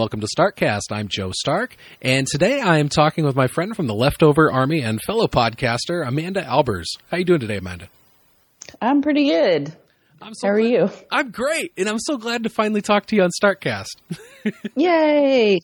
Welcome 0.00 0.20
to 0.20 0.28
Starkcast. 0.34 0.84
I'm 0.92 1.08
Joe 1.08 1.30
Stark, 1.30 1.76
and 2.00 2.26
today 2.26 2.58
I 2.62 2.78
am 2.78 2.88
talking 2.88 3.22
with 3.22 3.36
my 3.36 3.48
friend 3.48 3.76
from 3.76 3.86
the 3.86 3.92
Leftover 3.94 4.50
Army 4.50 4.80
and 4.80 4.98
fellow 5.02 5.26
podcaster 5.26 6.08
Amanda 6.08 6.42
Albers. 6.42 6.86
How 7.10 7.16
are 7.16 7.18
you 7.18 7.26
doing 7.26 7.40
today, 7.40 7.58
Amanda? 7.58 7.90
I'm 8.80 9.02
pretty 9.02 9.28
good. 9.28 9.76
I'm 10.22 10.32
so 10.32 10.46
How 10.46 10.54
are 10.54 10.58
glad- 10.58 10.70
you? 10.70 10.90
I'm 11.12 11.30
great, 11.30 11.74
and 11.76 11.86
I'm 11.86 11.98
so 11.98 12.16
glad 12.16 12.44
to 12.44 12.48
finally 12.48 12.80
talk 12.80 13.04
to 13.08 13.16
you 13.16 13.24
on 13.24 13.28
Starkcast. 13.44 13.88
Yay! 14.74 15.58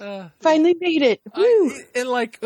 Uh, 0.00 0.28
Finally 0.40 0.76
made 0.80 1.02
it. 1.02 1.20
Woo! 1.36 1.42
I, 1.70 1.80
and 1.94 2.08
like 2.08 2.42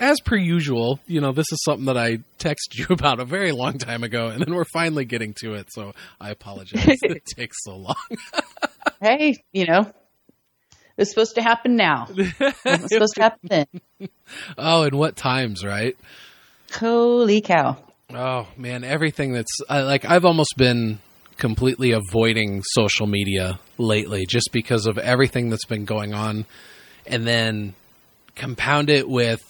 as 0.00 0.20
per 0.20 0.36
usual, 0.36 1.00
you 1.06 1.20
know, 1.20 1.32
this 1.32 1.52
is 1.52 1.62
something 1.64 1.84
that 1.86 1.98
I 1.98 2.18
texted 2.38 2.76
you 2.78 2.86
about 2.90 3.20
a 3.20 3.26
very 3.26 3.52
long 3.52 3.76
time 3.76 4.04
ago, 4.04 4.28
and 4.28 4.42
then 4.42 4.54
we're 4.54 4.64
finally 4.72 5.04
getting 5.04 5.34
to 5.42 5.52
it. 5.52 5.66
So 5.70 5.92
I 6.18 6.30
apologize 6.30 6.98
it 7.02 7.24
takes 7.26 7.58
so 7.62 7.76
long. 7.76 7.96
Hey, 9.00 9.42
you 9.52 9.66
know, 9.66 9.92
it's 10.96 11.10
supposed 11.10 11.34
to 11.36 11.42
happen 11.42 11.76
now. 11.76 12.08
It's 12.16 12.88
supposed 12.92 13.14
to 13.16 13.22
happen 13.22 13.48
then. 13.48 13.66
oh, 14.58 14.82
and 14.84 14.94
what 14.94 15.16
times, 15.16 15.64
right? 15.64 15.96
Holy 16.72 17.40
cow! 17.40 17.76
Oh 18.10 18.46
man, 18.56 18.84
everything 18.84 19.32
that's 19.32 19.60
I, 19.68 19.82
like 19.82 20.04
I've 20.04 20.24
almost 20.24 20.54
been 20.56 20.98
completely 21.36 21.92
avoiding 21.92 22.62
social 22.62 23.06
media 23.06 23.58
lately 23.78 24.26
just 24.28 24.50
because 24.52 24.86
of 24.86 24.98
everything 24.98 25.50
that's 25.50 25.64
been 25.64 25.84
going 25.84 26.14
on 26.14 26.46
and 27.06 27.26
then 27.26 27.74
compound 28.36 28.90
it 28.90 29.08
with 29.08 29.40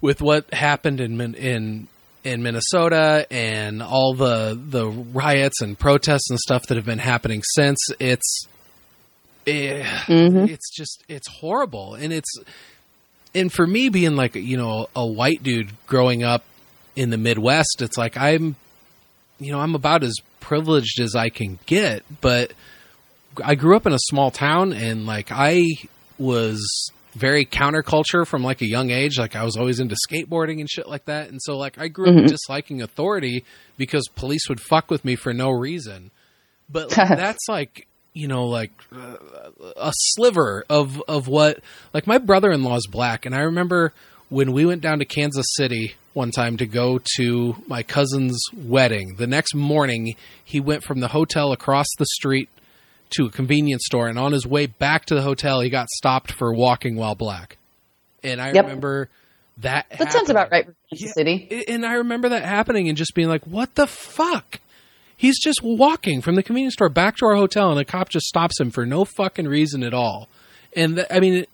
with 0.00 0.20
what 0.20 0.52
happened 0.52 1.00
in 1.00 1.34
in 1.34 1.88
in 2.26 2.42
Minnesota 2.42 3.26
and 3.30 3.82
all 3.82 4.14
the 4.14 4.58
the 4.68 4.86
riots 4.88 5.60
and 5.62 5.78
protests 5.78 6.28
and 6.30 6.38
stuff 6.40 6.62
that 6.68 6.76
have 6.76 6.84
been 6.84 6.98
happening 6.98 7.42
since 7.54 7.78
it's 8.00 8.46
eh, 9.46 9.82
Mhm. 10.06 10.48
it's 10.50 10.68
just 10.74 11.04
it's 11.08 11.28
horrible 11.28 11.94
and 11.94 12.12
it's 12.12 12.28
and 13.34 13.52
for 13.52 13.66
me 13.66 13.88
being 13.88 14.16
like 14.16 14.34
you 14.34 14.56
know 14.56 14.88
a 14.96 15.06
white 15.06 15.42
dude 15.42 15.70
growing 15.86 16.22
up 16.24 16.42
in 16.96 17.10
the 17.10 17.18
Midwest, 17.18 17.82
it's 17.82 17.98
like 17.98 18.16
I'm, 18.16 18.56
you 19.38 19.52
know, 19.52 19.60
I'm 19.60 19.74
about 19.74 20.02
as 20.02 20.14
privileged 20.40 20.98
as 20.98 21.14
I 21.14 21.28
can 21.28 21.58
get, 21.66 22.02
but 22.22 22.52
I 23.44 23.54
grew 23.54 23.76
up 23.76 23.86
in 23.86 23.92
a 23.92 23.98
small 23.98 24.30
town 24.30 24.72
and 24.72 25.04
like 25.04 25.28
I 25.30 25.62
was 26.18 26.90
very 27.16 27.44
counterculture 27.46 28.26
from 28.26 28.42
like 28.44 28.60
a 28.62 28.66
young 28.68 28.90
age. 28.90 29.18
Like 29.18 29.34
I 29.34 29.44
was 29.44 29.56
always 29.56 29.80
into 29.80 29.96
skateboarding 30.08 30.60
and 30.60 30.68
shit 30.70 30.88
like 30.88 31.06
that. 31.06 31.30
And 31.30 31.40
so 31.42 31.56
like 31.56 31.78
I 31.78 31.88
grew 31.88 32.08
up 32.08 32.14
Mhm. 32.14 32.28
disliking 32.28 32.82
authority 32.82 33.44
because 33.76 34.06
police 34.14 34.48
would 34.48 34.60
fuck 34.60 34.90
with 34.90 35.04
me 35.04 35.16
for 35.16 35.32
no 35.32 35.50
reason. 35.50 36.10
But 36.70 36.90
like, 36.96 37.08
that's 37.08 37.48
like, 37.48 37.86
you 38.12 38.28
know, 38.28 38.46
like 38.46 38.70
uh, 38.94 39.16
a 39.76 39.92
sliver 39.94 40.64
of 40.68 41.02
of 41.08 41.28
what 41.28 41.60
like 41.94 42.06
my 42.06 42.18
brother-in-law 42.18 42.76
is 42.76 42.86
black 42.90 43.26
and 43.26 43.34
I 43.34 43.40
remember 43.40 43.92
when 44.28 44.52
we 44.52 44.66
went 44.66 44.82
down 44.82 44.98
to 44.98 45.04
Kansas 45.04 45.46
City 45.54 45.94
one 46.12 46.30
time 46.32 46.56
to 46.56 46.66
go 46.66 46.98
to 47.16 47.54
my 47.68 47.82
cousin's 47.82 48.40
wedding. 48.56 49.14
The 49.16 49.26
next 49.26 49.54
morning, 49.54 50.16
he 50.44 50.58
went 50.60 50.82
from 50.82 50.98
the 51.00 51.08
hotel 51.08 51.52
across 51.52 51.86
the 51.98 52.06
street 52.06 52.48
to 53.10 53.26
a 53.26 53.30
convenience 53.30 53.82
store, 53.86 54.08
and 54.08 54.18
on 54.18 54.32
his 54.32 54.46
way 54.46 54.66
back 54.66 55.04
to 55.06 55.14
the 55.14 55.22
hotel, 55.22 55.60
he 55.60 55.70
got 55.70 55.88
stopped 55.88 56.32
for 56.32 56.52
walking 56.52 56.96
while 56.96 57.14
black. 57.14 57.56
And 58.22 58.40
I 58.40 58.52
Yep. 58.52 58.64
remember 58.64 59.08
that. 59.58 59.86
That 59.98 60.12
sounds 60.12 60.28
about 60.30 60.50
right 60.50 60.66
Yeah. 60.90 61.12
City. 61.12 61.64
And 61.68 61.86
I 61.86 61.94
remember 61.94 62.28
that 62.30 62.44
happening 62.44 62.88
and 62.88 62.96
just 62.96 63.14
being 63.14 63.28
like, 63.28 63.46
"What 63.46 63.74
the 63.76 63.86
fuck?" 63.86 64.60
He's 65.16 65.38
just 65.42 65.60
walking 65.62 66.20
from 66.20 66.34
the 66.34 66.42
convenience 66.42 66.74
store 66.74 66.90
back 66.90 67.16
to 67.18 67.26
our 67.26 67.36
hotel, 67.36 67.70
and 67.70 67.80
a 67.80 67.84
cop 67.84 68.10
just 68.10 68.26
stops 68.26 68.60
him 68.60 68.70
for 68.70 68.84
no 68.84 69.04
fucking 69.04 69.46
reason 69.46 69.82
at 69.82 69.94
all. 69.94 70.28
And 70.74 70.96
th- 70.96 71.06
I 71.10 71.20
mean, 71.20 71.34
it, 71.36 71.48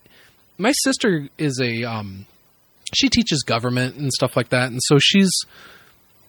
my 0.58 0.72
sister 0.82 1.28
is 1.38 1.60
a 1.62 1.84
um, 1.84 2.26
she 2.94 3.08
teaches 3.08 3.42
government 3.42 3.94
and 3.96 4.12
stuff 4.12 4.36
like 4.36 4.48
that, 4.48 4.70
and 4.70 4.80
so 4.82 4.98
she's 4.98 5.30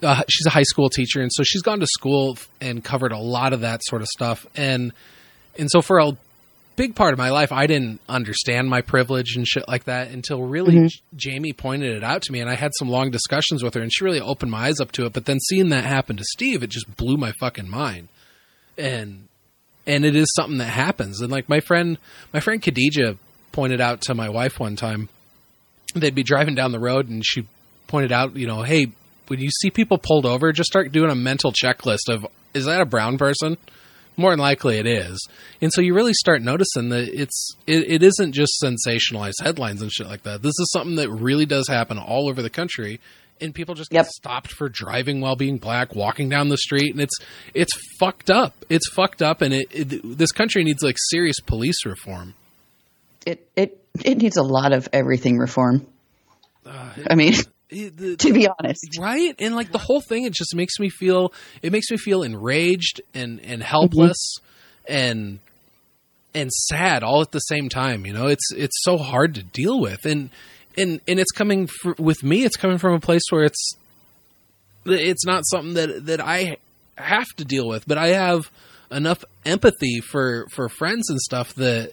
uh, 0.03 0.21
she's 0.29 0.45
a 0.45 0.49
high 0.51 0.63
school 0.63 0.89
teacher, 0.89 1.21
and 1.21 1.31
so 1.33 1.43
she's 1.43 1.61
gone 1.61 1.79
to 1.79 1.87
school 1.87 2.37
and 2.61 2.83
covered 2.83 3.11
a 3.13 3.17
lot 3.17 3.53
of 3.53 3.61
that 3.61 3.81
sort 3.83 4.01
of 4.01 4.07
stuff, 4.09 4.45
and 4.55 4.91
and 5.57 5.69
so 5.69 5.81
for 5.81 5.99
a 5.99 6.11
big 6.75 6.95
part 6.95 7.13
of 7.13 7.19
my 7.19 7.29
life, 7.29 7.51
I 7.51 7.67
didn't 7.67 7.99
understand 8.09 8.69
my 8.69 8.81
privilege 8.81 9.35
and 9.35 9.47
shit 9.47 9.67
like 9.67 9.83
that 9.83 10.09
until 10.09 10.41
really 10.41 10.75
Mhm. 10.75 10.89
Jamie 11.15 11.53
pointed 11.53 11.95
it 11.95 12.03
out 12.03 12.23
to 12.23 12.31
me, 12.31 12.39
and 12.39 12.49
I 12.49 12.55
had 12.55 12.71
some 12.79 12.89
long 12.89 13.11
discussions 13.11 13.63
with 13.63 13.75
her, 13.75 13.81
and 13.81 13.93
she 13.93 14.03
really 14.03 14.19
opened 14.19 14.51
my 14.51 14.67
eyes 14.67 14.79
up 14.79 14.91
to 14.93 15.05
it. 15.05 15.13
But 15.13 15.25
then 15.25 15.39
seeing 15.39 15.69
that 15.69 15.85
happen 15.85 16.17
to 16.17 16.23
Steve, 16.23 16.63
it 16.63 16.69
just 16.71 16.97
blew 16.97 17.15
my 17.17 17.31
fucking 17.39 17.69
mind, 17.69 18.07
and 18.77 19.27
and 19.85 20.05
it 20.05 20.15
is 20.15 20.31
something 20.35 20.59
that 20.59 20.69
happens. 20.69 21.19
And 21.19 21.29
like 21.29 21.49
my 21.49 21.59
friend, 21.59 21.97
my 22.33 22.39
friend 22.39 22.61
Khadija 22.61 23.17
pointed 23.51 23.81
out 23.81 24.01
to 24.03 24.15
my 24.15 24.29
wife 24.29 24.57
one 24.57 24.77
time, 24.77 25.09
they'd 25.93 26.15
be 26.15 26.23
driving 26.23 26.55
down 26.55 26.71
the 26.71 26.79
road, 26.79 27.09
and 27.09 27.23
she 27.25 27.45
pointed 27.87 28.11
out, 28.13 28.35
you 28.37 28.47
know, 28.47 28.63
hey, 28.63 28.87
when 29.27 29.39
you 29.41 29.49
see 29.51 29.69
people 29.69 29.97
pulled 29.97 30.25
over, 30.25 30.51
just 30.53 30.69
start 30.69 30.91
doing 30.93 31.11
a 31.11 31.15
mental 31.15 31.51
checklist 31.51 32.09
of 32.09 32.25
is 32.53 32.65
that 32.65 32.81
a 32.81 32.85
brown 32.85 33.17
person? 33.17 33.57
More 34.15 34.31
than 34.31 34.39
likely 34.39 34.77
it 34.77 34.85
is. 34.85 35.27
And 35.61 35.73
so 35.73 35.81
you 35.81 35.95
really 35.95 36.13
start 36.13 36.41
noticing 36.41 36.89
that 36.89 37.07
it's 37.09 37.55
it, 37.65 37.89
it 37.89 38.03
isn't 38.03 38.33
just 38.33 38.53
sensationalized 38.63 39.41
headlines 39.41 39.81
and 39.81 39.91
shit 39.91 40.07
like 40.07 40.23
that. 40.23 40.41
This 40.41 40.53
is 40.59 40.69
something 40.71 40.95
that 40.97 41.09
really 41.09 41.45
does 41.45 41.67
happen 41.67 41.97
all 41.97 42.29
over 42.29 42.41
the 42.41 42.49
country 42.49 42.99
and 43.41 43.55
people 43.55 43.73
just 43.73 43.91
Yep. 43.91 44.05
get 44.05 44.11
stopped 44.11 44.51
for 44.51 44.69
driving 44.69 45.19
while 45.19 45.35
being 45.35 45.57
black, 45.57 45.95
walking 45.95 46.29
down 46.29 46.49
the 46.49 46.57
street 46.57 46.91
and 46.91 47.01
it's 47.01 47.15
it's 47.55 47.71
fucked 47.99 48.29
up. 48.29 48.53
It's 48.69 48.87
fucked 48.93 49.21
up 49.23 49.41
and 49.41 49.53
it, 49.53 49.67
it 49.71 50.17
this 50.17 50.31
country 50.31 50.63
needs 50.63 50.83
like 50.83 50.97
serious 51.09 51.39
police 51.39 51.83
reform. 51.85 52.35
It 53.25 53.47
it 53.55 53.83
it 54.05 54.19
needs 54.19 54.37
a 54.37 54.43
lot 54.43 54.73
of 54.73 54.87
everything 54.93 55.37
reform. 55.37 55.87
Uh, 56.65 56.89
I 57.09 57.15
mean, 57.15 57.33
it- 57.73 57.97
the- 57.97 58.15
to 58.17 58.33
be 58.33 58.47
honest, 58.47 58.97
right? 58.99 59.35
And 59.39 59.55
like 59.55 59.71
the 59.71 59.77
whole 59.77 60.01
thing 60.01 60.23
it 60.23 60.33
just 60.33 60.55
makes 60.55 60.79
me 60.79 60.89
feel 60.89 61.33
it 61.61 61.71
makes 61.71 61.89
me 61.91 61.97
feel 61.97 62.23
enraged 62.23 63.01
and 63.13 63.39
and 63.41 63.61
helpless 63.61 64.17
mm-hmm. 64.37 64.93
and 64.93 65.39
and 66.35 66.51
sad 66.51 67.03
all 67.03 67.21
at 67.21 67.31
the 67.31 67.39
same 67.39 67.69
time 67.69 68.05
you 68.05 68.13
know? 68.13 68.27
It's 68.27 68.51
it's 68.55 68.81
so 68.83 68.97
hard 68.97 69.35
to 69.35 69.43
deal 69.43 69.79
with. 69.79 70.05
And 70.05 70.29
and 70.77 71.01
and 71.07 71.19
it's 71.19 71.31
coming 71.31 71.67
fr- 71.67 71.93
with 71.99 72.23
me 72.23 72.43
it's 72.43 72.55
coming 72.55 72.77
from 72.77 72.93
a 72.93 72.99
place 72.99 73.23
where 73.29 73.43
it's 73.43 73.73
it's 74.85 75.25
not 75.25 75.43
something 75.45 75.73
that 75.75 76.05
that 76.07 76.21
I 76.21 76.57
have 76.97 77.27
to 77.37 77.45
deal 77.45 77.67
with 77.67 77.87
but 77.87 77.97
I 77.97 78.09
have 78.09 78.49
enough 78.91 79.23
empathy 79.45 79.99
for 79.99 80.45
for 80.51 80.69
friends 80.69 81.09
and 81.09 81.19
stuff 81.19 81.53
that 81.55 81.91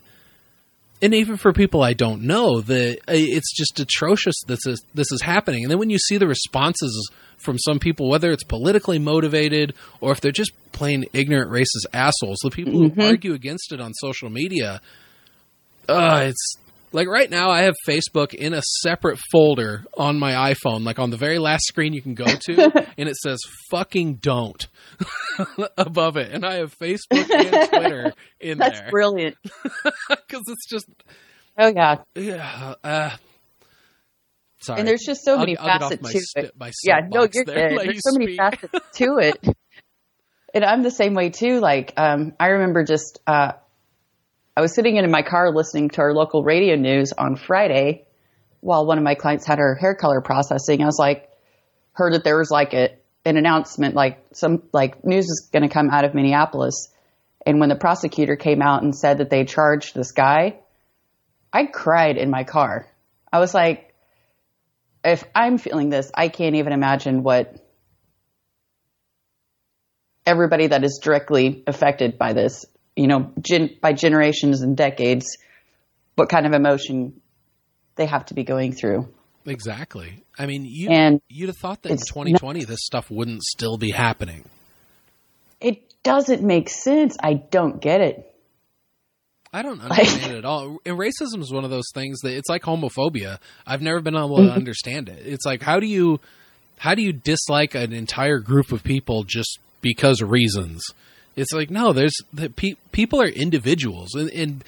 and 1.03 1.15
even 1.15 1.37
for 1.37 1.53
people 1.53 1.83
I 1.83 1.93
don't 1.94 2.22
know, 2.22 2.61
that 2.61 2.99
uh, 3.09 3.12
it's 3.15 3.55
just 3.56 3.81
atrocious 3.81 4.34
that 4.47 4.49
this 4.49 4.66
is, 4.66 4.84
this 4.94 5.11
is 5.12 5.22
happening. 5.22 5.65
And 5.65 5.71
then 5.71 5.78
when 5.78 5.91
you 5.91 5.99
see 5.99 6.19
the 6.19 6.27
responses 6.28 7.11
from 7.38 7.59
some 7.59 7.78
people, 7.78 8.09
whether 8.11 8.31
it's 8.31 8.44
politically 8.44 8.99
motivated 8.99 9.75
or 10.00 10.12
if 10.12 10.21
they're 10.21 10.31
just 10.33 10.53
plain 10.72 11.06
ignorant, 11.12 11.50
racist 11.50 11.87
assholes, 11.93 12.39
the 12.43 12.50
people 12.50 12.75
Mhm. 12.75 12.94
who 12.94 13.03
argue 13.03 13.33
against 13.33 13.72
it 13.72 13.81
on 13.81 13.94
social 13.94 14.28
media, 14.31 14.81
uh, 15.89 16.27
it's 16.28 16.56
like 16.93 17.09
right 17.09 17.31
now 17.31 17.51
I 17.51 17.62
have 17.62 17.75
Facebook 17.89 18.34
in 18.34 18.55
a 18.55 18.62
separate 18.83 19.19
folder 19.33 19.84
on 19.97 20.19
my 20.19 20.53
iPhone, 20.55 20.84
like 20.84 20.99
on 20.99 21.11
the 21.11 21.17
very 21.17 21.39
last 21.39 21.65
screen 21.67 21.93
you 21.93 22.03
can 22.03 22.15
go 22.15 22.25
to, 22.27 22.87
and 22.99 23.09
it 23.09 23.17
says 23.17 23.39
"fucking 23.71 24.15
don't" 24.16 24.66
above 25.78 26.16
it, 26.16 26.33
and 26.33 26.45
I 26.45 26.57
have 26.57 26.77
Facebook 26.77 27.31
and 27.31 27.71
Twitter 27.71 28.13
in 28.41 28.59
that's 28.59 28.72
there 28.72 28.81
that's 28.83 28.91
brilliant. 28.91 29.37
because 30.09 30.42
it's 30.48 30.69
just 30.69 30.87
Oh 31.59 31.72
yeah, 31.75 31.97
yeah. 32.15 32.75
Uh, 32.83 33.10
sorry. 34.63 34.81
and 34.81 34.89
there's 34.89 35.03
just 35.04 35.25
so 35.25 35.33
I'll- 35.33 35.39
many 35.41 35.57
I'll 35.57 35.78
facets 35.78 36.03
my 36.03 36.13
to 36.13 36.19
it. 36.36 36.53
Yeah, 36.84 37.01
no, 37.09 37.28
you're 37.33 37.45
there, 37.45 37.71
good. 37.71 37.81
There's 37.81 37.95
you 37.95 38.01
so 38.03 38.19
many 38.19 38.36
facets 38.36 38.72
to 38.97 39.19
it. 39.19 39.57
And 40.53 40.65
I'm 40.65 40.83
the 40.83 40.91
same 40.91 41.15
way 41.15 41.31
too. 41.31 41.60
Like, 41.60 41.93
um, 41.97 42.33
I 42.41 42.48
remember 42.48 42.83
just 42.84 43.21
uh, 43.27 43.53
I 44.56 44.60
was 44.60 44.74
sitting 44.74 44.97
in 44.97 45.10
my 45.10 45.22
car 45.22 45.54
listening 45.54 45.91
to 45.91 46.00
our 46.00 46.12
local 46.12 46.42
radio 46.42 46.76
news 46.76 47.12
on 47.16 47.36
Friday 47.36 48.06
while 48.60 48.86
one 48.86 48.98
of 48.98 49.04
my 49.04 49.14
clients 49.14 49.47
had 49.47 49.58
her 49.58 49.74
hair 49.74 49.94
color 49.94 50.20
processing. 50.20 50.82
I 50.82 50.86
was 50.86 50.98
like, 50.98 51.30
heard 51.92 52.14
that 52.14 52.24
there 52.24 52.38
was 52.38 52.50
like 52.50 52.74
a, 52.74 52.91
an 53.24 53.36
announcement, 53.36 53.94
like 53.94 54.24
some 54.32 54.62
like 54.72 55.04
news 55.04 55.24
is 55.24 55.48
going 55.52 55.62
to 55.62 55.72
come 55.72 55.91
out 55.91 56.04
of 56.04 56.14
Minneapolis. 56.14 56.88
And 57.47 57.60
when 57.60 57.68
the 57.68 57.76
prosecutor 57.76 58.36
came 58.36 58.60
out 58.60 58.82
and 58.82 58.94
said 58.94 59.18
that 59.18 59.30
they 59.30 59.44
charged 59.44 59.94
this 59.94 60.12
guy, 60.12 60.58
I 61.52 61.64
cried 61.64 62.16
in 62.16 62.30
my 62.30 62.44
car. 62.44 62.86
I 63.32 63.38
was 63.38 63.54
like, 63.54 63.94
if 65.04 65.24
I'm 65.34 65.58
feeling 65.58 65.88
this, 65.88 66.10
I 66.14 66.28
can't 66.28 66.56
even 66.56 66.72
imagine 66.72 67.22
what 67.22 67.56
everybody 70.26 70.66
that 70.66 70.84
is 70.84 71.00
directly 71.02 71.64
affected 71.66 72.18
by 72.18 72.34
this, 72.34 72.66
you 73.00 73.06
know, 73.06 73.32
gen- 73.41 73.78
by 73.80 73.94
generations 73.94 74.60
and 74.60 74.76
decades, 74.76 75.38
what 76.16 76.28
kind 76.28 76.47
of 76.47 76.52
emotion 76.52 77.18
they 77.97 78.04
have 78.04 78.26
to 78.26 78.34
be 78.34 78.44
going 78.44 78.72
through. 78.72 79.08
Exactly. 79.47 80.22
I 80.38 80.44
mean, 80.44 80.66
you 80.66 80.91
And 80.91 81.22
you'd 81.26 81.48
have 81.48 81.56
thought 81.56 81.80
that 81.82 81.88
in 81.88 81.94
it's 81.94 82.06
2020 82.08 82.64
this 82.64 82.80
stuff 82.82 83.10
wouldn't 83.10 83.42
still 83.42 83.78
be 83.78 83.91
happening. 83.91 84.44
it 85.62 85.82
doesn't 86.02 86.42
make 86.42 86.68
sense. 86.68 87.16
I 87.22 87.34
don't 87.34 87.80
get 87.80 88.02
it. 88.02 88.26
I 89.50 89.62
don't 89.62 89.80
understand 89.80 90.32
it 90.32 90.38
at 90.38 90.44
all. 90.44 90.78
And 90.84 90.98
racism 90.98 91.41
is 91.41 91.50
one 91.50 91.64
of 91.64 91.70
those 91.70 91.91
things 91.94 92.20
that 92.20 92.36
it's 92.36 92.50
like 92.50 92.62
homophobia. 92.62 93.38
I've 93.66 93.82
never 93.82 94.00
been 94.00 94.14
able 94.14 94.36
to 94.36 94.42
mm-hmm. 94.42 94.52
understand 94.52 95.08
it. 95.08 95.26
It's 95.26 95.47
like 95.47 95.62
how 95.62 95.80
do 95.80 95.86
you 95.86 96.20
how 96.76 96.94
do 96.94 97.02
you 97.02 97.14
dislike 97.14 97.74
an 97.74 97.94
entire 97.94 98.41
group 98.41 98.72
of 98.72 98.84
people 98.84 99.24
just 99.24 99.58
because 99.80 100.20
of 100.20 100.30
reasons? 100.30 100.82
It's 101.36 101.53
like 101.53 101.71
no, 101.71 101.92
there's 101.92 102.16
the 102.32 102.50
pe- 102.50 102.74
people 102.92 103.21
are 103.21 103.28
individuals 103.28 104.15
and, 104.15 104.30
and 104.30 104.65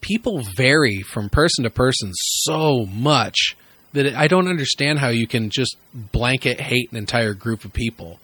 people 0.00 0.42
vary 0.56 1.02
from 1.02 1.28
person 1.28 1.64
to 1.64 1.70
person 1.70 2.10
so 2.14 2.86
much 2.86 3.56
that 3.92 4.06
it, 4.06 4.14
I 4.14 4.28
don't 4.28 4.48
understand 4.48 4.98
how 4.98 5.08
you 5.08 5.26
can 5.26 5.50
just 5.50 5.76
blanket 5.94 6.60
hate 6.60 6.90
an 6.92 6.96
entire 6.96 7.34
group 7.34 7.64
of 7.64 7.72
people 7.72 8.18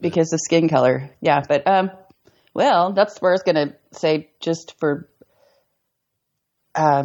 because 0.00 0.32
of 0.32 0.40
skin 0.40 0.68
color. 0.68 1.10
Yeah, 1.20 1.42
but 1.46 1.66
um, 1.66 1.90
well, 2.54 2.92
that's 2.92 3.20
where 3.20 3.32
I 3.32 3.34
was 3.34 3.42
going 3.42 3.56
to 3.56 3.76
say 3.92 4.30
just 4.40 4.74
for 4.78 5.08
uh, 6.74 7.04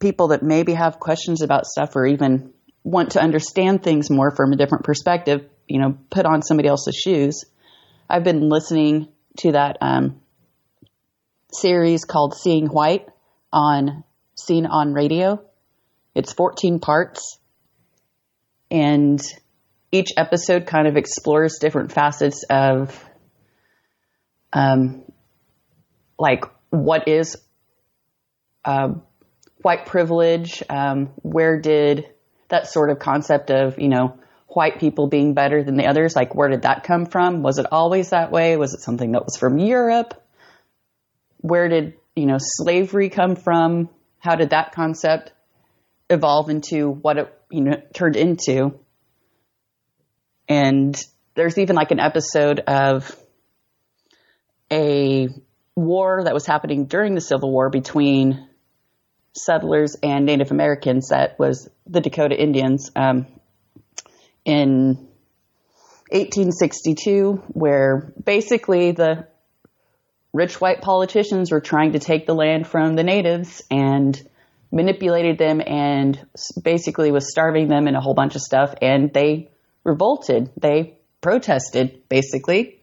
people 0.00 0.28
that 0.28 0.42
maybe 0.42 0.74
have 0.74 0.98
questions 0.98 1.42
about 1.42 1.66
stuff 1.66 1.94
or 1.94 2.06
even 2.06 2.52
want 2.84 3.12
to 3.12 3.20
understand 3.20 3.82
things 3.82 4.10
more 4.10 4.34
from 4.34 4.52
a 4.52 4.56
different 4.56 4.84
perspective. 4.84 5.48
You 5.68 5.80
know, 5.80 5.98
put 6.10 6.26
on 6.26 6.42
somebody 6.42 6.68
else's 6.68 6.96
shoes. 6.96 7.44
I've 8.12 8.24
been 8.24 8.50
listening 8.50 9.08
to 9.38 9.52
that 9.52 9.78
um, 9.80 10.20
series 11.50 12.04
called 12.04 12.34
Seeing 12.34 12.66
White 12.66 13.08
on 13.50 14.04
Scene 14.34 14.66
on 14.66 14.92
Radio. 14.92 15.42
It's 16.14 16.30
14 16.30 16.78
parts. 16.78 17.38
And 18.70 19.18
each 19.90 20.10
episode 20.18 20.66
kind 20.66 20.86
of 20.86 20.98
explores 20.98 21.56
different 21.58 21.90
facets 21.90 22.44
of, 22.50 23.02
um, 24.52 25.04
like 26.18 26.44
what 26.68 27.08
is 27.08 27.38
uh, 28.66 28.88
white 29.62 29.86
privilege? 29.86 30.62
Um, 30.68 31.14
where 31.22 31.58
did 31.58 32.08
that 32.50 32.66
sort 32.66 32.90
of 32.90 32.98
concept 32.98 33.50
of, 33.50 33.78
you 33.78 33.88
know, 33.88 34.18
white 34.54 34.78
people 34.78 35.06
being 35.06 35.34
better 35.34 35.62
than 35.62 35.76
the 35.76 35.86
others, 35.86 36.14
like 36.14 36.34
where 36.34 36.48
did 36.48 36.62
that 36.62 36.84
come 36.84 37.06
from? 37.06 37.42
Was 37.42 37.58
it 37.58 37.66
always 37.70 38.10
that 38.10 38.30
way? 38.30 38.56
Was 38.56 38.74
it 38.74 38.80
something 38.80 39.12
that 39.12 39.24
was 39.24 39.36
from 39.36 39.58
Europe? 39.58 40.14
Where 41.38 41.68
did, 41.68 41.94
you 42.14 42.26
know, 42.26 42.38
slavery 42.38 43.08
come 43.08 43.36
from? 43.36 43.88
How 44.18 44.36
did 44.36 44.50
that 44.50 44.72
concept 44.72 45.32
evolve 46.08 46.50
into 46.50 46.90
what 46.90 47.18
it, 47.18 47.38
you 47.50 47.62
know, 47.62 47.82
turned 47.94 48.16
into? 48.16 48.78
And 50.48 51.00
there's 51.34 51.58
even 51.58 51.76
like 51.76 51.90
an 51.90 52.00
episode 52.00 52.60
of 52.60 53.16
a 54.70 55.28
war 55.74 56.22
that 56.24 56.34
was 56.34 56.46
happening 56.46 56.86
during 56.86 57.14
the 57.14 57.20
Civil 57.20 57.50
War 57.50 57.70
between 57.70 58.48
settlers 59.34 59.96
and 60.02 60.26
Native 60.26 60.50
Americans 60.50 61.08
that 61.08 61.38
was 61.38 61.68
the 61.86 62.00
Dakota 62.00 62.40
Indians 62.40 62.90
um, 62.94 63.26
in 64.44 65.08
1862, 66.10 67.42
where 67.48 68.12
basically 68.22 68.92
the 68.92 69.26
rich 70.32 70.60
white 70.60 70.80
politicians 70.80 71.50
were 71.50 71.60
trying 71.60 71.92
to 71.92 71.98
take 71.98 72.26
the 72.26 72.34
land 72.34 72.66
from 72.66 72.94
the 72.94 73.02
natives 73.02 73.62
and 73.70 74.20
manipulated 74.70 75.38
them 75.38 75.60
and 75.64 76.26
basically 76.62 77.12
was 77.12 77.30
starving 77.30 77.68
them 77.68 77.86
and 77.86 77.96
a 77.96 78.00
whole 78.00 78.14
bunch 78.14 78.34
of 78.34 78.40
stuff. 78.40 78.74
And 78.80 79.12
they 79.12 79.50
revolted. 79.84 80.50
They 80.56 80.98
protested, 81.20 82.08
basically. 82.08 82.80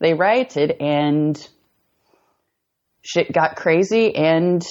They 0.00 0.14
rioted 0.14 0.74
and 0.80 1.48
shit 3.02 3.32
got 3.32 3.56
crazy 3.56 4.14
and 4.14 4.62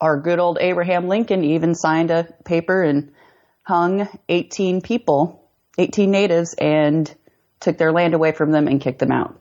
our 0.00 0.20
good 0.20 0.38
old 0.38 0.58
Abraham 0.60 1.08
Lincoln 1.08 1.44
even 1.44 1.74
signed 1.74 2.10
a 2.10 2.26
paper 2.44 2.82
and 2.82 3.12
hung 3.62 4.08
18 4.28 4.80
people, 4.80 5.48
18 5.78 6.10
natives 6.10 6.54
and 6.58 7.12
took 7.60 7.78
their 7.78 7.92
land 7.92 8.14
away 8.14 8.32
from 8.32 8.50
them 8.50 8.66
and 8.66 8.80
kicked 8.80 8.98
them 8.98 9.12
out. 9.12 9.38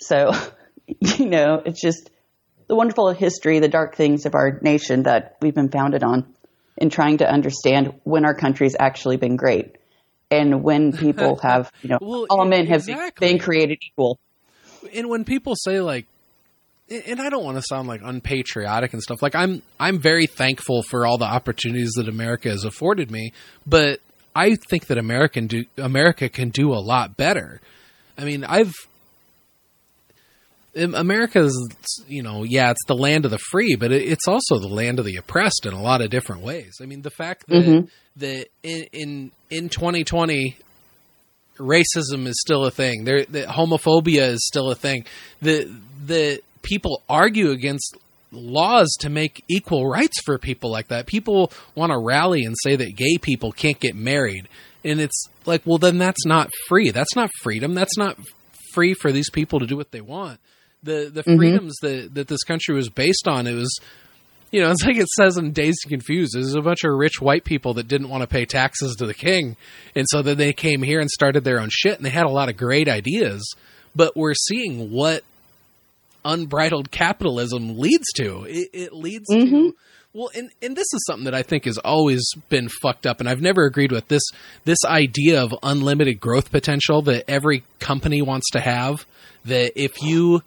So, 0.00 0.32
you 1.00 1.26
know, 1.26 1.62
it's 1.64 1.80
just 1.80 2.10
the 2.66 2.74
wonderful 2.74 3.12
history, 3.12 3.60
the 3.60 3.68
dark 3.68 3.96
things 3.96 4.26
of 4.26 4.34
our 4.34 4.58
nation 4.62 5.04
that 5.04 5.36
we've 5.40 5.54
been 5.54 5.70
founded 5.70 6.02
on 6.02 6.34
in 6.76 6.90
trying 6.90 7.18
to 7.18 7.30
understand 7.30 7.94
when 8.04 8.24
our 8.24 8.34
country's 8.34 8.76
actually 8.78 9.16
been 9.16 9.36
great 9.36 9.76
and 10.30 10.62
when 10.62 10.92
people 10.96 11.36
have, 11.42 11.72
you 11.82 11.88
know, 11.88 11.98
well, 12.00 12.26
all 12.30 12.44
men 12.44 12.66
have 12.66 12.80
exactly. 12.80 13.28
been 13.28 13.38
created 13.38 13.78
equal. 13.86 14.18
And 14.94 15.08
when 15.08 15.24
people 15.24 15.54
say 15.56 15.80
like, 15.80 16.06
and 16.90 17.20
I 17.20 17.28
don't 17.28 17.44
want 17.44 17.56
to 17.56 17.62
sound 17.62 17.88
like 17.88 18.00
unpatriotic 18.02 18.92
and 18.92 19.02
stuff. 19.02 19.22
Like 19.22 19.34
I'm, 19.34 19.62
I'm 19.78 19.98
very 20.00 20.26
thankful 20.26 20.82
for 20.82 21.06
all 21.06 21.18
the 21.18 21.24
opportunities 21.24 21.92
that 21.96 22.08
America 22.08 22.48
has 22.48 22.64
afforded 22.64 23.10
me, 23.10 23.32
but 23.66 24.00
I 24.34 24.56
think 24.70 24.86
that 24.86 24.98
American 24.98 25.46
do 25.48 25.64
America 25.76 26.28
can 26.28 26.50
do 26.50 26.72
a 26.72 26.78
lot 26.78 27.16
better. 27.16 27.60
I 28.16 28.24
mean, 28.24 28.44
I've 28.44 28.72
America's, 30.76 31.56
you 32.06 32.22
know, 32.22 32.44
yeah, 32.44 32.70
it's 32.70 32.84
the 32.86 32.94
land 32.94 33.24
of 33.24 33.30
the 33.30 33.38
free, 33.38 33.74
but 33.74 33.90
it's 33.90 34.28
also 34.28 34.58
the 34.58 34.68
land 34.68 34.98
of 34.98 35.04
the 35.04 35.16
oppressed 35.16 35.66
in 35.66 35.72
a 35.72 35.82
lot 35.82 36.02
of 36.02 36.10
different 36.10 36.42
ways. 36.42 36.78
I 36.80 36.86
mean, 36.86 37.02
the 37.02 37.10
fact 37.10 37.48
that 37.48 37.64
mm-hmm. 37.64 37.86
that 38.16 38.46
in, 38.62 38.86
in 38.92 39.30
in 39.50 39.68
2020 39.68 40.56
racism 41.58 42.26
is 42.26 42.40
still 42.40 42.64
a 42.64 42.70
thing. 42.70 43.04
There, 43.04 43.24
that 43.24 43.48
homophobia 43.48 44.28
is 44.28 44.46
still 44.46 44.70
a 44.70 44.76
thing. 44.76 45.04
The 45.42 45.68
the 46.04 46.42
people 46.68 47.02
argue 47.08 47.50
against 47.50 47.96
laws 48.30 48.88
to 49.00 49.08
make 49.08 49.42
equal 49.48 49.88
rights 49.88 50.20
for 50.24 50.38
people 50.38 50.70
like 50.70 50.88
that. 50.88 51.06
People 51.06 51.50
want 51.74 51.92
to 51.92 51.98
rally 51.98 52.44
and 52.44 52.54
say 52.62 52.76
that 52.76 52.94
gay 52.94 53.18
people 53.18 53.52
can't 53.52 53.80
get 53.80 53.96
married. 53.96 54.48
And 54.84 55.00
it's 55.00 55.26
like, 55.46 55.62
well, 55.64 55.78
then 55.78 55.98
that's 55.98 56.26
not 56.26 56.50
free. 56.68 56.90
That's 56.90 57.16
not 57.16 57.30
freedom. 57.42 57.74
That's 57.74 57.96
not 57.96 58.18
free 58.74 58.94
for 58.94 59.12
these 59.12 59.30
people 59.30 59.60
to 59.60 59.66
do 59.66 59.76
what 59.76 59.90
they 59.90 60.00
want 60.00 60.40
the 60.82 61.10
the 61.12 61.22
mm-hmm. 61.22 61.36
freedoms 61.36 61.76
that 61.82 62.14
that 62.14 62.28
this 62.28 62.44
country 62.44 62.74
was 62.74 62.88
based 62.88 63.26
on. 63.26 63.46
It 63.46 63.54
was, 63.54 63.78
you 64.50 64.60
know, 64.60 64.70
it's 64.72 64.84
like 64.84 64.96
it 64.96 65.08
says 65.08 65.36
in 65.36 65.52
Dazed 65.52 65.80
and 65.84 65.90
Confused. 65.90 66.34
There's 66.34 66.54
a 66.54 66.62
bunch 66.62 66.84
of 66.84 66.92
rich 66.94 67.20
white 67.20 67.44
people 67.44 67.74
that 67.74 67.88
didn't 67.88 68.08
want 68.08 68.22
to 68.22 68.28
pay 68.28 68.44
taxes 68.44 68.96
to 68.96 69.06
the 69.06 69.14
king, 69.14 69.56
and 69.94 70.06
so 70.08 70.22
then 70.22 70.36
they 70.36 70.52
came 70.52 70.82
here 70.82 71.00
and 71.00 71.10
started 71.10 71.44
their 71.44 71.60
own 71.60 71.68
shit, 71.70 71.96
and 71.96 72.04
they 72.04 72.10
had 72.10 72.26
a 72.26 72.30
lot 72.30 72.48
of 72.48 72.56
great 72.56 72.88
ideas. 72.88 73.54
But 73.94 74.16
we're 74.16 74.34
seeing 74.34 74.90
what 74.90 75.24
unbridled 76.24 76.90
capitalism 76.90 77.78
leads 77.78 78.06
to. 78.16 78.44
It, 78.44 78.68
it 78.72 78.92
leads 78.92 79.28
mm-hmm. 79.30 79.54
to 79.54 79.76
well, 80.14 80.30
and 80.34 80.50
and 80.62 80.74
this 80.74 80.86
is 80.92 81.04
something 81.06 81.24
that 81.24 81.34
I 81.34 81.42
think 81.42 81.66
has 81.66 81.78
always 81.78 82.24
been 82.48 82.68
fucked 82.68 83.06
up, 83.06 83.20
and 83.20 83.28
I've 83.28 83.42
never 83.42 83.64
agreed 83.64 83.92
with 83.92 84.08
this 84.08 84.22
this 84.64 84.78
idea 84.84 85.42
of 85.42 85.54
unlimited 85.62 86.18
growth 86.18 86.50
potential 86.50 87.02
that 87.02 87.30
every 87.30 87.62
company 87.78 88.22
wants 88.22 88.50
to 88.50 88.60
have. 88.60 89.04
That 89.44 89.80
if 89.80 90.02
you 90.02 90.42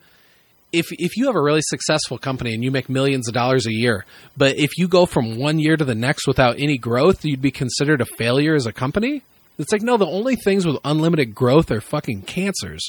if 0.74 0.88
if 0.92 1.16
you 1.16 1.28
have 1.28 1.36
a 1.36 1.42
really 1.42 1.62
successful 1.64 2.18
company 2.18 2.54
and 2.54 2.64
you 2.64 2.72
make 2.72 2.90
millions 2.90 3.28
of 3.28 3.34
dollars 3.34 3.68
a 3.68 3.74
year, 3.74 4.06
but 4.36 4.58
if 4.58 4.72
you 4.78 4.88
go 4.88 5.06
from 5.06 5.38
one 5.38 5.60
year 5.60 5.78
to 5.78 5.86
the 5.86 5.96
next 5.96 6.28
without 6.28 6.60
any 6.60 6.78
growth, 6.78 7.24
you'd 7.24 7.42
be 7.42 7.52
considered 7.52 8.02
a 8.02 8.06
failure 8.06 8.56
as 8.56 8.66
a 8.66 8.74
company. 8.74 9.22
It's 9.60 9.72
like 9.72 9.84
no, 9.84 9.96
the 9.96 10.08
only 10.08 10.36
things 10.36 10.66
with 10.66 10.78
unlimited 10.84 11.36
growth 11.36 11.70
are 11.70 11.82
fucking 11.82 12.24
cancers. 12.24 12.84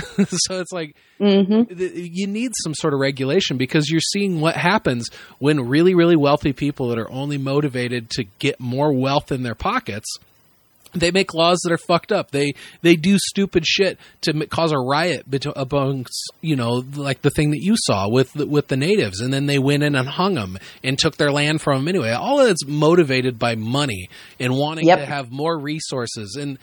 so 0.28 0.60
it's 0.60 0.72
like 0.72 0.96
mm-hmm. 1.20 1.72
you 1.78 2.26
need 2.26 2.52
some 2.62 2.74
sort 2.74 2.94
of 2.94 3.00
regulation 3.00 3.56
because 3.56 3.88
you're 3.88 4.00
seeing 4.00 4.40
what 4.40 4.56
happens 4.56 5.08
when 5.38 5.68
really 5.68 5.94
really 5.94 6.16
wealthy 6.16 6.52
people 6.52 6.88
that 6.88 6.98
are 6.98 7.10
only 7.10 7.38
motivated 7.38 8.10
to 8.10 8.24
get 8.38 8.58
more 8.60 8.92
wealth 8.92 9.32
in 9.32 9.42
their 9.42 9.54
pockets 9.54 10.18
they 10.92 11.10
make 11.10 11.34
laws 11.34 11.60
that 11.62 11.72
are 11.72 11.78
fucked 11.78 12.12
up. 12.12 12.30
They 12.30 12.54
they 12.82 12.96
do 12.96 13.18
stupid 13.18 13.66
shit 13.66 13.98
to 14.22 14.46
cause 14.46 14.72
a 14.72 14.78
riot 14.78 15.26
amongst 15.54 16.32
you 16.40 16.56
know 16.56 16.84
like 16.94 17.22
the 17.22 17.30
thing 17.30 17.50
that 17.50 17.62
you 17.62 17.76
saw 17.76 18.08
with 18.08 18.32
the, 18.32 18.46
with 18.46 18.68
the 18.68 18.76
natives, 18.76 19.20
and 19.20 19.32
then 19.32 19.46
they 19.46 19.58
went 19.58 19.82
in 19.82 19.94
and 19.94 20.08
hung 20.08 20.34
them 20.34 20.58
and 20.82 20.98
took 20.98 21.16
their 21.16 21.32
land 21.32 21.60
from 21.60 21.80
them 21.80 21.88
anyway. 21.88 22.10
All 22.10 22.40
of 22.40 22.50
it's 22.50 22.66
motivated 22.66 23.38
by 23.38 23.54
money 23.54 24.08
and 24.38 24.56
wanting 24.56 24.86
yep. 24.86 24.98
to 24.98 25.06
have 25.06 25.30
more 25.30 25.56
resources, 25.56 26.36
and 26.40 26.58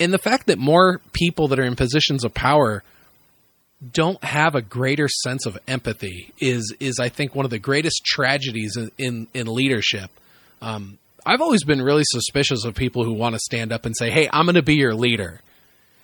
and 0.00 0.12
the 0.12 0.18
fact 0.18 0.46
that 0.46 0.58
more 0.58 1.00
people 1.12 1.48
that 1.48 1.58
are 1.58 1.64
in 1.64 1.76
positions 1.76 2.24
of 2.24 2.34
power 2.34 2.82
don't 3.92 4.22
have 4.24 4.54
a 4.54 4.62
greater 4.62 5.08
sense 5.08 5.46
of 5.46 5.58
empathy 5.68 6.32
is 6.40 6.74
is 6.80 6.98
I 6.98 7.08
think 7.08 7.34
one 7.34 7.44
of 7.44 7.50
the 7.50 7.58
greatest 7.58 8.04
tragedies 8.04 8.76
in 8.76 8.90
in, 8.98 9.28
in 9.34 9.46
leadership. 9.46 10.10
Um, 10.60 10.98
I've 11.24 11.42
always 11.42 11.64
been 11.64 11.82
really 11.82 12.02
suspicious 12.04 12.64
of 12.64 12.74
people 12.74 13.04
who 13.04 13.12
want 13.12 13.34
to 13.34 13.38
stand 13.38 13.72
up 13.72 13.84
and 13.86 13.96
say, 13.96 14.10
"Hey, 14.10 14.28
I'm 14.32 14.46
going 14.46 14.54
to 14.54 14.62
be 14.62 14.76
your 14.76 14.94
leader," 14.94 15.40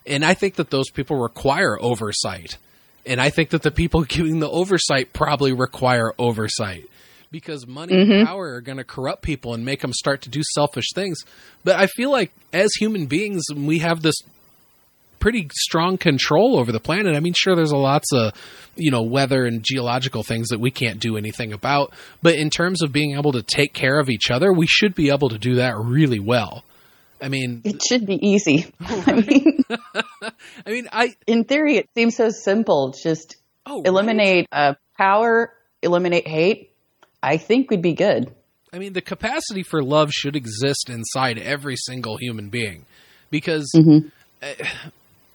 and 0.06 0.24
I 0.24 0.34
think 0.34 0.54
that 0.56 0.70
those 0.70 0.90
people 0.90 1.16
require 1.18 1.78
oversight, 1.80 2.58
and 3.04 3.20
I 3.20 3.30
think 3.30 3.50
that 3.50 3.62
the 3.62 3.70
people 3.70 4.04
giving 4.08 4.40
the 4.40 4.50
oversight 4.50 5.12
probably 5.12 5.52
require 5.52 6.12
oversight 6.18 6.88
because 7.30 7.66
money 7.66 7.94
mm-hmm. 7.94 8.12
and 8.12 8.26
power 8.26 8.54
are 8.54 8.60
going 8.60 8.78
to 8.78 8.84
corrupt 8.84 9.22
people 9.22 9.54
and 9.54 9.64
make 9.64 9.80
them 9.80 9.92
start 9.92 10.22
to 10.22 10.28
do 10.28 10.42
selfish 10.54 10.86
things. 10.94 11.18
But 11.64 11.76
I 11.76 11.86
feel 11.86 12.10
like 12.10 12.32
as 12.52 12.70
human 12.74 13.06
beings, 13.06 13.44
we 13.54 13.80
have 13.80 14.02
this 14.02 14.16
pretty 15.18 15.48
strong 15.54 15.98
control 15.98 16.58
over 16.58 16.72
the 16.72 16.80
planet. 16.80 17.16
I 17.16 17.20
mean, 17.20 17.34
sure, 17.36 17.56
there's 17.56 17.72
a 17.72 17.76
lots 17.76 18.12
of 18.12 18.32
you 18.76 18.90
know 18.90 19.02
weather 19.02 19.44
and 19.44 19.62
geological 19.62 20.22
things 20.22 20.48
that 20.48 20.60
we 20.60 20.70
can't 20.70 21.00
do 21.00 21.16
anything 21.16 21.52
about, 21.52 21.92
but 22.22 22.34
in 22.34 22.50
terms 22.50 22.82
of 22.82 22.92
being 22.92 23.16
able 23.16 23.32
to 23.32 23.42
take 23.42 23.72
care 23.72 23.98
of 23.98 24.08
each 24.08 24.30
other, 24.30 24.52
we 24.52 24.66
should 24.66 24.94
be 24.94 25.10
able 25.10 25.28
to 25.30 25.38
do 25.38 25.56
that 25.56 25.76
really 25.76 26.20
well. 26.20 26.64
I 27.20 27.28
mean, 27.28 27.62
it 27.64 27.82
should 27.82 28.06
be 28.06 28.24
easy. 28.24 28.66
I 28.80 29.12
mean, 29.14 29.58
I 30.66 30.70
mean, 30.70 30.88
I 30.92 31.16
in 31.26 31.44
theory 31.44 31.76
it 31.76 31.88
seems 31.94 32.16
so 32.16 32.30
simple. 32.30 32.94
Just 33.02 33.36
oh, 33.64 33.82
eliminate 33.82 34.48
right. 34.52 34.68
uh, 34.68 34.74
power, 34.96 35.52
eliminate 35.82 36.28
hate. 36.28 36.72
I 37.22 37.36
think 37.36 37.70
we'd 37.70 37.82
be 37.82 37.94
good. 37.94 38.32
I 38.72 38.78
mean, 38.78 38.92
the 38.92 39.00
capacity 39.00 39.62
for 39.62 39.82
love 39.82 40.10
should 40.12 40.36
exist 40.36 40.88
inside 40.90 41.38
every 41.38 41.76
single 41.76 42.16
human 42.18 42.48
being, 42.50 42.84
because 43.30 43.70
Mhm. 43.74 44.10
uh, 44.42 44.46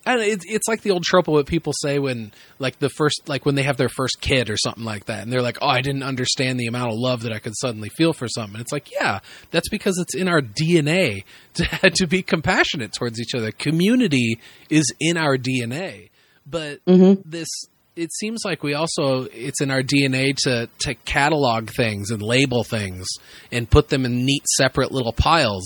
I 0.06 0.14
don't 0.16 0.22
know, 0.22 0.28
it's, 0.34 0.46
it's 0.48 0.68
like 0.68 0.82
the 0.82 0.90
old 0.92 1.04
trope 1.04 1.28
of 1.28 1.34
what 1.34 1.46
people 1.46 1.74
say 1.80 2.00
when, 2.00 2.32
like 2.58 2.80
the 2.80 2.90
first, 2.90 3.22
like 3.28 3.46
when 3.46 3.54
they 3.56 3.62
have 3.64 3.78
their 3.78 3.88
first 3.90 4.20
kid 4.20 4.50
or 4.50 4.58
something 4.58 4.84
like 4.84 5.06
that, 5.06 5.22
and 5.22 5.32
they're 5.32 5.44
like, 5.44 5.60
"Oh, 5.62 5.68
I 5.68 5.82
didn't 5.82 6.02
understand 6.02 6.60
the 6.60 6.66
amount 6.66 6.92
of 6.92 6.98
love 6.98 7.22
that 7.22 7.32
I 7.32 7.38
could 7.38 7.54
suddenly 7.56 7.90
feel 7.90 8.12
for 8.12 8.28
something." 8.28 8.60
It's 8.60 8.72
like, 8.72 8.92
yeah, 8.92 9.20
that's 9.52 9.70
because 9.70 10.00
it's 10.00 10.16
in 10.16 10.28
our 10.28 10.42
DNA 10.42 11.24
to 11.54 11.90
to 11.92 12.08
be 12.08 12.24
compassionate 12.24 12.94
towards 12.94 13.20
each 13.20 13.36
other. 13.36 13.52
Community 13.52 14.40
is 14.72 14.92
in 15.00 15.18
our 15.18 15.38
DNA, 15.38 16.10
but 16.50 16.84
Mhm. 16.86 17.22
this 17.24 17.48
it 17.96 18.14
seems 18.14 18.42
like 18.46 18.64
we 18.64 18.74
also 18.74 19.24
it's 19.34 19.62
in 19.62 19.70
our 19.72 19.84
DNA 19.84 20.36
to 20.44 20.70
to 20.80 20.94
catalog 20.96 21.70
things 21.70 22.10
and 22.10 22.22
label 22.22 22.64
things 22.64 23.06
and 23.52 23.70
put 23.70 23.90
them 23.90 24.06
in 24.06 24.26
neat 24.26 24.48
separate 24.48 24.92
little 24.92 25.14
piles. 25.14 25.66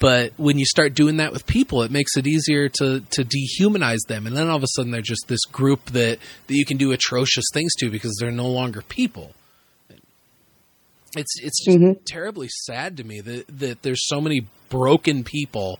But 0.00 0.32
when 0.36 0.58
you 0.58 0.64
start 0.66 0.94
doing 0.94 1.18
that 1.18 1.32
with 1.32 1.46
people, 1.46 1.82
it 1.82 1.92
makes 1.92 2.16
it 2.16 2.26
easier 2.26 2.68
to 2.80 3.00
to 3.00 3.24
dehumanize 3.24 4.00
them, 4.08 4.26
and 4.26 4.36
then 4.36 4.48
all 4.48 4.56
of 4.56 4.64
a 4.64 4.68
sudden 4.74 4.90
they're 4.90 5.00
just 5.00 5.28
this 5.28 5.44
group 5.44 5.84
that 5.86 6.18
that 6.48 6.54
you 6.54 6.64
can 6.64 6.76
do 6.76 6.90
atrocious 6.92 7.44
things 7.52 7.72
to 7.78 7.90
because 7.90 8.16
they're 8.20 8.32
no 8.32 8.48
longer 8.48 8.82
people. 8.82 9.32
It's 11.16 11.38
it's 11.40 11.64
just 11.64 11.78
Mhm. 11.78 11.98
terribly 12.04 12.48
sad 12.48 12.96
to 12.96 13.04
me 13.04 13.20
that 13.20 13.46
that 13.60 13.82
there's 13.82 14.06
so 14.06 14.20
many 14.20 14.46
broken 14.68 15.22
people 15.22 15.78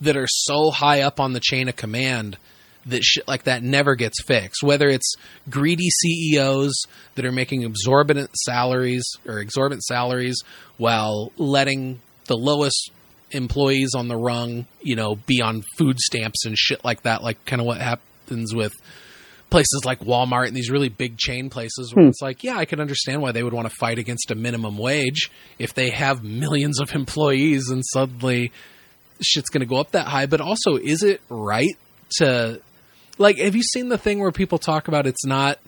that 0.00 0.16
are 0.16 0.26
so 0.28 0.70
high 0.70 1.02
up 1.02 1.20
on 1.20 1.34
the 1.34 1.40
chain 1.40 1.68
of 1.68 1.76
command 1.76 2.38
that 2.86 3.02
shit 3.04 3.26
like 3.28 3.44
that 3.44 3.62
never 3.62 3.94
gets 3.94 4.22
fixed. 4.22 4.62
Whether 4.62 4.88
it's 4.88 5.14
greedy 5.48 5.88
CEOs 5.88 6.72
that 7.14 7.24
are 7.24 7.32
making 7.32 7.62
exorbitant 7.62 8.30
salaries 8.36 9.04
or 9.26 9.38
exorbitant 9.38 9.82
salaries 9.84 10.38
while 10.78 11.30
letting 11.36 12.00
the 12.26 12.36
lowest 12.36 12.90
employees 13.30 13.90
on 13.96 14.08
the 14.08 14.16
rung, 14.16 14.66
you 14.82 14.96
know, 14.96 15.16
be 15.26 15.40
on 15.40 15.62
food 15.78 15.98
stamps 15.98 16.44
and 16.44 16.56
shit 16.58 16.84
like 16.84 17.02
that, 17.02 17.22
like 17.22 17.44
kind 17.46 17.60
of 17.60 17.66
what 17.66 17.78
happens 17.80 18.54
with 18.54 18.72
places 19.48 19.82
like 19.84 20.00
Walmart 20.00 20.46
and 20.48 20.56
these 20.56 20.70
really 20.70 20.88
big 20.88 21.18
chain 21.18 21.50
places 21.50 21.92
where 21.94 22.04
Hmm. 22.04 22.08
it's 22.08 22.22
like, 22.22 22.42
yeah, 22.42 22.56
I 22.56 22.64
can 22.64 22.80
understand 22.80 23.20
why 23.22 23.32
they 23.32 23.42
would 23.42 23.52
want 23.52 23.68
to 23.68 23.74
fight 23.78 23.98
against 23.98 24.30
a 24.30 24.34
minimum 24.34 24.78
wage 24.78 25.30
if 25.58 25.74
they 25.74 25.90
have 25.90 26.24
millions 26.24 26.80
of 26.80 26.94
employees 26.94 27.68
and 27.68 27.82
suddenly 27.92 28.50
shit's 29.20 29.50
going 29.50 29.60
to 29.60 29.66
go 29.66 29.76
up 29.76 29.92
that 29.92 30.06
high. 30.08 30.26
But 30.26 30.40
also, 30.40 30.76
is 30.76 31.02
it 31.02 31.20
right 31.28 31.76
to 32.16 32.60
like? 33.18 33.38
Have 33.38 33.54
you 33.54 33.62
seen 33.62 33.88
the 33.88 33.98
thing 33.98 34.18
where 34.20 34.32
people 34.32 34.58
talk 34.58 34.88
about 34.88 35.06
it's 35.06 35.24
not 35.24 35.58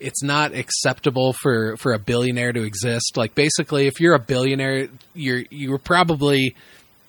it's 0.00 0.22
not 0.22 0.54
acceptable 0.54 1.32
for 1.32 1.76
for 1.76 1.92
a 1.92 1.98
billionaire 1.98 2.52
to 2.52 2.62
exist? 2.62 3.16
Like 3.16 3.34
basically, 3.34 3.86
if 3.86 4.00
you're 4.00 4.14
a 4.14 4.20
billionaire, 4.20 4.88
you're 5.14 5.44
you 5.50 5.70
were 5.70 5.78
probably 5.78 6.54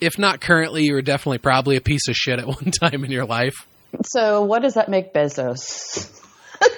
if 0.00 0.18
not 0.18 0.40
currently, 0.40 0.84
you 0.84 0.94
were 0.94 1.02
definitely 1.02 1.38
probably 1.38 1.76
a 1.76 1.80
piece 1.80 2.08
of 2.08 2.14
shit 2.14 2.38
at 2.38 2.46
one 2.46 2.70
time 2.70 3.04
in 3.04 3.10
your 3.10 3.24
life. 3.24 3.54
So, 4.04 4.42
what 4.42 4.62
does 4.62 4.74
that 4.74 4.88
make 4.88 5.12
Bezos? 5.14 6.10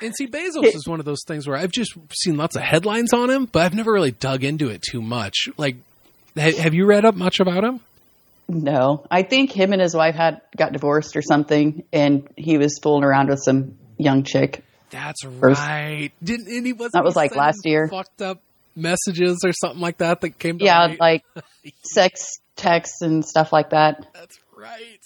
And 0.00 0.14
see, 0.16 0.26
Bezos 0.26 0.74
is 0.74 0.86
one 0.88 0.98
of 0.98 1.04
those 1.04 1.22
things 1.26 1.46
where 1.46 1.56
I've 1.56 1.70
just 1.70 1.92
seen 2.12 2.36
lots 2.36 2.56
of 2.56 2.62
headlines 2.62 3.12
on 3.12 3.30
him, 3.30 3.44
but 3.44 3.62
I've 3.62 3.74
never 3.74 3.92
really 3.92 4.10
dug 4.10 4.42
into 4.42 4.68
it 4.68 4.82
too 4.82 5.00
much. 5.00 5.48
Like, 5.56 5.76
ha- 6.36 6.56
have 6.56 6.74
you 6.74 6.86
read 6.86 7.04
up 7.04 7.14
much 7.14 7.38
about 7.38 7.62
him? 7.62 7.80
No, 8.48 9.04
I 9.10 9.22
think 9.22 9.50
him 9.52 9.72
and 9.72 9.80
his 9.80 9.94
wife 9.94 10.14
had 10.14 10.40
got 10.56 10.72
divorced 10.72 11.16
or 11.16 11.22
something, 11.22 11.84
and 11.92 12.28
he 12.36 12.58
was 12.58 12.78
fooling 12.82 13.04
around 13.04 13.28
with 13.30 13.40
some 13.42 13.78
young 13.98 14.24
chick. 14.24 14.62
That's 14.90 15.22
First- 15.22 15.60
right. 15.60 16.10
Didn't 16.22 16.48
and 16.48 16.66
he 16.66 16.72
wasn't 16.74 16.92
That 16.94 17.04
was 17.04 17.16
like 17.16 17.34
last 17.34 17.60
year. 17.64 17.88
Fucked 17.88 18.20
up 18.20 18.42
messages 18.76 19.38
or 19.44 19.52
something 19.52 19.80
like 19.80 19.98
that 19.98 20.20
that 20.20 20.38
came. 20.38 20.58
To 20.58 20.64
Yeah, 20.64 20.80
light? 20.86 21.00
like 21.00 21.24
sex 21.82 22.40
texts 22.56 23.00
and 23.00 23.24
stuff 23.24 23.52
like 23.52 23.70
that. 23.70 24.06
that's 24.12 24.38
right. 24.56 25.00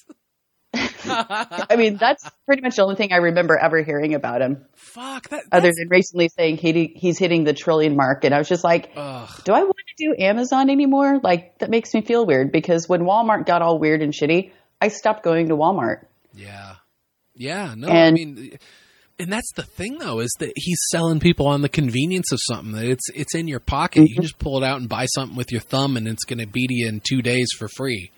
I 1.04 1.76
mean, 1.76 1.97
that's 1.97 2.28
pretty 2.47 2.62
much 2.62 2.76
the 2.76 2.83
only 2.83 2.97
thing 2.97 3.12
I 3.12 3.16
remember 3.16 3.56
ever 3.56 3.83
hearing 3.83 4.14
about 4.14 4.42
him, 4.42 4.64
Fuck 4.75 5.28
that. 5.30 5.45
other 5.52 5.71
than 5.76 5.88
recently 5.88 6.28
saying 6.28 6.56
he 6.59 6.92
he's 6.97 7.18
hitting 7.18 7.45
the 7.45 7.52
trillion 7.52 7.97
mark. 7.97 8.25
And 8.25 8.35
I 8.35 8.38
was 8.38 8.49
just 8.49 8.64
like, 8.64 8.92
Ugh. 8.97 9.28
do 9.45 9.52
I 9.52 9.62
want 9.62 9.76
to 9.76 10.04
do 10.04 10.14
Amazon 10.23 10.71
anymore? 10.71 11.21
Like, 11.23 11.59
that 11.59 11.71
makes 11.71 11.92
me 11.95 12.02
feel 12.02 12.26
weird 12.26 12.52
because 12.52 12.88
when 12.88 13.02
Walmart 13.02 13.47
got 13.47 13.62
all 13.62 13.78
weird 13.78 14.02
and 14.02 14.12
shitty, 14.12 14.52
I 14.80 14.88
stopped 14.88 15.23
going 15.23 15.49
to 15.49 15.56
Walmart. 15.56 16.04
Yeah. 16.35 16.75
Yeah. 17.35 17.75
No, 17.76 17.88
I 17.88 18.11
mean, 18.11 18.59
and 19.18 19.33
that's 19.33 19.52
the 19.54 19.62
thing 19.62 19.99
though 19.99 20.21
is 20.21 20.30
that 20.38 20.52
he's 20.56 20.78
selling 20.90 21.21
people 21.21 21.47
on 21.47 21.62
the 21.62 21.68
convenience 21.68 22.33
of 22.33 22.38
something 22.42 22.73
that 22.73 22.85
it's 22.85 23.09
it's 23.14 23.35
in 23.35 23.49
your 23.49 23.61
pocket. 23.61 24.02
You 24.09 24.14
can 24.14 24.23
just 24.23 24.38
pull 24.38 24.62
it 24.62 24.66
out 24.66 24.80
and 24.80 24.88
buy 24.88 25.06
something 25.06 25.37
with 25.37 25.50
your 25.52 25.61
thumb, 25.61 25.97
and 25.97 26.06
it's 26.06 26.25
going 26.25 26.38
to 26.38 26.47
be 26.47 26.66
to 26.66 26.75
you 26.75 26.88
in 26.88 27.00
two 27.06 27.23
days 27.23 27.49
for 27.59 27.68
free. 27.68 28.11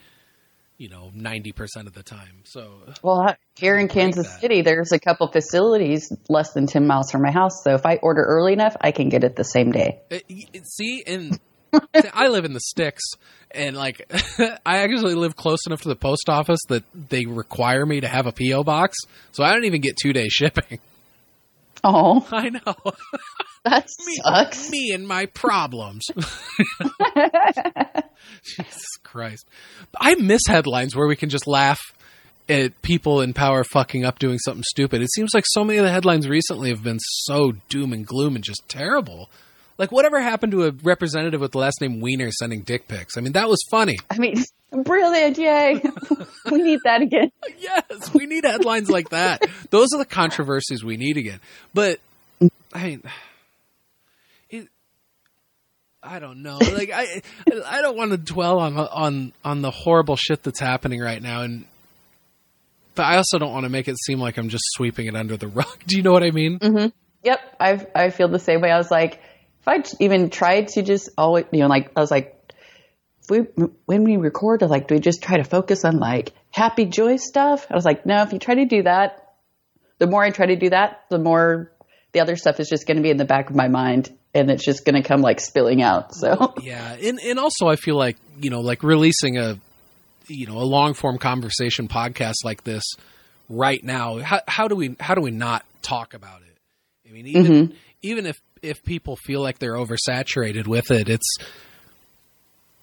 You 0.79 0.89
know, 0.89 1.11
ninety 1.13 1.53
percent 1.53 1.89
of 1.89 1.95
the 1.95 2.05
time. 2.05 2.43
So 2.45 2.83
Well, 3.03 3.37
here 3.57 3.77
in 3.77 3.89
Kansas. 3.89 4.39
City, 4.41 4.63
there's 4.63 4.93
a 4.93 5.01
couple 5.01 5.27
facilities 5.27 6.13
less 6.29 6.53
than 6.53 6.69
10 6.69 6.87
miles 6.87 7.11
from 7.11 7.23
my 7.23 7.33
house. 7.33 7.65
So 7.65 7.75
if 7.75 7.85
I 7.85 7.97
order 7.97 8.23
early 8.23 8.53
enough, 8.53 8.77
I 8.81 8.93
can 8.93 9.09
get 9.09 9.25
it 9.25 9.35
the 9.35 9.43
same 9.43 9.73
day. 9.73 10.01
Uh, 10.11 10.19
y- 10.31 10.47
see, 10.63 11.03
and 11.05 11.41
I 12.15 12.29
live 12.29 12.45
in 12.45 12.53
the 12.53 12.61
sticks, 12.61 13.03
and 13.51 13.77
like 13.77 14.09
I 14.65 14.79
actually 14.79 15.15
live 15.15 15.35
close 15.35 15.67
enough 15.67 15.83
to 15.83 15.89
the 15.89 15.97
post 15.97 16.29
office 16.29 16.61
that 16.69 16.85
they 16.95 17.27
require 17.27 17.85
me 17.85 18.01
to 18.01 18.09
have 18.09 18.27
a 18.27 18.33
PO 18.33 18.63
box, 18.63 18.97
so 19.33 19.43
I 19.43 19.53
don't 19.53 19.65
even 19.65 19.81
get 19.81 19.97
two 19.97 20.13
day 20.13 20.29
shipping. 20.31 20.79
Oh, 21.85 22.27
I 22.33 22.51
know 22.51 22.61
that 23.65 23.89
me, 24.07 24.15
sucks. 24.25 24.71
me 24.71 24.91
and 24.93 25.07
my 25.07 25.27
problems. 25.27 26.07
Jesus 28.45 28.97
Christ, 29.03 29.49
I 29.99 30.15
miss 30.17 30.43
headlines 30.47 30.95
where 30.97 31.07
we 31.07 31.17
can 31.17 31.29
just 31.29 31.47
laugh 31.47 31.81
at 32.49 32.81
people 32.83 33.21
in 33.21 33.35
power 33.35 33.63
fucking 33.65 34.05
up 34.05 34.19
doing 34.19 34.39
something 34.39 34.65
stupid. 34.65 35.03
It 35.03 35.13
seems 35.13 35.31
like 35.35 35.45
so 35.47 35.65
many 35.65 35.79
of 35.79 35.85
the 35.85 35.91
headlines 35.93 36.29
recently 36.29 36.71
have 36.71 36.83
been 36.83 36.99
so 37.01 37.53
doom 37.69 37.93
and 37.93 38.07
gloom 38.07 38.37
and 38.37 38.45
just 38.45 38.63
terrible. 38.69 39.29
Like 39.77 39.93
whatever 39.93 40.21
happened 40.21 40.53
to 40.53 40.65
a 40.65 40.73
representative 40.83 41.41
with 41.41 41.53
the 41.53 41.59
last 41.59 41.81
name 41.81 42.01
Weiner 42.01 42.31
sending 42.33 42.63
dick 42.63 42.89
pics? 42.89 43.17
I 43.17 43.21
mean, 43.21 43.33
that 43.35 43.49
was 43.49 43.59
funny. 43.71 43.97
I 44.11 44.19
mean, 44.19 44.43
brilliant. 44.71 45.39
Yay. 45.39 45.83
we 46.51 46.63
need 46.63 46.81
that 46.85 47.03
again. 47.03 47.31
Yes, 47.59 48.13
we 48.15 48.27
need 48.27 48.45
headlines 48.45 48.91
like 48.91 49.11
that. 49.11 49.43
Those 49.71 49.89
are 49.95 49.99
the 49.99 50.07
controversies 50.07 50.85
we 50.85 50.97
need 50.97 51.17
again. 51.17 51.41
But 51.75 52.01
I 52.73 52.85
mean, 52.85 53.03
it, 54.51 54.69
I 56.03 56.19
don't 56.19 56.43
know. 56.43 56.59
Like 56.59 56.91
I, 56.93 57.23
I 57.67 57.83
don't 57.83 57.97
want 57.97 58.13
to 58.13 58.19
dwell 58.19 58.59
on 58.61 58.77
on 58.79 59.33
on 59.45 59.63
the 59.63 59.71
horrible 59.71 60.17
shit 60.17 60.43
that's 60.43 60.61
happening 60.61 61.01
right 61.01 61.23
now, 61.23 61.43
and 61.43 61.65
but 62.95 63.05
I 63.05 63.17
also 63.17 63.39
don't 63.39 63.53
want 63.53 63.65
to 63.65 63.71
make 63.71 63.87
it 63.87 63.97
seem 64.05 64.19
like 64.19 64.39
I'm 64.39 64.49
just 64.49 64.65
sweeping 64.73 65.07
it 65.07 65.15
under 65.15 65.37
the 65.37 65.49
rug. 65.49 65.79
Do 65.87 65.97
you 65.97 66.03
know 66.03 66.13
what 66.13 66.25
I 66.25 66.31
mean? 66.31 66.59
Mm-hmm. 66.59 66.89
Yep. 67.23 67.57
I 67.61 67.87
I 67.95 68.11
feel 68.11 68.29
the 68.29 68.39
same 68.39 68.61
way. 68.61 68.71
I 68.71 68.79
was 68.79 68.91
like, 68.91 69.21
if 69.61 69.69
I 69.69 69.83
even 70.01 70.31
tried 70.31 70.69
to 70.69 70.83
just 70.83 71.11
always, 71.17 71.45
you 71.53 71.61
know, 71.61 71.69
like, 71.69 71.91
I 71.97 72.01
was 72.01 72.11
like, 72.11 72.38
we, 73.29 73.39
when 73.87 74.05
we 74.05 74.17
record, 74.17 74.63
like, 74.63 74.89
do 74.89 74.95
we 74.95 75.01
just 75.01 75.23
try 75.23 75.37
to 75.37 75.45
focus 75.45 75.85
on 75.85 75.99
like 75.99 76.33
happy, 76.51 76.87
joy 76.87 77.17
stuff? 77.17 77.67
I 77.71 77.75
was 77.75 77.85
like, 77.85 78.07
no, 78.07 78.23
if 78.23 78.33
you 78.33 78.39
try 78.39 78.57
to 78.57 78.65
do 78.65 78.83
that, 78.83 79.35
the 79.99 80.07
more 80.07 80.23
I 80.23 80.31
try 80.31 80.47
to 80.47 80.57
do 80.57 80.71
that, 80.71 81.05
the 81.11 81.19
more 81.19 81.73
the 82.13 82.21
other 82.21 82.37
stuff 82.37 82.61
is 82.61 82.69
just 82.69 82.87
going 82.87 82.97
to 82.97 83.03
be 83.03 83.11
in 83.11 83.17
the 83.17 83.25
back 83.25 83.51
of 83.51 83.57
my 83.57 83.69
mind 83.69 84.17
and 84.35 84.51
it's 84.51 84.65
just 84.65 84.85
going 84.85 85.01
to 85.01 85.07
come 85.07 85.21
like 85.21 85.41
spilling 85.41 85.83
out. 85.83 86.15
So, 86.15 86.55
Yeah, 86.63 86.97
and 87.03 87.19
and 87.21 87.39
also 87.39 87.67
I 87.67 87.77
feel 87.77 87.97
like 87.97 88.17
you 88.41 88.51
know, 88.51 88.61
like 88.61 88.83
releasing 88.83 89.39
a 89.39 89.59
you 90.29 90.47
know 90.47 90.59
a 90.59 90.65
long 90.65 90.95
form 90.95 91.19
conversation 91.19 91.89
podcast 91.89 92.45
like 92.45 92.65
this 92.65 92.85
right 93.49 93.83
now. 93.83 94.19
How, 94.19 94.41
how 94.47 94.69
do 94.69 94.77
we 94.77 94.97
how 95.01 95.15
do 95.15 95.21
we 95.21 95.31
not 95.31 95.65
talk 95.83 96.15
about 96.15 96.43
it? 96.43 97.09
I 97.09 97.13
mean, 97.13 97.27
even 97.27 97.45
mm-hmm. 97.45 97.75
even 98.03 98.27
if 98.27 98.41
if 98.63 98.83
people 98.85 99.17
feel 99.17 99.41
like 99.41 99.59
they're 99.59 99.75
oversaturated 99.75 100.67
with 100.67 100.91
it, 100.91 101.09
it's 101.09 101.37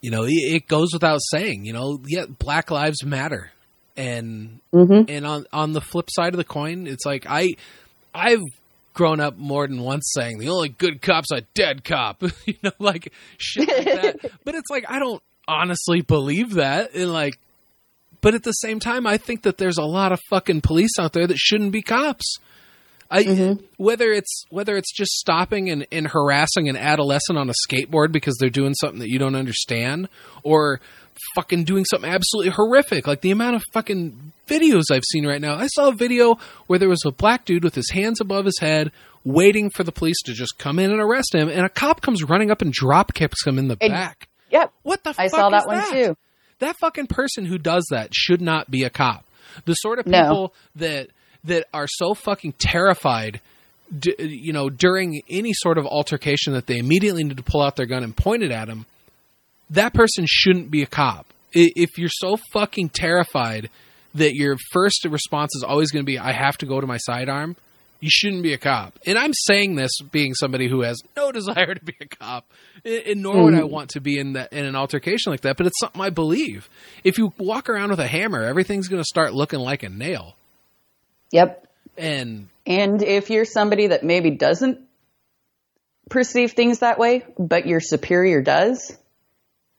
you 0.05 0.11
know 0.11 0.23
it, 0.27 0.67
goes 0.67 0.93
without 0.93 1.19
saying. 1.31 1.65
You 1.65 1.73
know, 1.73 1.97
yeah, 2.05 2.25
Black 2.27 2.69
Lives 2.69 3.03
Matter, 3.03 3.51
and 3.97 4.59
mm-hmm. 4.71 5.09
and 5.09 5.25
on 5.25 5.47
on 5.51 5.73
the 5.73 5.81
flip 5.81 6.09
side 6.11 6.35
of 6.35 6.37
the 6.37 6.43
coin, 6.43 6.85
it's 6.85 7.07
like 7.07 7.25
I 7.27 7.55
I've 8.13 8.43
grown 8.93 9.19
up 9.19 9.35
more 9.35 9.67
than 9.67 9.81
once 9.81 10.11
saying 10.13 10.37
the 10.37 10.49
only 10.49 10.69
good 10.69 11.01
cop's 11.01 11.31
a 11.31 11.41
dead 11.55 11.83
cop, 11.83 12.21
you 12.45 12.53
know, 12.61 12.71
like 12.77 13.11
shit 13.39 13.67
like 13.67 13.85
that. 13.85 14.31
but 14.43 14.53
it's 14.53 14.69
like 14.69 14.85
I 14.87 14.99
don't 14.99 15.23
honestly 15.47 16.01
believe 16.01 16.53
that, 16.53 16.93
and 16.93 17.11
like, 17.11 17.39
But 18.21 18.35
at 18.35 18.43
the 18.43 18.51
same 18.51 18.79
time, 18.79 19.07
I 19.07 19.17
think 19.17 19.41
that 19.41 19.57
there's 19.57 19.79
a 19.79 19.85
lot 19.85 20.11
of 20.11 20.19
fucking 20.29 20.61
police 20.61 20.99
out 20.99 21.13
there 21.13 21.25
that 21.25 21.39
shouldn't 21.39 21.71
be 21.71 21.81
cops. 21.81 22.37
I, 23.11 23.23
Mm-hmm. 23.23 23.63
whether 23.77 24.11
it's 24.11 24.43
whether 24.49 24.75
it's 24.77 24.91
just 24.91 25.11
stopping 25.13 25.69
and, 25.69 25.85
and 25.91 26.07
harassing 26.07 26.67
an 26.69 26.75
adolescent 26.77 27.37
on 27.37 27.49
a 27.49 27.53
skateboard 27.69 28.11
because 28.11 28.35
they're 28.39 28.49
doing 28.49 28.73
something 28.73 28.99
that 28.99 29.09
you 29.09 29.19
don't 29.19 29.35
understand, 29.35 30.09
or 30.43 30.79
fucking 31.35 31.63
doing 31.63 31.85
something 31.85 32.09
absolutely 32.09 32.51
horrific, 32.51 33.07
like 33.07 33.21
the 33.21 33.31
amount 33.31 33.55
of 33.55 33.63
fucking 33.73 34.31
videos 34.47 34.83
I've 34.91 35.03
seen 35.11 35.25
right 35.25 35.39
now. 35.41 35.55
I 35.55 35.67
saw 35.67 35.89
a 35.89 35.95
video 35.95 36.37
where 36.67 36.79
there 36.79 36.89
was 36.89 37.03
a 37.05 37.11
black 37.11 37.45
dude 37.45 37.63
with 37.63 37.75
his 37.75 37.89
hands 37.91 38.19
above 38.21 38.45
his 38.45 38.59
head, 38.59 38.91
waiting 39.23 39.69
for 39.69 39.83
the 39.83 39.91
police 39.91 40.21
to 40.25 40.33
just 40.33 40.57
come 40.57 40.77
in 40.79 40.91
and 40.91 40.99
arrest 40.99 41.33
him, 41.33 41.47
and 41.49 41.65
a 41.65 41.69
cop 41.69 42.01
comes 42.01 42.23
running 42.23 42.51
up 42.51 42.61
and 42.61 42.73
drop 42.73 43.13
kicks 43.13 43.45
him 43.45 43.57
in 43.59 43.67
the 43.67 43.77
And- 43.81 43.91
back. 43.93 44.27
Yep. 44.51 44.71
What 44.83 45.03
the 45.03 45.13
fuck? 45.13 45.23
I 45.25 45.27
saw 45.27 45.49
that 45.49 45.65
one 45.67 45.77
that? 45.77 45.91
too. 45.91 46.15
That 46.59 46.77
fucking 46.79 47.07
person 47.07 47.45
who 47.45 47.57
does 47.57 47.85
that 47.91 48.13
should 48.13 48.41
not 48.41 48.69
be 48.71 48.83
a 48.83 48.89
cop. 48.89 49.25
The 49.65 49.73
sort 49.73 49.99
of 49.99 50.05
No. 50.07 50.21
people 50.21 50.53
that 50.75 51.09
that 51.45 51.65
are 51.73 51.87
so 51.87 52.13
fucking 52.13 52.53
terrified, 52.59 53.39
d- 53.97 54.15
you 54.19 54.53
know, 54.53 54.69
during 54.69 55.21
any 55.29 55.53
sort 55.53 55.77
of 55.77 55.85
altercation 55.85 56.53
that 56.53 56.67
they 56.67 56.77
immediately 56.77 57.23
need 57.23 57.37
to 57.37 57.43
pull 57.43 57.61
out 57.61 57.75
their 57.75 57.85
gun 57.85 58.03
and 58.03 58.15
point 58.15 58.43
it 58.43 58.51
at 58.51 58.67
him. 58.67 58.85
That 59.69 59.93
person 59.93 60.25
shouldn't 60.27 60.69
be 60.69 60.83
a 60.83 60.87
cop. 60.87 61.25
If 61.53 61.97
you're 61.97 62.09
so 62.11 62.37
fucking 62.51 62.89
terrified 62.89 63.69
that 64.13 64.33
your 64.33 64.57
first 64.71 65.05
response 65.09 65.55
is 65.55 65.63
always 65.63 65.91
going 65.91 66.03
to 66.03 66.09
be, 66.09 66.19
"I 66.19 66.31
have 66.31 66.57
to 66.57 66.65
go 66.65 66.81
to 66.81 66.87
my 66.87 66.97
sidearm," 66.97 67.55
you 67.99 68.09
shouldn't 68.11 68.43
be 68.43 68.53
a 68.53 68.57
cop. 68.57 68.99
And 69.05 69.17
I'm 69.17 69.33
saying 69.33 69.75
this 69.75 69.91
being 70.11 70.33
somebody 70.33 70.67
who 70.67 70.81
has 70.81 70.97
no 71.15 71.31
desire 71.33 71.73
to 71.73 71.83
be 71.83 71.95
a 71.99 72.05
cop, 72.05 72.45
and 72.83 73.21
nor 73.21 73.43
would 73.43 73.55
I 73.55 73.61
mm. 73.61 73.69
want 73.69 73.91
to 73.91 74.01
be 74.01 74.19
in 74.19 74.33
that 74.33 74.53
in 74.53 74.65
an 74.65 74.75
altercation 74.75 75.31
like 75.31 75.41
that. 75.41 75.57
But 75.57 75.67
it's 75.67 75.79
something 75.79 76.01
I 76.01 76.09
believe. 76.09 76.69
If 77.03 77.17
you 77.17 77.33
walk 77.37 77.69
around 77.69 77.89
with 77.89 77.99
a 77.99 78.07
hammer, 78.07 78.43
everything's 78.43 78.87
going 78.87 79.01
to 79.01 79.07
start 79.07 79.33
looking 79.33 79.59
like 79.59 79.83
a 79.83 79.89
nail. 79.89 80.35
Yep. 81.31 81.67
And 81.97 82.49
And 82.65 83.01
if 83.01 83.29
you're 83.29 83.45
somebody 83.45 83.87
that 83.87 84.03
maybe 84.03 84.31
doesn't 84.31 84.79
perceive 86.09 86.51
things 86.51 86.79
that 86.79 86.99
way, 86.99 87.25
but 87.37 87.65
your 87.65 87.79
superior 87.79 88.41
does, 88.41 88.95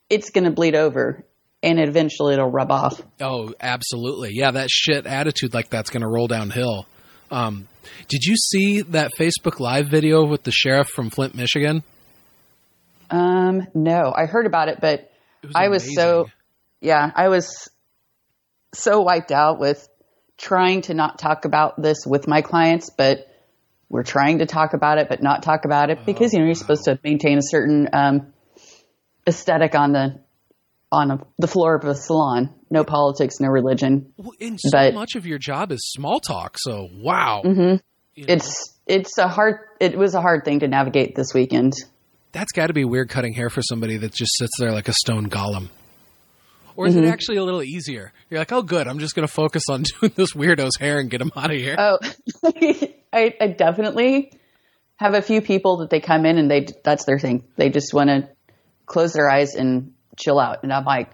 it's 0.09 0.29
going 0.29 0.45
to 0.45 0.51
bleed 0.51 0.75
over 0.75 1.23
and 1.63 1.79
eventually 1.79 2.33
it'll 2.33 2.51
rub 2.51 2.71
off. 2.71 3.01
oh, 3.21 3.53
absolutely, 3.59 4.31
yeah, 4.33 4.51
that 4.51 4.69
shit 4.69 5.05
attitude 5.07 5.53
like 5.53 5.69
that's 5.69 5.89
going 5.89 6.01
to 6.01 6.07
roll 6.07 6.27
downhill. 6.27 6.85
Um, 7.31 7.67
did 8.07 8.23
you 8.23 8.35
see 8.35 8.81
that 8.81 9.11
Facebook 9.19 9.59
Live 9.59 9.89
video 9.89 10.25
with 10.25 10.43
the 10.43 10.51
sheriff 10.51 10.87
from 10.87 11.09
Flint, 11.09 11.35
Michigan? 11.35 11.83
Um, 13.09 13.67
no, 13.73 14.13
I 14.15 14.25
heard 14.25 14.45
about 14.45 14.69
it, 14.69 14.79
but 14.81 15.11
It 15.43 15.51
I 15.55 15.69
was 15.69 15.93
so, 15.95 16.29
yeah, 16.81 17.09
I 17.15 17.29
was 17.29 17.69
so 18.73 19.01
wiped 19.01 19.31
out 19.31 19.59
with 19.59 19.87
trying 20.37 20.81
to 20.83 20.93
not 20.93 21.17
talk 21.19 21.45
about 21.45 21.81
this 21.81 22.05
with 22.05 22.27
my 22.27 22.41
clients, 22.41 22.89
but 22.89 23.27
we're 23.89 24.03
trying 24.03 24.39
to 24.39 24.45
talk 24.45 24.73
about 24.73 24.97
it, 24.97 25.07
but 25.09 25.21
not 25.23 25.43
talk 25.43 25.65
about 25.65 25.89
it 25.89 26.05
because, 26.05 26.33
you 26.33 26.39
know, 26.39 26.45
you're 26.45 26.55
supposed 26.55 26.83
to 26.85 26.99
maintain 27.03 27.37
a 27.37 27.41
certain, 27.41 27.87
um, 27.93 28.33
aesthetic 29.27 29.75
on 29.75 29.91
the, 29.93 30.19
on 30.91 31.11
a, 31.11 31.19
the 31.37 31.47
floor 31.47 31.75
of 31.75 31.83
a 31.85 31.95
salon. 31.95 32.53
No 32.69 32.83
politics, 32.83 33.39
no 33.39 33.47
religion. 33.47 34.13
Well, 34.17 34.31
and 34.39 34.59
so 34.59 34.69
but- 34.71 34.93
much 34.93 35.15
of 35.15 35.25
your 35.25 35.37
job 35.37 35.71
is 35.71 35.79
small 35.83 36.19
talk. 36.19 36.57
So 36.59 36.87
wow, 36.91 37.41
You 37.45 37.53
know, 37.53 37.79
It's, 38.15 38.73
it's 38.85 39.17
a 39.17 39.27
hard, 39.27 39.59
it 39.79 39.97
was 39.97 40.15
a 40.15 40.21
hard 40.21 40.43
thing 40.45 40.59
to 40.61 40.67
navigate 40.67 41.15
this 41.15 41.33
weekend. 41.33 41.73
that's 42.31 42.51
got 42.51 42.67
to 42.67 42.73
be 42.73 42.85
weird 42.85 43.09
cutting 43.09 43.33
hair 43.33 43.49
for 43.49 43.61
somebody 43.61 43.97
that 43.97 44.13
just 44.13 44.31
sits 44.37 44.51
there 44.59 44.71
like 44.71 44.87
a 44.87 44.93
stone 44.93 45.29
golem. 45.29 45.69
Or 46.77 46.87
is 46.87 46.95
Mm-hmm. 46.95 47.03
it 47.05 47.09
actually 47.09 47.37
a 47.37 47.43
little 47.43 47.63
easier? 47.63 48.13
You're 48.29 48.39
like, 48.39 48.51
oh, 48.53 48.61
good. 48.61 48.87
I'm 48.87 48.99
just 48.99 49.15
going 49.15 49.27
to 49.27 49.33
focus 49.33 49.63
on 49.69 49.81
doing 49.99 50.13
this 50.15 50.33
weirdo's 50.33 50.77
hair 50.79 50.99
and 50.99 51.09
get 51.09 51.19
him 51.19 51.31
out 51.35 51.51
of 51.51 51.57
here. 51.57 51.75
Oh, 51.77 51.97
I, 53.11 53.33
I 53.41 53.47
definitely 53.47 54.31
have 54.97 55.13
a 55.15 55.21
few 55.21 55.41
people 55.41 55.77
that 55.77 55.89
they 55.89 55.99
come 55.99 56.25
in 56.25 56.37
and 56.37 56.49
they 56.49 56.67
that's 56.83 57.03
their 57.05 57.19
thing. 57.19 57.43
They 57.57 57.69
just 57.69 57.93
want 57.93 58.09
to 58.09 58.29
close 58.85 59.11
their 59.13 59.29
eyes 59.29 59.55
and 59.55 59.93
chill 60.17 60.39
out, 60.39 60.63
and 60.63 60.71
I'm 60.73 60.85
like, 60.85 61.11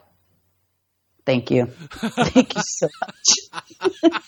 thank 1.26 1.50
you, 1.52 1.66
thank 1.92 2.56
you 2.56 2.62
so 2.66 2.88
much. 3.02 4.22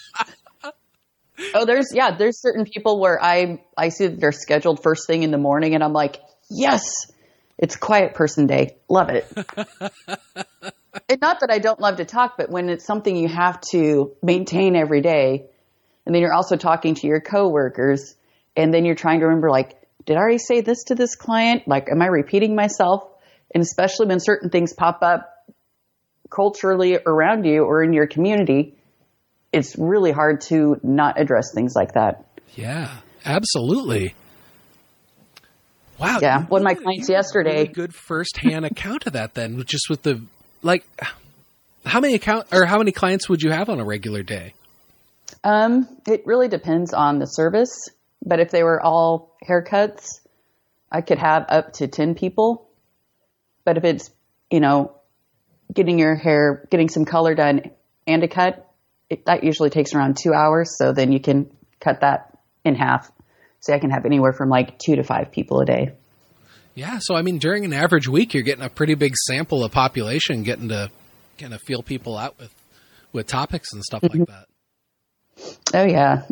oh, 1.54 1.66
there's 1.66 1.88
yeah, 1.94 2.16
there's 2.18 2.42
certain 2.42 2.66
people 2.66 3.00
where 3.00 3.22
I 3.24 3.62
I 3.78 3.90
see 3.90 4.08
that 4.08 4.20
they're 4.20 4.32
scheduled 4.32 4.82
first 4.84 5.08
thing 5.08 5.24
in 5.24 5.32
the 5.32 5.38
morning, 5.38 5.74
and 5.76 5.84
I'm 5.84 5.94
like, 5.94 6.20
yes, 6.50 6.84
it's 7.58 7.76
quiet 7.76 8.14
person 8.14 8.48
day, 8.48 8.78
love 8.90 9.10
it. 9.10 9.26
And 11.08 11.22
not 11.22 11.42
that 11.42 11.52
I 11.52 11.60
don't 11.60 11.80
love 11.80 11.98
to 11.98 12.06
talk, 12.06 12.36
but 12.38 12.50
when 12.50 12.70
it's 12.70 12.86
something 12.86 13.16
you 13.16 13.28
have 13.28 13.62
to 13.72 14.14
maintain 14.24 14.76
every 14.76 15.02
day, 15.02 15.46
and 16.06 16.14
then 16.14 16.22
you're 16.22 16.34
also 16.34 16.56
talking 16.56 16.96
to 16.96 17.08
your 17.08 17.22
coworkers, 17.22 18.16
and 18.56 18.74
then 18.74 18.86
you're 18.86 18.96
trying 18.96 19.20
to 19.20 19.26
remember, 19.26 19.50
like, 19.50 19.76
did 20.06 20.18
I 20.18 20.20
already 20.20 20.38
say 20.38 20.62
this 20.62 20.86
to 20.86 20.96
this 20.96 21.16
client? 21.16 21.68
Like, 21.68 21.90
am 21.92 22.02
I 22.02 22.08
repeating 22.08 22.56
myself? 22.56 23.08
And 23.54 23.62
especially 23.64 24.08
when 24.08 24.20
certain 24.20 24.50
things 24.50 24.74
pop 24.74 25.00
up 25.02 25.32
culturally 26.30 26.98
around 26.98 27.46
you 27.46 27.64
or 27.64 27.84
in 27.84 27.94
your 27.94 28.08
community, 28.08 28.76
it's 29.52 29.76
really 29.78 30.12
hard 30.12 30.42
to 30.42 30.78
not 30.84 31.20
address 31.20 31.54
things 31.54 31.74
like 31.76 31.94
that. 31.94 32.26
Yeah, 32.56 32.92
absolutely. 33.24 34.16
Wow. 36.00 36.20
Yeah, 36.22 36.44
one 36.46 36.62
of 36.62 36.66
my 36.66 36.74
clients 36.74 37.08
you 37.08 37.16
have 37.16 37.24
a 37.24 37.26
yesterday- 37.26 37.62
Really 37.62 37.68
good 37.68 37.96
firsthand 37.96 38.66
account 38.66 39.08
of 39.08 39.14
that. 39.14 39.34
Then, 39.34 39.64
just 39.66 39.90
with 39.90 40.04
the 40.04 40.22
like, 40.66 40.86
how 41.86 42.00
many 42.00 42.16
account 42.16 42.48
or 42.52 42.66
how 42.66 42.80
many 42.80 42.92
clients 42.92 43.30
would 43.30 43.42
you 43.42 43.52
have 43.52 43.70
on 43.70 43.80
a 43.80 43.86
regular 43.86 44.24
day? 44.24 44.54
Um, 45.44 45.88
it 46.08 46.26
really 46.26 46.48
depends 46.48 46.92
on 46.92 47.20
the 47.20 47.28
service, 47.28 47.90
but 48.26 48.40
if 48.40 48.50
they 48.50 48.64
were 48.64 48.82
all 48.82 49.38
haircuts, 49.48 50.08
I 50.92 51.02
could 51.02 51.20
have 51.20 51.46
up 51.50 51.74
to 51.74 51.88
10 51.88 52.16
people. 52.16 52.68
But 53.64 53.78
if 53.78 53.84
it's, 53.84 54.12
you 54.50 54.60
know, 54.60 54.96
getting 55.72 56.00
your 56.00 56.16
hair, 56.16 56.68
getting 56.72 56.90
some 56.90 57.06
color 57.06 57.36
done 57.36 57.72
and 58.08 58.24
a 58.24 58.28
cut, 58.28 58.68
it, 59.10 59.26
that 59.26 59.44
usually 59.44 59.70
takes 59.70 59.94
around 59.94 60.18
two 60.18 60.34
hours. 60.34 60.78
So 60.78 60.94
then 60.94 61.12
you 61.12 61.20
can 61.20 61.52
cut 61.80 62.02
that 62.02 62.38
in 62.64 62.74
half. 62.74 63.12
So 63.60 63.74
I 63.74 63.80
can 63.80 63.92
have 63.92 64.06
anywhere 64.06 64.34
from 64.34 64.50
like 64.50 64.80
two 64.80 64.96
to 64.96 65.04
five 65.04 65.32
people 65.32 65.60
a 65.60 65.66
day. 65.66 65.92
Yeah. 66.76 67.00
So 67.02 67.16
I 67.16 67.22
mean, 67.22 67.38
during 67.40 67.66
an 67.66 67.74
average 67.74 68.08
week, 68.08 68.34
you're 68.34 68.44
getting 68.44 68.64
a 68.64 68.70
pretty 68.70 68.96
big 68.96 69.16
sample 69.16 69.64
of 69.64 69.72
population, 69.72 70.44
getting 70.44 70.70
to 70.70 70.92
kind 71.38 71.54
of 71.54 71.62
feel 71.62 71.82
people 71.82 72.18
out 72.18 72.38
with 72.40 72.54
with 73.14 73.28
topics 73.28 73.70
and 73.74 73.84
stuff 73.84 74.02
Mm-hmm. 74.02 74.20
like 74.20 74.28
that. 74.28 74.46
Oh 75.74 75.86
yeah. 75.86 76.24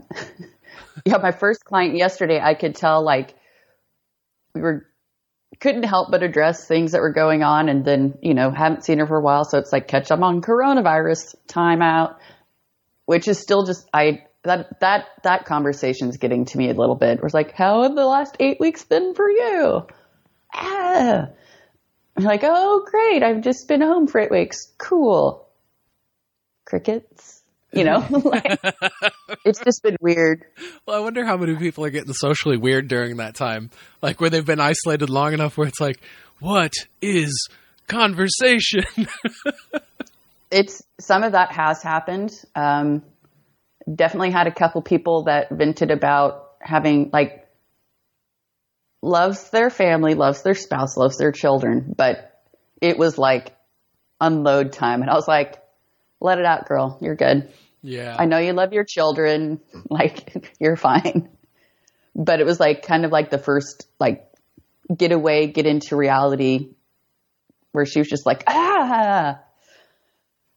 yeah, 1.06 1.18
my 1.18 1.32
first 1.32 1.66
client 1.66 1.96
yesterday, 1.98 2.40
I 2.42 2.54
could 2.54 2.76
tell 2.76 3.04
like 3.04 3.34
we 4.54 4.62
were 4.62 4.86
couldn't 5.60 5.84
help 5.84 6.12
but 6.12 6.24
address 6.24 6.68
things 6.68 6.92
that 6.92 7.00
were 7.02 7.14
going 7.14 7.42
on 7.44 7.70
and 7.70 7.86
then, 7.86 8.18
you 8.22 8.34
know, 8.34 8.52
haven't 8.52 8.84
seen 8.84 9.00
her 9.00 9.08
for 9.08 9.18
a 9.18 9.22
while, 9.22 9.46
so 9.46 9.58
it's 9.60 9.72
like 9.72 9.88
catch 9.88 10.12
up 10.12 10.20
on 10.22 10.42
coronavirus 10.42 11.36
timeout, 11.48 12.18
which 13.06 13.28
is 13.28 13.40
still 13.40 13.64
just 13.64 13.88
I 13.94 14.24
that 14.44 14.80
that 14.82 15.06
that 15.24 15.46
conversation's 15.46 16.18
getting 16.18 16.46
to 16.46 16.58
me 16.58 16.70
a 16.70 16.74
little 16.74 16.96
bit. 16.96 17.18
It 17.18 17.24
was 17.24 17.34
like, 17.34 17.54
how 17.54 17.84
have 17.84 17.96
the 17.96 18.06
last 18.06 18.36
eight 18.40 18.60
weeks 18.60 18.84
been 18.84 19.14
for 19.14 19.30
you? 19.30 19.88
Ah. 20.54 21.30
I'm 22.16 22.24
like, 22.24 22.42
oh 22.44 22.86
great, 22.90 23.24
I've 23.24 23.42
just 23.42 23.68
been 23.68 23.82
home 23.82 24.08
for 24.08 24.20
eight 24.20 24.32
weeks. 24.32 24.72
Cool. 24.78 25.48
Crickets. 26.66 27.42
You 27.72 27.86
know, 27.86 28.06
like, 28.24 28.46
it's 29.46 29.60
just 29.60 29.82
been 29.82 29.98
weird. 30.00 30.46
Well, 30.86 30.96
I 30.96 31.00
wonder 31.00 31.26
how 31.26 31.38
many 31.38 31.56
people 31.56 31.84
are 31.84 31.90
getting 31.90 32.14
socially 32.14 32.56
weird 32.56 32.88
during 32.88 33.18
that 33.18 33.34
time, 33.34 33.72
like 34.00 34.22
where 34.22 34.30
they've 34.30 34.46
been 34.46 34.60
isolated 34.60 35.10
long 35.10 35.34
enough, 35.34 35.58
where 35.58 35.68
it's 35.68 35.82
like, 35.82 36.00
what 36.40 36.72
is 37.02 37.48
conversation? 37.88 38.84
It's 40.56 40.84
some 41.00 41.24
of 41.24 41.32
that 41.32 41.52
has 41.52 41.82
happened. 41.82 42.32
Um, 42.54 43.02
definitely 43.92 44.30
had 44.30 44.46
a 44.46 44.52
couple 44.54 44.84
people 44.84 45.24
that 45.24 45.50
vented 45.50 45.90
about 45.90 46.52
having 46.62 47.10
like 47.12 47.43
loves 49.04 49.50
their 49.50 49.70
family, 49.70 50.14
loves 50.16 50.44
their 50.44 50.56
spouse, 50.56 50.96
loves 50.96 51.18
their 51.18 51.34
children, 51.34 51.94
but 51.96 52.42
it 52.82 52.98
was 52.98 53.18
like 53.18 53.54
unload 54.22 54.72
time, 54.72 55.02
and 55.02 55.12
I 55.12 55.14
was 55.16 55.28
like, 55.28 55.62
"Let 56.22 56.40
it 56.40 56.46
out, 56.46 56.68
girl. 56.68 56.98
You're 57.02 57.16
good. 57.16 57.52
yeah. 57.82 58.16
I 58.18 58.26
know 58.26 58.38
you 58.38 58.54
love 58.54 58.72
your 58.74 58.86
children. 58.86 59.60
Like 59.90 60.56
you're 60.60 60.78
fine." 60.78 61.30
But 62.16 62.40
it 62.40 62.46
was 62.46 62.60
like 62.60 62.84
kind 62.84 63.06
of 63.06 63.12
like 63.12 63.30
the 63.30 63.38
first 63.38 63.88
like 64.00 64.26
get 64.96 65.12
away, 65.12 65.48
get 65.48 65.66
into 65.66 65.96
reality, 65.98 66.70
where 67.74 67.86
she 67.86 68.00
was 68.00 68.08
just 68.08 68.26
like, 68.26 68.44
"Ah." 68.48 69.42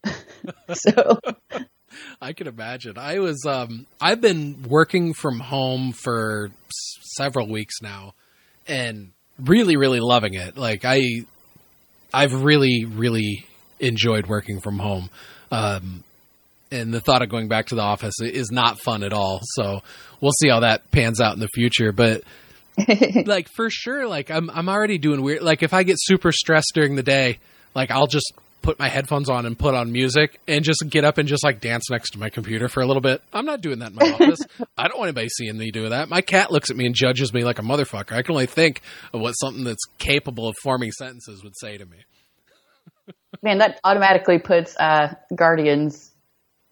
so 0.72 1.18
I 2.20 2.32
can 2.32 2.46
imagine. 2.46 2.96
I 2.96 3.18
was 3.18 3.44
um 3.44 3.86
I've 4.00 4.20
been 4.20 4.62
working 4.68 5.14
from 5.14 5.40
home 5.40 5.92
for 5.92 6.50
s- 6.68 6.98
several 7.16 7.48
weeks 7.48 7.82
now 7.82 8.14
and 8.68 9.12
really 9.38 9.76
really 9.76 10.00
loving 10.00 10.34
it. 10.34 10.56
Like 10.56 10.84
I 10.84 11.00
I've 12.12 12.42
really 12.42 12.84
really 12.84 13.46
enjoyed 13.80 14.26
working 14.26 14.60
from 14.60 14.78
home. 14.78 15.10
Um 15.50 16.04
and 16.72 16.92
the 16.92 17.00
thought 17.00 17.22
of 17.22 17.28
going 17.28 17.48
back 17.48 17.66
to 17.66 17.74
the 17.74 17.82
office 17.82 18.14
is 18.20 18.50
not 18.50 18.80
fun 18.80 19.02
at 19.02 19.12
all. 19.12 19.40
So 19.42 19.82
we'll 20.20 20.32
see 20.32 20.48
how 20.48 20.60
that 20.60 20.90
pans 20.90 21.20
out 21.20 21.34
in 21.34 21.40
the 21.40 21.48
future. 21.48 21.92
But 21.92 22.22
like 23.26 23.48
for 23.48 23.70
sure, 23.70 24.06
like 24.06 24.30
I'm 24.30 24.50
I'm 24.50 24.68
already 24.68 24.98
doing 24.98 25.22
weird. 25.22 25.42
Like 25.42 25.62
if 25.62 25.72
I 25.72 25.82
get 25.82 25.96
super 25.98 26.32
stressed 26.32 26.72
during 26.74 26.96
the 26.96 27.02
day, 27.02 27.38
like 27.74 27.90
I'll 27.90 28.06
just 28.06 28.32
put 28.62 28.78
my 28.78 28.88
headphones 28.88 29.30
on 29.30 29.46
and 29.46 29.58
put 29.58 29.74
on 29.74 29.92
music 29.92 30.40
and 30.48 30.64
just 30.64 30.82
get 30.88 31.04
up 31.04 31.18
and 31.18 31.28
just 31.28 31.44
like 31.44 31.60
dance 31.60 31.90
next 31.90 32.10
to 32.10 32.18
my 32.18 32.30
computer 32.30 32.68
for 32.68 32.82
a 32.82 32.86
little 32.86 33.00
bit. 33.00 33.22
I'm 33.32 33.44
not 33.44 33.60
doing 33.60 33.78
that 33.78 33.90
in 33.90 33.96
my 33.96 34.10
office. 34.20 34.40
I 34.76 34.88
don't 34.88 34.98
want 34.98 35.08
anybody 35.08 35.28
seeing 35.28 35.56
me 35.56 35.70
do 35.70 35.88
that. 35.88 36.08
My 36.08 36.20
cat 36.20 36.50
looks 36.50 36.70
at 36.70 36.76
me 36.76 36.86
and 36.86 36.94
judges 36.94 37.32
me 37.32 37.44
like 37.44 37.58
a 37.58 37.62
motherfucker. 37.62 38.12
I 38.12 38.22
can 38.22 38.32
only 38.32 38.46
think 38.46 38.82
of 39.12 39.20
what 39.20 39.32
something 39.32 39.64
that's 39.64 39.84
capable 39.98 40.48
of 40.48 40.56
forming 40.62 40.90
sentences 40.92 41.44
would 41.44 41.56
say 41.56 41.78
to 41.78 41.86
me. 41.86 41.98
Man, 43.42 43.58
that 43.58 43.78
automatically 43.84 44.38
puts 44.38 44.76
uh, 44.78 45.14
Guardians 45.34 46.10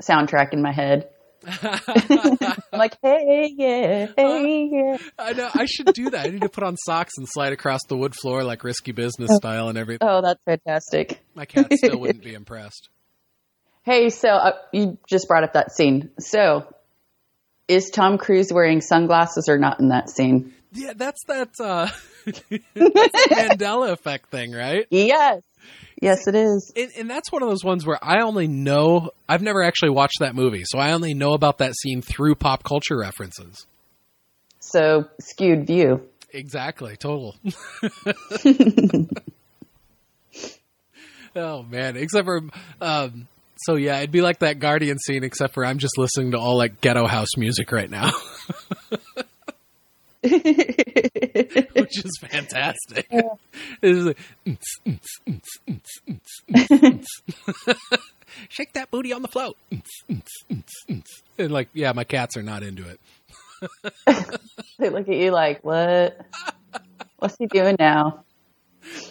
soundtrack 0.03 0.53
in 0.53 0.63
my 0.63 0.73
head. 0.73 1.09
I'm 1.63 2.79
like, 2.79 2.97
hey, 3.03 3.53
yeah, 3.57 4.07
hey, 4.17 4.69
yeah. 4.73 4.97
I 5.19 5.33
know. 5.33 5.51
I 5.55 5.67
should 5.67 5.87
do 5.93 6.11
that. 6.11 6.27
I 6.27 6.31
need 6.31 6.43
to 6.43 6.49
put 6.49 6.65
on 6.65 6.77
socks 6.77 7.13
and 7.19 7.27
slide 7.29 7.53
across 7.53 7.81
the 7.89 7.97
wood 7.97 8.15
floor 8.15 8.45
like 8.45 8.65
risky 8.65 8.93
business 8.93 9.31
style 9.37 9.69
and 9.69 9.79
everything. 9.79 10.07
Oh, 10.09 10.23
that's 10.23 10.43
fantastic. 10.45 11.21
My 11.35 11.45
cat 11.45 11.73
still 11.73 11.99
wouldn't 11.99 12.25
be 12.25 12.35
impressed. 12.35 12.89
Hey, 13.83 14.09
so 14.11 14.29
uh, 14.29 14.53
you 14.73 14.99
just 15.07 15.29
brought 15.29 15.45
up 15.45 15.53
that 15.53 15.73
scene. 15.73 16.11
So, 16.19 16.67
is 17.69 17.91
Tom 17.91 18.17
Cruise 18.17 18.51
wearing 18.53 18.81
sunglasses 18.81 19.49
or 19.49 19.59
not 19.59 19.81
in 19.81 19.89
that 19.89 20.09
scene? 20.09 20.55
Yeah, 20.73 20.95
that's 20.97 21.23
that 21.29 21.51
uh, 21.61 21.89
that's 22.25 23.27
Mandela 23.31 23.93
effect 23.93 24.31
thing, 24.31 24.53
right? 24.53 24.87
Yes. 24.91 25.43
Yes, 26.01 26.27
it 26.27 26.35
is. 26.35 26.73
And, 26.77 26.91
and, 26.99 27.11
that's 27.11 27.31
one 27.31 27.43
of 27.43 27.49
those 27.49 27.65
ones 27.65 27.87
where 27.87 27.99
I 28.03 28.23
only 28.23 28.49
know, 28.49 29.11
I've 29.29 29.43
never 29.43 29.63
actually 29.63 29.91
watched 29.91 30.19
that 30.21 30.35
movie, 30.35 30.63
so 30.65 30.79
I 30.79 30.93
only 30.93 31.15
know 31.15 31.35
about 31.35 31.59
that 31.59 31.75
scene 31.75 32.03
through 32.03 32.35
pop 32.35 32.65
culture 32.65 32.99
references. 32.99 33.67
So, 34.61 35.09
skewed 35.21 35.67
view. 35.67 36.03
Exactly, 36.33 36.97
total. 36.97 37.37
oh, 41.37 41.63
man. 41.63 41.97
Except 41.97 42.25
for, 42.25 42.43
um, 42.81 43.29
so 43.57 43.77
yeah, 43.77 43.99
it'd 43.99 44.11
be 44.11 44.21
like 44.21 44.41
that 44.41 44.59
Guardian 44.59 44.99
scene, 44.99 45.23
except 45.23 45.55
for 45.55 45.65
I'm 45.65 45.79
just 45.79 45.97
listening 45.97 46.33
to 46.33 46.39
all 46.39 46.57
like 46.57 46.81
ghetto 46.81 47.07
house 47.07 47.37
music 47.37 47.71
right 47.71 47.91
now. 47.91 48.11
which 51.75 52.05
is 52.05 52.19
fantastic. 52.21 53.07
Like, 53.83 54.17
Shake 58.49 58.73
that 58.73 58.91
booty 58.91 59.13
on 59.13 59.23
the 59.23 59.29
float. 59.29 59.57
and 61.39 61.51
like, 61.51 61.69
yeah, 61.75 61.93
my 61.93 62.05
cats 62.05 62.37
are 62.37 62.43
not 62.43 62.63
into 62.63 62.85
it. 62.89 63.01
they 64.79 64.89
look 64.89 65.09
at 65.09 65.15
you 65.15 65.31
like, 65.31 65.63
what? 65.63 66.19
What's 67.19 67.37
he 67.39 67.47
doing 67.47 67.77
now? 67.79 68.25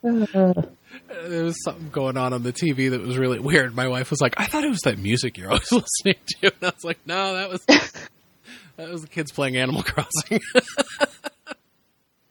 there 0.04 1.44
was 1.44 1.62
something 1.64 1.90
going 1.90 2.18
on 2.18 2.34
on 2.34 2.44
the 2.44 2.54
TV 2.54 2.90
that 2.92 3.02
was 3.02 3.18
really 3.18 3.40
weird. 3.40 3.76
My 3.76 3.88
wife 3.88 4.10
was 4.10 4.20
like, 4.22 4.34
"I 4.38 4.46
thought 4.46 4.64
it 4.64 4.70
was 4.70 4.82
that 4.82 4.98
music 4.98 5.38
you're 5.38 5.50
always 5.50 5.72
listening 5.72 6.16
to," 6.28 6.48
and 6.48 6.56
I 6.62 6.68
was 6.68 6.84
like, 6.84 7.00
"No, 7.06 7.36
that 7.36 7.50
was 7.50 7.66
that 8.78 8.90
was 8.90 9.02
the 9.02 9.08
kids 9.08 9.32
playing 9.32 9.58
Animal 9.58 9.84
Crossing. 9.84 10.40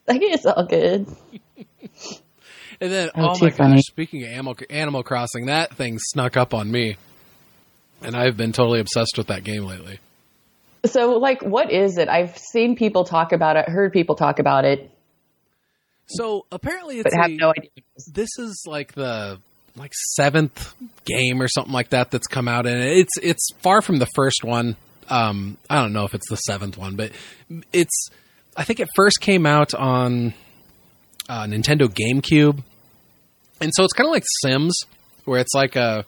I 0.09 0.19
think 0.19 0.35
it's 0.35 0.47
all 0.47 0.67
good. 0.67 1.07
And 2.81 2.91
then, 2.91 3.11
oh, 3.15 3.29
oh 3.31 3.39
my 3.41 3.51
funny. 3.51 3.77
gosh, 3.77 3.83
speaking 3.87 4.25
of 4.25 4.31
Animal, 4.31 4.57
Animal 4.69 5.03
Crossing, 5.05 5.47
that 5.47 5.75
thing 5.75 5.99
snuck 6.01 6.37
up 6.37 6.53
on 6.53 6.71
me. 6.71 6.97
And 8.03 8.17
I've 8.17 8.37
been 8.37 8.51
totally 8.51 8.81
obsessed 8.81 9.17
with 9.17 9.29
that 9.29 9.45
game 9.45 9.65
lately. 9.65 10.01
So, 10.87 11.19
like, 11.19 11.43
what 11.43 11.71
is 11.71 11.97
it? 11.99 12.09
I've 12.09 12.37
seen 12.37 12.75
people 12.75 13.05
talk 13.05 13.33
about 13.33 13.57
it, 13.57 13.69
heard 13.69 13.93
people 13.93 14.17
talk 14.17 14.41
about 14.41 14.65
it. 14.65 14.91
So 16.07 16.45
apparently, 16.51 16.99
it's 16.99 17.15
a, 17.15 17.29
no 17.29 17.51
idea. 17.51 17.71
This 18.13 18.31
is 18.39 18.65
like 18.67 18.93
the 18.95 19.39
like 19.77 19.93
seventh 19.95 20.75
game 21.05 21.41
or 21.41 21.49
something 21.49 21.73
like 21.73 21.91
that 21.91 22.11
that's 22.11 22.27
come 22.27 22.49
out, 22.49 22.67
and 22.67 22.83
it's 22.83 23.17
it's 23.23 23.49
far 23.61 23.81
from 23.81 23.99
the 23.99 24.09
first 24.17 24.43
one. 24.43 24.77
Um, 25.09 25.59
I 25.69 25.81
don't 25.81 25.93
know 25.93 26.05
if 26.05 26.15
it's 26.15 26.29
the 26.29 26.37
seventh 26.37 26.77
one, 26.77 26.97
but 26.97 27.13
it's. 27.73 28.09
I 28.57 28.65
think 28.65 28.81
it 28.81 28.89
first 28.95 29.21
came 29.21 29.47
out 29.47 29.75
on 29.75 30.35
uh, 31.29 31.45
Nintendo 31.45 31.89
GameCube, 31.89 32.63
and 33.61 33.73
so 33.75 33.85
it's 33.85 33.93
kind 33.93 34.07
of 34.07 34.13
like 34.13 34.25
Sims, 34.43 34.79
where 35.25 35.41
it's 35.41 35.55
like 35.55 35.77
a 35.77 36.05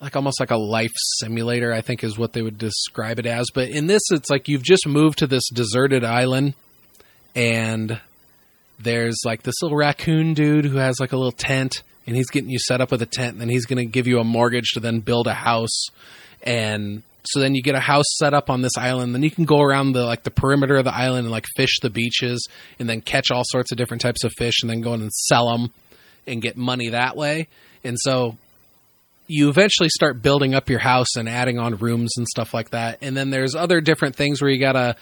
like 0.00 0.16
almost 0.16 0.40
like 0.40 0.50
a 0.50 0.56
life 0.56 0.92
simulator. 1.20 1.72
I 1.72 1.80
think 1.80 2.04
is 2.04 2.18
what 2.18 2.32
they 2.32 2.42
would 2.42 2.58
describe 2.58 3.18
it 3.18 3.26
as. 3.26 3.46
But 3.54 3.68
in 3.68 3.86
this, 3.86 4.02
it's 4.10 4.30
like 4.30 4.48
you've 4.48 4.62
just 4.62 4.86
moved 4.86 5.18
to 5.18 5.26
this 5.26 5.48
deserted 5.52 6.04
island, 6.04 6.54
and 7.34 8.00
there's 8.78 9.18
like 9.24 9.42
this 9.42 9.54
little 9.62 9.76
raccoon 9.76 10.34
dude 10.34 10.64
who 10.64 10.78
has 10.78 10.98
like 11.00 11.12
a 11.12 11.16
little 11.16 11.32
tent, 11.32 11.82
and 12.06 12.16
he's 12.16 12.30
getting 12.30 12.50
you 12.50 12.58
set 12.58 12.80
up 12.80 12.90
with 12.90 13.02
a 13.02 13.06
tent, 13.06 13.32
and 13.32 13.40
then 13.40 13.48
he's 13.48 13.66
going 13.66 13.78
to 13.78 13.90
give 13.90 14.06
you 14.06 14.18
a 14.18 14.24
mortgage 14.24 14.70
to 14.74 14.80
then 14.80 15.00
build 15.00 15.26
a 15.26 15.34
house, 15.34 15.86
and 16.42 17.02
so 17.24 17.40
then 17.40 17.54
you 17.54 17.62
get 17.62 17.74
a 17.74 17.80
house 17.80 18.06
set 18.16 18.34
up 18.34 18.50
on 18.50 18.62
this 18.62 18.76
island. 18.76 19.14
Then 19.14 19.22
you 19.22 19.30
can 19.30 19.44
go 19.44 19.60
around 19.60 19.92
the 19.92 20.04
like 20.04 20.24
the 20.24 20.30
perimeter 20.30 20.76
of 20.76 20.84
the 20.84 20.94
island 20.94 21.26
and 21.26 21.30
like 21.30 21.46
fish 21.56 21.78
the 21.80 21.90
beaches, 21.90 22.48
and 22.78 22.88
then 22.88 23.00
catch 23.00 23.30
all 23.30 23.44
sorts 23.44 23.70
of 23.70 23.78
different 23.78 24.00
types 24.00 24.24
of 24.24 24.32
fish, 24.36 24.62
and 24.62 24.70
then 24.70 24.80
go 24.80 24.94
in 24.94 25.02
and 25.02 25.12
sell 25.12 25.50
them 25.50 25.72
and 26.26 26.42
get 26.42 26.56
money 26.56 26.90
that 26.90 27.16
way. 27.16 27.48
And 27.84 27.96
so 27.98 28.36
you 29.28 29.48
eventually 29.48 29.88
start 29.88 30.20
building 30.20 30.54
up 30.54 30.68
your 30.68 30.80
house 30.80 31.16
and 31.16 31.28
adding 31.28 31.58
on 31.58 31.76
rooms 31.76 32.12
and 32.16 32.26
stuff 32.26 32.52
like 32.52 32.70
that. 32.70 32.98
And 33.02 33.16
then 33.16 33.30
there's 33.30 33.54
other 33.54 33.80
different 33.80 34.16
things 34.16 34.42
where 34.42 34.50
you 34.50 34.60
gotta, 34.60 34.96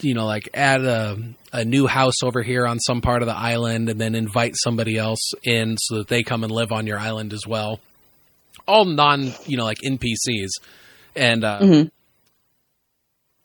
you 0.00 0.14
know, 0.14 0.26
like 0.26 0.48
add 0.52 0.84
a, 0.84 1.16
a 1.52 1.64
new 1.64 1.86
house 1.86 2.22
over 2.22 2.42
here 2.42 2.66
on 2.66 2.78
some 2.80 3.00
part 3.00 3.22
of 3.22 3.28
the 3.28 3.36
island, 3.36 3.88
and 3.88 4.00
then 4.00 4.16
invite 4.16 4.56
somebody 4.56 4.98
else 4.98 5.32
in 5.44 5.76
so 5.78 5.98
that 5.98 6.08
they 6.08 6.24
come 6.24 6.42
and 6.42 6.52
live 6.52 6.72
on 6.72 6.88
your 6.88 6.98
island 6.98 7.32
as 7.32 7.46
well. 7.46 7.78
All 8.66 8.84
non, 8.84 9.32
you 9.46 9.56
know, 9.56 9.64
like 9.64 9.78
NPCs 9.78 10.50
and 11.16 11.44
uh, 11.44 11.60
mm-hmm. 11.60 11.88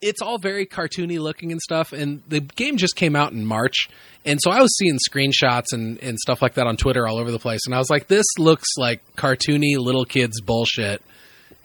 it's 0.00 0.20
all 0.22 0.38
very 0.38 0.66
cartoony 0.66 1.18
looking 1.18 1.52
and 1.52 1.60
stuff. 1.60 1.92
And 1.92 2.22
the 2.28 2.40
game 2.40 2.76
just 2.76 2.96
came 2.96 3.16
out 3.16 3.32
in 3.32 3.44
March, 3.44 3.88
and 4.24 4.38
so 4.42 4.50
I 4.50 4.60
was 4.60 4.76
seeing 4.76 4.98
screenshots 5.08 5.72
and 5.72 5.98
and 6.02 6.18
stuff 6.18 6.42
like 6.42 6.54
that 6.54 6.66
on 6.66 6.76
Twitter 6.76 7.06
all 7.06 7.18
over 7.18 7.30
the 7.30 7.38
place, 7.38 7.60
and 7.66 7.74
I 7.74 7.78
was 7.78 7.90
like, 7.90 8.08
this 8.08 8.26
looks 8.38 8.68
like 8.76 9.00
cartoony 9.16 9.76
little 9.78 10.04
kids 10.04 10.40
bullshit, 10.40 11.02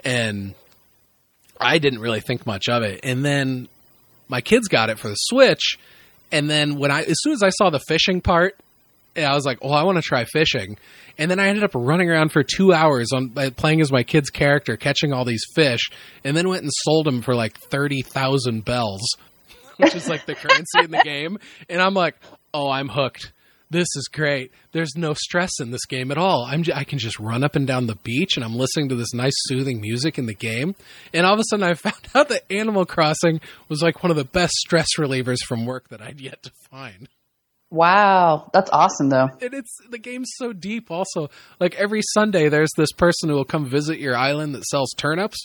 and 0.04 0.54
I 1.60 1.80
didn't 1.80 2.00
really 2.00 2.22
think 2.22 2.46
much 2.46 2.70
of 2.70 2.84
it. 2.84 3.02
And 3.04 3.24
then 3.24 3.68
my 4.28 4.42
kids 4.42 4.68
got 4.68 4.90
it 4.90 5.00
for 5.00 5.10
the 5.10 5.16
Switch. 5.16 5.78
And 6.32 6.50
then 6.50 6.78
when 6.78 6.92
I, 6.92 7.04
as 7.04 7.16
soon 7.20 7.34
as 7.34 7.44
I 7.44 7.50
saw 7.50 7.70
the 7.70 7.80
fishing 7.80 8.22
part, 8.22 8.60
I 9.26 9.34
was 9.34 9.46
like, 9.46 9.64
well, 9.64 9.74
I 9.74 9.84
want 9.84 9.98
to 9.98 10.02
try 10.02 10.26
fishing. 10.26 10.78
And 11.18 11.32
then 11.32 11.40
I 11.40 11.48
ended 11.48 11.64
up 11.64 11.72
running 11.74 12.10
around 12.10 12.32
for 12.32 12.44
two 12.44 12.74
hours 12.74 13.12
on 13.14 13.32
playing 13.32 13.82
as 13.82 13.92
my 13.92 14.04
kid's 14.04 14.30
character, 14.30 14.78
catching 14.78 15.14
all 15.14 15.26
these 15.26 15.46
fish, 15.56 15.90
and 16.24 16.38
then 16.38 16.48
went 16.48 16.62
and 16.64 16.72
sold 16.72 17.06
them 17.06 17.22
for 17.22 17.34
like 17.36 17.58
thirty 17.58 18.02
thousand 18.02 18.66
bells, 18.66 19.02
which 19.78 19.96
is 19.96 20.08
like 20.08 20.26
the 20.26 20.36
currency 20.36 20.80
in 20.84 20.92
the 20.92 21.02
game. 21.04 21.40
And 21.70 21.82
I'm 21.82 21.94
like, 21.94 22.16
oh, 22.54 22.70
I'm 22.70 22.90
hooked. 22.90 23.34
This 23.70 23.88
is 23.98 24.08
great. 24.08 24.52
There's 24.72 24.96
no 24.96 25.14
stress 25.14 25.60
in 25.60 25.72
this 25.72 25.86
game 25.86 26.10
at 26.12 26.18
all. 26.18 26.46
I'm 26.46 26.64
j- 26.64 26.72
I 26.74 26.86
can 26.86 27.00
just 27.00 27.20
run 27.20 27.44
up 27.44 27.58
and 27.58 27.68
down 27.68 27.88
the 27.88 27.98
beach, 27.98 28.38
and 28.38 28.46
I'm 28.46 28.56
listening 28.56 28.88
to 28.90 28.96
this 28.96 29.14
nice 29.14 29.34
soothing 29.36 29.82
music 29.82 30.18
in 30.18 30.26
the 30.26 30.34
game. 30.34 30.74
And 31.14 31.26
all 31.26 31.34
of 31.34 31.40
a 31.40 31.44
sudden, 31.50 31.64
I 31.66 31.74
found 31.74 32.08
out 32.16 32.30
that 32.30 32.50
Animal 32.50 32.86
Crossing 32.86 33.42
was 33.68 33.82
like 33.82 34.04
one 34.04 34.12
of 34.12 34.18
the 34.18 34.24
best 34.24 34.54
stress 34.54 34.88
relievers 34.98 35.40
from 35.46 35.66
work 35.66 35.90
that 35.90 36.02
I'd 36.02 36.22
yet 36.22 36.44
to 36.44 36.52
find. 36.72 37.10
Wow, 37.70 38.50
that's 38.54 38.70
awesome 38.72 39.10
though. 39.10 39.30
And 39.42 39.54
it's 39.54 39.76
the 39.90 39.98
game's 39.98 40.32
so 40.36 40.54
deep 40.54 40.90
also. 40.90 41.30
Like 41.60 41.76
every 41.76 42.02
Sunday 42.14 42.50
there's 42.50 42.72
this 42.78 42.92
person 42.92 43.30
who 43.30 43.36
will 43.36 43.46
come 43.46 43.66
visit 43.66 44.00
your 44.00 44.16
island 44.16 44.56
that 44.56 44.64
sells 44.66 44.94
turnips 44.96 45.38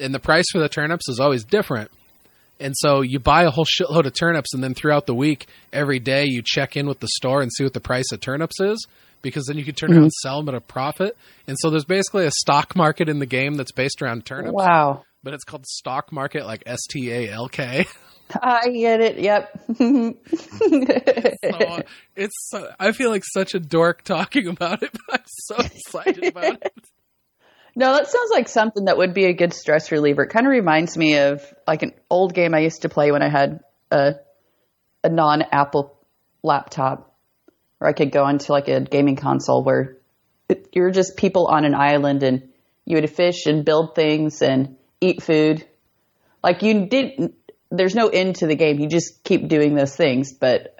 and 0.00 0.14
the 0.14 0.20
price 0.20 0.46
for 0.50 0.60
the 0.60 0.68
turnips 0.68 1.08
is 1.08 1.20
always 1.20 1.44
different. 1.44 1.90
And 2.60 2.74
so 2.76 3.02
you 3.02 3.18
buy 3.18 3.44
a 3.44 3.50
whole 3.50 3.66
shitload 3.66 4.06
of 4.06 4.14
turnips 4.14 4.54
and 4.54 4.64
then 4.64 4.74
throughout 4.74 5.06
the 5.06 5.14
week 5.14 5.46
every 5.72 5.98
day 6.00 6.24
you 6.26 6.42
check 6.44 6.76
in 6.76 6.88
with 6.88 7.00
the 7.00 7.08
store 7.08 7.42
and 7.42 7.52
see 7.52 7.64
what 7.64 7.74
the 7.74 7.80
price 7.80 8.10
of 8.12 8.20
turnips 8.20 8.60
is 8.60 8.86
because 9.22 9.46
then 9.46 9.58
you 9.58 9.64
can 9.64 9.74
turn 9.74 9.90
mm-hmm. 9.90 9.98
around 9.98 10.04
and 10.04 10.12
sell 10.12 10.42
them 10.42 10.48
at 10.48 10.54
a 10.54 10.60
profit. 10.60 11.16
And 11.46 11.56
so 11.60 11.70
there's 11.70 11.84
basically 11.84 12.26
a 12.26 12.30
stock 12.30 12.74
market 12.74 13.08
in 13.08 13.18
the 13.18 13.26
game 13.26 13.54
that's 13.54 13.72
based 13.72 14.02
around 14.02 14.24
turnips. 14.24 14.54
Wow. 14.54 15.04
But 15.22 15.34
it's 15.34 15.44
called 15.44 15.66
stock 15.66 16.12
market 16.12 16.46
like 16.46 16.62
S 16.66 16.80
T 16.88 17.10
A 17.12 17.30
L 17.30 17.48
K. 17.48 17.86
I 18.34 18.68
get 18.70 19.00
it. 19.00 19.18
Yep. 19.18 19.60
so, 19.76 20.14
it's. 22.16 22.48
So, 22.48 22.70
I 22.78 22.92
feel 22.92 23.10
like 23.10 23.24
such 23.24 23.54
a 23.54 23.60
dork 23.60 24.02
talking 24.02 24.48
about 24.48 24.82
it, 24.82 24.90
but 25.08 25.20
I'm 25.20 25.26
so 25.26 25.56
excited 25.56 26.24
about 26.24 26.64
it. 26.64 26.72
No, 27.76 27.92
that 27.92 28.08
sounds 28.08 28.30
like 28.32 28.48
something 28.48 28.86
that 28.86 28.96
would 28.96 29.14
be 29.14 29.26
a 29.26 29.32
good 29.32 29.54
stress 29.54 29.92
reliever. 29.92 30.24
It 30.24 30.30
kind 30.30 30.44
of 30.44 30.50
reminds 30.50 30.96
me 30.96 31.18
of 31.18 31.44
like 31.64 31.84
an 31.84 31.92
old 32.10 32.34
game 32.34 32.52
I 32.52 32.58
used 32.58 32.82
to 32.82 32.88
play 32.88 33.12
when 33.12 33.22
I 33.22 33.28
had 33.28 33.60
a 33.92 34.14
a 35.04 35.08
non 35.08 35.42
Apple 35.52 35.96
laptop, 36.42 37.14
where 37.78 37.88
I 37.88 37.92
could 37.92 38.10
go 38.10 38.24
onto 38.24 38.52
like 38.52 38.66
a 38.66 38.80
gaming 38.80 39.14
console 39.14 39.62
where 39.62 39.96
it, 40.48 40.70
you're 40.72 40.90
just 40.90 41.16
people 41.16 41.46
on 41.46 41.64
an 41.64 41.76
island 41.76 42.24
and 42.24 42.48
you 42.84 42.96
would 42.96 43.08
fish 43.10 43.46
and 43.46 43.64
build 43.64 43.94
things 43.94 44.42
and 44.42 44.76
eat 45.00 45.22
food. 45.22 45.64
Like 46.42 46.62
you 46.62 46.86
didn't, 46.86 47.34
there's 47.70 47.94
no 47.94 48.08
end 48.08 48.36
to 48.36 48.46
the 48.46 48.56
game. 48.56 48.78
You 48.78 48.88
just 48.88 49.22
keep 49.24 49.48
doing 49.48 49.74
those 49.74 49.94
things. 49.94 50.32
But 50.32 50.76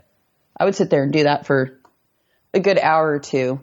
I 0.59 0.65
would 0.65 0.75
sit 0.75 0.91
there 0.91 1.03
and 1.03 1.13
do 1.13 1.25
that 1.25 1.47
for 1.47 1.79
a 2.55 2.61
good 2.61 2.79
hour 2.79 3.11
or 3.13 3.19
two. 3.19 3.61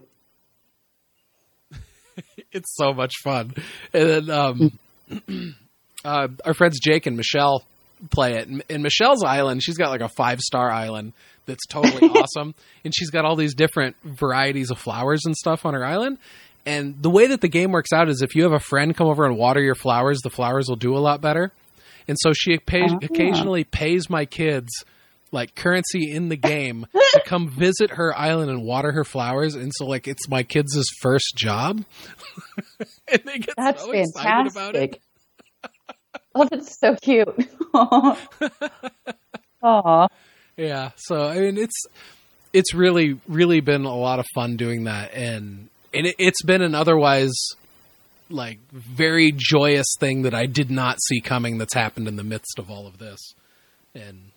it's 2.52 2.76
so 2.76 2.94
much 2.94 3.14
fun. 3.24 3.54
And 3.94 4.10
then 4.10 4.30
um, 4.30 4.80
uh, 6.06 6.28
our 6.46 6.54
friends 6.54 6.80
Jake 6.80 7.06
and 7.06 7.18
Michelle 7.18 7.64
play 8.12 8.36
it. 8.36 8.48
And, 8.48 8.64
and 8.70 8.84
Michelle's 8.84 9.24
island, 9.24 9.64
she's 9.64 9.78
got 9.78 9.90
like 9.90 10.02
a 10.02 10.10
five 10.10 10.40
star 10.40 10.70
island 10.70 11.14
that's 11.46 11.66
totally 11.68 12.08
awesome. 12.16 12.56
And 12.84 12.94
she's 12.96 13.10
got 13.10 13.26
all 13.26 13.36
these 13.36 13.56
different 13.56 13.96
varieties 14.04 14.72
of 14.72 14.78
flowers 14.78 15.22
and 15.26 15.36
stuff 15.36 15.66
on 15.66 15.74
her 15.74 15.86
island. 15.86 16.18
And 16.66 17.02
the 17.02 17.12
way 17.12 17.28
that 17.28 17.42
the 17.42 17.48
game 17.48 17.72
works 17.72 17.94
out 17.94 18.10
is 18.10 18.22
if 18.22 18.36
you 18.36 18.44
have 18.44 18.52
a 18.52 18.60
friend 18.60 18.96
come 18.96 19.08
over 19.08 19.26
and 19.26 19.38
water 19.38 19.62
your 19.62 19.76
flowers, 19.76 20.20
the 20.24 20.32
flowers 20.32 20.68
will 20.68 20.76
do 20.76 20.96
a 20.96 21.00
lot 21.00 21.22
better. 21.22 21.52
And 22.08 22.18
so 22.20 22.32
she 22.34 22.58
pay- 22.58 22.88
Oh. 22.90 23.00
occasionally 23.02 23.64
pays 23.64 24.10
my 24.10 24.26
kids 24.26 24.70
like 25.32 25.56
currency 25.56 26.12
in 26.12 26.30
the 26.30 26.36
game 26.38 26.86
to 26.94 27.22
come 27.26 27.50
visit 27.50 27.90
her 27.92 28.18
island 28.18 28.50
and 28.52 28.64
water 28.64 28.92
her 28.92 29.04
flowers. 29.04 29.56
And 29.56 29.72
so 29.76 29.86
like 29.86 30.08
it's 30.08 30.30
my 30.30 30.44
kids' 30.44 30.88
first 31.02 31.34
job. 31.36 31.84
and 33.12 33.22
they 33.26 33.40
get 33.40 33.56
That's 33.58 33.84
so 33.84 33.92
excited 33.92 34.52
about 34.52 34.76
it. 34.76 35.02
fantastic. 35.64 36.02
oh, 36.36 36.48
that's 36.50 36.80
so 36.80 36.96
cute. 36.96 37.28
Aw. 39.64 40.08
Yeah. 40.58 40.92
So 40.96 41.24
I 41.28 41.40
mean, 41.40 41.58
it's 41.58 41.84
it's 42.54 42.74
really 42.74 43.20
really 43.28 43.60
been 43.62 43.86
a 43.86 43.96
lot 43.96 44.20
of 44.20 44.26
fun 44.36 44.56
doing 44.58 44.86
that, 44.86 45.14
and 45.14 45.70
and 45.94 46.08
it, 46.08 46.16
it's 46.20 46.44
been 46.44 46.62
an 46.62 46.76
otherwise 46.76 47.34
like 48.30 48.60
very 48.72 49.32
joyous 49.36 49.88
thing 50.00 50.24
that 50.24 50.34
I 50.34 50.46
did 50.46 50.72
not 50.72 50.98
see 51.02 51.22
coming. 51.22 51.58
That's 51.58 51.74
happened 51.74 52.08
in 52.08 52.16
the 52.16 52.24
midst 52.24 52.60
of 52.60 52.70
all 52.70 52.88
of 52.88 52.98
this, 52.98 53.34
and 53.94 54.32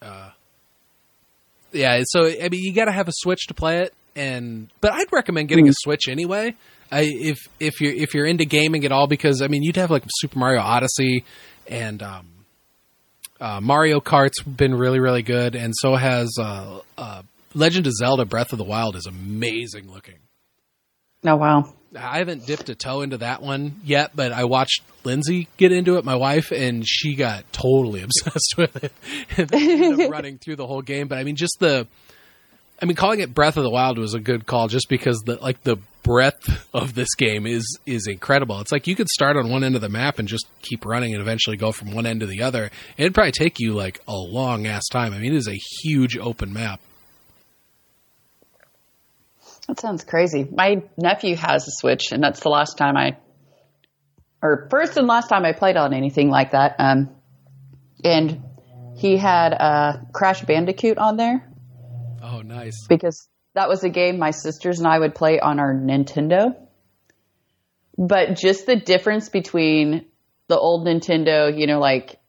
uh, 0.00 0.30
yeah. 1.72 2.02
So 2.06 2.26
I 2.26 2.48
mean, 2.48 2.60
you 2.60 2.72
got 2.72 2.86
to 2.86 2.92
have 2.92 3.08
a 3.08 3.12
Switch 3.14 3.46
to 3.48 3.54
play 3.54 3.78
it, 3.78 3.94
and 4.14 4.68
but 4.80 4.92
I'd 4.92 5.12
recommend 5.12 5.48
getting 5.48 5.68
a 5.68 5.72
Switch 5.74 6.08
anyway. 6.08 6.54
I, 6.90 7.08
if 7.08 7.38
if 7.58 7.80
you're 7.80 7.94
if 7.94 8.14
you're 8.14 8.26
into 8.26 8.44
gaming 8.44 8.84
at 8.84 8.92
all, 8.92 9.06
because 9.06 9.40
I 9.42 9.48
mean, 9.48 9.62
you'd 9.62 9.76
have 9.76 9.90
like 9.90 10.04
Super 10.20 10.38
Mario 10.38 10.60
Odyssey 10.60 11.24
and 11.66 12.02
um, 12.02 12.26
uh, 13.40 13.60
Mario 13.60 14.00
Kart's 14.00 14.40
been 14.42 14.74
really, 14.74 15.00
really 15.00 15.22
good, 15.22 15.54
and 15.54 15.72
so 15.76 15.96
has 15.96 16.36
uh, 16.38 16.80
uh, 16.98 17.22
Legend 17.54 17.86
of 17.86 17.92
Zelda: 17.94 18.24
Breath 18.24 18.52
of 18.52 18.58
the 18.58 18.64
Wild 18.64 18.94
is 18.94 19.06
amazing 19.06 19.90
looking. 19.90 20.18
Oh, 21.24 21.36
wow. 21.36 21.74
I 21.96 22.18
haven't 22.18 22.46
dipped 22.46 22.68
a 22.68 22.74
toe 22.74 23.02
into 23.02 23.18
that 23.18 23.42
one 23.42 23.80
yet, 23.84 24.12
but 24.14 24.32
I 24.32 24.44
watched 24.44 24.82
Lindsay 25.04 25.48
get 25.56 25.72
into 25.72 25.96
it, 25.96 26.04
my 26.04 26.14
wife, 26.14 26.50
and 26.50 26.86
she 26.86 27.14
got 27.14 27.50
totally 27.52 28.02
obsessed 28.04 28.54
with 28.56 28.84
it 28.84 28.92
and 29.36 29.98
running 30.10 30.38
through 30.38 30.56
the 30.56 30.66
whole 30.66 30.82
game. 30.82 31.08
But 31.08 31.18
I 31.18 31.24
mean, 31.24 31.36
just 31.36 31.56
the, 31.60 31.86
I 32.80 32.84
mean, 32.84 32.96
calling 32.96 33.20
it 33.20 33.34
Breath 33.34 33.56
of 33.56 33.64
the 33.64 33.70
Wild 33.70 33.98
was 33.98 34.14
a 34.14 34.20
good 34.20 34.46
call, 34.46 34.68
just 34.68 34.88
because 34.88 35.18
the 35.24 35.36
like 35.36 35.62
the 35.62 35.76
breadth 36.02 36.68
of 36.74 36.94
this 36.94 37.14
game 37.14 37.46
is 37.46 37.78
is 37.86 38.06
incredible. 38.06 38.60
It's 38.60 38.72
like 38.72 38.86
you 38.86 38.96
could 38.96 39.08
start 39.08 39.36
on 39.36 39.50
one 39.50 39.64
end 39.64 39.74
of 39.74 39.80
the 39.80 39.88
map 39.88 40.18
and 40.18 40.26
just 40.26 40.46
keep 40.62 40.84
running, 40.84 41.12
and 41.12 41.20
eventually 41.20 41.56
go 41.56 41.72
from 41.72 41.92
one 41.92 42.06
end 42.06 42.20
to 42.20 42.26
the 42.26 42.42
other. 42.42 42.70
It'd 42.96 43.14
probably 43.14 43.32
take 43.32 43.60
you 43.60 43.74
like 43.74 44.00
a 44.08 44.14
long 44.14 44.66
ass 44.66 44.84
time. 44.90 45.12
I 45.12 45.18
mean, 45.18 45.32
it 45.32 45.36
is 45.36 45.48
a 45.48 45.58
huge 45.82 46.16
open 46.16 46.52
map. 46.52 46.80
That 49.72 49.80
sounds 49.80 50.04
crazy. 50.04 50.46
My 50.54 50.82
nephew 50.98 51.34
has 51.36 51.66
a 51.66 51.70
Switch, 51.70 52.12
and 52.12 52.22
that's 52.22 52.40
the 52.40 52.50
last 52.50 52.76
time 52.76 52.94
I, 52.94 53.16
or 54.42 54.68
first 54.70 54.98
and 54.98 55.06
last 55.06 55.28
time 55.28 55.46
I 55.46 55.52
played 55.52 55.78
on 55.78 55.94
anything 55.94 56.28
like 56.28 56.50
that. 56.50 56.76
Um, 56.78 57.08
and 58.04 58.42
he 58.98 59.16
had 59.16 59.54
uh, 59.54 59.96
Crash 60.12 60.42
Bandicoot 60.42 60.98
on 60.98 61.16
there 61.16 61.48
Oh, 62.22 62.42
nice. 62.42 62.86
because 62.86 63.26
that 63.54 63.70
was 63.70 63.82
a 63.82 63.88
game 63.88 64.18
my 64.18 64.32
sisters 64.32 64.78
and 64.78 64.86
I 64.86 64.98
would 64.98 65.14
play 65.14 65.40
on 65.40 65.58
our 65.58 65.72
Nintendo. 65.72 66.54
But 67.96 68.36
just 68.36 68.66
the 68.66 68.76
difference 68.76 69.30
between 69.30 70.04
the 70.48 70.58
old 70.58 70.86
Nintendo, 70.86 71.50
you 71.58 71.66
know, 71.66 71.78
like 71.80 72.20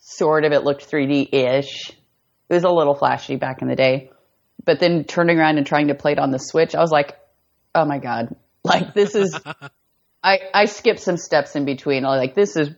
sort 0.00 0.44
of 0.44 0.50
it 0.50 0.64
looked 0.64 0.90
3D 0.90 1.32
ish. 1.32 1.90
It 1.90 2.54
was 2.54 2.64
a 2.64 2.68
little 2.68 2.96
flashy 2.96 3.36
back 3.36 3.62
in 3.62 3.68
the 3.68 3.76
day. 3.76 4.10
But 4.64 4.80
then 4.80 5.04
turning 5.04 5.38
around 5.38 5.58
and 5.58 5.66
trying 5.66 5.88
to 5.88 5.94
play 5.94 6.12
it 6.12 6.18
on 6.18 6.30
the 6.30 6.38
Switch, 6.38 6.74
I 6.74 6.80
was 6.80 6.90
like, 6.90 7.16
oh 7.74 7.84
my 7.84 7.98
God. 7.98 8.34
Like 8.62 8.92
this 8.92 9.14
is, 9.14 9.34
I, 10.22 10.38
I 10.52 10.66
skipped 10.66 11.00
some 11.00 11.16
steps 11.16 11.56
in 11.56 11.64
between. 11.64 12.04
I 12.04 12.10
was 12.10 12.18
like, 12.18 12.34
this 12.34 12.56
is 12.56 12.68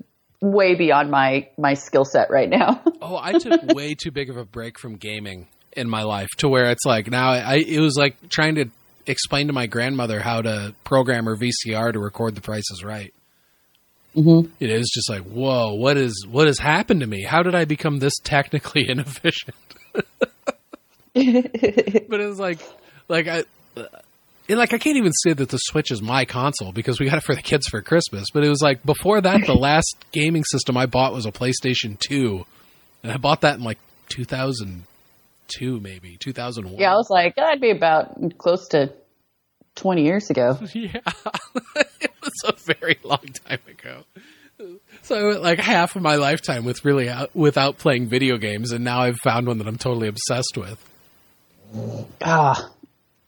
way 0.41 0.77
beyond 0.77 1.11
my, 1.11 1.49
my 1.59 1.75
skill 1.75 2.05
set 2.05 2.31
right 2.31 2.49
now. 2.49 2.81
Oh, 3.03 3.19
I 3.21 3.33
took 3.33 3.75
way 3.75 3.95
too 3.95 4.13
big 4.13 4.31
of 4.31 4.37
a 4.37 4.45
break 4.45 4.79
from 4.79 4.95
gaming 4.95 5.49
in 5.73 5.91
my 5.91 6.05
life 6.05 6.29
to 6.37 6.49
where 6.49 6.71
it's 6.71 6.85
like 6.85 7.11
now 7.11 7.33
I 7.33 7.57
it 7.57 7.81
was 7.81 7.97
like 7.97 8.29
trying 8.29 8.55
to 8.55 8.67
explain 9.09 9.49
to 9.49 9.53
my 9.53 9.67
grandmother 9.67 10.21
how 10.21 10.41
to 10.43 10.73
program 10.85 11.25
her 11.25 11.37
VCR 11.37 11.93
to 11.93 11.99
record 11.99 12.37
The 12.37 12.41
Price 12.41 12.71
is 12.71 12.85
Right. 12.85 13.13
mm-hmm. 14.15 14.53
It 14.61 14.71
is 14.71 14.89
just 14.95 15.11
like, 15.11 15.23
whoa, 15.23 15.75
what 15.75 15.97
is 15.97 16.25
what 16.31 16.47
has 16.47 16.61
happened 16.61 17.01
to 17.01 17.09
me? 17.09 17.25
How 17.25 17.43
did 17.43 17.57
I 17.57 17.65
become 17.65 17.99
this 17.99 18.15
technically 18.23 18.89
inefficient? 18.89 19.57
But 21.15 22.21
it 22.21 22.27
was 22.27 22.39
like, 22.39 22.59
like 23.09 23.29
I. 23.29 23.45
And 24.49 24.59
like 24.59 24.75
I 24.75 24.79
can't 24.79 24.97
even 24.97 25.13
say 25.13 25.33
that 25.33 25.49
the 25.49 25.57
Switch 25.57 25.91
is 25.91 26.03
my 26.03 26.25
console 26.25 26.73
because 26.73 26.99
we 26.99 27.09
got 27.09 27.17
it 27.17 27.23
for 27.23 27.35
the 27.35 27.43
kids 27.43 27.69
for 27.69 27.81
Christmas. 27.81 28.27
But 28.33 28.45
it 28.45 28.49
was 28.49 28.61
like 28.61 28.85
before 28.85 29.21
that, 29.21 29.47
the 29.47 29.55
last 29.59 29.97
gaming 30.11 30.45
system 30.45 30.77
I 30.77 30.87
bought 30.87 31.15
was 31.15 31.27
a 31.27 31.33
PlayStation 31.33 31.99
Two, 31.99 32.45
and 33.03 33.13
I 33.13 33.17
bought 33.17 33.43
that 33.43 33.57
in 33.57 33.63
like 33.63 33.79
2002, 34.09 35.81
maybe 35.81 36.17
2001. 36.19 36.79
Yeah, 36.79 36.93
I 36.93 36.97
was 36.97 37.09
like, 37.09 37.37
that'd 37.37 37.61
be 37.61 37.71
about 37.71 38.37
close 38.39 38.69
to 38.69 38.93
20 39.77 40.05
years 40.05 40.31
ago. 40.31 40.59
Yeah, 40.75 40.97
it 41.77 42.11
was 42.23 42.33
a 42.45 42.75
very 42.75 42.99
long 43.05 43.27
time 43.47 43.61
ago. 43.69 44.03
So 45.03 45.17
I 45.17 45.25
went 45.25 45.43
like 45.43 45.59
half 45.61 45.97
of 45.97 46.03
my 46.03 46.17
lifetime 46.17 46.65
with 46.65 46.85
really 46.85 47.09
out, 47.09 47.35
without 47.35 47.79
playing 47.79 48.09
video 48.09 48.37
games, 48.39 48.73
and 48.73 48.85
now 48.85 49.01
I've 49.01 49.19
found 49.25 49.47
one 49.47 49.59
that 49.59 49.67
I'm 49.67 49.79
totally 49.79 50.09
obsessed 50.09 50.57
with. 50.57 50.89
Ah, 52.21 52.71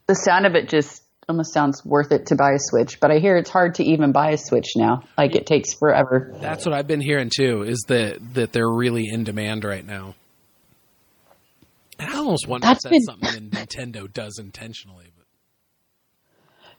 the 0.07 0.15
sound 0.15 0.47
of 0.47 0.55
it 0.55 0.69
just 0.69 1.03
almost 1.29 1.53
sounds 1.55 1.85
worth 1.85 2.13
it 2.13 2.27
to 2.27 2.37
buy 2.37 2.53
a 2.53 2.59
Switch, 2.59 3.01
but 3.01 3.11
I 3.11 3.19
hear 3.19 3.37
it's 3.37 3.49
hard 3.51 3.77
to 3.77 3.85
even 3.85 4.13
buy 4.13 4.31
a 4.33 4.39
Switch 4.39 4.73
now. 4.77 5.03
Like 5.17 5.35
it 5.35 5.47
takes 5.47 5.73
forever. 5.75 6.35
That's 6.41 6.67
what 6.67 6.75
I've 6.75 6.87
been 6.87 7.01
hearing 7.01 7.31
too. 7.35 7.63
Is 7.63 7.85
that 7.89 8.19
that 8.35 8.53
they're 8.53 8.71
really 8.71 9.07
in 9.11 9.25
demand 9.25 9.65
right 9.65 9.85
now. 9.85 10.15
And 11.99 12.11
I 12.11 12.17
almost 12.19 12.47
wonder 12.49 12.67
That's 12.67 12.85
if 12.85 12.91
that's 12.91 13.07
been- 13.07 13.23
something 13.23 13.49
that 13.51 13.69
Nintendo 13.71 14.13
does 14.13 14.39
intentionally. 14.39 15.07
But 15.17 15.25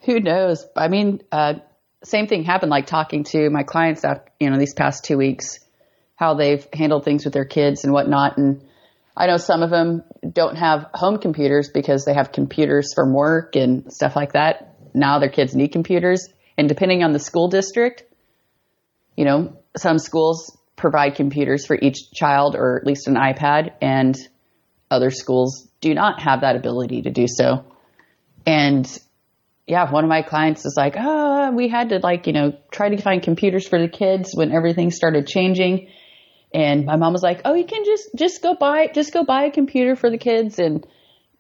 Who 0.06 0.20
knows? 0.20 0.66
I 0.76 0.88
mean, 0.90 1.22
uh, 1.32 1.56
same 2.04 2.28
thing 2.28 2.44
happened 2.44 2.70
like 2.70 2.86
talking 2.86 3.24
to 3.26 3.50
my 3.50 3.64
clients 3.64 4.04
after, 4.04 4.30
you 4.40 4.50
know, 4.52 4.60
these 4.60 4.74
past 4.76 5.06
two 5.06 5.18
weeks, 5.18 5.58
how 6.16 6.36
they've 6.36 6.68
handled 6.74 7.04
things 7.06 7.24
with 7.26 7.34
their 7.34 7.46
kids 7.46 7.84
and 7.86 7.92
whatnot. 7.94 8.38
And 8.38 8.62
I 9.18 9.28
know 9.28 9.38
some 9.38 9.64
of 9.64 9.70
them 9.70 10.04
don't 10.30 10.58
have 10.58 10.88
home 10.94 11.20
computers 11.20 11.70
because 11.74 12.04
they 12.06 12.14
have 12.14 12.32
computers 12.32 12.94
from 12.94 13.14
work 13.14 13.56
and 13.56 13.92
stuff 13.92 14.16
like 14.16 14.34
that. 14.34 14.76
Now 14.94 15.20
their 15.20 15.30
kids 15.30 15.56
need 15.56 15.70
computers. 15.70 16.28
And 16.58 16.68
depending 16.68 17.04
on 17.04 17.14
the 17.14 17.20
school 17.20 17.48
district, 17.48 18.04
you 19.16 19.26
know, 19.26 19.58
some 19.78 20.00
schools 20.00 20.58
provide 20.76 21.16
computers 21.16 21.66
for 21.66 21.78
each 21.82 22.12
child 22.14 22.56
or 22.56 22.78
at 22.78 22.86
least 22.86 23.08
an 23.08 23.16
iPad 23.16 23.72
and 23.82 24.18
other 24.92 25.10
schools 25.10 25.68
do 25.80 25.94
not 25.94 26.22
have 26.22 26.42
that 26.42 26.56
ability 26.56 27.04
to 27.04 27.12
do 27.12 27.26
so. 27.28 27.66
And 28.46 28.86
yeah, 29.68 29.90
one 29.92 30.04
of 30.04 30.10
my 30.10 30.22
clients 30.22 30.66
is 30.66 30.76
like, 30.78 30.96
oh, 30.98 31.52
we 31.52 31.70
had 31.70 31.90
to 31.90 32.00
like, 32.00 32.28
you 32.28 32.34
know, 32.34 32.54
try 32.72 32.90
to 32.90 33.02
find 33.02 33.24
computers 33.24 33.68
for 33.68 33.80
the 33.80 33.88
kids 33.88 34.32
when 34.34 34.52
everything 34.52 34.92
started 34.92 35.28
changing. 35.28 35.88
And 36.56 36.86
my 36.86 36.96
mom 36.96 37.12
was 37.12 37.22
like, 37.22 37.42
oh, 37.44 37.54
you 37.54 37.66
can 37.66 37.84
just, 37.84 38.12
just 38.16 38.42
go 38.42 38.56
buy, 38.56 38.88
just 38.88 39.12
go 39.12 39.26
buy 39.26 39.44
a 39.44 39.52
computer 39.52 39.98
for 39.98 40.10
the 40.10 40.18
kids 40.18 40.58
and 40.58 40.88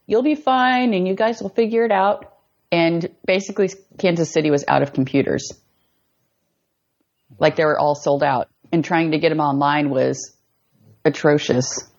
you'll 0.06 0.24
be 0.24 0.36
fine 0.36 0.94
and 0.94 1.08
you 1.08 1.16
guys 1.16 1.42
will 1.42 1.50
figure 1.50 1.86
it 1.86 1.92
out. 1.92 2.34
And 2.70 3.10
basically 3.26 3.70
Kansas 3.98 4.30
City 4.30 4.52
was 4.52 4.66
out 4.68 4.82
of 4.82 4.92
computers. 4.92 5.54
Like 7.40 7.56
they 7.56 7.64
were 7.64 7.80
all 7.80 7.96
sold 7.96 8.24
out 8.24 8.50
and 8.74 8.84
trying 8.84 9.12
to 9.12 9.18
get 9.18 9.30
them 9.30 9.40
online 9.40 9.90
was 9.90 10.36
atrocious. 11.06 11.90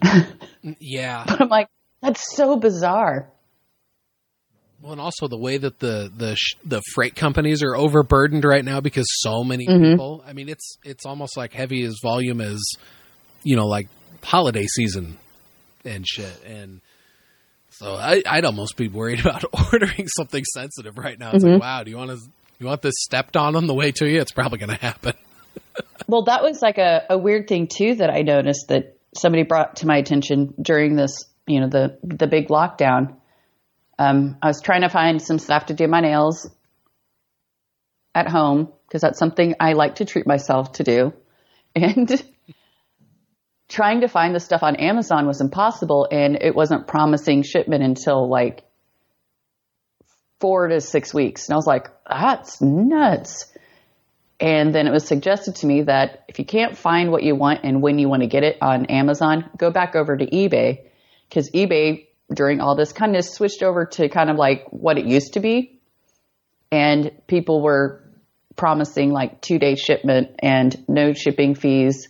yeah, 0.78 1.24
But 1.28 1.42
I'm 1.42 1.48
like, 1.50 1.68
that's 2.00 2.34
so 2.34 2.56
bizarre. 2.56 3.30
Well, 4.82 4.92
and 4.92 5.00
also 5.00 5.28
the 5.28 5.38
way 5.38 5.56
that 5.58 5.78
the 5.78 6.10
the 6.16 6.34
sh- 6.36 6.54
the 6.64 6.82
freight 6.94 7.14
companies 7.14 7.62
are 7.62 7.76
overburdened 7.76 8.44
right 8.44 8.64
now 8.64 8.80
because 8.80 9.06
so 9.20 9.44
many 9.44 9.66
Mhm. 9.66 9.92
people. 9.92 10.24
I 10.26 10.32
mean, 10.32 10.48
it's 10.48 10.78
it's 10.84 11.04
almost 11.06 11.36
like 11.36 11.52
heavy 11.52 11.82
as 11.84 11.96
volume 12.02 12.40
as 12.40 12.58
you 13.42 13.56
know, 13.56 13.66
like 13.66 13.88
holiday 14.22 14.66
season 14.66 15.16
and 15.84 16.06
shit. 16.06 16.42
And 16.46 16.80
so 17.70 17.94
I, 17.94 18.22
I'd 18.26 18.44
almost 18.44 18.76
be 18.76 18.88
worried 18.88 19.20
about 19.24 19.44
ordering 19.52 20.08
something 20.08 20.44
sensitive 20.54 20.98
right 20.98 21.18
now. 21.18 21.30
It's 21.32 21.44
Mhm. 21.44 21.52
like, 21.54 21.62
wow, 21.62 21.82
do 21.84 21.90
you 21.90 21.96
want 21.96 22.10
to 22.10 22.18
You 22.58 22.66
want 22.66 22.82
this 22.82 22.94
stepped 22.98 23.36
on 23.38 23.56
on 23.56 23.66
the 23.66 23.72
way 23.74 23.90
to 23.92 24.06
you? 24.06 24.20
It's 24.20 24.32
probably 24.32 24.58
going 24.58 24.68
to 24.76 24.82
happen. 24.82 25.14
well, 26.06 26.24
that 26.24 26.42
was 26.42 26.60
like 26.60 26.76
a, 26.76 27.04
a 27.08 27.16
weird 27.16 27.48
thing 27.48 27.66
too 27.74 27.94
that 27.94 28.10
I 28.10 28.20
noticed 28.20 28.68
that 28.68 28.96
somebody 29.16 29.44
brought 29.44 29.76
to 29.76 29.86
my 29.86 29.96
attention 29.96 30.52
during 30.60 30.94
this, 30.96 31.24
you 31.46 31.60
know, 31.60 31.68
the 31.68 31.98
the 32.02 32.26
big 32.26 32.48
lockdown. 32.48 33.16
Um, 34.00 34.38
I 34.40 34.46
was 34.46 34.62
trying 34.62 34.80
to 34.80 34.88
find 34.88 35.20
some 35.20 35.38
stuff 35.38 35.66
to 35.66 35.74
do 35.74 35.86
my 35.86 36.00
nails 36.00 36.48
at 38.14 38.28
home 38.28 38.72
because 38.86 39.02
that's 39.02 39.18
something 39.18 39.56
I 39.60 39.74
like 39.74 39.96
to 39.96 40.06
treat 40.06 40.26
myself 40.26 40.72
to 40.72 40.84
do, 40.84 41.12
and 41.76 42.10
trying 43.68 44.00
to 44.00 44.08
find 44.08 44.34
the 44.34 44.40
stuff 44.40 44.62
on 44.62 44.76
Amazon 44.76 45.26
was 45.26 45.42
impossible, 45.42 46.08
and 46.10 46.38
it 46.40 46.54
wasn't 46.54 46.86
promising 46.86 47.42
shipment 47.42 47.84
until 47.84 48.26
like 48.26 48.64
four 50.40 50.68
to 50.68 50.80
six 50.80 51.12
weeks. 51.12 51.46
And 51.46 51.52
I 51.52 51.56
was 51.56 51.66
like, 51.66 51.88
that's 52.08 52.62
nuts. 52.62 53.52
And 54.40 54.74
then 54.74 54.86
it 54.86 54.92
was 54.92 55.06
suggested 55.06 55.56
to 55.56 55.66
me 55.66 55.82
that 55.82 56.24
if 56.26 56.38
you 56.38 56.46
can't 56.46 56.74
find 56.74 57.10
what 57.10 57.22
you 57.22 57.34
want 57.34 57.60
and 57.64 57.82
when 57.82 57.98
you 57.98 58.08
want 58.08 58.22
to 58.22 58.28
get 58.28 58.44
it 58.44 58.56
on 58.62 58.86
Amazon, 58.86 59.50
go 59.58 59.70
back 59.70 59.94
over 59.94 60.16
to 60.16 60.24
eBay 60.24 60.86
because 61.28 61.50
eBay 61.50 62.06
during 62.32 62.60
all 62.60 62.76
this 62.76 62.92
kind 62.92 63.16
of 63.16 63.24
switched 63.24 63.62
over 63.62 63.86
to 63.86 64.08
kind 64.08 64.30
of 64.30 64.36
like 64.36 64.66
what 64.70 64.98
it 64.98 65.06
used 65.06 65.34
to 65.34 65.40
be. 65.40 65.80
And 66.70 67.10
people 67.26 67.62
were 67.62 68.02
promising 68.56 69.10
like 69.10 69.40
two 69.40 69.58
day 69.58 69.74
shipment 69.74 70.36
and 70.38 70.84
no 70.88 71.12
shipping 71.12 71.54
fees 71.54 72.08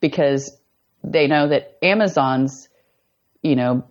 because 0.00 0.56
they 1.04 1.26
know 1.26 1.48
that 1.48 1.76
Amazon's, 1.82 2.68
you 3.42 3.56
know, 3.56 3.84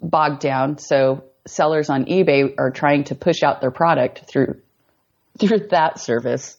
bogged 0.00 0.40
down. 0.40 0.78
So 0.78 1.24
sellers 1.46 1.90
on 1.90 2.06
eBay 2.06 2.54
are 2.58 2.70
trying 2.70 3.04
to 3.04 3.14
push 3.14 3.42
out 3.42 3.60
their 3.60 3.70
product 3.70 4.24
through 4.28 4.60
through 5.38 5.68
that 5.70 5.98
service. 5.98 6.56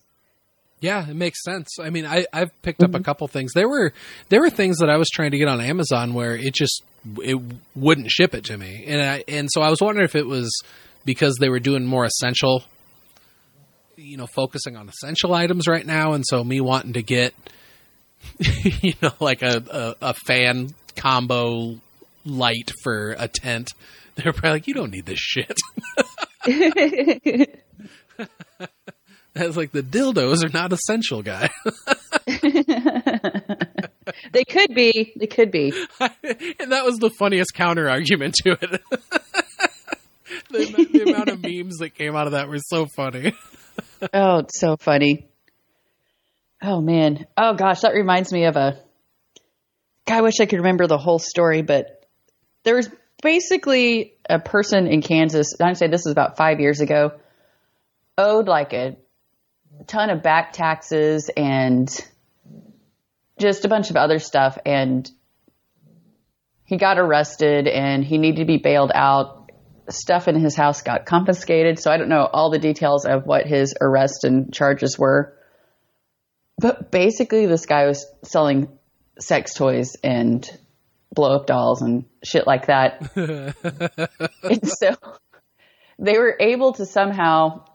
Yeah, 0.82 1.10
it 1.10 1.16
makes 1.16 1.42
sense. 1.44 1.80
I 1.82 1.90
mean, 1.90 2.06
I, 2.06 2.26
I've 2.34 2.62
picked 2.62 2.84
up 2.84 2.92
mm-hmm. 2.92 3.02
a 3.02 3.04
couple 3.04 3.28
things. 3.28 3.54
There 3.54 3.70
were 3.70 3.94
there 4.30 4.42
were 4.42 4.50
things 4.50 4.80
that 4.80 4.90
I 4.90 4.98
was 4.98 5.10
trying 5.10 5.32
to 5.32 5.38
get 5.38 5.48
on 5.48 5.62
Amazon 5.62 6.14
where 6.14 6.36
it 6.36 6.54
just 6.54 6.84
it 7.22 7.40
wouldn't 7.76 8.10
ship 8.10 8.34
it 8.34 8.46
to 8.46 8.58
me, 8.58 8.86
and 8.88 9.02
I 9.02 9.24
and 9.28 9.50
so 9.52 9.62
I 9.62 9.70
was 9.70 9.82
wondering 9.82 10.06
if 10.06 10.16
it 10.16 10.28
was 10.28 10.52
because 11.06 11.36
they 11.40 11.50
were 11.50 11.60
doing 11.60 11.86
more 11.86 12.06
essential, 12.06 12.64
you 13.96 14.18
know, 14.18 14.28
focusing 14.28 14.76
on 14.76 14.90
essential 14.90 15.34
items 15.34 15.68
right 15.68 15.86
now, 15.86 16.14
and 16.14 16.24
so 16.28 16.44
me 16.44 16.62
wanting 16.62 16.94
to 16.94 17.04
get, 17.04 17.34
you 18.40 18.94
know, 19.02 19.14
like 19.20 19.42
a, 19.42 19.64
a, 20.02 20.10
a 20.10 20.14
fan 20.26 20.70
combo 20.96 21.76
light 22.26 22.72
for 22.84 23.16
a 23.20 23.28
tent 23.28 23.70
They're 24.16 24.32
probably 24.32 24.52
like, 24.52 24.68
you 24.68 24.74
don't 24.74 24.92
need 24.92 25.06
this 25.06 25.20
shit. 25.20 25.58
That's 29.34 29.58
like 29.58 29.74
the 29.74 29.84
dildos 29.84 30.46
are 30.46 30.50
not 30.50 30.72
essential, 30.72 31.22
guy. 31.22 31.50
They 34.32 34.44
could 34.44 34.74
be. 34.74 35.14
They 35.16 35.28
could 35.28 35.52
be. 35.52 35.74
and 36.00 36.72
that 36.72 36.86
was 36.86 36.98
the 36.98 37.12
funniest 37.18 37.54
counter 37.54 37.90
argument 37.90 38.36
to 38.44 38.52
it. 38.52 38.82
the, 40.50 40.88
the 40.92 41.04
amount 41.12 41.30
of 41.30 41.42
memes 41.42 41.78
that 41.78 41.92
came 41.96 42.16
out 42.16 42.28
of 42.28 42.34
that 42.34 42.48
were 42.48 42.60
so 42.60 42.86
funny. 42.96 43.34
oh, 44.14 44.40
it's 44.40 44.60
so 44.60 44.78
funny. 44.78 45.28
Oh 46.62 46.82
man. 46.82 47.28
Oh 47.38 47.54
gosh, 47.54 47.82
that 47.82 47.94
reminds 47.94 48.32
me 48.32 48.46
of 48.46 48.56
a. 48.56 48.80
God, 50.08 50.18
I 50.18 50.22
wish 50.22 50.40
I 50.40 50.46
could 50.46 50.60
remember 50.60 50.88
the 50.88 50.98
whole 50.98 51.20
story, 51.20 51.62
but 51.62 52.06
there 52.64 52.76
was 52.76 52.90
basically 53.22 54.14
a 54.30 54.40
person 54.40 54.88
in 54.88 55.02
Kansas, 55.02 55.54
I'd 55.60 55.78
say 55.78 55.88
this 55.88 56.06
is 56.06 56.12
about 56.12 56.38
five 56.38 56.60
years 56.60 56.80
ago, 56.80 57.14
owed 58.18 58.48
like 58.48 58.74
a 58.74 58.98
ton 59.88 60.10
of 60.10 60.22
back 60.22 60.54
taxes 60.54 61.30
and 61.36 61.90
just 63.40 63.66
a 63.66 63.68
bunch 63.68 63.90
of 63.90 63.96
other 63.96 64.20
stuff. 64.20 64.58
And 64.66 65.10
he 66.66 66.78
got 66.78 66.98
arrested 66.98 67.68
and 67.68 68.04
he 68.04 68.18
needed 68.18 68.40
to 68.40 68.46
be 68.46 68.58
bailed 68.58 68.92
out. 68.94 69.52
Stuff 69.88 70.28
in 70.28 70.40
his 70.40 70.56
house 70.56 70.82
got 70.82 71.06
confiscated. 71.06 71.80
So 71.80 71.92
I 71.92 71.98
don't 71.98 72.10
know 72.10 72.26
all 72.26 72.50
the 72.50 72.60
details 72.60 73.06
of 73.06 73.26
what 73.26 73.46
his 73.46 73.76
arrest 73.80 74.24
and 74.24 74.52
charges 74.52 74.98
were. 74.98 75.38
But 76.58 76.92
basically, 76.92 77.46
this 77.46 77.66
guy 77.66 77.86
was 77.86 78.06
selling 78.24 78.70
sex 79.20 79.54
toys 79.54 79.96
and 80.04 80.50
blow 81.14 81.36
up 81.36 81.48
dolls 81.48 81.82
and 81.82 82.06
shit 82.24 82.48
like 82.48 82.68
that. 82.68 83.12
and 84.44 84.68
so 84.68 84.96
they 86.00 86.18
were 86.18 86.36
able 86.40 86.74
to 86.74 86.86
somehow 86.86 87.66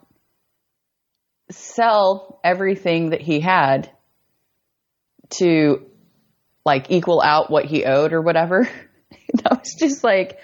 sell 1.50 2.40
everything 2.44 3.10
that 3.10 3.20
he 3.20 3.40
had 3.40 3.90
to 5.38 5.86
like 6.64 6.90
equal 6.90 7.22
out 7.22 7.50
what 7.50 7.64
he 7.64 7.84
owed 7.84 8.12
or 8.12 8.20
whatever. 8.20 8.68
that 9.34 9.50
was 9.50 9.74
just 9.78 10.04
like 10.04 10.38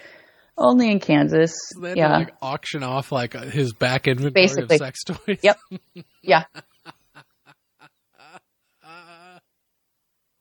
only 0.57 0.91
in 0.91 1.01
Kansas. 1.01 1.55
So 1.75 1.93
yeah. 1.95 2.09
To, 2.09 2.15
like, 2.15 2.35
auction 2.41 2.83
off 2.83 3.13
like 3.13 3.35
his 3.35 3.73
back 3.73 4.09
inventory 4.09 4.47
Basically. 4.47 4.77
of 4.77 4.79
sex 4.79 5.05
toys. 5.05 5.39
Yep. 5.43 5.59
Yeah. 6.23 6.45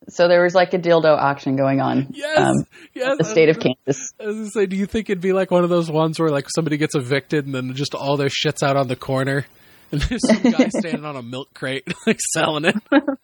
So 0.09 0.27
there 0.27 0.43
was 0.43 0.53
like 0.53 0.73
a 0.73 0.77
dildo 0.77 1.17
auction 1.17 1.55
going 1.55 1.81
on. 1.81 2.09
Yes, 2.11 2.37
um, 2.37 2.53
yes. 2.93 3.17
The 3.17 3.23
state 3.23 3.49
of 3.49 3.59
Kansas. 3.59 4.13
I 4.19 4.27
was 4.27 4.35
gonna 4.35 4.49
say, 4.51 4.65
do 4.67 4.75
you 4.75 4.85
think 4.85 5.09
it'd 5.09 5.21
be 5.21 5.33
like 5.33 5.49
one 5.49 5.63
of 5.63 5.71
those 5.71 5.89
ones 5.89 6.19
where 6.19 6.29
like 6.29 6.45
somebody 6.55 6.77
gets 6.77 6.95
evicted 6.95 7.45
and 7.45 7.55
then 7.55 7.73
just 7.73 7.95
all 7.95 8.15
their 8.15 8.29
shit's 8.29 8.61
out 8.61 8.77
on 8.77 8.87
the 8.87 8.95
corner, 8.95 9.45
and 9.91 10.01
there's 10.01 10.27
some 10.27 10.51
guy 10.51 10.69
standing 10.69 11.05
on 11.05 11.15
a 11.15 11.21
milk 11.21 11.53
crate 11.53 11.87
like 12.07 12.19
selling 12.33 12.65
it, 12.65 12.75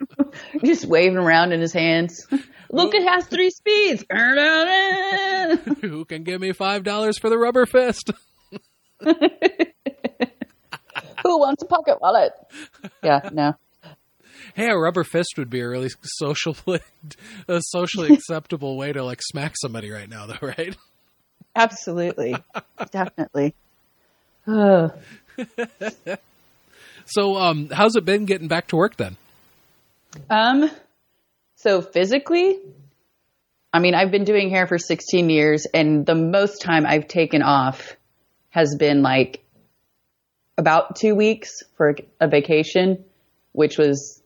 just 0.63 0.86
waving 0.86 1.17
around 1.17 1.52
in 1.52 1.62
his 1.62 1.74
hands. 1.74 2.26
Look, 2.69 2.93
it 2.93 3.04
has 3.04 3.26
three 3.28 3.50
speeds. 3.50 4.06
Who 5.82 6.06
can 6.06 6.24
give 6.24 6.39
me 6.39 6.54
five 6.54 6.84
dollars 6.84 7.17
for 7.17 7.30
the 7.30 7.38
rubber 7.38 7.65
fist? 7.65 8.12
Who 11.24 11.39
wants 11.39 11.63
a 11.63 11.65
pocket 11.65 12.00
wallet? 12.02 12.32
Yeah, 13.04 13.30
no 13.32 13.56
hey, 14.56 14.69
a 14.69 14.78
rubber 14.78 15.04
fist 15.04 15.34
would 15.38 15.50
be 15.50 15.60
a 15.62 15.67
really 15.67 15.89
socially, 16.04 16.80
a 17.47 17.62
socially 17.62 18.13
acceptable 18.13 18.78
way 18.78 18.93
to 18.93 19.04
like 19.04 19.21
smack 19.21 19.54
somebody 19.62 19.89
right 19.91 20.10
now, 20.10 20.28
though, 20.28 20.38
right? 20.41 20.76
Absolutely, 21.56 22.36
definitely. 22.91 23.56
So, 27.05 27.37
um, 27.37 27.69
how's 27.69 27.95
it 27.95 28.05
been 28.05 28.25
getting 28.25 28.47
back 28.47 28.67
to 28.67 28.75
work 28.75 28.97
then? 28.97 29.17
Um, 30.29 30.69
so 31.55 31.81
physically, 31.81 32.59
I 33.73 33.79
mean, 33.79 33.95
I've 33.95 34.11
been 34.11 34.25
doing 34.25 34.49
hair 34.49 34.67
for 34.67 34.77
16 34.77 35.29
years, 35.29 35.65
and 35.73 36.05
the 36.05 36.15
most 36.15 36.61
time 36.61 36.85
I've 36.85 37.07
taken 37.07 37.41
off 37.41 37.95
has 38.49 38.75
been 38.77 39.01
like 39.01 39.43
about 40.57 40.95
two 40.95 41.15
weeks 41.15 41.63
for 41.77 41.95
a 42.19 42.27
vacation, 42.27 43.03
which 43.53 43.77
was 43.77 44.21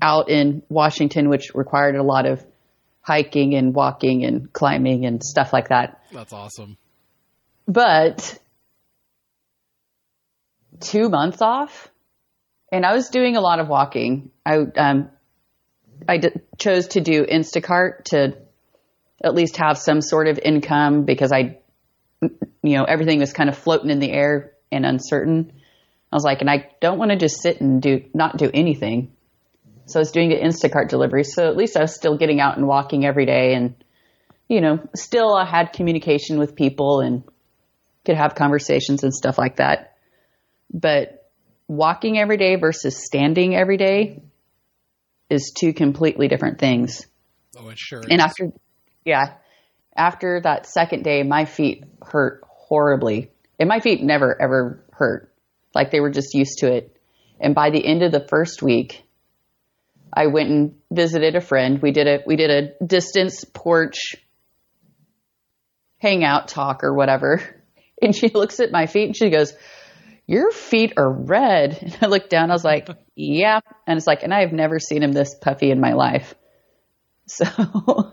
out 0.00 0.28
in 0.28 0.62
Washington, 0.68 1.28
which 1.28 1.54
required 1.54 1.96
a 1.96 2.02
lot 2.02 2.26
of 2.26 2.44
hiking 3.00 3.54
and 3.54 3.74
walking 3.74 4.24
and 4.24 4.52
climbing 4.52 5.04
and 5.04 5.22
stuff 5.22 5.52
like 5.52 5.68
that. 5.68 6.02
That's 6.12 6.32
awesome. 6.32 6.76
But 7.66 8.38
two 10.80 11.08
months 11.08 11.42
off, 11.42 11.88
and 12.74 12.84
I 12.84 12.92
was 12.92 13.08
doing 13.08 13.36
a 13.36 13.40
lot 13.40 13.60
of 13.60 13.68
walking. 13.68 14.30
I 14.44 14.56
um, 14.56 15.10
I 16.08 16.18
d- 16.18 16.30
chose 16.58 16.88
to 16.88 17.00
do 17.00 17.24
Instacart 17.24 18.06
to 18.06 18.36
at 19.22 19.34
least 19.34 19.58
have 19.58 19.78
some 19.78 20.00
sort 20.00 20.26
of 20.26 20.40
income 20.40 21.04
because 21.04 21.30
I, 21.30 21.58
you 22.20 22.76
know, 22.76 22.82
everything 22.82 23.20
was 23.20 23.32
kind 23.32 23.48
of 23.48 23.56
floating 23.56 23.90
in 23.90 24.00
the 24.00 24.10
air 24.10 24.54
and 24.72 24.84
uncertain. 24.84 25.52
I 26.12 26.16
was 26.16 26.24
like, 26.24 26.40
and 26.40 26.50
I 26.50 26.68
don't 26.80 26.98
want 26.98 27.12
to 27.12 27.16
just 27.16 27.40
sit 27.40 27.60
and 27.60 27.80
do 27.80 28.04
not 28.12 28.38
do 28.38 28.50
anything. 28.52 29.12
So 29.86 30.00
I 30.00 30.02
was 30.02 30.10
doing 30.10 30.32
an 30.32 30.40
Instacart 30.40 30.88
delivery. 30.88 31.22
So 31.22 31.46
at 31.46 31.56
least 31.56 31.76
I 31.76 31.82
was 31.82 31.94
still 31.94 32.18
getting 32.18 32.40
out 32.40 32.56
and 32.56 32.66
walking 32.66 33.06
every 33.06 33.24
day 33.24 33.54
and, 33.54 33.76
you 34.48 34.60
know, 34.60 34.80
still 34.96 35.32
I 35.32 35.44
had 35.44 35.72
communication 35.72 36.40
with 36.40 36.56
people 36.56 37.00
and 37.00 37.22
could 38.04 38.16
have 38.16 38.34
conversations 38.34 39.04
and 39.04 39.14
stuff 39.14 39.38
like 39.38 39.56
that. 39.56 39.96
But 40.72 41.23
walking 41.68 42.18
every 42.18 42.36
day 42.36 42.56
versus 42.56 43.04
standing 43.04 43.54
every 43.56 43.76
day 43.76 44.22
is 45.30 45.52
two 45.58 45.72
completely 45.72 46.28
different 46.28 46.58
things. 46.58 47.06
Oh, 47.56 47.68
it 47.68 47.78
sure 47.78 48.02
And 48.08 48.20
after, 48.20 48.52
yeah, 49.04 49.34
after 49.96 50.40
that 50.42 50.66
second 50.66 51.04
day, 51.04 51.22
my 51.22 51.44
feet 51.44 51.84
hurt 52.02 52.42
horribly. 52.46 53.30
And 53.58 53.68
my 53.68 53.80
feet 53.80 54.02
never 54.02 54.40
ever 54.40 54.84
hurt. 54.92 55.32
Like 55.74 55.90
they 55.90 56.00
were 56.00 56.10
just 56.10 56.34
used 56.34 56.58
to 56.58 56.72
it. 56.72 56.96
And 57.40 57.54
by 57.54 57.70
the 57.70 57.84
end 57.84 58.02
of 58.02 58.12
the 58.12 58.26
first 58.28 58.62
week, 58.62 59.04
I 60.12 60.28
went 60.28 60.50
and 60.50 60.74
visited 60.92 61.34
a 61.34 61.40
friend. 61.40 61.80
We 61.80 61.90
did 61.90 62.06
a 62.06 62.22
we 62.26 62.36
did 62.36 62.50
a 62.50 62.84
distance 62.84 63.44
porch 63.44 64.14
hangout 65.98 66.48
talk 66.48 66.84
or 66.84 66.94
whatever. 66.94 67.42
And 68.02 68.14
she 68.14 68.28
looks 68.28 68.58
at 68.58 68.72
my 68.72 68.86
feet 68.86 69.06
and 69.06 69.16
she 69.16 69.30
goes, 69.30 69.54
your 70.26 70.50
feet 70.50 70.94
are 70.96 71.10
red. 71.10 71.78
And 71.82 71.98
I 72.02 72.06
looked 72.06 72.30
down, 72.30 72.50
I 72.50 72.54
was 72.54 72.64
like, 72.64 72.88
yeah. 73.14 73.60
And 73.86 73.96
it's 73.96 74.06
like, 74.06 74.22
and 74.22 74.32
I 74.32 74.40
have 74.40 74.52
never 74.52 74.78
seen 74.78 75.02
him 75.02 75.12
this 75.12 75.34
puffy 75.34 75.70
in 75.70 75.80
my 75.80 75.92
life. 75.92 76.34
So 77.26 78.12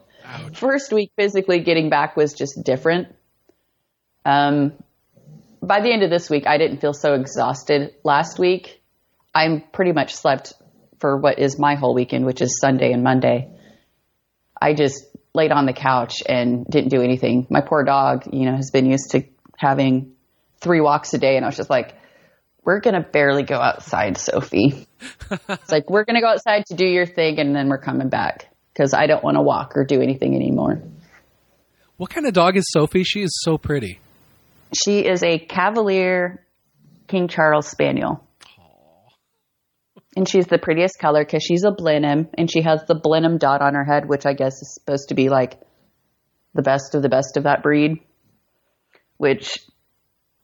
first 0.53 0.93
week 0.93 1.12
physically 1.18 1.59
getting 1.59 1.89
back 1.89 2.16
was 2.16 2.32
just 2.32 2.64
different. 2.64 3.09
Um, 4.24 4.72
by 5.62 5.82
the 5.82 5.91
end 5.91 6.03
of 6.03 6.09
this 6.09 6.30
week, 6.30 6.47
I 6.47 6.57
didn't 6.57 6.78
feel 6.78 6.93
so 6.93 7.14
exhausted. 7.16 7.93
Last 8.05 8.39
week, 8.39 8.82
I'm 9.36 9.64
pretty 9.74 9.91
much 9.91 10.16
slept 10.16 10.53
for 10.99 11.18
what 11.18 11.39
is 11.39 11.59
my 11.59 11.76
whole 11.76 11.93
weekend, 11.93 12.26
which 12.26 12.41
is 12.41 12.57
Sunday 12.62 12.93
and 12.93 13.03
Monday. 13.03 13.51
I 14.62 14.74
just 14.74 15.03
laid 15.34 15.51
on 15.51 15.66
the 15.66 15.74
couch 15.74 16.24
and 16.26 16.66
didn't 16.66 16.89
do 16.89 17.01
anything. 17.01 17.47
My 17.49 17.62
poor 17.62 17.84
dog, 17.84 18.24
you 18.32 18.45
know, 18.45 18.55
has 18.55 18.72
been 18.72 18.86
used 18.86 19.12
to 19.12 19.24
having 19.57 20.14
three 20.62 20.80
walks 20.80 21.14
a 21.14 21.18
day, 21.18 21.36
and 21.36 21.43
I 21.43 21.47
was 21.47 21.57
just 21.57 21.70
like, 21.70 21.95
"We're 22.64 22.80
gonna 22.80 23.01
barely 23.01 23.43
go 23.43 23.55
outside, 23.55 24.18
Sophie." 24.18 24.88
it's 25.32 25.72
like 25.72 25.89
we're 25.89 26.05
gonna 26.05 26.22
go 26.22 26.28
outside 26.28 26.66
to 26.68 26.76
do 26.76 26.86
your 26.86 27.05
thing, 27.05 27.39
and 27.39 27.55
then 27.55 27.70
we're 27.70 27.78
coming 27.78 28.09
back 28.09 28.47
because 28.74 28.93
I 28.93 29.07
don't 29.07 29.24
want 29.24 29.38
to 29.38 29.41
walk 29.41 29.74
or 29.76 29.86
do 29.86 30.01
anything 30.01 30.36
anymore. 30.36 30.82
What 31.97 32.09
kind 32.09 32.26
of 32.26 32.34
dog 32.34 32.57
is 32.57 32.66
Sophie? 32.72 33.03
She 33.03 33.22
is 33.22 33.39
so 33.43 33.57
pretty. 33.57 33.99
She 34.74 35.05
is 35.05 35.22
a 35.22 35.38
Cavalier 35.38 36.43
King 37.07 37.28
Charles 37.28 37.68
Spaniel. 37.68 38.26
And 40.16 40.28
she's 40.28 40.47
the 40.47 40.57
prettiest 40.57 40.97
color 40.99 41.24
because 41.24 41.43
she's 41.43 41.64
a 41.64 41.72
Blenheim 41.72 42.30
and 42.38 42.49
she 42.49 42.62
has 42.62 42.84
the 42.88 42.95
Blenheim 42.95 43.38
dot 43.38 43.62
on 43.62 43.76
her 43.76 43.84
head, 43.84 44.07
which 44.07 44.26
I 44.26 44.34
guess 44.34 44.53
is 44.62 44.74
supposed 44.74 45.09
to 45.09 45.16
be 45.16 45.30
like 45.30 45.59
the 46.53 46.62
best 46.62 46.95
of 46.95 47.01
the 47.01 47.09
best 47.09 47.38
of 47.38 47.43
that 47.43 47.64
breed. 47.64 47.99
Which, 49.18 49.59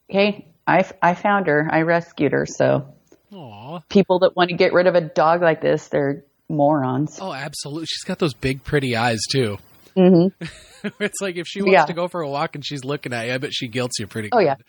hey, 0.08 0.47
I, 0.68 0.90
I 1.02 1.16
found 1.16 1.48
her. 1.48 1.68
I 1.72 1.82
rescued 1.84 2.34
her. 2.34 2.46
So 2.46 2.94
Aw. 3.34 3.80
people 3.90 4.20
that 4.20 4.36
want 4.36 4.50
to 4.50 4.56
get 4.58 4.74
rid 4.74 4.86
of 4.88 4.96
a 4.96 5.02
dog 5.02 5.42
like 5.42 5.62
this, 5.62 5.88
they're 5.88 6.26
morons. 6.50 7.18
Oh, 7.22 7.34
absolutely. 7.34 7.86
She's 7.86 8.04
got 8.04 8.20
those 8.20 8.34
big, 8.34 8.64
pretty 8.64 8.96
eyes 8.96 9.22
too. 9.32 9.58
Mm-hmm. 9.96 10.88
it's 11.00 11.22
like 11.22 11.38
if 11.38 11.48
she 11.48 11.62
wants 11.62 11.74
Yeah. 11.74 11.86
to 11.86 11.94
go 11.94 12.08
for 12.08 12.22
a 12.22 12.30
walk 12.30 12.56
and 12.56 12.66
she's 12.66 12.84
looking 12.84 13.14
at 13.14 13.28
you, 13.28 13.34
I 13.34 13.38
bet 13.40 13.54
she 13.54 13.68
guilts 13.68 13.98
you 14.00 14.08
pretty. 14.08 14.30
Oh, 14.32 14.40
yeah. 14.40 14.56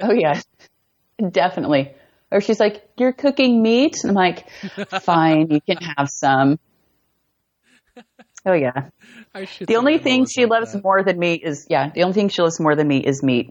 Oh, 0.00 0.12
yeah. 0.12 0.40
Definitely. 1.30 1.92
Or 2.30 2.40
she's 2.40 2.58
like, 2.58 2.82
You're 2.96 3.12
cooking 3.12 3.60
meat? 3.62 3.96
And 4.02 4.10
I'm 4.10 4.14
like, 4.14 4.48
Fine, 5.02 5.50
you 5.50 5.60
can 5.60 5.76
have 5.76 6.08
some. 6.08 6.58
Oh, 8.46 8.54
yeah. 8.54 8.88
I 9.34 9.44
should 9.44 9.66
The 9.68 9.76
only 9.76 9.98
thing 9.98 10.26
she 10.26 10.46
like 10.46 10.60
loves 10.60 10.72
that. 10.72 10.82
more 10.82 11.02
than 11.04 11.18
meat 11.18 11.42
is, 11.44 11.66
yeah, 11.68 11.90
the 11.94 12.02
only 12.04 12.14
thing 12.14 12.28
she 12.28 12.40
loves 12.42 12.58
more 12.58 12.74
than 12.74 12.88
meat 12.88 13.04
is 13.06 13.22
meat. 13.22 13.50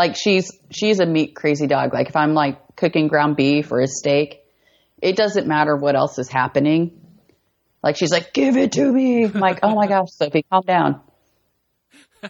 Like, 0.00 0.16
she's, 0.16 0.50
she's 0.70 0.98
a 0.98 1.04
meat 1.04 1.36
crazy 1.36 1.66
dog. 1.66 1.92
Like, 1.92 2.08
if 2.08 2.16
I'm 2.16 2.32
like 2.32 2.74
cooking 2.74 3.08
ground 3.08 3.36
beef 3.36 3.70
or 3.70 3.82
a 3.82 3.86
steak, 3.86 4.42
it 5.02 5.14
doesn't 5.14 5.46
matter 5.46 5.76
what 5.76 5.94
else 5.94 6.18
is 6.18 6.30
happening. 6.30 6.98
Like, 7.82 7.98
she's 7.98 8.10
like, 8.10 8.32
Give 8.32 8.56
it 8.56 8.72
to 8.72 8.90
me. 8.90 9.26
I'm 9.26 9.32
like, 9.32 9.58
Oh 9.62 9.74
my 9.74 9.86
gosh, 9.86 10.08
Sophie, 10.12 10.46
calm 10.50 10.62
down. 10.66 11.02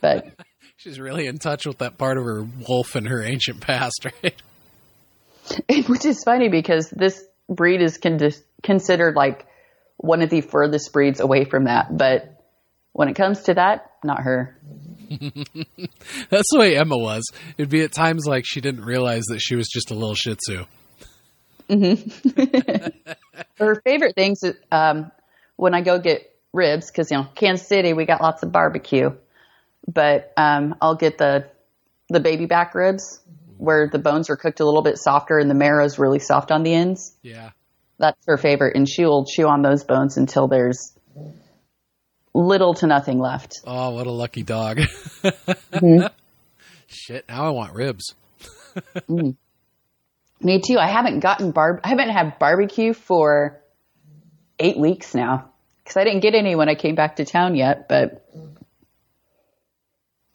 But 0.00 0.26
She's 0.78 0.98
really 0.98 1.28
in 1.28 1.38
touch 1.38 1.64
with 1.64 1.78
that 1.78 1.96
part 1.96 2.18
of 2.18 2.24
her 2.24 2.44
wolf 2.68 2.96
and 2.96 3.06
her 3.06 3.22
ancient 3.22 3.60
past, 3.60 4.04
right? 4.24 4.42
Which 5.88 6.04
is 6.04 6.24
funny 6.24 6.48
because 6.48 6.90
this 6.90 7.24
breed 7.48 7.82
is 7.82 7.98
con- 7.98 8.18
considered 8.64 9.14
like 9.14 9.46
one 9.96 10.22
of 10.22 10.30
the 10.30 10.40
furthest 10.40 10.92
breeds 10.92 11.20
away 11.20 11.44
from 11.44 11.66
that. 11.66 11.96
But 11.96 12.42
when 12.90 13.06
it 13.06 13.14
comes 13.14 13.42
to 13.42 13.54
that, 13.54 13.92
not 14.02 14.22
her. 14.22 14.58
That's 16.30 16.50
the 16.52 16.58
way 16.58 16.76
Emma 16.76 16.96
was. 16.96 17.24
It'd 17.58 17.68
be 17.68 17.82
at 17.82 17.92
times 17.92 18.26
like 18.26 18.44
she 18.46 18.60
didn't 18.60 18.84
realize 18.84 19.24
that 19.24 19.40
she 19.40 19.56
was 19.56 19.68
just 19.68 19.90
a 19.90 19.94
little 19.94 20.14
Shih 20.14 20.36
Tzu. 20.36 20.64
Her 23.58 23.80
favorite 23.82 24.14
things 24.14 24.40
um, 24.70 25.10
when 25.56 25.74
I 25.74 25.80
go 25.80 25.98
get 25.98 26.32
ribs, 26.52 26.90
because, 26.90 27.10
you 27.10 27.16
know, 27.16 27.26
Kansas 27.34 27.66
City, 27.66 27.92
we 27.92 28.04
got 28.04 28.20
lots 28.20 28.44
of 28.44 28.52
barbecue. 28.52 29.10
But 29.92 30.32
um, 30.36 30.76
I'll 30.80 30.94
get 30.94 31.18
the, 31.18 31.48
the 32.08 32.20
baby 32.20 32.46
back 32.46 32.76
ribs 32.76 33.18
where 33.56 33.88
the 33.88 33.98
bones 33.98 34.30
are 34.30 34.36
cooked 34.36 34.60
a 34.60 34.64
little 34.64 34.82
bit 34.82 34.96
softer 34.98 35.38
and 35.38 35.50
the 35.50 35.54
marrow 35.54 35.84
is 35.84 35.98
really 35.98 36.20
soft 36.20 36.52
on 36.52 36.62
the 36.62 36.72
ends. 36.72 37.16
Yeah. 37.22 37.50
That's 37.98 38.24
her 38.26 38.36
favorite. 38.36 38.76
And 38.76 38.88
she 38.88 39.04
will 39.04 39.26
chew 39.26 39.48
on 39.48 39.62
those 39.62 39.82
bones 39.82 40.16
until 40.16 40.46
there's 40.46 40.96
little 42.34 42.74
to 42.74 42.86
nothing 42.86 43.18
left. 43.18 43.60
Oh, 43.66 43.90
what 43.90 44.06
a 44.06 44.12
lucky 44.12 44.42
dog. 44.42 44.80
Mm-hmm. 45.22 46.06
Shit, 46.88 47.24
now 47.28 47.46
I 47.46 47.50
want 47.50 47.74
ribs. 47.74 48.14
Mm-hmm. 48.74 49.30
Me 50.42 50.60
too. 50.60 50.78
I 50.78 50.88
haven't 50.88 51.20
gotten 51.20 51.52
barb. 51.52 51.80
I 51.84 51.88
haven't 51.88 52.08
had 52.08 52.38
barbecue 52.38 52.92
for 52.92 53.60
eight 54.58 54.76
weeks 54.76 55.14
now 55.14 55.50
because 55.84 55.96
I 55.96 56.04
didn't 56.04 56.20
get 56.20 56.34
any 56.34 56.56
when 56.56 56.68
I 56.68 56.74
came 56.74 56.94
back 56.94 57.16
to 57.16 57.24
town 57.24 57.54
yet. 57.54 57.88
But 57.88 58.26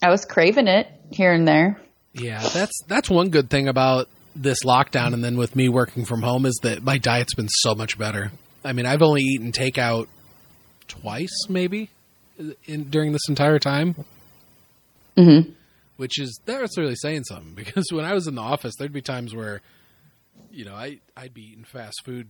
I 0.02 0.10
was 0.10 0.26
craving 0.26 0.68
it 0.68 0.88
here 1.12 1.34
and 1.34 1.48
there. 1.48 1.80
Yeah, 2.14 2.40
that's 2.40 2.82
that's 2.88 3.10
one 3.10 3.30
good 3.30 3.50
thing 3.50 3.68
about 3.68 4.08
this 4.36 4.64
lockdown 4.64 5.14
and 5.14 5.24
then 5.24 5.38
with 5.38 5.56
me 5.56 5.70
working 5.70 6.06
from 6.06 6.22
home 6.22 6.46
is 6.46 6.60
that 6.64 6.84
my 6.84 6.98
diet's 6.98 7.34
been 7.34 7.50
so 7.50 7.74
much 7.76 7.98
better. 7.98 8.32
I 8.64 8.74
mean, 8.74 8.86
I've 8.86 9.02
only 9.02 9.22
eaten 9.22 9.52
takeout 9.52 10.08
twice 10.88 11.48
maybe 11.50 11.90
in 12.66 12.90
during 12.90 13.12
this 13.12 13.28
entire 13.30 13.60
time. 13.60 13.96
Mm-hmm. 15.18 15.52
Which 15.98 16.20
is 16.20 16.40
that's 16.46 16.78
really 16.78 16.96
saying 16.96 17.24
something 17.24 17.54
because 17.56 17.86
when 17.92 18.06
I 18.06 18.14
was 18.14 18.28
in 18.28 18.36
the 18.36 18.42
office 18.42 18.74
there'd 18.78 18.92
be 18.92 19.02
times 19.02 19.34
where 19.34 19.62
you 20.56 20.66
know, 20.66 20.74
I 20.74 21.00
I'd 21.16 21.34
be 21.34 21.42
eating 21.52 21.66
fast 21.66 22.02
food 22.06 22.30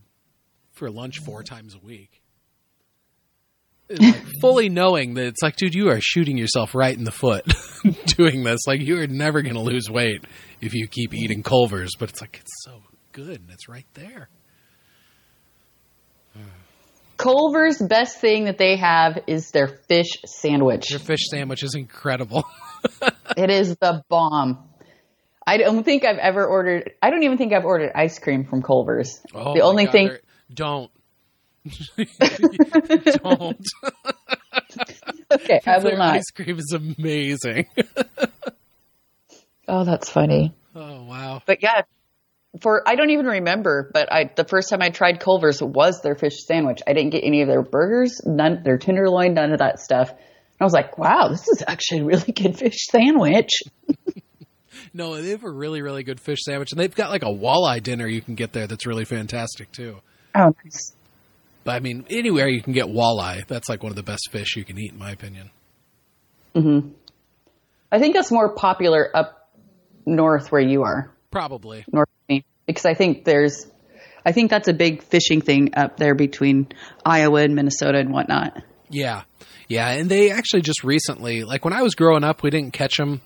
for 0.73 0.89
lunch 0.89 1.19
four 1.19 1.43
times 1.43 1.75
a 1.75 1.79
week. 1.79 2.21
Like, 3.89 4.15
fully 4.41 4.67
knowing 4.67 5.13
that 5.13 5.27
it's 5.27 5.43
like, 5.43 5.55
dude, 5.57 5.75
you 5.75 5.89
are 5.89 5.99
shooting 6.01 6.37
yourself 6.37 6.73
right 6.73 6.97
in 6.97 7.03
the 7.03 7.11
foot 7.11 7.45
doing 8.17 8.43
this. 8.43 8.61
Like, 8.65 8.81
you 8.81 8.99
are 8.99 9.07
never 9.07 9.43
going 9.43 9.53
to 9.53 9.61
lose 9.61 9.89
weight 9.89 10.23
if 10.59 10.73
you 10.73 10.87
keep 10.87 11.13
eating 11.13 11.43
Culver's. 11.43 11.91
But 11.97 12.09
it's 12.09 12.19
like, 12.19 12.39
it's 12.41 12.63
so 12.63 12.81
good 13.11 13.41
and 13.41 13.51
it's 13.51 13.69
right 13.69 13.85
there. 13.93 14.27
Culver's 17.17 17.77
best 17.81 18.19
thing 18.19 18.45
that 18.45 18.57
they 18.57 18.75
have 18.77 19.19
is 19.27 19.51
their 19.51 19.67
fish 19.67 20.17
sandwich. 20.25 20.89
Your 20.91 20.99
fish 20.99 21.27
sandwich 21.29 21.63
is 21.63 21.75
incredible. 21.75 22.43
It 23.35 23.49
is 23.49 23.75
the 23.77 24.03
bomb. 24.07 24.69
I 25.45 25.57
don't 25.57 25.83
think 25.83 26.05
I've 26.05 26.19
ever 26.19 26.45
ordered. 26.45 26.91
I 27.01 27.09
don't 27.09 27.23
even 27.23 27.37
think 27.37 27.51
I've 27.51 27.65
ordered 27.65 27.91
ice 27.95 28.19
cream 28.19 28.45
from 28.45 28.61
Culver's. 28.61 29.19
Oh 29.33 29.55
the 29.55 29.61
only 29.61 29.85
God, 29.85 29.91
thing. 29.91 30.11
don't. 30.53 30.91
don't. 33.23 33.57
Okay, 35.31 35.59
I 35.65 35.79
will 35.79 35.97
not. 35.97 36.15
ice 36.15 36.29
cream 36.33 36.59
is 36.59 36.73
amazing. 36.73 37.65
Oh, 39.67 39.83
that's 39.83 40.09
funny. 40.09 40.53
oh 40.75 41.03
wow. 41.03 41.41
But 41.45 41.63
yeah, 41.63 41.81
for 42.61 42.87
I 42.87 42.95
don't 42.95 43.11
even 43.11 43.25
remember, 43.25 43.89
but 43.93 44.11
I 44.11 44.31
the 44.35 44.45
first 44.45 44.69
time 44.69 44.81
I 44.81 44.89
tried 44.89 45.19
Culver's 45.19 45.61
was 45.61 46.01
their 46.01 46.15
fish 46.15 46.45
sandwich. 46.45 46.79
I 46.87 46.93
didn't 46.93 47.11
get 47.11 47.23
any 47.23 47.41
of 47.41 47.47
their 47.47 47.61
burgers, 47.61 48.21
none 48.25 48.63
their 48.63 48.77
tenderloin, 48.77 49.33
none 49.33 49.51
of 49.51 49.59
that 49.59 49.79
stuff. 49.79 50.09
And 50.09 50.61
I 50.61 50.63
was 50.63 50.73
like, 50.73 50.97
wow, 50.97 51.27
this 51.29 51.47
is 51.47 51.63
actually 51.67 52.01
a 52.01 52.05
really 52.05 52.31
good 52.31 52.57
fish 52.57 52.87
sandwich. 52.89 53.51
No, 54.95 55.21
they 55.21 55.31
have 55.31 55.43
a 55.43 55.51
really, 55.51 55.81
really 55.81 56.03
good 56.03 56.21
fish 56.21 56.39
sandwich, 56.43 56.71
and 56.71 56.79
they've 56.79 56.95
got 56.95 57.09
like 57.09 57.23
a 57.23 57.25
walleye 57.25 57.83
dinner 57.83 58.07
you 58.07 58.21
can 58.21 58.35
get 58.35 58.53
there 58.53 58.65
that's 58.65 58.85
really 58.85 59.03
fantastic 59.03 59.69
too. 59.73 59.97
Oh, 60.33 60.55
nice. 60.63 60.93
But 61.65 61.75
I 61.75 61.79
mean, 61.81 62.05
anywhere 62.09 62.47
you 62.47 62.61
can 62.61 62.71
get 62.71 62.85
walleye, 62.85 63.45
that's 63.45 63.67
like 63.67 63.83
one 63.83 63.91
of 63.91 63.97
the 63.97 64.03
best 64.03 64.29
fish 64.31 64.55
you 64.55 64.63
can 64.63 64.79
eat, 64.79 64.93
in 64.93 64.97
my 64.97 65.11
opinion. 65.11 65.49
Hmm. 66.55 66.79
I 67.91 67.99
think 67.99 68.15
that's 68.15 68.31
more 68.31 68.55
popular 68.55 69.09
up 69.13 69.51
north 70.05 70.49
where 70.49 70.61
you 70.61 70.83
are, 70.83 71.11
Probably. 71.35 71.83
north 71.91 72.07
because 72.65 72.85
I 72.85 72.93
think 72.93 73.25
there's, 73.25 73.67
I 74.25 74.31
think 74.31 74.49
that's 74.49 74.69
a 74.69 74.73
big 74.73 75.03
fishing 75.03 75.41
thing 75.41 75.73
up 75.75 75.97
there 75.97 76.15
between 76.15 76.69
Iowa 77.05 77.41
and 77.41 77.53
Minnesota 77.55 77.99
and 77.99 78.13
whatnot. 78.13 78.63
Yeah, 78.89 79.23
yeah, 79.67 79.89
and 79.89 80.09
they 80.09 80.31
actually 80.31 80.61
just 80.61 80.85
recently, 80.85 81.43
like 81.43 81.65
when 81.65 81.73
I 81.73 81.81
was 81.81 81.93
growing 81.93 82.23
up, 82.23 82.41
we 82.41 82.51
didn't 82.51 82.71
catch 82.71 82.95
them 82.95 83.19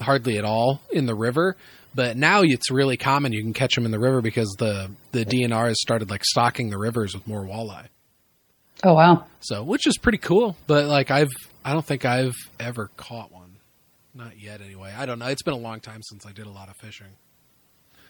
hardly 0.00 0.38
at 0.38 0.44
all 0.44 0.80
in 0.92 1.06
the 1.06 1.14
river. 1.16 1.56
But 1.92 2.16
now 2.16 2.42
it's 2.44 2.70
really 2.70 2.96
common 2.96 3.32
you 3.32 3.42
can 3.42 3.52
catch 3.52 3.74
them 3.74 3.84
in 3.84 3.90
the 3.90 3.98
river 3.98 4.20
because 4.20 4.54
the 4.58 4.90
the 5.10 5.24
DNR 5.24 5.66
has 5.66 5.80
started 5.80 6.08
like 6.08 6.24
stocking 6.24 6.70
the 6.70 6.78
rivers 6.78 7.14
with 7.14 7.26
more 7.26 7.44
walleye. 7.44 7.88
Oh 8.84 8.94
wow. 8.94 9.26
So, 9.40 9.64
which 9.64 9.88
is 9.88 9.98
pretty 9.98 10.18
cool. 10.18 10.56
But 10.68 10.86
like 10.86 11.10
I've, 11.10 11.32
I 11.64 11.72
don't 11.72 11.84
think 11.84 12.04
I've 12.04 12.36
ever 12.60 12.90
caught 12.96 13.32
one. 13.32 13.56
Not 14.14 14.38
yet, 14.40 14.60
anyway. 14.60 14.94
I 14.96 15.04
don't 15.06 15.18
know. 15.18 15.26
It's 15.26 15.42
been 15.42 15.54
a 15.54 15.58
long 15.58 15.80
time 15.80 16.00
since 16.02 16.24
I 16.24 16.32
did 16.32 16.46
a 16.46 16.50
lot 16.50 16.68
of 16.68 16.76
fishing. 16.76 17.08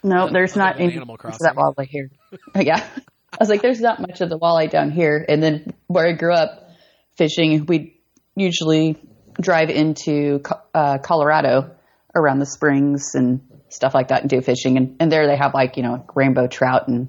No, 0.02 0.28
there's 0.30 0.56
not 0.56 0.80
any 0.80 0.94
Animal 0.94 1.14
of 1.16 1.38
that 1.38 1.54
Crossing. 1.54 1.56
walleye 1.56 1.86
here. 1.88 2.10
yeah. 2.60 2.86
I 3.32 3.36
was 3.40 3.48
like, 3.48 3.62
there's 3.62 3.80
not 3.80 4.00
much 4.00 4.20
of 4.20 4.28
the 4.30 4.38
walleye 4.38 4.70
down 4.70 4.90
here. 4.90 5.24
And 5.28 5.42
then 5.42 5.74
where 5.88 6.06
I 6.06 6.12
grew 6.12 6.32
up 6.34 6.70
fishing, 7.16 7.66
we 7.66 7.98
usually 8.34 8.96
drive 9.40 9.68
into 9.70 10.42
uh, 10.74 10.98
Colorado 10.98 11.70
around 12.14 12.38
the 12.38 12.46
springs 12.46 13.14
and 13.14 13.40
stuff 13.68 13.94
like 13.94 14.08
that 14.08 14.22
and 14.22 14.30
do 14.30 14.40
fishing. 14.40 14.76
And, 14.76 14.96
and 15.00 15.12
there 15.12 15.26
they 15.26 15.36
have 15.36 15.52
like, 15.54 15.76
you 15.76 15.82
know, 15.82 16.06
rainbow 16.14 16.46
trout 16.46 16.88
and 16.88 17.08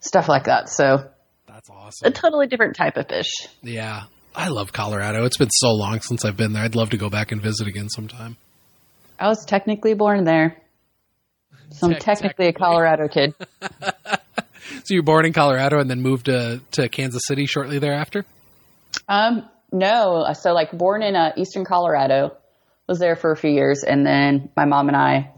stuff 0.00 0.28
like 0.28 0.44
that. 0.44 0.68
So 0.68 1.10
That's 1.46 1.68
awesome. 1.68 2.08
a 2.08 2.10
totally 2.10 2.46
different 2.46 2.76
type 2.76 2.96
of 2.96 3.08
fish. 3.08 3.30
Yeah. 3.62 4.04
I 4.34 4.48
love 4.48 4.72
Colorado. 4.72 5.24
It's 5.24 5.38
been 5.38 5.50
so 5.50 5.70
long 5.70 6.00
since 6.00 6.24
I've 6.24 6.36
been 6.36 6.52
there. 6.52 6.62
I'd 6.62 6.74
love 6.76 6.90
to 6.90 6.98
go 6.98 7.08
back 7.10 7.32
and 7.32 7.40
visit 7.42 7.66
again 7.66 7.88
sometime. 7.88 8.36
I 9.18 9.28
was 9.28 9.44
technically 9.46 9.94
born 9.94 10.24
there. 10.24 10.58
So 11.70 11.86
I'm 11.86 11.92
Tec- 11.94 12.02
technically 12.02 12.48
a. 12.48 12.52
Colorado 12.52 13.08
kid. 13.08 13.34
So 14.86 14.94
you 14.94 15.00
were 15.00 15.04
born 15.04 15.26
in 15.26 15.32
Colorado 15.32 15.80
and 15.80 15.90
then 15.90 16.00
moved 16.00 16.26
to, 16.26 16.60
to 16.72 16.88
Kansas 16.88 17.22
City 17.26 17.46
shortly 17.46 17.78
thereafter? 17.78 18.24
Um, 19.08 19.48
no. 19.72 20.26
So 20.32 20.52
like 20.52 20.70
born 20.70 21.02
in 21.02 21.16
uh, 21.16 21.32
Eastern 21.36 21.64
Colorado, 21.64 22.36
was 22.86 22.98
there 22.98 23.16
for 23.16 23.32
a 23.32 23.36
few 23.36 23.50
years, 23.50 23.82
and 23.82 24.06
then 24.06 24.50
my 24.56 24.64
mom 24.64 24.88
and 24.88 24.96
I 24.96 25.32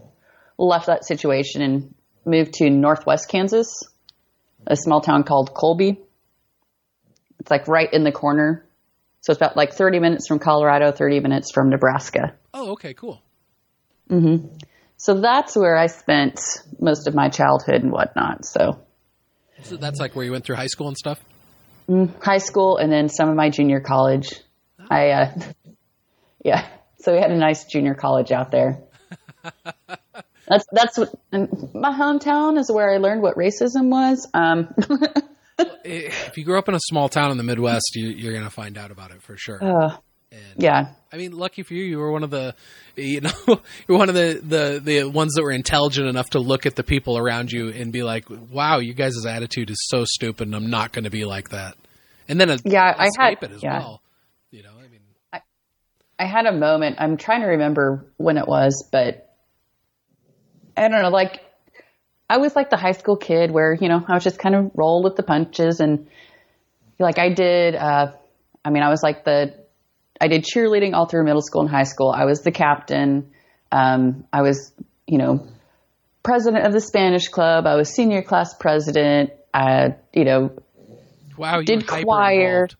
left 0.57 0.85
that 0.85 1.05
situation 1.05 1.61
and 1.61 1.95
moved 2.25 2.53
to 2.55 2.69
Northwest 2.69 3.27
Kansas, 3.27 3.73
a 4.67 4.75
small 4.75 5.01
town 5.01 5.23
called 5.23 5.53
Colby. 5.53 5.99
It's 7.39 7.49
like 7.49 7.67
right 7.67 7.91
in 7.91 8.03
the 8.03 8.11
corner. 8.11 8.65
So 9.21 9.31
it's 9.31 9.39
about 9.39 9.57
like 9.57 9.73
30 9.73 9.99
minutes 9.99 10.27
from 10.27 10.39
Colorado, 10.39 10.91
30 10.91 11.21
minutes 11.21 11.51
from 11.51 11.69
Nebraska. 11.69 12.35
Oh, 12.53 12.73
okay, 12.73 12.93
cool. 12.93 13.21
So 15.01 15.19
that's 15.21 15.55
where 15.55 15.77
I 15.77 15.87
spent 15.87 16.39
most 16.79 17.07
of 17.07 17.15
my 17.15 17.29
childhood 17.29 17.83
and 17.83 17.91
whatnot. 17.91 18.45
So 18.45 18.79
So 19.63 19.77
that's 19.77 19.99
like 19.99 20.13
where 20.15 20.25
you 20.25 20.31
went 20.33 20.43
through 20.45 20.57
high 20.57 20.67
school 20.67 20.87
and 20.89 20.97
stuff? 20.97 21.19
high 22.21 22.37
school 22.37 22.77
and 22.77 22.91
then 22.91 23.09
some 23.09 23.29
of 23.29 23.35
my 23.35 23.49
junior 23.49 23.79
college. 23.79 24.33
I, 24.91 25.09
uh, 25.09 25.31
yeah. 26.43 26.67
So 26.99 27.13
we 27.13 27.19
had 27.19 27.31
a 27.31 27.37
nice 27.37 27.63
junior 27.63 27.95
college 27.95 28.31
out 28.31 28.51
there. 28.51 28.79
That's 30.47 30.65
that's 30.71 30.97
what 30.97 31.13
and 31.31 31.47
my 31.75 31.91
hometown 31.91 32.57
is 32.57 32.71
where 32.71 32.91
I 32.91 32.97
learned 32.97 33.21
what 33.21 33.35
racism 33.35 33.89
was. 33.89 34.27
Um, 34.33 34.73
If 35.83 36.37
you 36.37 36.45
grew 36.45 36.57
up 36.57 36.69
in 36.69 36.75
a 36.75 36.79
small 36.79 37.09
town 37.09 37.31
in 37.31 37.37
the 37.37 37.43
Midwest, 37.43 37.91
you, 37.95 38.07
you're 38.09 38.31
going 38.31 38.45
to 38.45 38.49
find 38.49 38.77
out 38.77 38.91
about 38.91 39.11
it 39.11 39.21
for 39.21 39.35
sure. 39.37 39.63
uh, 39.63 39.97
And 40.53 40.63
yeah, 40.63 40.89
I 41.11 41.17
mean, 41.17 41.31
lucky 41.37 41.63
for 41.63 41.73
you, 41.73 41.83
you 41.83 41.97
were 41.97 42.11
one 42.11 42.23
of 42.23 42.29
the, 42.29 42.55
you 42.95 43.21
know, 43.21 43.31
you're 43.87 43.97
one 43.97 44.09
of 44.09 44.15
the, 44.15 44.39
the, 44.43 44.81
the 44.83 45.03
ones 45.09 45.33
that 45.35 45.43
were 45.43 45.51
intelligent 45.51 46.07
enough 46.07 46.31
to 46.31 46.39
look 46.39 46.65
at 46.65 46.75
the 46.75 46.83
people 46.83 47.17
around 47.17 47.51
you 47.51 47.69
and 47.69 47.91
be 47.91 48.03
like, 48.03 48.25
wow, 48.51 48.77
you 48.79 48.93
guys' 48.93 49.25
attitude 49.25 49.69
is 49.69 49.77
so 49.89 50.05
stupid 50.05 50.47
and 50.47 50.55
I'm 50.55 50.69
not 50.69 50.91
going 50.91 51.05
to 51.05 51.09
be 51.09 51.25
like 51.25 51.49
that. 51.49 51.75
And 52.27 52.39
then 52.39 52.57
Yeah, 52.63 52.93
I 52.97 53.09
had- 53.17 53.37
it 53.41 53.51
as 53.51 53.63
yeah. 53.63 53.79
well. 53.79 54.01
You 54.51 54.63
know, 54.63 54.71
I 54.77 54.87
mean, 54.87 55.41
I 56.19 56.25
had 56.25 56.45
a 56.45 56.51
moment. 56.51 56.97
I'm 56.99 57.17
trying 57.17 57.41
to 57.41 57.47
remember 57.47 58.05
when 58.17 58.37
it 58.37 58.47
was, 58.47 58.87
but 58.91 59.33
I 60.75 60.87
don't 60.87 61.01
know. 61.01 61.09
Like 61.09 61.41
I 62.29 62.37
was 62.37 62.55
like 62.55 62.69
the 62.69 62.77
high 62.77 62.91
school 62.91 63.15
kid 63.15 63.51
where 63.51 63.73
you 63.73 63.87
know 63.89 64.03
I 64.07 64.13
was 64.15 64.23
just 64.23 64.37
kind 64.39 64.53
of 64.55 64.71
roll 64.75 65.01
with 65.03 65.15
the 65.15 65.23
punches 65.23 65.79
and 65.79 66.07
like 66.99 67.17
I 67.19 67.29
did. 67.29 67.75
Uh, 67.75 68.11
I 68.65 68.69
mean, 68.69 68.83
I 68.83 68.89
was 68.89 69.01
like 69.03 69.23
the 69.23 69.53
I 70.21 70.27
did 70.27 70.43
cheerleading 70.43 70.93
all 70.93 71.05
through 71.07 71.23
middle 71.25 71.41
school 71.41 71.61
and 71.61 71.69
high 71.69 71.83
school. 71.83 72.11
I 72.11 72.25
was 72.25 72.41
the 72.41 72.51
captain. 72.51 73.31
Um, 73.71 74.25
I 74.33 74.41
was 74.41 74.73
you 75.07 75.17
know 75.17 75.47
president 76.23 76.65
of 76.65 76.73
the 76.73 76.81
Spanish 76.81 77.27
club. 77.29 77.65
I 77.65 77.75
was 77.75 77.93
senior 77.93 78.21
class 78.21 78.53
president. 78.53 79.31
I 79.53 79.95
you 80.13 80.25
know 80.25 80.51
wow, 81.37 81.59
you 81.59 81.65
Did 81.65 81.87
choir. 81.87 82.63
involved. 82.63 82.75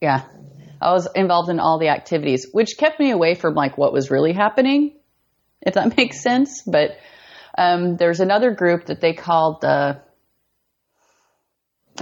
yeah. 0.00 0.22
I 0.80 0.92
was 0.92 1.08
involved 1.14 1.48
in 1.48 1.60
all 1.60 1.78
the 1.78 1.88
activities, 1.88 2.46
which 2.52 2.76
kept 2.78 3.00
me 3.00 3.10
away 3.10 3.34
from 3.34 3.54
like 3.54 3.78
what 3.78 3.92
was 3.92 4.10
really 4.10 4.32
happening, 4.32 4.94
if 5.62 5.74
that 5.74 5.96
makes 5.96 6.22
sense. 6.22 6.62
But 6.66 6.98
um, 7.56 7.96
there's 7.96 8.20
another 8.20 8.50
group 8.50 8.86
that 8.86 9.00
they 9.00 9.14
called 9.14 9.62
the, 9.62 10.02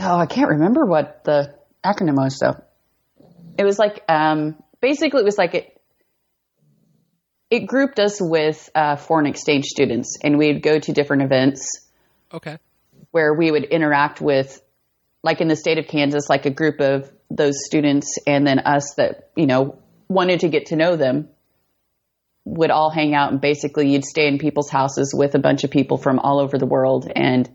oh, 0.00 0.16
I 0.18 0.26
can't 0.26 0.48
remember 0.50 0.84
what 0.84 1.22
the 1.22 1.55
acronym 1.84 2.16
was. 2.16 2.38
So 2.38 2.61
it 3.59 3.64
was 3.64 3.78
like, 3.78 4.03
um, 4.09 4.62
basically, 4.80 5.20
it 5.20 5.24
was 5.24 5.38
like 5.38 5.55
it, 5.55 5.80
it 7.50 7.66
grouped 7.66 7.98
us 7.98 8.20
with 8.20 8.70
uh, 8.74 8.96
foreign 8.96 9.26
exchange 9.26 9.66
students, 9.66 10.18
and 10.22 10.38
we'd 10.38 10.62
go 10.62 10.78
to 10.78 10.92
different 10.92 11.22
events 11.22 11.88
Okay. 12.32 12.57
where 13.11 13.34
we 13.34 13.50
would 13.50 13.64
interact 13.64 14.20
with 14.20 14.62
like 15.22 15.40
in 15.40 15.48
the 15.48 15.57
state 15.57 15.78
of 15.78 15.86
Kansas 15.86 16.28
like 16.28 16.46
a 16.46 16.50
group 16.50 16.80
of 16.80 17.11
those 17.30 17.64
students 17.66 18.16
and 18.26 18.46
then 18.46 18.59
us 18.59 18.94
that 18.96 19.30
you 19.36 19.46
know 19.46 19.78
wanted 20.09 20.40
to 20.40 20.48
get 20.48 20.66
to 20.66 20.76
know 20.76 20.96
them 20.96 21.28
would 22.44 22.70
all 22.70 22.90
hang 22.90 23.14
out 23.14 23.30
and 23.32 23.40
basically 23.40 23.92
you'd 23.92 24.05
stay 24.05 24.26
in 24.26 24.38
people's 24.38 24.68
houses 24.68 25.14
with 25.16 25.34
a 25.34 25.38
bunch 25.38 25.62
of 25.62 25.70
people 25.70 25.96
from 25.96 26.18
all 26.18 26.40
over 26.40 26.59
the 26.59 26.66
world 26.66 27.11
and 27.14 27.48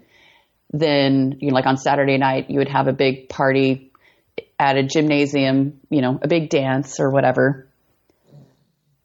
then 0.71 1.37
you 1.41 1.49
know 1.49 1.55
like 1.55 1.65
on 1.65 1.77
Saturday 1.77 2.17
night 2.17 2.49
you 2.49 2.59
would 2.59 2.69
have 2.69 2.87
a 2.87 2.93
big 2.93 3.27
party 3.29 3.86
at 4.59 4.77
a 4.77 4.83
gymnasium 4.83 5.79
you 5.89 6.01
know 6.01 6.19
a 6.21 6.27
big 6.27 6.49
dance 6.49 6.99
or 6.99 7.09
whatever 7.11 7.67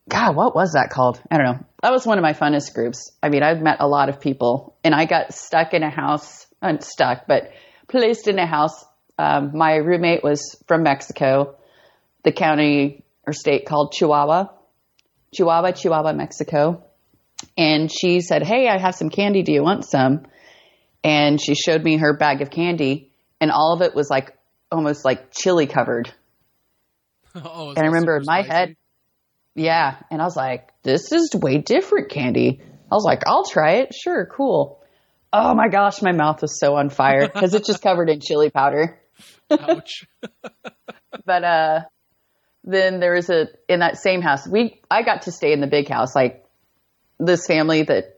God, 0.09 0.35
what 0.37 0.55
was 0.55 0.73
that 0.73 0.91
called? 0.91 1.21
I 1.31 1.39
don't 1.39 1.47
know. 1.47 1.67
That 1.83 1.93
was 1.93 2.07
one 2.07 2.19
of 2.19 2.23
my 2.23 2.33
funnest 2.33 2.75
groups. 2.75 3.11
I 3.23 3.29
mean, 3.29 3.43
I've 3.43 3.63
met 3.63 3.79
a 3.81 3.87
lot 3.87 4.09
of 4.09 4.21
people, 4.21 4.77
and 4.85 4.95
I 4.95 5.07
got 5.07 5.33
stuck 5.33 5.75
in 5.75 5.83
a 5.83 5.91
house. 5.91 6.47
Not 6.61 6.83
stuck, 6.83 7.27
but 7.27 7.51
placed 7.89 8.29
in 8.29 8.39
a 8.39 8.47
house. 8.47 8.85
Um, 9.19 9.53
my 9.55 9.77
roommate 9.77 10.23
was 10.23 10.57
from 10.67 10.83
Mexico, 10.83 11.57
the 12.25 12.33
county 12.33 13.05
or 13.27 13.33
state 13.33 13.65
called 13.67 13.93
Chihuahua, 13.93 14.49
Chihuahua, 15.35 15.73
Chihuahua, 15.73 16.13
Mexico. 16.13 16.85
And 17.57 17.91
she 17.91 18.21
said, 18.21 18.43
"Hey, 18.43 18.69
I 18.69 18.79
have 18.79 18.95
some 18.95 19.09
candy. 19.09 19.43
Do 19.43 19.53
you 19.53 19.63
want 19.63 19.85
some?" 19.85 20.27
And 21.05 21.41
she 21.41 21.55
showed 21.55 21.83
me 21.83 21.97
her 21.97 22.17
bag 22.17 22.43
of 22.43 22.51
candy, 22.51 23.13
and 23.41 23.51
all 23.51 23.75
of 23.75 23.83
it 23.83 23.95
was 23.95 24.11
like 24.11 24.37
almost 24.73 25.05
like 25.05 25.33
chili 25.33 25.67
covered. 25.67 26.13
Oh, 27.35 27.71
And 27.71 27.79
I 27.79 27.87
remember 27.87 28.19
in 28.19 28.25
my 28.27 28.43
head, 28.43 28.77
yeah. 29.55 29.97
And 30.11 30.21
I 30.21 30.25
was 30.27 30.37
like, 30.37 30.69
this 30.83 31.13
is 31.13 31.31
way 31.35 31.57
different 31.57 32.11
candy. 32.11 32.61
I 32.61 32.95
was 32.95 33.05
like, 33.05 33.23
I'll 33.27 33.47
try 33.47 33.77
it. 33.77 33.95
Sure, 33.95 34.27
cool. 34.27 34.83
Oh 35.33 35.55
my 35.55 35.69
gosh, 35.69 36.03
my 36.03 36.13
mouth 36.13 36.43
was 36.43 36.61
so 36.61 36.75
on 36.77 36.91
fire 36.91 37.27
because 37.27 37.55
it's 37.55 37.67
just 37.67 37.83
covered 37.89 38.11
in 38.11 38.21
chili 38.21 38.51
powder. 38.51 39.01
Ouch. 39.51 40.05
But 41.25 41.45
uh, 41.45 41.81
then 42.65 43.01
there 43.01 43.15
was 43.15 43.31
a 43.31 43.47
in 43.69 43.81
that 43.81 43.97
same 43.97 44.23
house. 44.23 44.47
We 44.47 44.81
I 44.91 45.03
got 45.03 45.23
to 45.23 45.33
stay 45.33 45.53
in 45.53 45.61
the 45.61 45.67
big 45.67 45.89
house. 45.89 46.15
Like 46.15 46.45
this 47.19 47.47
family 47.47 47.83
that 47.85 48.17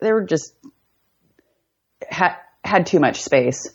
they 0.00 0.12
were 0.12 0.24
just 0.24 0.52
had 2.08 2.36
had 2.64 2.86
too 2.86 3.00
much 3.00 3.22
space, 3.22 3.68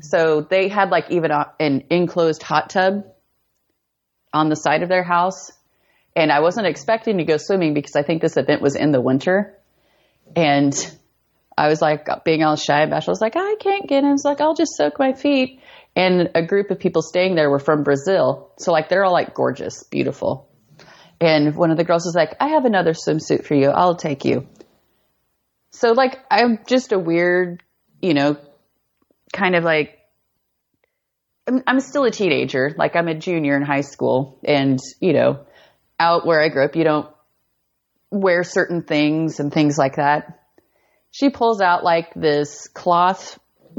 so 0.00 0.40
they 0.40 0.68
had 0.68 0.90
like 0.90 1.10
even 1.10 1.30
a, 1.30 1.52
an 1.58 1.84
enclosed 1.90 2.42
hot 2.42 2.70
tub 2.70 3.04
on 4.32 4.48
the 4.48 4.56
side 4.56 4.82
of 4.82 4.88
their 4.88 5.02
house. 5.02 5.50
And 6.16 6.32
I 6.32 6.40
wasn't 6.40 6.66
expecting 6.66 7.18
to 7.18 7.24
go 7.24 7.36
swimming 7.36 7.74
because 7.74 7.96
I 7.96 8.02
think 8.02 8.20
this 8.20 8.36
event 8.36 8.62
was 8.62 8.76
in 8.76 8.92
the 8.92 9.00
winter. 9.00 9.56
And 10.34 10.74
I 11.56 11.68
was 11.68 11.80
like 11.82 12.08
being 12.24 12.42
all 12.42 12.56
shy 12.56 12.82
and 12.82 12.90
bashful. 12.90 13.12
I 13.12 13.12
was 13.12 13.20
like, 13.20 13.36
I 13.36 13.56
can't 13.60 13.88
get 13.88 14.02
in. 14.02 14.08
I 14.08 14.12
was 14.12 14.24
like, 14.24 14.40
I'll 14.40 14.54
just 14.54 14.76
soak 14.76 14.98
my 14.98 15.12
feet. 15.12 15.60
And 15.94 16.30
a 16.34 16.42
group 16.42 16.70
of 16.70 16.78
people 16.78 17.02
staying 17.02 17.34
there 17.34 17.50
were 17.50 17.58
from 17.58 17.82
Brazil. 17.82 18.52
So 18.58 18.72
like 18.72 18.88
they're 18.88 19.04
all 19.04 19.12
like 19.12 19.34
gorgeous, 19.34 19.82
beautiful. 19.84 20.48
And 21.20 21.54
one 21.54 21.70
of 21.70 21.76
the 21.76 21.84
girls 21.84 22.06
was 22.06 22.14
like, 22.14 22.34
I 22.40 22.48
have 22.48 22.64
another 22.64 22.92
swimsuit 22.92 23.44
for 23.44 23.54
you. 23.54 23.68
I'll 23.68 23.96
take 23.96 24.24
you. 24.24 24.48
So 25.70 25.92
like 25.92 26.18
I'm 26.30 26.60
just 26.66 26.92
a 26.92 26.98
weird, 26.98 27.62
you 28.00 28.14
know, 28.14 28.36
kind 29.32 29.54
of 29.54 29.64
like 29.64 30.00
I'm, 31.50 31.62
I'm 31.66 31.80
still 31.80 32.04
a 32.04 32.10
teenager. 32.10 32.74
Like 32.76 32.96
I'm 32.96 33.08
a 33.08 33.14
junior 33.14 33.56
in 33.56 33.62
high 33.62 33.80
school 33.80 34.38
and, 34.44 34.78
you 35.00 35.12
know, 35.12 35.46
out 35.98 36.26
where 36.26 36.40
I 36.40 36.48
grew 36.48 36.64
up, 36.64 36.76
you 36.76 36.84
don't 36.84 37.08
wear 38.10 38.44
certain 38.44 38.82
things 38.82 39.40
and 39.40 39.52
things 39.52 39.76
like 39.76 39.96
that. 39.96 40.40
She 41.10 41.30
pulls 41.30 41.60
out 41.60 41.82
like 41.82 42.14
this 42.14 42.68
cloth 42.68 43.38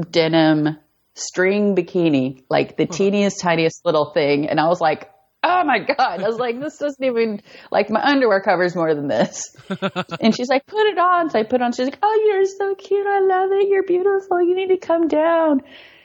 denim 0.10 0.78
string 1.14 1.76
bikini, 1.76 2.44
like 2.50 2.78
the 2.78 2.84
uh-huh. 2.84 2.94
teeniest, 2.94 3.40
tiniest 3.40 3.86
little 3.86 4.12
thing. 4.12 4.48
And 4.50 4.60
I 4.60 4.68
was 4.68 4.82
like, 4.82 5.10
oh 5.44 5.64
my 5.64 5.80
God. 5.80 6.22
I 6.22 6.28
was 6.28 6.38
like, 6.38 6.60
this 6.60 6.78
doesn't 6.78 7.04
even, 7.04 7.42
like 7.72 7.90
my 7.90 8.02
underwear 8.04 8.42
covers 8.42 8.76
more 8.76 8.94
than 8.94 9.08
this. 9.08 9.56
and 10.20 10.36
she's 10.36 10.50
like, 10.50 10.66
put 10.66 10.86
it 10.88 10.98
on. 10.98 11.30
So 11.30 11.40
I 11.40 11.44
put 11.44 11.62
it 11.62 11.64
on. 11.64 11.72
She's 11.72 11.86
like, 11.86 12.00
oh, 12.02 12.24
you're 12.26 12.46
so 12.46 12.76
cute. 12.76 13.06
I 13.08 13.20
love 13.20 13.52
it. 13.52 13.70
You're 13.70 13.84
beautiful. 13.84 14.42
You 14.42 14.56
need 14.56 14.70
to 14.70 14.78
come 14.78 15.08
down. 15.08 15.62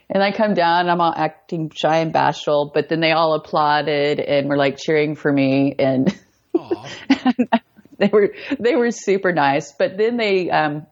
And 0.08 0.22
I 0.22 0.30
come 0.30 0.54
down, 0.54 0.82
and 0.82 0.90
I'm 0.90 1.00
all 1.00 1.12
acting 1.14 1.68
shy 1.74 1.98
and 1.98 2.12
bashful, 2.12 2.70
but 2.72 2.88
then 2.88 3.00
they 3.00 3.10
all 3.10 3.34
applauded 3.34 4.20
and 4.20 4.48
were 4.48 4.56
like 4.56 4.78
cheering 4.78 5.16
for 5.16 5.32
me 5.32 5.74
and 5.76 6.16
Aw. 6.54 6.88
they 7.98 8.08
were 8.12 8.34
they 8.58 8.76
were 8.76 8.90
super 8.90 9.32
nice. 9.32 9.72
But 9.72 9.96
then 9.98 10.16
they 10.16 10.48
um, 10.50 10.86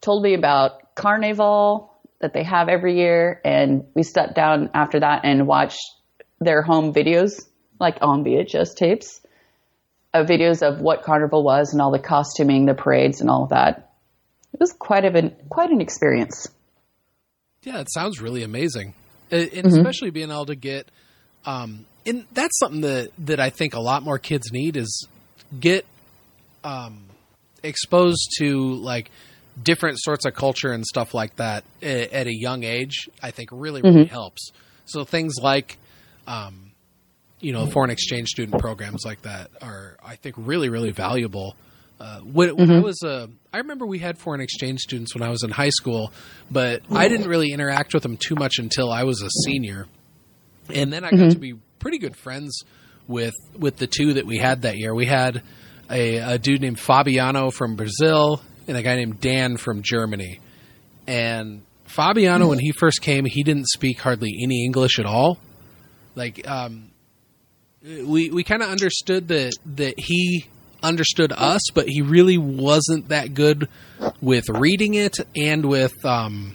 told 0.00 0.22
me 0.22 0.34
about 0.34 0.94
Carnival 0.94 1.94
that 2.20 2.32
they 2.32 2.42
have 2.42 2.68
every 2.68 2.98
year, 2.98 3.40
and 3.44 3.84
we 3.94 4.02
sat 4.02 4.34
down 4.34 4.70
after 4.74 5.00
that 5.00 5.24
and 5.24 5.46
watched 5.46 5.80
their 6.44 6.62
home 6.62 6.92
videos, 6.92 7.44
like 7.78 7.98
on 8.00 8.24
VHS 8.24 8.74
tapes. 8.76 9.20
uh, 10.14 10.24
videos 10.24 10.62
of 10.62 10.80
what 10.80 11.02
Carnival 11.02 11.42
was 11.42 11.72
and 11.72 11.80
all 11.80 11.90
the 11.90 11.98
costuming, 11.98 12.66
the 12.66 12.74
parades, 12.74 13.20
and 13.20 13.30
all 13.30 13.44
of 13.44 13.50
that. 13.50 13.92
It 14.52 14.60
was 14.60 14.72
quite 14.72 15.04
of 15.04 15.14
an 15.14 15.34
quite 15.48 15.70
an 15.70 15.80
experience. 15.80 16.48
Yeah, 17.62 17.80
it 17.80 17.88
sounds 17.90 18.20
really 18.20 18.42
amazing, 18.42 18.94
and 19.30 19.50
mm-hmm. 19.50 19.68
especially 19.68 20.10
being 20.10 20.30
able 20.30 20.46
to 20.46 20.54
get. 20.54 20.88
Um, 21.46 21.86
and 22.04 22.26
that's 22.32 22.58
something 22.58 22.82
that 22.82 23.10
that 23.18 23.40
I 23.40 23.50
think 23.50 23.74
a 23.74 23.80
lot 23.80 24.02
more 24.02 24.18
kids 24.18 24.52
need 24.52 24.76
is 24.76 25.08
get 25.58 25.86
um, 26.64 27.04
exposed 27.62 28.34
to 28.38 28.74
like 28.74 29.10
different 29.62 29.98
sorts 30.00 30.26
of 30.26 30.34
culture 30.34 30.72
and 30.72 30.84
stuff 30.84 31.14
like 31.14 31.36
that 31.36 31.64
at 31.82 32.26
a 32.26 32.34
young 32.34 32.64
age. 32.64 33.08
I 33.22 33.30
think 33.30 33.48
really 33.52 33.80
really 33.80 34.04
mm-hmm. 34.04 34.12
helps. 34.12 34.50
So 34.84 35.04
things 35.04 35.36
like 35.40 35.78
um, 36.26 36.72
you 37.40 37.52
know, 37.52 37.66
foreign 37.66 37.90
exchange 37.90 38.28
student 38.28 38.60
programs 38.60 39.04
like 39.04 39.22
that 39.22 39.50
are, 39.60 39.96
I 40.04 40.16
think, 40.16 40.36
really, 40.38 40.68
really 40.68 40.92
valuable. 40.92 41.56
Uh, 42.00 42.20
when, 42.20 42.56
when 42.56 42.68
mm-hmm. 42.68 42.78
I 42.78 42.80
was, 42.80 43.02
uh, 43.02 43.26
I 43.52 43.58
remember 43.58 43.86
we 43.86 43.98
had 43.98 44.18
foreign 44.18 44.40
exchange 44.40 44.80
students 44.80 45.14
when 45.14 45.22
I 45.22 45.28
was 45.28 45.42
in 45.42 45.50
high 45.50 45.70
school, 45.70 46.12
but 46.50 46.82
I 46.90 47.08
didn't 47.08 47.28
really 47.28 47.52
interact 47.52 47.94
with 47.94 48.02
them 48.02 48.16
too 48.16 48.34
much 48.34 48.58
until 48.58 48.90
I 48.90 49.04
was 49.04 49.22
a 49.22 49.30
senior, 49.44 49.86
and 50.72 50.92
then 50.92 51.04
I 51.04 51.10
got 51.10 51.18
mm-hmm. 51.18 51.28
to 51.30 51.38
be 51.38 51.54
pretty 51.78 51.98
good 51.98 52.16
friends 52.16 52.62
with 53.06 53.34
with 53.56 53.76
the 53.76 53.86
two 53.86 54.14
that 54.14 54.26
we 54.26 54.38
had 54.38 54.62
that 54.62 54.78
year. 54.78 54.94
We 54.94 55.06
had 55.06 55.42
a, 55.90 56.16
a 56.16 56.38
dude 56.38 56.60
named 56.60 56.80
Fabiano 56.80 57.50
from 57.50 57.76
Brazil 57.76 58.40
and 58.66 58.76
a 58.76 58.82
guy 58.82 58.96
named 58.96 59.20
Dan 59.20 59.56
from 59.56 59.82
Germany, 59.82 60.40
and 61.06 61.62
Fabiano, 61.84 62.48
when 62.48 62.58
he 62.58 62.72
first 62.72 63.02
came, 63.02 63.26
he 63.26 63.42
didn't 63.42 63.68
speak 63.68 64.00
hardly 64.00 64.40
any 64.42 64.64
English 64.64 64.98
at 64.98 65.06
all. 65.06 65.38
Like, 66.14 66.48
um, 66.48 66.90
we 67.82 68.30
we 68.30 68.44
kind 68.44 68.62
of 68.62 68.68
understood 68.68 69.28
that 69.28 69.52
that 69.66 69.94
he 69.98 70.46
understood 70.82 71.32
us, 71.32 71.62
but 71.74 71.88
he 71.88 72.02
really 72.02 72.38
wasn't 72.38 73.08
that 73.08 73.34
good 73.34 73.68
with 74.20 74.48
reading 74.48 74.94
it 74.94 75.16
and 75.36 75.64
with 75.64 75.92
um, 76.04 76.54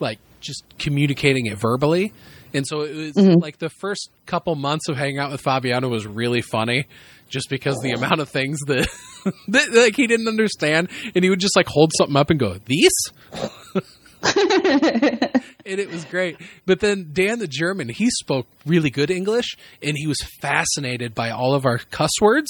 like 0.00 0.18
just 0.40 0.64
communicating 0.78 1.46
it 1.46 1.58
verbally. 1.58 2.12
And 2.52 2.64
so 2.66 2.82
it 2.82 2.94
was 2.94 3.12
mm-hmm. 3.14 3.40
like 3.40 3.58
the 3.58 3.68
first 3.68 4.10
couple 4.26 4.54
months 4.54 4.88
of 4.88 4.96
hanging 4.96 5.18
out 5.18 5.32
with 5.32 5.40
Fabiano 5.40 5.88
was 5.88 6.06
really 6.06 6.40
funny, 6.40 6.86
just 7.28 7.50
because 7.50 7.80
the 7.80 7.90
amount 7.90 8.20
of 8.20 8.28
things 8.28 8.60
that, 8.66 8.88
that 9.48 9.72
like 9.72 9.96
he 9.96 10.06
didn't 10.06 10.28
understand, 10.28 10.88
and 11.14 11.24
he 11.24 11.30
would 11.30 11.40
just 11.40 11.56
like 11.56 11.66
hold 11.66 11.90
something 11.96 12.16
up 12.16 12.30
and 12.30 12.38
go, 12.38 12.56
"These." 12.64 12.92
and 15.66 15.80
it 15.80 15.90
was 15.90 16.04
great. 16.04 16.36
But 16.66 16.80
then 16.80 17.10
Dan 17.12 17.38
the 17.38 17.46
German, 17.48 17.88
he 17.88 18.10
spoke 18.10 18.46
really 18.66 18.90
good 18.90 19.10
English 19.10 19.56
and 19.82 19.96
he 19.96 20.06
was 20.06 20.18
fascinated 20.40 21.14
by 21.14 21.30
all 21.30 21.54
of 21.54 21.66
our 21.66 21.78
cuss 21.78 22.12
words, 22.20 22.48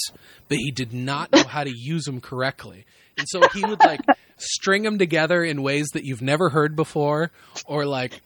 but 0.48 0.58
he 0.58 0.70
did 0.70 0.92
not 0.92 1.32
know 1.32 1.44
how 1.44 1.64
to 1.64 1.72
use 1.74 2.04
them 2.04 2.20
correctly. 2.20 2.84
And 3.18 3.26
so 3.28 3.40
he 3.52 3.64
would 3.64 3.80
like 3.80 4.00
string 4.38 4.82
them 4.82 4.98
together 4.98 5.42
in 5.42 5.62
ways 5.62 5.88
that 5.94 6.04
you've 6.04 6.22
never 6.22 6.50
heard 6.50 6.76
before 6.76 7.30
or 7.66 7.86
like 7.86 8.20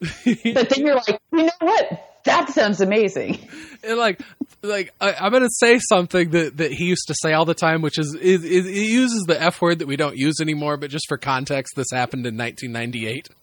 But 0.24 0.68
then 0.68 0.86
you're 0.86 0.96
like, 0.96 1.20
"You 1.32 1.44
know 1.44 1.50
what? 1.60 2.13
That 2.24 2.50
sounds 2.50 2.80
amazing." 2.80 3.38
And 3.82 3.98
like 3.98 4.20
like 4.62 4.92
I, 5.00 5.26
am 5.26 5.32
gonna 5.32 5.48
say 5.50 5.78
something 5.78 6.30
that, 6.30 6.56
that 6.56 6.72
he 6.72 6.86
used 6.86 7.06
to 7.08 7.14
say 7.20 7.32
all 7.32 7.44
the 7.44 7.54
time, 7.54 7.82
which 7.82 7.98
is, 7.98 8.16
is, 8.20 8.44
is 8.44 8.66
he 8.66 8.92
uses 8.92 9.24
the 9.26 9.40
F 9.40 9.60
word 9.60 9.80
that 9.80 9.88
we 9.88 9.96
don't 9.96 10.16
use 10.16 10.36
anymore, 10.40 10.76
but 10.76 10.90
just 10.90 11.06
for 11.08 11.18
context, 11.18 11.74
this 11.76 11.88
happened 11.92 12.26
in 12.26 12.36
1998. 12.36 13.28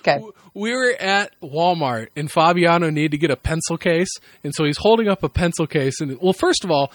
Okay. 0.00 0.18
We 0.52 0.72
were 0.72 0.94
at 1.00 1.34
Walmart 1.40 2.08
and 2.14 2.30
Fabiano 2.30 2.90
needed 2.90 3.12
to 3.12 3.16
get 3.16 3.30
a 3.30 3.36
pencil 3.36 3.78
case, 3.78 4.10
and 4.42 4.54
so 4.54 4.66
he's 4.66 4.76
holding 4.76 5.08
up 5.08 5.22
a 5.22 5.30
pencil 5.30 5.66
case. 5.66 6.02
And 6.02 6.18
well, 6.20 6.34
first 6.34 6.64
of 6.64 6.70
all, 6.70 6.92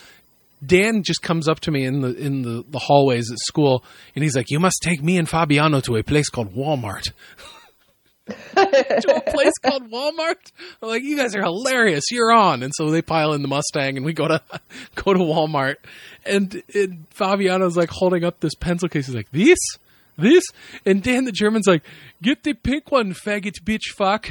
Dan 0.64 1.02
just 1.02 1.20
comes 1.20 1.48
up 1.48 1.58
to 1.60 1.72
me 1.72 1.84
in 1.84 2.00
the 2.00 2.14
in 2.14 2.42
the, 2.42 2.64
the 2.68 2.78
hallways 2.78 3.28
at 3.32 3.38
school, 3.40 3.82
and 4.14 4.22
he's 4.22 4.36
like, 4.36 4.50
"You 4.50 4.60
must 4.60 4.82
take 4.84 5.02
me 5.02 5.18
and 5.18 5.28
Fabiano 5.28 5.80
to 5.80 5.96
a 5.96 6.04
place 6.04 6.28
called 6.28 6.54
Walmart." 6.54 7.10
to 8.54 9.14
a 9.16 9.30
place 9.30 9.52
called 9.62 9.90
Walmart. 9.90 10.52
I'm 10.82 10.88
like, 10.88 11.02
you 11.02 11.16
guys 11.16 11.34
are 11.34 11.42
hilarious. 11.42 12.04
You're 12.10 12.32
on. 12.32 12.62
And 12.62 12.72
so 12.74 12.90
they 12.90 13.02
pile 13.02 13.32
in 13.32 13.42
the 13.42 13.48
Mustang 13.48 13.96
and 13.96 14.04
we 14.04 14.12
go 14.12 14.28
to 14.28 14.42
go 14.94 15.12
to 15.12 15.18
Walmart. 15.18 15.76
And, 16.24 16.62
and 16.74 17.06
Fabiano's 17.10 17.76
like 17.76 17.90
holding 17.90 18.24
up 18.24 18.40
this 18.40 18.54
pencil 18.54 18.88
case. 18.88 19.06
He's 19.06 19.14
like, 19.14 19.30
this? 19.30 19.58
This? 20.16 20.44
And 20.84 21.02
Dan 21.02 21.24
the 21.24 21.32
German's 21.32 21.66
like, 21.66 21.82
get 22.22 22.42
the 22.42 22.54
pink 22.54 22.90
one, 22.90 23.14
faggot 23.14 23.62
bitch 23.64 23.92
fuck. 23.96 24.30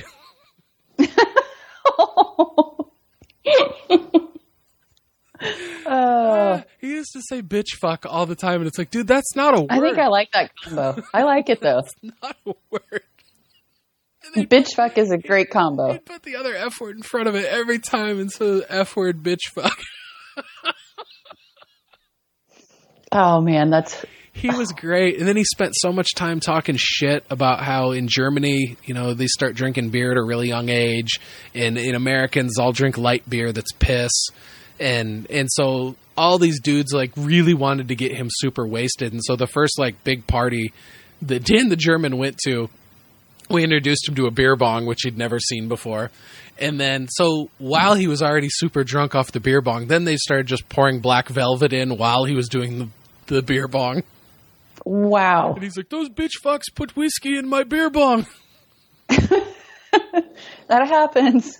Uh, 5.86 6.62
he 6.80 6.88
used 6.92 7.12
to 7.14 7.22
say 7.22 7.42
bitch 7.42 7.78
fuck 7.82 8.06
all 8.06 8.26
the 8.26 8.36
time, 8.36 8.58
and 8.58 8.68
it's 8.68 8.78
like, 8.78 8.92
dude, 8.92 9.08
that's 9.08 9.36
not 9.36 9.58
a 9.58 9.62
word. 9.62 9.72
I 9.72 9.80
think 9.80 9.98
I 9.98 10.08
like 10.08 10.32
that 10.32 10.52
combo. 10.56 11.02
I 11.14 11.24
like 11.24 11.50
it 11.50 11.62
though. 11.62 11.80
It's 11.80 11.96
not 12.22 12.36
a 12.46 12.54
word. 12.70 13.04
Bitch 14.36 14.76
fuck 14.76 14.98
is 14.98 15.12
a 15.12 15.18
great 15.18 15.50
combo. 15.50 15.94
He 15.94 16.00
put 16.00 16.24
the 16.24 16.36
other 16.36 16.56
F 16.56 16.80
word 16.80 16.98
in 16.98 17.04
front 17.04 17.28
of 17.28 17.36
it 17.36 17.46
every 17.46 17.80
time 17.80 18.20
and 18.20 18.32
so 18.32 18.62
F 18.68 18.96
word 18.96 19.24
bitch 19.24 19.48
fuck. 19.54 19.78
oh 23.12 23.42
man, 23.42 23.70
that's 23.70 24.06
he 24.34 24.50
was 24.50 24.72
great. 24.72 25.20
And 25.20 25.28
then 25.28 25.36
he 25.36 25.44
spent 25.44 25.74
so 25.76 25.92
much 25.92 26.16
time 26.16 26.40
talking 26.40 26.76
shit 26.78 27.26
about 27.30 27.62
how 27.62 27.92
in 27.92 28.08
Germany, 28.08 28.78
you 28.86 28.94
know, 28.94 29.14
they 29.14 29.28
start 29.28 29.56
drinking 29.56 29.90
beer 29.90 30.12
at 30.12 30.18
a 30.18 30.24
really 30.24 30.48
young 30.48 30.70
age, 30.70 31.20
and 31.54 31.78
in 31.78 31.96
Americans 31.96 32.58
all 32.58 32.72
drink 32.72 32.98
light 32.98 33.30
beer 33.30 33.52
that's 33.52 33.72
piss. 33.74 34.12
And 34.80 35.30
and 35.30 35.50
so 35.52 35.96
all 36.16 36.38
these 36.38 36.62
dudes 36.62 36.94
like 36.94 37.12
really 37.18 37.54
wanted 37.54 37.90
to 37.90 37.96
get 37.96 38.14
him 38.14 38.28
super 38.30 38.66
wasted. 38.66 39.12
And 39.12 39.22
so 39.24 39.36
the 39.36 39.48
first 39.48 39.78
like 39.78 40.04
big 40.04 40.26
party 40.26 40.74
that 41.22 41.44
Dan 41.44 41.70
the 41.70 41.76
German 41.76 42.18
went 42.18 42.38
to 42.46 42.70
we 43.50 43.64
introduced 43.64 44.08
him 44.08 44.16
to 44.16 44.28
a 44.28 44.32
beer 44.32 44.56
bong, 44.56 44.86
which 44.86 45.02
he'd 45.04 45.18
never 45.18 45.40
seen 45.40 45.68
before. 45.68 46.12
And 46.58 46.80
then, 46.80 47.08
so 47.10 47.50
while 47.58 47.96
he 47.96 48.08
was 48.08 48.22
already 48.22 48.50
super 48.50 48.84
drunk 48.84 49.16
off 49.16 49.32
the 49.32 49.40
beer 49.40 49.62
bong, 49.62 49.88
then 49.88 50.04
they 50.04 50.18
started 50.18 50.48
just 50.48 50.68
pouring 50.70 51.00
black 51.00 51.30
velvet 51.30 51.74
in 51.74 51.98
while 51.98 52.26
he 52.26 52.36
was 52.36 52.50
doing 52.50 52.80
the, 52.80 53.36
the 53.36 53.42
beer 53.42 53.68
bong. 53.68 54.04
Wow. 54.86 55.54
And 55.54 55.64
he's 55.64 55.78
like, 55.78 55.90
those 55.90 56.10
bitch 56.10 56.42
fucks 56.44 56.74
put 56.74 56.96
whiskey 56.96 57.38
in 57.38 57.48
my 57.48 57.64
beer 57.64 57.90
bong. 57.90 58.26
that 60.68 60.88
happens. 60.88 61.58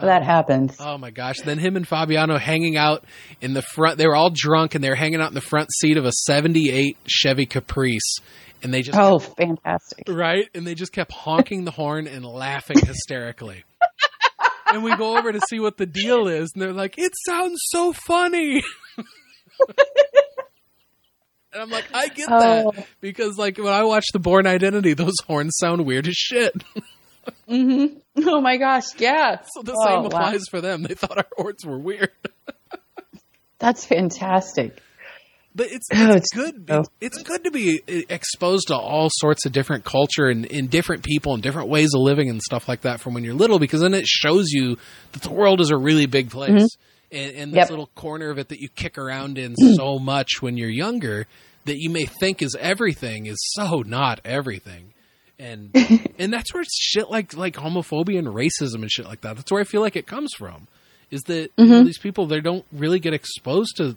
that 0.00 0.24
happens. 0.24 0.76
Oh 0.80 0.98
my 0.98 1.10
gosh. 1.10 1.40
Then 1.40 1.58
him 1.58 1.76
and 1.76 1.86
Fabiano 1.86 2.38
hanging 2.38 2.76
out 2.76 3.04
in 3.40 3.52
the 3.52 3.62
front. 3.62 3.98
They 3.98 4.06
were 4.06 4.16
all 4.16 4.30
drunk 4.30 4.74
and 4.74 4.82
they 4.82 4.88
were 4.88 4.96
hanging 4.96 5.20
out 5.20 5.28
in 5.28 5.34
the 5.34 5.40
front 5.40 5.70
seat 5.72 5.96
of 5.96 6.04
a 6.04 6.12
78 6.12 6.96
Chevy 7.06 7.46
Caprice 7.46 8.18
and 8.62 8.72
they 8.72 8.82
just 8.82 8.98
oh, 8.98 9.18
kept, 9.18 9.36
fantastic, 9.36 10.04
right? 10.08 10.48
And 10.54 10.66
they 10.66 10.74
just 10.74 10.92
kept 10.92 11.12
honking 11.12 11.64
the 11.64 11.70
horn 11.70 12.06
and 12.06 12.24
laughing 12.24 12.78
hysterically. 12.78 13.64
and 14.72 14.82
we 14.82 14.94
go 14.96 15.16
over 15.16 15.32
to 15.32 15.40
see 15.48 15.60
what 15.60 15.76
the 15.76 15.86
deal 15.86 16.28
is, 16.28 16.52
and 16.54 16.62
they're 16.62 16.72
like, 16.72 16.98
"It 16.98 17.12
sounds 17.26 17.58
so 17.70 17.92
funny." 17.92 18.62
and 21.52 21.62
I'm 21.62 21.70
like, 21.70 21.86
I 21.92 22.08
get 22.08 22.28
oh. 22.30 22.72
that 22.72 22.86
because, 23.00 23.36
like, 23.38 23.58
when 23.58 23.72
I 23.72 23.84
watch 23.84 24.06
The 24.12 24.18
Bourne 24.18 24.46
Identity, 24.46 24.94
those 24.94 25.16
horns 25.26 25.56
sound 25.58 25.86
weird 25.86 26.06
as 26.06 26.14
shit. 26.14 26.54
mm-hmm. 27.48 27.98
Oh 28.26 28.40
my 28.40 28.56
gosh, 28.56 28.84
yeah. 28.98 29.40
So 29.54 29.62
the 29.62 29.74
oh, 29.76 29.86
same 29.86 30.06
applies 30.06 30.40
wow. 30.40 30.50
for 30.50 30.60
them. 30.60 30.82
They 30.82 30.94
thought 30.94 31.18
our 31.18 31.26
horns 31.36 31.64
were 31.64 31.78
weird. 31.78 32.10
That's 33.58 33.84
fantastic. 33.84 34.80
But 35.58 35.72
it's, 35.72 35.88
it's, 35.90 36.16
it's 36.16 36.32
good. 36.32 36.66
Oh. 36.70 36.84
It's 37.00 37.20
good 37.20 37.42
to 37.42 37.50
be 37.50 37.82
exposed 38.08 38.68
to 38.68 38.76
all 38.76 39.08
sorts 39.10 39.44
of 39.44 39.50
different 39.50 39.84
culture 39.84 40.28
and, 40.28 40.46
and 40.52 40.70
different 40.70 41.02
people 41.02 41.34
and 41.34 41.42
different 41.42 41.68
ways 41.68 41.94
of 41.96 42.00
living 42.00 42.30
and 42.30 42.40
stuff 42.40 42.68
like 42.68 42.82
that 42.82 43.00
from 43.00 43.12
when 43.12 43.24
you're 43.24 43.34
little, 43.34 43.58
because 43.58 43.80
then 43.80 43.92
it 43.92 44.06
shows 44.06 44.52
you 44.52 44.78
that 45.10 45.22
the 45.22 45.32
world 45.32 45.60
is 45.60 45.70
a 45.70 45.76
really 45.76 46.06
big 46.06 46.30
place. 46.30 46.50
Mm-hmm. 46.52 47.10
And, 47.10 47.36
and, 47.36 47.52
this 47.52 47.56
yep. 47.56 47.70
little 47.70 47.88
corner 47.96 48.30
of 48.30 48.38
it 48.38 48.50
that 48.50 48.60
you 48.60 48.68
kick 48.68 48.98
around 48.98 49.36
in 49.36 49.56
so 49.56 49.98
much 49.98 50.40
when 50.40 50.56
you're 50.56 50.70
younger 50.70 51.26
that 51.64 51.78
you 51.78 51.90
may 51.90 52.04
think 52.04 52.40
is 52.40 52.54
everything 52.60 53.26
is 53.26 53.38
so 53.56 53.82
not 53.84 54.20
everything. 54.24 54.94
And 55.40 55.70
and 56.20 56.32
that's 56.32 56.54
where 56.54 56.62
shit 56.70 57.10
like 57.10 57.34
like 57.36 57.54
homophobia 57.54 58.20
and 58.20 58.28
racism 58.28 58.82
and 58.82 58.90
shit 58.90 59.06
like 59.06 59.22
that. 59.22 59.34
That's 59.34 59.50
where 59.50 59.60
I 59.60 59.64
feel 59.64 59.80
like 59.80 59.96
it 59.96 60.06
comes 60.06 60.34
from. 60.38 60.68
Is 61.10 61.22
that 61.22 61.56
mm-hmm. 61.56 61.84
these 61.84 61.98
people 61.98 62.26
they 62.26 62.40
don't 62.40 62.66
really 62.70 63.00
get 63.00 63.14
exposed 63.14 63.78
to 63.78 63.96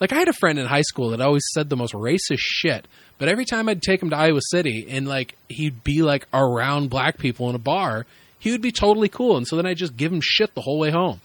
like 0.00 0.12
I 0.12 0.16
had 0.16 0.28
a 0.28 0.32
friend 0.32 0.58
in 0.58 0.66
high 0.66 0.82
school 0.82 1.10
that 1.10 1.20
always 1.20 1.44
said 1.52 1.68
the 1.68 1.76
most 1.76 1.94
racist 1.94 2.38
shit, 2.38 2.86
but 3.18 3.28
every 3.28 3.44
time 3.44 3.68
I'd 3.68 3.82
take 3.82 4.02
him 4.02 4.10
to 4.10 4.16
Iowa 4.16 4.40
City 4.50 4.86
and 4.88 5.06
like 5.06 5.36
he'd 5.48 5.84
be 5.84 6.02
like 6.02 6.26
around 6.32 6.90
black 6.90 7.18
people 7.18 7.48
in 7.48 7.54
a 7.54 7.60
bar, 7.60 8.06
he 8.38 8.50
would 8.50 8.62
be 8.62 8.72
totally 8.72 9.08
cool, 9.08 9.36
and 9.36 9.46
so 9.46 9.56
then 9.56 9.66
I 9.66 9.74
just 9.74 9.96
give 9.96 10.12
him 10.12 10.20
shit 10.22 10.54
the 10.54 10.60
whole 10.60 10.78
way 10.78 10.90
home. 10.90 11.20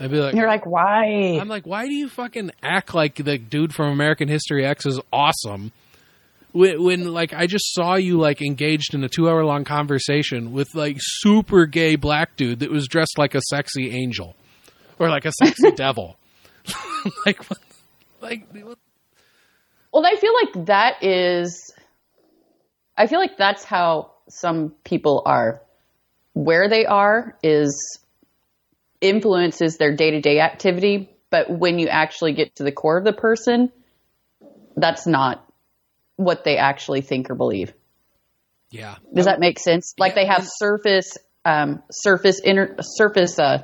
I'd 0.00 0.10
be 0.10 0.18
like, 0.18 0.34
"You're 0.34 0.46
like, 0.46 0.66
why?" 0.66 1.38
I'm 1.40 1.48
like, 1.48 1.66
"Why 1.66 1.86
do 1.86 1.94
you 1.94 2.08
fucking 2.08 2.50
act 2.62 2.94
like 2.94 3.16
the 3.16 3.38
dude 3.38 3.74
from 3.74 3.90
American 3.92 4.28
History 4.28 4.64
X 4.64 4.86
is 4.86 5.00
awesome?" 5.12 5.72
When, 6.52 6.82
when 6.82 7.12
like 7.12 7.34
I 7.34 7.46
just 7.46 7.74
saw 7.74 7.96
you 7.96 8.18
like 8.18 8.40
engaged 8.40 8.94
in 8.94 9.04
a 9.04 9.08
two 9.08 9.28
hour 9.28 9.44
long 9.44 9.64
conversation 9.64 10.52
with 10.52 10.68
like 10.74 10.96
super 11.00 11.66
gay 11.66 11.96
black 11.96 12.36
dude 12.36 12.60
that 12.60 12.70
was 12.70 12.86
dressed 12.88 13.18
like 13.18 13.34
a 13.34 13.40
sexy 13.42 13.90
angel 13.90 14.36
or 14.98 15.08
like 15.08 15.24
a 15.24 15.32
sexy 15.32 15.70
devil. 15.76 16.16
like, 17.26 17.44
what, 17.48 17.58
like, 18.20 18.48
what? 18.52 18.78
Well, 19.92 20.06
I 20.06 20.16
feel 20.16 20.34
like 20.34 20.66
that 20.66 21.02
is. 21.02 21.72
I 22.96 23.06
feel 23.06 23.18
like 23.18 23.36
that's 23.36 23.64
how 23.64 24.12
some 24.28 24.70
people 24.84 25.22
are. 25.26 25.62
Where 26.32 26.68
they 26.68 26.84
are 26.84 27.38
is 27.42 27.98
influences 29.00 29.76
their 29.78 29.94
day 29.94 30.12
to 30.12 30.20
day 30.20 30.40
activity, 30.40 31.10
but 31.30 31.50
when 31.50 31.78
you 31.78 31.88
actually 31.88 32.32
get 32.32 32.56
to 32.56 32.62
the 32.62 32.72
core 32.72 32.98
of 32.98 33.04
the 33.04 33.12
person, 33.12 33.72
that's 34.76 35.06
not 35.06 35.46
what 36.16 36.44
they 36.44 36.56
actually 36.56 37.02
think 37.02 37.30
or 37.30 37.34
believe. 37.34 37.72
Yeah. 38.70 38.96
Does 39.14 39.26
that 39.26 39.40
make 39.40 39.58
sense? 39.58 39.94
Like 39.98 40.12
Yeah. 40.12 40.22
they 40.22 40.26
have 40.26 40.46
surface, 40.46 41.16
um, 41.44 41.82
surface 41.90 42.40
inner, 42.40 42.76
surface 42.80 43.38
uh, 43.38 43.62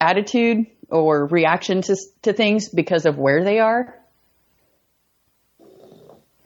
attitude 0.00 0.66
or 0.90 1.26
reaction 1.26 1.82
to 1.82 1.96
to 2.22 2.32
things 2.32 2.68
because 2.68 3.06
of 3.06 3.18
where 3.18 3.44
they 3.44 3.58
are. 3.58 3.94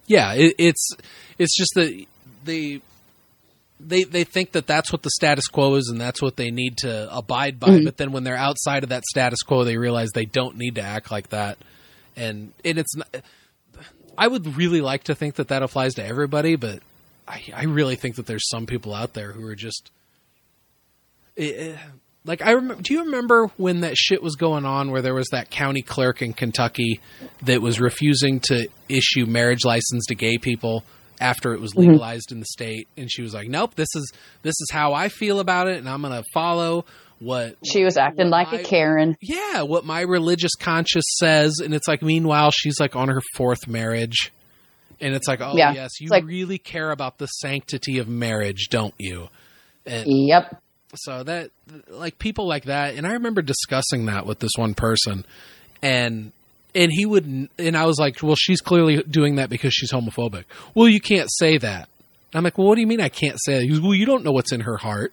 Yeah, 0.07 0.35
it, 0.35 0.55
it's 0.59 0.91
it's 1.39 1.57
just 1.57 1.71
that 1.75 2.07
they 2.45 2.81
they 3.79 4.05
they 4.05 4.25
think 4.25 4.53
that 4.53 4.67
that's 4.67 4.93
what 4.93 5.03
the 5.03 5.11
status 5.11 5.47
quo 5.47 5.75
is 5.77 5.89
and 5.89 6.01
that's 6.01 6.21
what 6.21 6.37
they 6.37 6.51
need 6.51 6.79
to 6.79 7.15
abide 7.15 7.59
by. 7.61 7.81
But 7.85 7.97
then 7.97 8.13
when 8.13 8.25
they're 8.25 8.37
outside 8.37 8.83
of 8.83 8.91
that 8.91 9.05
status 9.05 9.43
quo, 9.43 9.65
they 9.65 9.77
realize 9.77 10.11
they 10.11 10.25
don't 10.27 10.57
need 10.57 10.77
to 10.77 10.83
act 10.83 11.11
like 11.11 11.29
that. 11.31 11.59
And 12.17 12.53
and 12.65 12.79
it's 12.79 12.97
not, 12.97 13.09
I 14.19 14.27
would 14.27 14.57
really 14.57 14.81
like 14.81 15.05
to 15.05 15.15
think 15.15 15.37
that 15.37 15.49
that 15.49 15.63
applies 15.63 15.95
to 15.95 16.05
everybody, 16.05 16.57
but 16.57 16.81
I 17.27 17.43
I 17.55 17.65
really 17.65 17.97
think 17.97 18.17
that 18.17 18.27
there's 18.27 18.49
some 18.49 18.67
people 18.67 18.95
out 18.95 19.15
there 19.15 19.33
who 19.33 19.47
are 19.47 19.55
just 19.55 19.91
eh, 21.37 21.77
like 22.25 22.43
I 22.43 22.53
remember. 22.53 22.83
Do 22.83 22.95
you 22.95 23.05
remember 23.05 23.47
when 23.57 23.81
that 23.81 23.97
shit 23.97 24.23
was 24.23 24.37
going 24.37 24.65
on, 24.65 24.91
where 24.91 25.03
there 25.03 25.15
was 25.15 25.29
that 25.33 25.51
county 25.51 25.83
clerk 25.83 26.23
in 26.23 26.33
Kentucky 26.33 27.01
that 27.43 27.63
was 27.63 27.81
refusing 27.81 28.41
to 28.41 28.69
issue 28.89 29.27
marriage 29.27 29.65
license 29.65 30.07
to 30.07 30.15
gay 30.15 30.37
people 30.39 30.85
after 31.21 31.53
it 31.55 31.61
was 31.61 31.73
mm-hmm. 31.73 31.91
legalized 31.91 32.33
in 32.33 32.41
the 32.41 32.47
state, 32.47 32.89
and 32.97 33.11
she 33.11 33.23
was 33.23 33.33
like, 33.35 33.49
"Nope, 33.49 33.75
this 33.75 33.89
is 33.95 34.13
this 34.43 34.55
is 34.61 34.69
how 34.71 34.93
I 34.93 35.09
feel 35.09 35.41
about 35.41 35.69
it, 35.69 35.79
and 35.79 35.89
I'm 35.89 36.03
going 36.03 36.15
to 36.15 36.25
follow 36.35 36.85
what 37.21 37.57
She 37.65 37.85
was 37.85 37.97
acting 37.97 38.31
like 38.31 38.53
a 38.53 38.63
Karen. 38.63 39.17
yeah 39.21 39.63
what 39.63 39.85
my 39.85 40.01
religious 40.03 40.55
conscience 40.59 41.07
says." 41.19 41.59
And 41.63 41.75
it's 41.75 41.89
like, 41.89 42.03
meanwhile, 42.03 42.51
she's 42.51 42.79
like 42.81 42.97
on 42.97 43.09
her 43.09 43.21
fourth 43.35 43.67
marriage, 43.67 44.31
and 45.01 45.15
it's 45.15 45.27
like, 45.29 45.41
"Oh 45.41 45.55
Yeah. 45.57 45.73
yes, 45.73 46.01
you 46.01 46.09
like- 46.09 46.25
really 46.25 46.59
care 46.59 46.91
about 46.91 47.19
the 47.19 47.27
sanctity 47.27 47.99
of 47.99 48.09
marriage, 48.09 48.69
don't 48.71 48.95
you?" 48.99 49.29
And 49.87 50.05
Yep. 50.07 50.61
So 50.97 51.23
that 51.23 51.51
like 51.89 52.19
people 52.19 52.49
like 52.49 52.65
that 52.65 52.95
and 52.95 53.07
i 53.07 53.13
remember 53.13 53.43
discussing 53.43 54.07
that 54.07 54.27
with 54.27 54.39
this 54.41 54.53
one 54.57 54.75
person 54.75 55.25
and 55.83 56.33
and 56.75 56.91
he 56.93 57.07
would 57.07 57.25
and 57.59 57.77
i 57.77 57.85
was 57.85 57.99
like 57.99 58.23
well 58.23 58.37
she's 58.37 58.61
clearly 58.61 59.03
doing 59.05 59.37
that 59.37 59.51
because 59.51 59.73
she's 59.73 59.93
homophobic. 59.93 60.45
Well 60.75 60.89
you 60.89 61.01
can't 61.01 61.29
say 61.31 61.59
that. 61.59 61.89
I'm 62.35 62.45
like 62.45 62.59
well 62.59 62.69
what 62.69 62.77
do 62.77 62.81
you 62.81 62.87
mean 62.87 63.01
i 63.01 63.09
can't 63.09 63.39
say 63.41 63.55
that? 63.55 63.63
He 63.63 63.69
goes 63.69 63.81
well 63.81 63.95
you 63.95 64.07
don't 64.07 64.25
know 64.25 64.33
what's 64.33 64.53
in 64.53 64.61
her 64.61 64.77
heart. 64.77 65.13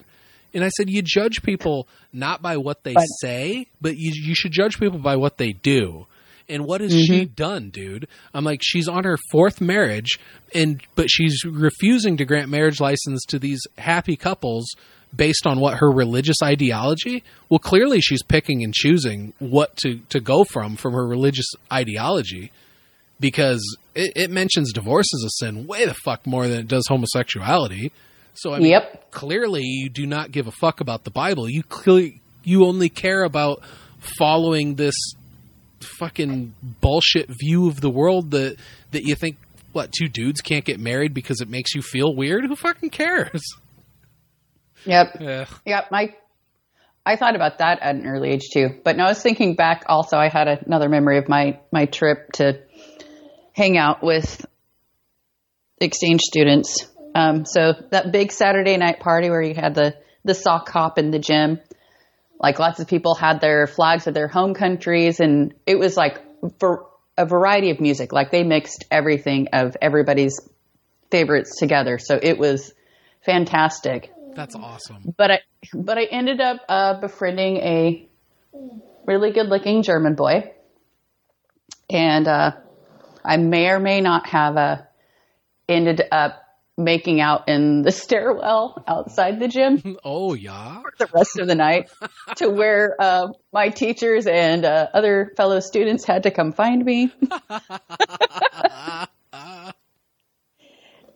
And 0.53 0.63
i 0.63 0.69
said 0.69 0.89
you 0.89 1.01
judge 1.01 1.43
people 1.43 1.87
not 2.13 2.41
by 2.41 2.57
what 2.57 2.83
they 2.83 2.93
But- 2.93 3.05
say 3.21 3.67
but 3.81 3.97
you, 3.97 4.11
you 4.13 4.35
should 4.35 4.51
judge 4.51 4.79
people 4.79 4.99
by 4.99 5.15
what 5.15 5.37
they 5.37 5.53
do. 5.53 6.07
And 6.49 6.65
what 6.65 6.79
has 6.79 6.93
she 6.93 7.25
mm-hmm. 7.25 7.33
done 7.33 7.69
dude? 7.71 8.07
I'm 8.33 8.45
like 8.45 8.61
she's 8.63 8.87
on 8.87 9.03
her 9.03 9.17
fourth 9.31 9.59
marriage 9.59 10.17
and 10.53 10.81
but 10.95 11.09
she's 11.09 11.43
refusing 11.43 12.17
to 12.17 12.25
grant 12.25 12.49
marriage 12.49 12.79
license 12.79 13.23
to 13.25 13.39
these 13.39 13.61
happy 13.77 14.15
couples 14.15 14.73
based 15.15 15.47
on 15.47 15.59
what 15.59 15.77
her 15.77 15.89
religious 15.89 16.37
ideology 16.43 17.23
well 17.49 17.59
clearly 17.59 18.01
she's 18.01 18.21
picking 18.21 18.63
and 18.63 18.73
choosing 18.73 19.33
what 19.39 19.75
to 19.77 19.99
to 20.09 20.19
go 20.19 20.43
from 20.43 20.75
from 20.75 20.93
her 20.93 21.07
religious 21.07 21.45
ideology 21.71 22.51
because 23.19 23.61
it, 23.95 24.11
it 24.15 24.29
mentions 24.29 24.71
divorce 24.73 25.07
as 25.15 25.23
a 25.23 25.29
sin 25.45 25.65
way 25.65 25.85
the 25.85 25.93
fuck 25.93 26.27
more 26.27 26.47
than 26.47 26.59
it 26.59 26.67
does 26.67 26.85
homosexuality. 26.87 27.91
So 28.35 28.53
i 28.53 28.59
mean 28.59 28.67
Yep. 28.71 29.11
clearly 29.11 29.63
you 29.63 29.89
do 29.89 30.05
not 30.05 30.31
give 30.31 30.45
a 30.47 30.51
fuck 30.51 30.81
about 30.81 31.03
the 31.05 31.09
bible. 31.11 31.49
You 31.49 31.63
clearly 31.63 32.21
you 32.43 32.65
only 32.65 32.89
care 32.89 33.23
about 33.23 33.61
following 34.19 34.75
this 34.75 34.93
fucking 35.99 36.53
bullshit 36.81 37.27
view 37.39 37.67
of 37.67 37.81
the 37.81 37.89
world 37.89 38.31
that 38.31 38.57
that 38.91 39.03
you 39.03 39.15
think 39.15 39.37
what 39.73 39.91
two 39.91 40.07
dudes 40.07 40.41
can't 40.41 40.65
get 40.65 40.79
married 40.79 41.13
because 41.13 41.39
it 41.41 41.49
makes 41.49 41.73
you 41.75 41.81
feel 41.81 42.15
weird? 42.15 42.45
Who 42.45 42.55
fucking 42.55 42.89
cares 42.89 43.41
Yep. 44.87 45.17
yeah 45.19 45.45
Yep. 45.65 45.91
My, 45.91 46.15
I 47.05 47.15
thought 47.15 47.35
about 47.35 47.59
that 47.59 47.79
at 47.81 47.95
an 47.95 48.07
early 48.07 48.29
age 48.29 48.49
too. 48.51 48.69
But 48.83 48.97
no, 48.97 49.05
I 49.05 49.09
was 49.09 49.21
thinking 49.21 49.55
back. 49.55 49.83
Also, 49.87 50.17
I 50.17 50.29
had 50.29 50.47
another 50.47 50.89
memory 50.89 51.17
of 51.17 51.27
my 51.27 51.59
my 51.71 51.85
trip 51.85 52.31
to 52.33 52.61
hang 53.53 53.77
out 53.77 54.03
with 54.03 54.45
exchange 55.79 56.21
students. 56.21 56.87
Um, 57.15 57.45
so 57.45 57.73
that 57.91 58.11
big 58.11 58.31
Saturday 58.31 58.77
night 58.77 58.99
party 58.99 59.29
where 59.29 59.41
you 59.41 59.55
had 59.55 59.75
the 59.75 59.95
the 60.23 60.33
sock 60.33 60.69
hop 60.69 60.97
in 60.97 61.11
the 61.11 61.19
gym, 61.19 61.59
like 62.39 62.59
lots 62.59 62.79
of 62.79 62.87
people 62.87 63.15
had 63.15 63.39
their 63.41 63.67
flags 63.67 64.07
of 64.07 64.13
their 64.13 64.27
home 64.27 64.53
countries, 64.53 65.19
and 65.19 65.53
it 65.65 65.79
was 65.79 65.97
like 65.97 66.19
for 66.59 66.87
a 67.17 67.25
variety 67.25 67.71
of 67.71 67.79
music. 67.79 68.13
Like 68.13 68.31
they 68.31 68.43
mixed 68.43 68.85
everything 68.91 69.47
of 69.53 69.75
everybody's 69.81 70.39
favorites 71.09 71.57
together. 71.57 71.97
So 71.99 72.19
it 72.21 72.37
was 72.37 72.73
fantastic 73.21 74.11
that's 74.37 74.55
awesome. 74.55 75.13
But 75.17 75.31
I 75.31 75.39
but 75.73 75.97
I 75.97 76.03
ended 76.05 76.39
up 76.39 76.61
uh, 76.69 76.99
befriending 77.01 77.57
a 77.57 78.07
really 79.05 79.31
good 79.31 79.47
looking 79.47 79.81
German 79.81 80.13
boy, 80.13 80.53
and 81.89 82.27
uh, 82.27 82.51
I 83.25 83.37
may 83.37 83.67
or 83.69 83.79
may 83.79 83.99
not 83.99 84.27
have 84.27 84.55
uh, 84.55 84.77
ended 85.67 86.03
up 86.11 86.43
making 86.77 87.19
out 87.19 87.49
in 87.49 87.81
the 87.81 87.91
stairwell 88.03 88.83
outside 88.87 89.39
the 89.39 89.47
gym 89.47 89.97
oh 90.03 90.35
yeah? 90.35 90.83
the 90.99 91.07
rest 91.13 91.39
of 91.39 91.47
the 91.47 91.55
night, 91.55 91.89
to 92.35 92.47
where 92.47 92.95
uh, 93.01 93.29
my 93.51 93.69
teachers 93.69 94.27
and 94.27 94.63
uh, 94.65 94.87
other 94.93 95.33
fellow 95.35 95.59
students 95.59 96.05
had 96.05 96.23
to 96.23 96.31
come 96.31 96.51
find 96.51 96.85
me. 96.85 97.11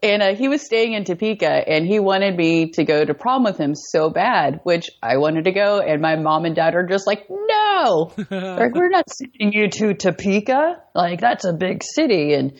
And 0.03 0.23
uh, 0.23 0.35
he 0.35 0.47
was 0.47 0.65
staying 0.65 0.93
in 0.93 1.03
Topeka, 1.03 1.47
and 1.47 1.85
he 1.85 1.99
wanted 1.99 2.35
me 2.35 2.71
to 2.71 2.83
go 2.83 3.05
to 3.05 3.13
prom 3.13 3.43
with 3.43 3.59
him 3.59 3.75
so 3.75 4.09
bad, 4.09 4.59
which 4.63 4.89
I 5.01 5.17
wanted 5.17 5.45
to 5.45 5.51
go. 5.51 5.79
And 5.79 6.01
my 6.01 6.15
mom 6.15 6.45
and 6.45 6.55
dad 6.55 6.73
are 6.73 6.87
just 6.87 7.05
like, 7.05 7.27
"No, 7.29 8.11
like 8.17 8.73
we're 8.73 8.89
not 8.89 9.07
sending 9.11 9.53
you 9.53 9.69
to 9.69 9.93
Topeka. 9.93 10.81
Like 10.95 11.21
that's 11.21 11.45
a 11.45 11.53
big 11.53 11.83
city, 11.83 12.33
and 12.33 12.53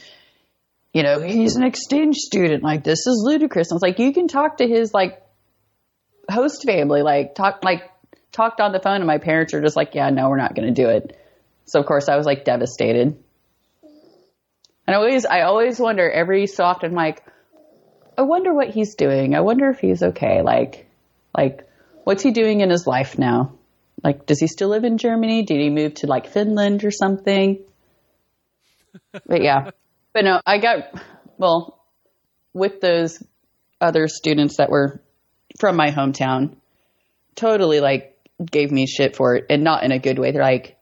you 0.94 1.02
know 1.02 1.20
he's 1.20 1.56
an 1.56 1.64
exchange 1.64 2.18
student. 2.18 2.64
Like 2.64 2.84
this 2.84 3.08
is 3.08 3.24
ludicrous." 3.26 3.72
I 3.72 3.76
was 3.76 3.82
like, 3.82 3.98
"You 3.98 4.14
can 4.14 4.28
talk 4.28 4.58
to 4.58 4.68
his 4.68 4.94
like 4.94 5.20
host 6.30 6.64
family, 6.64 7.02
like 7.02 7.34
talk 7.34 7.64
like 7.64 7.90
talked 8.32 8.62
on 8.62 8.72
the 8.72 8.80
phone." 8.80 8.98
And 8.98 9.08
my 9.08 9.18
parents 9.18 9.56
are 9.56 9.62
just 9.62 9.76
like, 9.76 9.96
"Yeah, 9.96 10.12
no, 10.12 10.30
we're 10.30 10.38
not 10.38 10.54
going 10.54 10.72
to 10.72 10.80
do 10.80 10.90
it." 10.90 11.18
So 11.66 11.80
of 11.80 11.88
course 11.88 12.08
I 12.08 12.18
was 12.18 12.28
like 12.28 12.46
devastated. 12.46 13.18
And 14.88 14.96
I 14.96 15.00
always, 15.00 15.26
I 15.26 15.42
always 15.42 15.80
wonder 15.80 16.10
every 16.10 16.48
so 16.48 16.64
often, 16.64 16.94
like, 16.94 17.24
I 18.22 18.24
wonder 18.24 18.54
what 18.54 18.70
he's 18.70 18.94
doing. 18.94 19.34
I 19.34 19.42
wonder 19.42 19.72
if 19.72 19.80
he's 19.80 20.04
okay. 20.04 20.44
Like, 20.44 20.88
like, 21.36 21.68
what's 22.04 22.22
he 22.22 22.30
doing 22.30 22.60
in 22.60 22.70
his 22.70 22.86
life 22.86 23.18
now? 23.18 23.54
Like, 24.04 24.28
does 24.28 24.40
he 24.40 24.46
still 24.46 24.70
live 24.70 24.84
in 24.84 25.00
Germany? 25.00 25.42
Did 25.42 25.60
he 25.60 25.72
move 25.72 25.96
to 25.96 26.08
like 26.08 26.28
Finland 26.28 26.84
or 26.84 26.92
something? 26.92 27.64
But 29.26 29.42
yeah, 29.42 29.72
but 30.14 30.24
no, 30.24 30.40
I 30.46 30.60
got, 30.60 30.94
well, 31.40 31.84
with 32.54 32.80
those 32.80 33.24
other 33.80 34.08
students 34.08 34.58
that 34.58 34.70
were 34.70 35.02
from 35.60 35.76
my 35.76 35.90
hometown, 35.90 36.58
totally 37.34 37.80
like 37.80 38.16
gave 38.46 38.70
me 38.70 38.86
shit 38.86 39.16
for 39.16 39.36
it 39.36 39.46
and 39.50 39.64
not 39.64 39.84
in 39.84 39.92
a 39.92 39.98
good 39.98 40.20
way. 40.20 40.32
They're 40.32 40.44
like, 40.44 40.78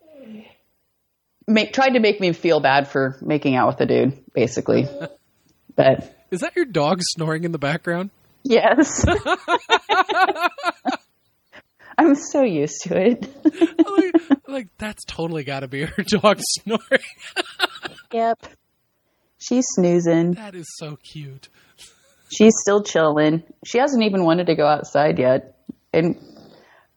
make, 1.47 1.71
tried 1.71 1.91
to 1.91 2.01
make 2.01 2.19
me 2.19 2.33
feel 2.33 2.59
bad 2.59 2.89
for 2.89 3.17
making 3.21 3.55
out 3.55 3.67
with 3.67 3.79
a 3.79 3.85
dude, 3.85 4.25
basically. 4.33 4.89
but 5.77 6.18
is 6.31 6.41
that 6.41 6.55
your 6.55 6.65
dog 6.65 6.99
snoring 7.01 7.43
in 7.43 7.51
the 7.51 7.57
background 7.59 8.09
yes, 8.43 9.05
I'm 11.97 12.15
so 12.15 12.43
used 12.43 12.83
to 12.83 12.97
it. 12.97 13.27
like, 13.89 14.47
like 14.47 14.67
that's 14.77 15.03
totally 15.05 15.43
got 15.43 15.61
to 15.61 15.67
be 15.67 15.83
her 15.83 16.03
dog 16.03 16.39
snoring 16.39 17.03
yep. 18.13 18.39
She's 19.37 19.65
snoozing. 19.75 20.33
that 20.33 20.55
is 20.55 20.67
so 20.77 20.97
cute 20.97 21.49
She's 22.31 22.53
still 22.61 22.83
chilling. 22.83 23.41
She 23.65 23.79
hasn't 23.79 24.03
even 24.03 24.23
wanted 24.23 24.47
to 24.47 24.55
go 24.55 24.67
outside 24.67 25.17
yet. 25.17 25.55
And 25.91 26.15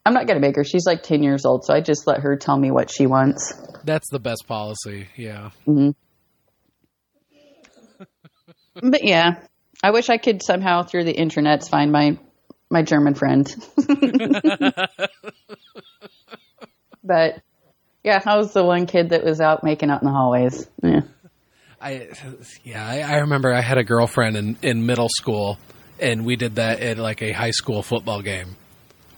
I'm 0.04 0.12
not 0.12 0.26
going 0.26 0.36
to 0.40 0.46
make 0.46 0.56
her. 0.56 0.64
She's 0.64 0.84
like 0.84 1.02
10 1.02 1.22
years 1.22 1.46
old, 1.46 1.64
so 1.64 1.72
I 1.72 1.80
just 1.80 2.06
let 2.06 2.20
her 2.20 2.36
tell 2.36 2.58
me 2.58 2.70
what 2.70 2.90
she 2.90 3.06
wants. 3.06 3.54
that's 3.84 4.08
the 4.10 4.20
best 4.20 4.46
policy 4.46 5.08
yeah 5.16 5.50
mm-hmm. 5.66 5.90
But 8.74 9.04
yeah, 9.04 9.40
I 9.82 9.90
wish 9.90 10.08
I 10.08 10.16
could 10.18 10.42
somehow 10.42 10.82
through 10.82 11.04
the 11.04 11.14
internets 11.14 11.68
find 11.68 11.92
my 11.92 12.18
my 12.70 12.82
German 12.82 13.14
friend. 13.14 13.54
but 17.04 17.42
Yeah, 18.04 18.20
I 18.24 18.36
was 18.36 18.52
the 18.52 18.64
one 18.64 18.86
kid 18.86 19.10
that 19.10 19.24
was 19.24 19.40
out 19.40 19.62
making 19.62 19.90
out 19.90 20.02
in 20.02 20.06
the 20.06 20.12
hallways. 20.12 20.66
Yeah. 20.82 21.02
I 21.80 22.08
yeah, 22.64 22.86
I, 22.86 23.00
I 23.00 23.16
remember 23.18 23.52
I 23.52 23.60
had 23.60 23.78
a 23.78 23.84
girlfriend 23.84 24.36
in, 24.36 24.56
in 24.62 24.86
middle 24.86 25.08
school, 25.08 25.58
and 26.00 26.24
we 26.24 26.36
did 26.36 26.56
that 26.56 26.80
at 26.80 26.98
like 26.98 27.22
a 27.22 27.32
high 27.32 27.50
school 27.50 27.82
football 27.82 28.22
game. 28.22 28.56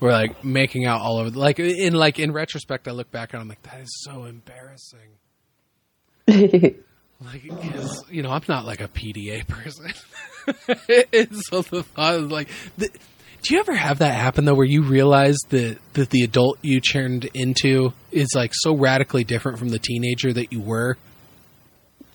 We're 0.00 0.12
like 0.12 0.42
making 0.44 0.86
out 0.86 1.00
all 1.00 1.18
over, 1.18 1.30
like 1.30 1.58
in 1.60 1.94
like 1.94 2.18
in 2.18 2.32
retrospect, 2.32 2.88
I 2.88 2.92
look 2.92 3.10
back 3.10 3.32
and 3.32 3.42
I'm 3.42 3.48
like, 3.48 3.62
that 3.62 3.80
is 3.80 4.02
so 4.02 4.24
embarrassing. 4.24 5.00
Like, 7.24 7.48
'cause, 7.48 8.04
you 8.10 8.22
know, 8.22 8.30
I'm 8.30 8.42
not 8.48 8.64
like 8.66 8.80
a 8.80 8.88
PDA 8.88 9.46
person. 9.46 9.92
and 11.12 11.36
so 11.44 11.62
the 11.62 11.82
thought 11.82 12.14
is 12.16 12.30
like, 12.30 12.48
the, 12.76 12.88
do 13.42 13.54
you 13.54 13.60
ever 13.60 13.74
have 13.74 13.98
that 13.98 14.14
happen 14.14 14.44
though, 14.44 14.54
where 14.54 14.66
you 14.66 14.82
realize 14.82 15.36
that 15.50 15.78
that 15.94 16.10
the 16.10 16.22
adult 16.22 16.58
you 16.62 16.80
turned 16.80 17.26
into 17.34 17.92
is 18.10 18.28
like 18.34 18.52
so 18.54 18.74
radically 18.76 19.24
different 19.24 19.58
from 19.58 19.68
the 19.68 19.78
teenager 19.78 20.32
that 20.32 20.52
you 20.52 20.60
were? 20.60 20.96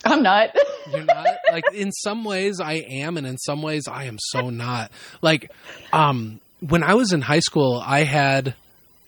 I'm 0.05 0.24
not. 0.24 0.55
You're 0.91 1.03
not 1.03 1.28
like 1.51 1.66
in 1.74 1.91
some 1.91 2.24
ways 2.24 2.60
I 2.60 2.84
am, 2.89 3.18
and 3.18 3.28
in 3.28 3.38
some 3.38 3.62
ways 3.62 3.88
I 3.88 4.05
am 4.05 4.18
so 4.20 4.49
not. 4.49 4.91
Like, 5.22 5.51
um, 5.93 6.39
when 6.62 6.84
I 6.84 6.95
was 6.95 7.14
in 7.14 7.22
high 7.22 7.41
school, 7.41 7.82
I 7.86 8.03
had 8.03 8.55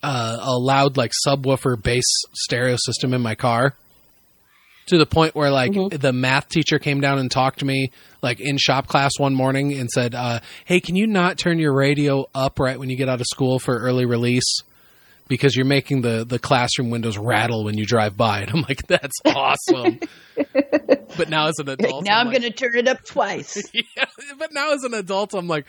uh, 0.02 0.36
a 0.40 0.56
loud 0.56 0.96
like 0.96 1.12
subwoofer 1.26 1.82
bass 1.82 2.04
stereo 2.34 2.76
system 2.78 3.14
in 3.14 3.20
my 3.20 3.34
car. 3.34 3.74
To 4.86 4.98
the 4.98 5.06
point 5.06 5.34
where 5.34 5.50
like 5.50 5.72
the 5.72 6.12
math 6.12 6.48
teacher 6.48 6.78
came 6.78 7.00
down 7.00 7.18
and 7.18 7.30
talked 7.30 7.60
to 7.60 7.64
me 7.64 7.92
like 8.20 8.40
in 8.40 8.58
shop 8.58 8.88
class 8.88 9.12
one 9.18 9.34
morning 9.34 9.74
and 9.74 9.88
said, 9.88 10.14
uh, 10.14 10.40
"Hey, 10.64 10.80
can 10.80 10.96
you 10.96 11.06
not 11.06 11.38
turn 11.38 11.58
your 11.58 11.74
radio 11.74 12.26
up 12.34 12.58
right 12.58 12.78
when 12.78 12.90
you 12.90 12.96
get 12.96 13.08
out 13.08 13.20
of 13.20 13.26
school 13.26 13.58
for 13.58 13.78
early 13.78 14.06
release?" 14.06 14.62
Because 15.28 15.56
you're 15.56 15.66
making 15.66 16.02
the, 16.02 16.24
the 16.24 16.38
classroom 16.38 16.90
windows 16.90 17.16
rattle 17.16 17.64
when 17.64 17.78
you 17.78 17.86
drive 17.86 18.16
by, 18.16 18.40
and 18.40 18.50
I'm 18.50 18.62
like, 18.62 18.86
"That's 18.86 19.18
awesome." 19.24 20.00
but 21.16 21.28
now 21.28 21.48
as 21.48 21.58
an 21.58 21.68
adult, 21.68 22.04
now 22.04 22.18
I'm 22.18 22.26
like, 22.26 22.40
going 22.40 22.52
to 22.52 22.56
turn 22.56 22.76
it 22.76 22.88
up 22.88 23.04
twice. 23.04 23.62
yeah, 23.72 24.04
but 24.38 24.52
now 24.52 24.72
as 24.72 24.82
an 24.84 24.94
adult, 24.94 25.34
I'm 25.34 25.48
like, 25.48 25.66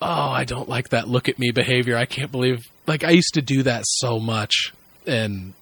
oh, 0.00 0.06
I 0.06 0.44
don't 0.44 0.68
like 0.68 0.90
that 0.90 1.08
look 1.08 1.28
at 1.28 1.38
me 1.38 1.50
behavior. 1.50 1.96
I 1.96 2.06
can't 2.06 2.30
believe, 2.30 2.64
like, 2.86 3.04
I 3.04 3.10
used 3.10 3.34
to 3.34 3.42
do 3.42 3.62
that 3.64 3.84
so 3.86 4.18
much, 4.18 4.72
and 5.06 5.54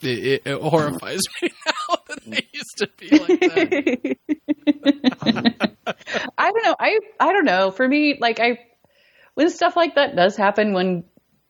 it, 0.00 0.06
it, 0.06 0.42
it 0.46 0.60
horrifies 0.60 1.20
me 1.42 1.50
I 2.32 2.42
used 2.52 2.78
to 2.78 2.88
be 2.96 3.10
like 3.10 3.40
that. 3.40 4.16
I 6.38 6.52
don't 6.52 6.64
know. 6.64 6.76
I 6.78 6.98
I 7.20 7.32
don't 7.32 7.44
know. 7.44 7.70
For 7.70 7.86
me, 7.86 8.18
like 8.20 8.40
I 8.40 8.58
when 9.34 9.50
stuff 9.50 9.76
like 9.76 9.94
that 9.96 10.16
does 10.16 10.36
happen 10.36 10.72
when 10.72 11.04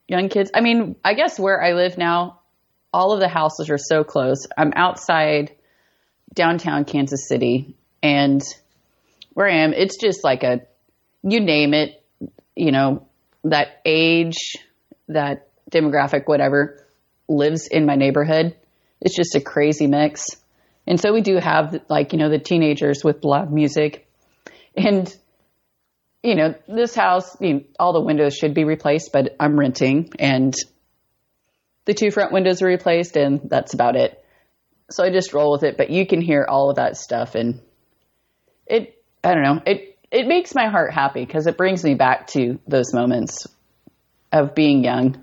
young 0.09 0.29
kids 0.29 0.51
I 0.55 0.61
mean, 0.61 0.97
I 1.05 1.15
guess 1.15 1.39
where 1.39 1.63
I 1.63 1.73
live 1.73 1.99
now, 1.99 2.41
all 2.93 3.13
of 3.13 3.21
the 3.21 3.29
houses 3.29 3.71
are 3.71 3.79
so 3.79 4.05
close. 4.05 4.47
I'm 4.57 4.73
outside 4.75 5.53
downtown 6.35 6.85
Kansas 6.85 7.29
City 7.29 7.77
and 8.03 8.43
where 9.35 9.49
I 9.49 9.65
am, 9.65 9.73
it's 9.73 9.97
just 9.99 10.25
like 10.25 10.43
a 10.43 10.63
you 11.23 11.41
name 11.41 11.75
it, 11.75 12.03
you 12.55 12.73
know, 12.73 13.07
that 13.45 13.81
age, 13.85 14.57
that 15.09 15.49
demographic, 15.71 16.27
whatever, 16.27 16.85
lives 17.29 17.67
in 17.69 17.87
my 17.87 17.97
neighborhood. 17.97 18.57
It's 19.03 19.17
just 19.17 19.35
a 19.35 19.41
crazy 19.41 19.89
mix. 19.89 20.25
And 20.87 20.99
so 20.99 21.13
we 21.13 21.21
do 21.21 21.37
have 21.37 21.77
like, 21.89 22.13
you 22.13 22.19
know, 22.19 22.31
the 22.31 22.39
teenagers 22.39 23.03
with 23.05 23.25
loud 23.25 23.53
music. 23.53 24.07
And, 24.77 25.15
you 26.23 26.35
know, 26.35 26.55
this 26.69 26.95
house, 26.95 27.37
you 27.41 27.55
know, 27.55 27.61
all 27.79 27.93
the 27.93 28.01
windows 28.01 28.37
should 28.37 28.55
be 28.55 28.65
replaced, 28.65 29.11
but 29.13 29.37
I'm 29.39 29.59
renting 29.59 30.11
and 30.19 30.55
the 31.85 31.95
two 31.95 32.11
front 32.11 32.33
windows 32.33 32.63
are 32.63 32.67
replaced 32.67 33.17
and 33.17 33.41
that's 33.51 33.75
about 33.75 33.97
it. 33.97 34.25
So 34.91 35.05
I 35.05 35.11
just 35.11 35.33
roll 35.33 35.53
with 35.53 35.65
it, 35.65 35.77
but 35.77 35.91
you 35.91 36.07
can 36.07 36.21
hear 36.21 36.47
all 36.49 36.71
of 36.71 36.77
that 36.77 36.97
stuff 36.97 37.35
and 37.35 37.61
it, 38.67 39.03
I 39.25 39.35
don't 39.35 39.43
know, 39.43 39.61
it, 39.67 39.99
it 40.11 40.29
makes 40.29 40.55
my 40.55 40.69
heart 40.69 40.93
happy 40.93 41.25
because 41.25 41.47
it 41.47 41.57
brings 41.57 41.83
me 41.83 41.95
back 41.95 42.29
to 42.29 42.61
those 42.69 42.95
moments 42.95 43.47
of 44.31 44.55
being 44.55 44.85
young. 44.85 45.23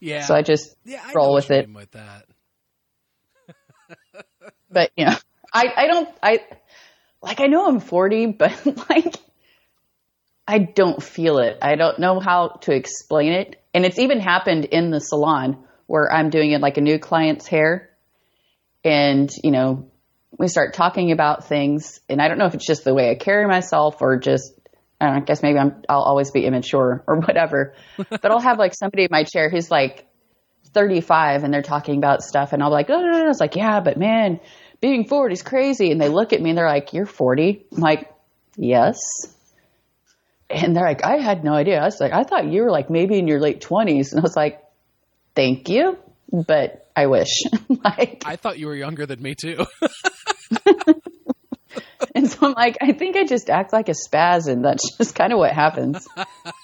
Yeah. 0.00 0.24
So 0.24 0.34
I 0.34 0.42
just 0.42 0.76
yeah, 0.84 1.02
I 1.04 1.12
roll 1.14 1.34
with 1.34 1.50
it. 1.50 1.72
With 1.72 1.90
that. 1.92 2.26
but 4.70 4.90
you 4.96 5.06
know, 5.06 5.16
I, 5.52 5.72
I 5.76 5.86
don't, 5.86 6.08
I, 6.22 6.40
like, 7.22 7.40
I 7.40 7.46
know 7.46 7.66
I'm 7.66 7.80
40, 7.80 8.26
but 8.26 8.66
like, 8.90 9.16
I 10.46 10.58
don't 10.58 11.02
feel 11.02 11.38
it. 11.38 11.58
I 11.62 11.76
don't 11.76 11.98
know 11.98 12.20
how 12.20 12.48
to 12.62 12.72
explain 12.72 13.32
it. 13.32 13.62
And 13.74 13.84
it's 13.84 13.98
even 13.98 14.20
happened 14.20 14.66
in 14.66 14.90
the 14.90 15.00
salon 15.00 15.64
where 15.86 16.12
I'm 16.12 16.30
doing 16.30 16.52
it 16.52 16.60
like 16.60 16.76
a 16.76 16.82
new 16.82 16.98
client's 16.98 17.46
hair. 17.46 17.90
And, 18.84 19.30
you 19.42 19.50
know, 19.50 19.90
we 20.38 20.48
start 20.48 20.74
talking 20.74 21.12
about 21.12 21.46
things. 21.46 22.00
And 22.08 22.20
I 22.22 22.28
don't 22.28 22.38
know 22.38 22.46
if 22.46 22.54
it's 22.54 22.66
just 22.66 22.84
the 22.84 22.94
way 22.94 23.10
I 23.10 23.14
carry 23.14 23.46
myself 23.46 23.96
or 24.00 24.18
just, 24.18 24.52
I 25.00 25.06
don't 25.06 25.14
know, 25.14 25.22
I 25.22 25.24
guess 25.24 25.42
maybe 25.42 25.58
I'm, 25.58 25.82
I'll 25.88 26.02
always 26.02 26.30
be 26.30 26.44
immature 26.44 27.04
or 27.06 27.20
whatever. 27.20 27.74
but 27.96 28.26
I'll 28.26 28.40
have 28.40 28.58
like 28.58 28.74
somebody 28.74 29.04
in 29.04 29.08
my 29.10 29.24
chair 29.24 29.48
who's 29.48 29.70
like 29.70 30.06
35 30.74 31.44
and 31.44 31.54
they're 31.54 31.62
talking 31.62 31.98
about 31.98 32.22
stuff. 32.22 32.52
And 32.52 32.62
I'll 32.62 32.70
be 32.70 32.74
like, 32.74 32.90
oh, 32.90 33.00
no, 33.00 33.10
no, 33.12 33.22
no. 33.24 33.30
It's 33.30 33.40
like, 33.40 33.56
yeah, 33.56 33.80
but 33.80 33.96
man, 33.96 34.40
being 34.80 35.06
40 35.06 35.32
is 35.32 35.42
crazy. 35.42 35.90
And 35.90 36.00
they 36.00 36.08
look 36.08 36.32
at 36.32 36.40
me 36.40 36.50
and 36.50 36.58
they're 36.58 36.68
like, 36.68 36.92
you're 36.92 37.06
40. 37.06 37.66
I'm 37.72 37.80
like, 37.80 38.12
yes. 38.56 38.98
And 40.50 40.74
they're 40.74 40.84
like, 40.84 41.04
I 41.04 41.18
had 41.18 41.44
no 41.44 41.52
idea. 41.52 41.78
I 41.78 41.84
was 41.84 42.00
like, 42.00 42.12
I 42.12 42.24
thought 42.24 42.46
you 42.46 42.62
were 42.62 42.70
like 42.70 42.90
maybe 42.90 43.18
in 43.18 43.28
your 43.28 43.40
late 43.40 43.60
20s. 43.60 44.12
And 44.12 44.20
I 44.20 44.22
was 44.22 44.36
like, 44.36 44.62
thank 45.34 45.68
you, 45.68 45.98
but 46.32 46.88
I 46.96 47.06
wish. 47.06 47.42
like, 47.84 48.22
I 48.26 48.36
thought 48.36 48.58
you 48.58 48.66
were 48.66 48.74
younger 48.74 49.06
than 49.06 49.22
me 49.22 49.34
too. 49.34 49.64
and 52.14 52.30
so 52.30 52.46
I'm 52.46 52.52
like, 52.52 52.76
I 52.80 52.92
think 52.92 53.16
I 53.16 53.24
just 53.24 53.50
act 53.50 53.72
like 53.72 53.88
a 53.88 53.94
spaz, 53.94 54.48
and 54.48 54.64
that's 54.64 54.96
just 54.98 55.14
kind 55.14 55.32
of 55.32 55.38
what 55.38 55.52
happens. 55.52 56.06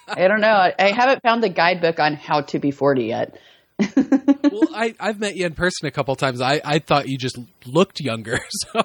I 0.09 0.29
don't 0.29 0.41
know. 0.41 0.49
I, 0.49 0.75
I 0.79 0.93
haven't 0.93 1.23
found 1.23 1.43
the 1.43 1.49
guidebook 1.49 1.99
on 1.99 2.15
how 2.15 2.43
to 2.43 2.59
be 2.59 2.71
40 2.71 3.05
yet. 3.05 3.39
well, 3.97 4.69
I, 4.75 4.95
I've 5.01 5.19
met 5.19 5.37
you 5.37 5.47
in 5.47 5.55
person 5.55 5.89
a 5.89 5.91
couple 5.91 6.15
times. 6.17 6.41
I, 6.41 6.61
I 6.65 6.79
thought 6.79 7.09
you 7.09 7.19
just 7.19 7.39
looked 7.67 8.01
younger. 8.01 8.39
So 8.73 8.83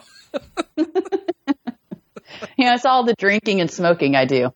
Yeah, 2.57 2.75
it's 2.75 2.85
all 2.85 3.03
the 3.05 3.15
drinking 3.17 3.59
and 3.59 3.69
smoking 3.71 4.15
I 4.15 4.25
do. 4.25 4.51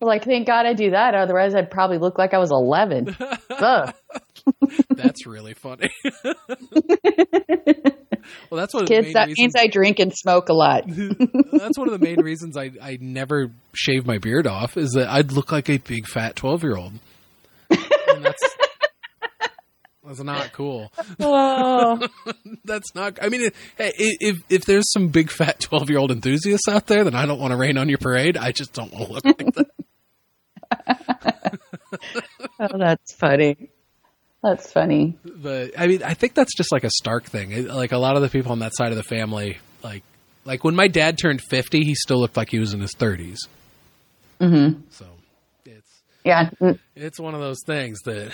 like, 0.00 0.24
thank 0.24 0.46
God 0.46 0.66
I 0.66 0.74
do 0.74 0.90
that. 0.90 1.14
Otherwise, 1.14 1.54
I'd 1.54 1.70
probably 1.70 1.98
look 1.98 2.18
like 2.18 2.34
I 2.34 2.38
was 2.38 2.50
11. 2.50 3.16
Ugh. 3.50 3.94
that's 4.90 5.26
really 5.26 5.54
funny. 5.54 5.90
well, 8.50 8.60
that's 8.60 8.74
one 8.74 8.84
of 8.84 8.88
Kids, 8.88 9.12
that 9.14 9.28
reasons. 9.28 9.38
means 9.38 9.54
I 9.56 9.66
drink 9.66 9.98
and 9.98 10.12
smoke 10.14 10.48
a 10.48 10.54
lot. 10.54 10.84
that's 10.86 11.78
one 11.78 11.88
of 11.88 11.98
the 11.98 12.04
main 12.04 12.20
reasons 12.20 12.56
I, 12.56 12.70
I 12.82 12.98
never 13.00 13.50
shave 13.74 14.06
my 14.06 14.18
beard 14.18 14.46
off 14.46 14.76
is 14.76 14.92
that 14.92 15.08
I'd 15.08 15.32
look 15.32 15.52
like 15.52 15.68
a 15.68 15.78
big 15.78 16.06
fat 16.06 16.36
12 16.36 16.62
year 16.62 16.76
old. 16.76 16.92
That's, 17.68 18.42
that's 20.04 20.22
not 20.22 20.52
cool. 20.52 20.92
Oh. 21.18 22.06
That's 22.64 22.94
not, 22.94 23.18
I 23.20 23.28
mean, 23.28 23.50
hey, 23.76 23.92
if, 23.96 24.42
if 24.48 24.64
there's 24.64 24.90
some 24.92 25.08
big 25.08 25.30
fat 25.30 25.60
12 25.60 25.90
year 25.90 25.98
old 25.98 26.10
enthusiasts 26.10 26.68
out 26.68 26.86
there, 26.86 27.04
then 27.04 27.14
I 27.14 27.26
don't 27.26 27.40
want 27.40 27.52
to 27.52 27.56
rain 27.56 27.78
on 27.78 27.88
your 27.88 27.98
parade. 27.98 28.36
I 28.36 28.52
just 28.52 28.72
don't 28.72 28.92
want 28.92 29.06
to 29.06 29.12
look 29.12 29.24
like 29.24 29.54
that. 29.54 29.66
oh, 32.60 32.78
that's 32.78 33.14
funny. 33.14 33.70
That's 34.44 34.70
funny. 34.70 35.16
But 35.24 35.72
I 35.76 35.86
mean, 35.88 36.02
I 36.04 36.12
think 36.14 36.34
that's 36.34 36.54
just 36.54 36.70
like 36.70 36.84
a 36.84 36.90
Stark 36.90 37.24
thing. 37.24 37.66
Like 37.66 37.92
a 37.92 37.98
lot 37.98 38.14
of 38.16 38.22
the 38.22 38.28
people 38.28 38.52
on 38.52 38.58
that 38.60 38.76
side 38.76 38.90
of 38.90 38.96
the 38.96 39.02
family, 39.02 39.56
like, 39.82 40.02
like 40.44 40.62
when 40.64 40.74
my 40.76 40.86
dad 40.86 41.16
turned 41.18 41.40
50, 41.40 41.80
he 41.82 41.94
still 41.94 42.18
looked 42.20 42.36
like 42.36 42.50
he 42.50 42.58
was 42.58 42.74
in 42.74 42.80
his 42.80 42.92
30s. 42.92 43.38
Mm-hmm. 44.40 44.80
So 44.90 45.06
it's, 45.64 46.02
Yeah. 46.24 46.50
mm, 46.60 46.78
it's 46.94 47.18
one 47.18 47.34
of 47.34 47.40
those 47.40 47.62
things 47.66 48.00
that 48.04 48.30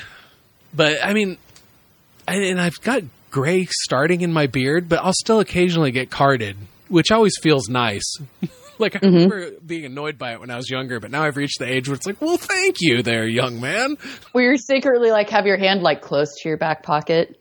but 0.74 0.96
i 1.04 1.12
mean 1.12 1.36
and, 2.28 2.42
and 2.44 2.60
i've 2.60 2.80
got 2.80 3.02
gray 3.30 3.66
starting 3.82 4.20
in 4.22 4.32
my 4.32 4.46
beard 4.46 4.88
but 4.88 5.00
i'll 5.04 5.12
still 5.12 5.40
occasionally 5.40 5.90
get 5.90 6.10
carded 6.10 6.56
which 6.88 7.10
always 7.10 7.32
feels 7.42 7.68
nice 7.68 8.04
like 8.80 8.96
i 8.96 8.98
mm-hmm. 8.98 9.14
remember 9.14 9.50
being 9.64 9.84
annoyed 9.84 10.18
by 10.18 10.32
it 10.32 10.40
when 10.40 10.50
i 10.50 10.56
was 10.56 10.68
younger 10.68 10.98
but 11.00 11.10
now 11.10 11.22
i've 11.22 11.36
reached 11.36 11.58
the 11.58 11.66
age 11.66 11.88
where 11.88 11.94
it's 11.94 12.06
like 12.06 12.20
well 12.20 12.36
thank 12.36 12.76
you 12.80 13.02
there 13.02 13.26
young 13.26 13.60
man 13.60 13.96
Where 14.32 14.44
you're 14.44 14.56
secretly 14.56 15.10
like 15.10 15.30
have 15.30 15.46
your 15.46 15.56
hand 15.56 15.82
like 15.82 16.00
close 16.02 16.34
to 16.40 16.48
your 16.48 16.58
back 16.58 16.82
pocket, 16.82 17.40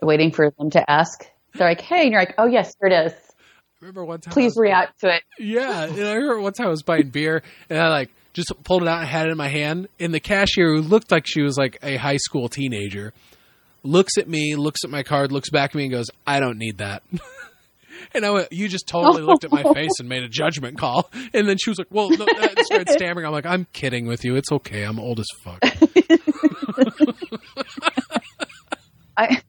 waiting 0.00 0.32
for 0.32 0.52
them 0.58 0.70
to 0.70 0.90
ask. 0.90 1.26
They're 1.54 1.68
like, 1.68 1.80
hey, 1.80 2.02
and 2.02 2.12
you're 2.12 2.20
like, 2.20 2.34
oh, 2.38 2.46
yes, 2.46 2.72
here 2.80 2.90
it 2.90 3.06
is. 3.06 3.12
I 3.12 3.84
remember 3.84 4.04
one 4.04 4.20
time 4.20 4.32
Please 4.32 4.52
was- 4.52 4.62
react 4.62 5.00
to 5.00 5.16
it. 5.16 5.22
Yeah, 5.38 5.84
and 5.84 6.00
I 6.00 6.14
remember 6.14 6.40
one 6.40 6.52
time 6.52 6.68
I 6.68 6.70
was 6.70 6.82
buying 6.82 7.10
beer, 7.10 7.42
and 7.68 7.78
I 7.78 7.88
like 7.88 8.10
just 8.32 8.52
pulled 8.64 8.82
it 8.82 8.88
out 8.88 9.00
and 9.00 9.08
had 9.08 9.26
it 9.26 9.32
in 9.32 9.36
my 9.36 9.48
hand, 9.48 9.88
and 9.98 10.14
the 10.14 10.20
cashier, 10.20 10.74
who 10.74 10.82
looked 10.82 11.10
like 11.10 11.26
she 11.26 11.42
was 11.42 11.58
like 11.58 11.78
a 11.82 11.96
high 11.96 12.16
school 12.16 12.48
teenager, 12.48 13.12
looks 13.82 14.16
at 14.18 14.28
me, 14.28 14.54
looks 14.54 14.84
at 14.84 14.90
my 14.90 15.02
card, 15.02 15.32
looks 15.32 15.50
back 15.50 15.70
at 15.70 15.74
me, 15.74 15.84
and 15.84 15.92
goes, 15.92 16.06
"I 16.26 16.40
don't 16.40 16.58
need 16.58 16.78
that." 16.78 17.02
And 18.14 18.24
I 18.24 18.30
went, 18.30 18.52
you 18.52 18.68
just 18.68 18.86
totally 18.86 19.22
looked 19.22 19.44
at 19.44 19.52
my 19.52 19.62
face 19.74 20.00
and 20.00 20.08
made 20.08 20.22
a 20.22 20.28
judgment 20.28 20.78
call. 20.78 21.10
And 21.32 21.48
then 21.48 21.56
she 21.58 21.70
was 21.70 21.78
like, 21.78 21.88
well, 21.90 22.10
no, 22.10 22.26
started 22.62 22.88
stammering. 22.90 23.26
I'm 23.26 23.32
like, 23.32 23.46
I'm 23.46 23.66
kidding 23.72 24.06
with 24.06 24.24
you. 24.24 24.36
It's 24.36 24.52
okay. 24.52 24.82
I'm 24.82 24.98
old 24.98 25.20
as 25.20 25.26
fuck. 25.42 25.58
I 29.16 29.42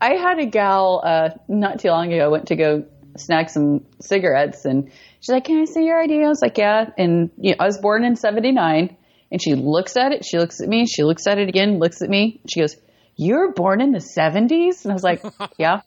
I 0.00 0.14
had 0.14 0.38
a 0.38 0.46
gal 0.46 1.02
uh, 1.04 1.30
not 1.48 1.80
too 1.80 1.88
long 1.88 2.12
ago 2.12 2.24
I 2.24 2.28
went 2.28 2.48
to 2.48 2.56
go 2.56 2.84
snag 3.16 3.48
some 3.48 3.84
cigarettes 4.00 4.64
and 4.64 4.90
she's 5.20 5.30
like, 5.30 5.44
"Can 5.44 5.60
I 5.60 5.64
see 5.64 5.84
your 5.84 6.00
ID?" 6.00 6.22
I 6.22 6.28
was 6.28 6.42
like, 6.42 6.58
"Yeah." 6.58 6.90
And 6.96 7.30
you 7.38 7.52
know, 7.52 7.56
I 7.58 7.64
was 7.64 7.78
born 7.78 8.04
in 8.04 8.16
'79, 8.16 8.96
and 9.32 9.42
she 9.42 9.54
looks 9.54 9.96
at 9.96 10.12
it. 10.12 10.24
She 10.24 10.38
looks 10.38 10.60
at 10.60 10.68
me. 10.68 10.86
She 10.86 11.04
looks 11.04 11.26
at 11.26 11.38
it 11.38 11.48
again. 11.48 11.78
Looks 11.78 12.02
at 12.02 12.10
me. 12.10 12.40
She 12.48 12.60
goes, 12.60 12.76
"You 13.16 13.36
were 13.36 13.52
born 13.52 13.80
in 13.80 13.92
the 13.92 13.98
'70s?" 13.98 14.84
And 14.84 14.92
I 14.92 14.94
was 14.94 15.02
like, 15.02 15.24
"Yeah." 15.58 15.80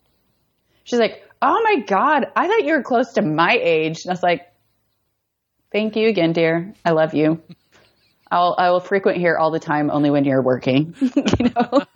She's 0.83 0.99
like, 0.99 1.23
"Oh 1.41 1.61
my 1.63 1.81
god, 1.85 2.27
I 2.35 2.47
thought 2.47 2.63
you 2.63 2.73
were 2.73 2.83
close 2.83 3.13
to 3.13 3.21
my 3.21 3.57
age." 3.61 4.03
And 4.03 4.11
I 4.11 4.13
was 4.13 4.23
like, 4.23 4.51
"Thank 5.71 5.95
you 5.95 6.07
again, 6.07 6.33
dear. 6.33 6.73
I 6.85 6.91
love 6.91 7.13
you." 7.13 7.41
I'll, 8.31 8.55
I 8.57 8.69
will 8.69 8.79
frequent 8.79 9.17
here 9.17 9.35
all 9.37 9.51
the 9.51 9.59
time, 9.59 9.91
only 9.91 10.09
when 10.09 10.23
you're 10.23 10.41
working. 10.41 10.95
you 11.01 11.51
know. 11.53 11.85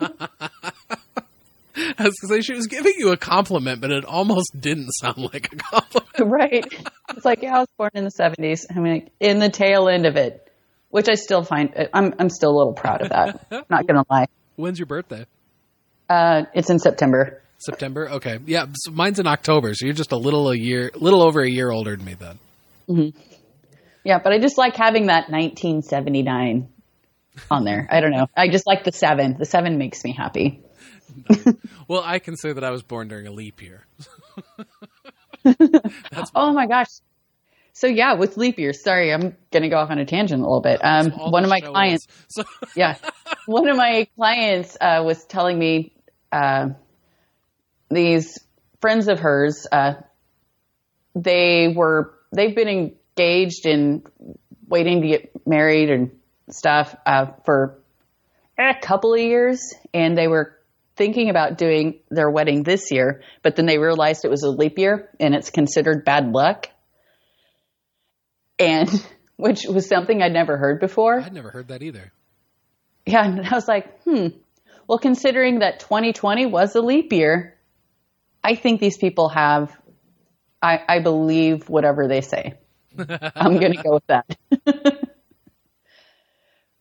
I 1.98 2.04
was 2.04 2.14
gonna 2.20 2.34
say 2.34 2.40
she 2.42 2.54
was 2.54 2.66
giving 2.66 2.94
you 2.98 3.12
a 3.12 3.16
compliment, 3.16 3.80
but 3.80 3.90
it 3.90 4.04
almost 4.04 4.50
didn't 4.58 4.90
sound 4.92 5.18
like 5.18 5.52
a 5.52 5.56
compliment. 5.56 6.12
right. 6.20 6.64
It's 7.10 7.24
like, 7.24 7.42
yeah, 7.42 7.56
I 7.56 7.58
was 7.60 7.68
born 7.76 7.90
in 7.94 8.04
the 8.04 8.10
70s. 8.10 8.66
I 8.74 8.80
mean, 8.80 9.10
in 9.20 9.38
the 9.38 9.48
tail 9.48 9.88
end 9.88 10.06
of 10.06 10.16
it, 10.16 10.50
which 10.90 11.08
I 11.08 11.14
still 11.14 11.42
find, 11.42 11.88
I'm, 11.92 12.14
I'm 12.18 12.30
still 12.30 12.50
a 12.50 12.56
little 12.56 12.72
proud 12.74 13.02
of 13.02 13.10
that. 13.10 13.46
Not 13.70 13.86
going 13.86 14.02
to 14.02 14.04
lie. 14.10 14.26
When's 14.56 14.78
your 14.78 14.86
birthday? 14.86 15.26
Uh, 16.08 16.44
it's 16.54 16.70
in 16.70 16.78
September. 16.78 17.42
September. 17.58 18.10
Okay. 18.10 18.38
Yeah. 18.46 18.66
So 18.74 18.92
mine's 18.92 19.18
in 19.18 19.26
October. 19.26 19.74
So 19.74 19.86
you're 19.86 19.94
just 19.94 20.12
a 20.12 20.16
little 20.16 20.50
a 20.50 20.56
year, 20.56 20.90
little 20.94 21.22
over 21.22 21.40
a 21.40 21.50
year 21.50 21.70
older 21.70 21.96
than 21.96 22.04
me 22.04 22.14
then. 22.14 22.38
Mm-hmm. 22.88 23.18
Yeah. 24.04 24.18
But 24.22 24.32
I 24.32 24.38
just 24.38 24.58
like 24.58 24.76
having 24.76 25.06
that 25.06 25.30
1979 25.30 26.68
on 27.50 27.64
there. 27.64 27.88
I 27.90 28.00
don't 28.00 28.12
know. 28.12 28.26
I 28.36 28.48
just 28.48 28.66
like 28.66 28.84
the 28.84 28.92
seven. 28.92 29.36
The 29.38 29.44
seven 29.44 29.78
makes 29.78 30.04
me 30.04 30.12
happy. 30.12 30.62
well, 31.88 32.02
I 32.04 32.18
can 32.18 32.36
say 32.36 32.52
that 32.52 32.64
I 32.64 32.70
was 32.70 32.82
born 32.82 33.08
during 33.08 33.26
a 33.26 33.32
leap 33.32 33.62
year. 33.62 33.86
oh 36.34 36.52
my 36.52 36.66
gosh. 36.66 36.88
So 37.72 37.86
yeah, 37.86 38.14
with 38.14 38.38
leap 38.38 38.58
year, 38.58 38.72
sorry, 38.72 39.12
I'm 39.12 39.36
going 39.50 39.62
to 39.62 39.68
go 39.68 39.76
off 39.76 39.90
on 39.90 39.98
a 39.98 40.06
tangent 40.06 40.40
a 40.40 40.44
little 40.44 40.62
bit. 40.62 40.80
Um, 40.82 41.10
one 41.10 41.44
of 41.44 41.50
my 41.50 41.60
clients, 41.60 42.06
so. 42.28 42.42
yeah, 42.74 42.96
one 43.44 43.68
of 43.68 43.76
my 43.76 44.08
clients 44.16 44.78
uh, 44.80 45.02
was 45.04 45.22
telling 45.26 45.58
me 45.58 45.92
uh, 46.32 46.70
these 47.90 48.38
friends 48.80 49.08
of 49.08 49.20
hers, 49.20 49.66
uh, 49.70 49.94
they 51.14 51.72
were 51.74 52.14
they've 52.32 52.54
been 52.54 52.68
engaged 52.68 53.66
in 53.66 54.04
waiting 54.68 55.02
to 55.02 55.08
get 55.08 55.46
married 55.46 55.90
and 55.90 56.10
stuff 56.50 56.94
uh, 57.06 57.26
for 57.44 57.78
a 58.58 58.74
couple 58.80 59.14
of 59.14 59.20
years, 59.20 59.74
and 59.92 60.16
they 60.16 60.28
were 60.28 60.56
thinking 60.96 61.28
about 61.28 61.58
doing 61.58 62.00
their 62.10 62.30
wedding 62.30 62.62
this 62.62 62.90
year, 62.90 63.22
but 63.42 63.54
then 63.56 63.66
they 63.66 63.78
realized 63.78 64.24
it 64.24 64.30
was 64.30 64.42
a 64.42 64.50
leap 64.50 64.78
year 64.78 65.10
and 65.20 65.34
it's 65.34 65.50
considered 65.50 66.04
bad 66.04 66.32
luck. 66.32 66.68
And 68.58 68.88
which 69.36 69.66
was 69.66 69.86
something 69.86 70.22
I'd 70.22 70.32
never 70.32 70.56
heard 70.56 70.80
before. 70.80 71.20
I'd 71.20 71.34
never 71.34 71.50
heard 71.50 71.68
that 71.68 71.82
either. 71.82 72.12
Yeah. 73.04 73.24
And 73.24 73.46
I 73.46 73.54
was 73.54 73.68
like, 73.68 74.02
hmm, 74.02 74.28
well, 74.88 74.98
considering 74.98 75.58
that 75.58 75.80
2020 75.80 76.46
was 76.46 76.74
a 76.74 76.80
leap 76.80 77.12
year, 77.12 77.55
I 78.46 78.54
think 78.54 78.80
these 78.80 78.96
people 78.96 79.28
have, 79.30 79.76
I, 80.62 80.78
I 80.88 81.00
believe 81.00 81.68
whatever 81.68 82.06
they 82.06 82.20
say. 82.20 82.54
I'm 82.96 83.58
going 83.58 83.72
to 83.72 83.82
go 83.82 83.94
with 83.94 84.06
that. 84.06 84.38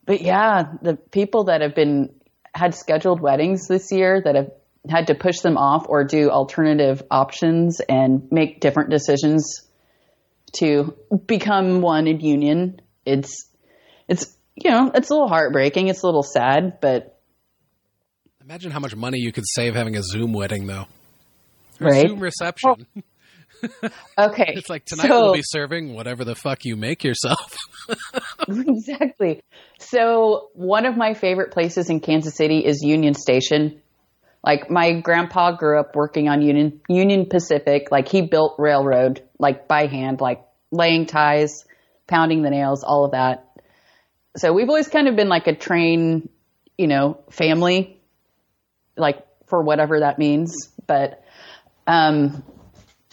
but 0.06 0.22
yeah, 0.22 0.74
the 0.84 0.96
people 0.96 1.46
that 1.46 1.62
have 1.62 1.74
been 1.74 2.14
had 2.54 2.76
scheduled 2.76 3.20
weddings 3.20 3.68
this 3.68 3.92
year 3.92 4.22
that 4.24 4.36
have 4.36 4.52
had 4.88 5.08
to 5.08 5.16
push 5.16 5.40
them 5.40 5.58
off 5.58 5.88
or 5.90 6.04
do 6.04 6.30
alternative 6.30 7.02
options 7.10 7.80
and 7.80 8.28
make 8.32 8.60
different 8.60 8.92
decisions 8.92 9.68
to 10.58 10.96
become 11.26 11.82
one 11.82 12.06
in 12.06 12.20
union. 12.20 12.80
It's, 13.08 13.50
it's, 14.08 14.38
you 14.54 14.70
know, 14.70 14.92
it's 14.94 15.10
a 15.10 15.14
little 15.14 15.30
heartbreaking. 15.30 15.88
It's 15.88 16.04
a 16.04 16.06
little 16.06 16.22
sad, 16.22 16.78
but. 16.80 17.20
Imagine 18.40 18.70
how 18.70 18.80
much 18.80 18.96
money 18.96 19.18
you 19.18 19.32
could 19.32 19.46
save 19.48 19.74
having 19.74 19.98
a 19.98 20.04
Zoom 20.04 20.32
wedding, 20.32 20.68
though. 20.68 20.86
Right. 21.80 22.08
Zoom 22.08 22.20
reception. 22.20 22.88
okay. 24.18 24.54
It's 24.56 24.70
like 24.70 24.86
tonight 24.86 25.08
so, 25.08 25.22
we'll 25.22 25.34
be 25.34 25.42
serving 25.44 25.94
whatever 25.94 26.24
the 26.24 26.36
fuck 26.36 26.66
you 26.66 26.76
make 26.76 27.04
yourself. 27.04 27.56
exactly. 28.48 29.44
So, 29.80 30.50
one 30.54 30.86
of 30.86 30.98
my 30.98 31.14
favorite 31.14 31.52
places 31.52 31.90
in 31.90 32.00
Kansas 32.00 32.36
City 32.36 32.60
is 32.60 32.82
Union 32.82 33.14
Station. 33.14 33.82
Like 34.44 34.70
my 34.70 35.00
grandpa 35.00 35.56
grew 35.56 35.80
up 35.80 35.96
working 35.96 36.30
on 36.30 36.42
Union 36.42 36.80
Union 36.88 37.26
Pacific. 37.26 37.88
Like 37.90 38.08
he 38.08 38.22
built 38.22 38.56
railroad 38.60 39.24
like 39.40 39.68
by 39.68 39.88
hand, 39.88 40.22
like 40.22 40.46
laying 40.72 41.08
ties, 41.08 41.66
pounding 42.08 42.44
the 42.44 42.52
nails, 42.52 42.84
all 42.84 43.06
of 43.06 43.12
that. 43.12 43.48
So 44.38 44.54
we've 44.54 44.70
always 44.70 44.88
kind 44.88 45.08
of 45.08 45.16
been 45.16 45.30
like 45.30 45.48
a 45.48 45.56
train, 45.56 46.30
you 46.78 46.88
know, 46.88 47.22
family, 47.32 48.00
like 48.96 49.26
for 49.48 49.64
whatever 49.64 50.02
that 50.02 50.20
means. 50.20 50.70
But 50.86 51.24
um, 51.88 52.44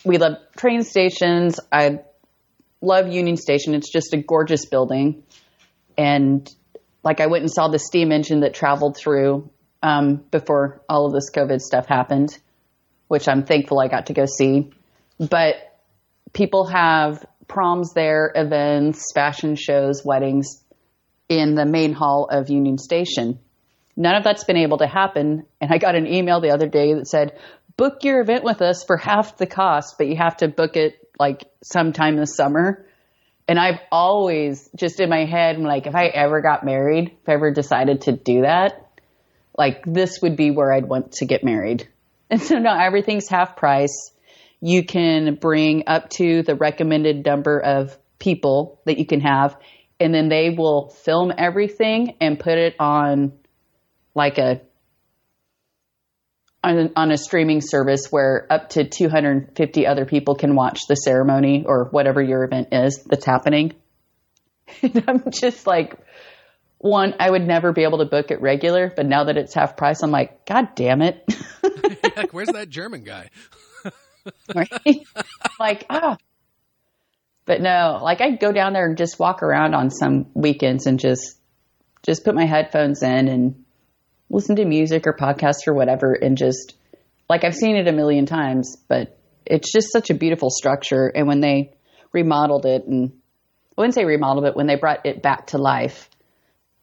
we 0.04 0.18
love 0.18 0.38
train 0.56 0.82
stations. 0.82 1.60
I 1.70 2.00
love 2.80 3.08
Union 3.08 3.36
Station. 3.36 3.74
It's 3.74 3.90
just 3.90 4.12
a 4.12 4.16
gorgeous 4.16 4.66
building. 4.66 5.22
And 5.96 6.48
like 7.04 7.20
I 7.20 7.26
went 7.26 7.42
and 7.42 7.52
saw 7.52 7.68
the 7.68 7.78
steam 7.78 8.12
engine 8.12 8.40
that 8.40 8.54
traveled 8.54 8.96
through 8.96 9.50
um, 9.82 10.24
before 10.30 10.82
all 10.88 11.06
of 11.06 11.12
this 11.12 11.30
COVID 11.30 11.60
stuff 11.60 11.86
happened, 11.86 12.36
which 13.08 13.28
I'm 13.28 13.44
thankful 13.44 13.80
I 13.80 13.88
got 13.88 14.06
to 14.06 14.14
go 14.14 14.26
see. 14.26 14.70
But 15.18 15.56
people 16.32 16.66
have 16.66 17.24
proms 17.48 17.92
there, 17.92 18.32
events, 18.34 19.12
fashion 19.14 19.56
shows, 19.56 20.02
weddings 20.04 20.62
in 21.28 21.54
the 21.54 21.66
main 21.66 21.92
hall 21.92 22.28
of 22.30 22.50
Union 22.50 22.78
Station. 22.78 23.38
None 23.96 24.14
of 24.14 24.24
that's 24.24 24.44
been 24.44 24.56
able 24.56 24.78
to 24.78 24.86
happen. 24.86 25.44
And 25.60 25.72
I 25.72 25.78
got 25.78 25.94
an 25.94 26.06
email 26.06 26.40
the 26.40 26.50
other 26.50 26.68
day 26.68 26.94
that 26.94 27.06
said, 27.06 27.38
book 27.76 28.04
your 28.04 28.20
event 28.20 28.44
with 28.44 28.62
us 28.62 28.84
for 28.84 28.96
half 28.96 29.36
the 29.36 29.46
cost, 29.46 29.96
but 29.98 30.06
you 30.06 30.16
have 30.16 30.36
to 30.38 30.48
book 30.48 30.76
it 30.76 31.08
like 31.18 31.44
sometime 31.62 32.16
this 32.16 32.36
summer. 32.36 32.86
And 33.48 33.58
I've 33.58 33.80
always 33.90 34.68
just 34.76 35.00
in 35.00 35.08
my 35.08 35.24
head, 35.24 35.56
I'm 35.56 35.62
like, 35.62 35.86
if 35.86 35.94
I 35.94 36.06
ever 36.06 36.40
got 36.40 36.64
married, 36.64 37.08
if 37.08 37.28
I 37.28 37.32
ever 37.32 37.50
decided 37.52 38.02
to 38.02 38.12
do 38.12 38.42
that, 38.42 38.88
like 39.56 39.82
this 39.84 40.20
would 40.22 40.36
be 40.36 40.50
where 40.50 40.72
I'd 40.72 40.88
want 40.88 41.12
to 41.12 41.26
get 41.26 41.44
married. 41.44 41.88
And 42.30 42.40
so 42.40 42.56
now 42.56 42.82
everything's 42.82 43.28
half 43.28 43.56
price. 43.56 44.10
You 44.58 44.86
can 44.86 45.34
bring 45.34 45.82
up 45.86 46.08
to 46.12 46.42
the 46.42 46.54
recommended 46.54 47.26
number 47.26 47.60
of 47.60 47.98
people 48.18 48.80
that 48.86 48.96
you 48.96 49.04
can 49.04 49.20
have, 49.20 49.54
and 50.00 50.14
then 50.14 50.30
they 50.30 50.48
will 50.48 50.88
film 50.88 51.30
everything 51.36 52.16
and 52.22 52.40
put 52.40 52.56
it 52.56 52.74
on 52.80 53.34
like 54.14 54.38
a 54.38 54.62
on, 56.62 56.92
on 56.96 57.10
a 57.10 57.16
streaming 57.16 57.60
service 57.60 58.06
where 58.10 58.46
up 58.50 58.70
to 58.70 58.88
250 58.88 59.86
other 59.86 60.04
people 60.04 60.34
can 60.34 60.54
watch 60.54 60.80
the 60.88 60.94
ceremony 60.94 61.64
or 61.66 61.88
whatever 61.90 62.22
your 62.22 62.44
event 62.44 62.68
is 62.72 63.02
that's 63.04 63.24
happening. 63.24 63.74
And 64.82 65.04
I'm 65.08 65.30
just 65.30 65.66
like, 65.66 65.98
one, 66.78 67.14
I 67.20 67.30
would 67.30 67.46
never 67.46 67.72
be 67.72 67.84
able 67.84 67.98
to 67.98 68.06
book 68.06 68.30
it 68.30 68.40
regular, 68.40 68.92
but 68.94 69.06
now 69.06 69.24
that 69.24 69.36
it's 69.36 69.54
half 69.54 69.76
price, 69.76 70.02
I'm 70.02 70.10
like, 70.10 70.44
God 70.46 70.74
damn 70.74 71.00
it. 71.00 71.24
like, 72.16 72.32
where's 72.32 72.48
that 72.48 72.68
German 72.68 73.04
guy? 73.04 73.30
right? 74.54 75.06
Like, 75.58 75.86
ah. 75.90 76.16
But 77.44 77.60
no, 77.60 78.00
like 78.02 78.20
I'd 78.20 78.38
go 78.38 78.52
down 78.52 78.72
there 78.72 78.86
and 78.86 78.96
just 78.96 79.18
walk 79.18 79.42
around 79.42 79.74
on 79.74 79.90
some 79.90 80.26
weekends 80.34 80.86
and 80.86 81.00
just 81.00 81.38
just 82.04 82.24
put 82.24 82.34
my 82.34 82.46
headphones 82.46 83.02
in 83.02 83.28
and 83.28 83.61
listen 84.32 84.56
to 84.56 84.64
music 84.64 85.06
or 85.06 85.12
podcasts 85.12 85.68
or 85.68 85.74
whatever 85.74 86.14
and 86.14 86.36
just 86.36 86.74
like 87.28 87.44
I've 87.44 87.54
seen 87.54 87.76
it 87.76 87.86
a 87.86 87.92
million 87.92 88.26
times, 88.26 88.76
but 88.88 89.16
it's 89.46 89.70
just 89.70 89.92
such 89.92 90.10
a 90.10 90.14
beautiful 90.14 90.50
structure. 90.50 91.06
And 91.06 91.28
when 91.28 91.40
they 91.40 91.72
remodeled 92.12 92.66
it 92.66 92.84
and 92.86 93.12
I 93.76 93.80
wouldn't 93.80 93.94
say 93.94 94.04
remodeled 94.04 94.46
it, 94.46 94.56
when 94.56 94.66
they 94.66 94.76
brought 94.76 95.06
it 95.06 95.22
back 95.22 95.48
to 95.48 95.58
life, 95.58 96.10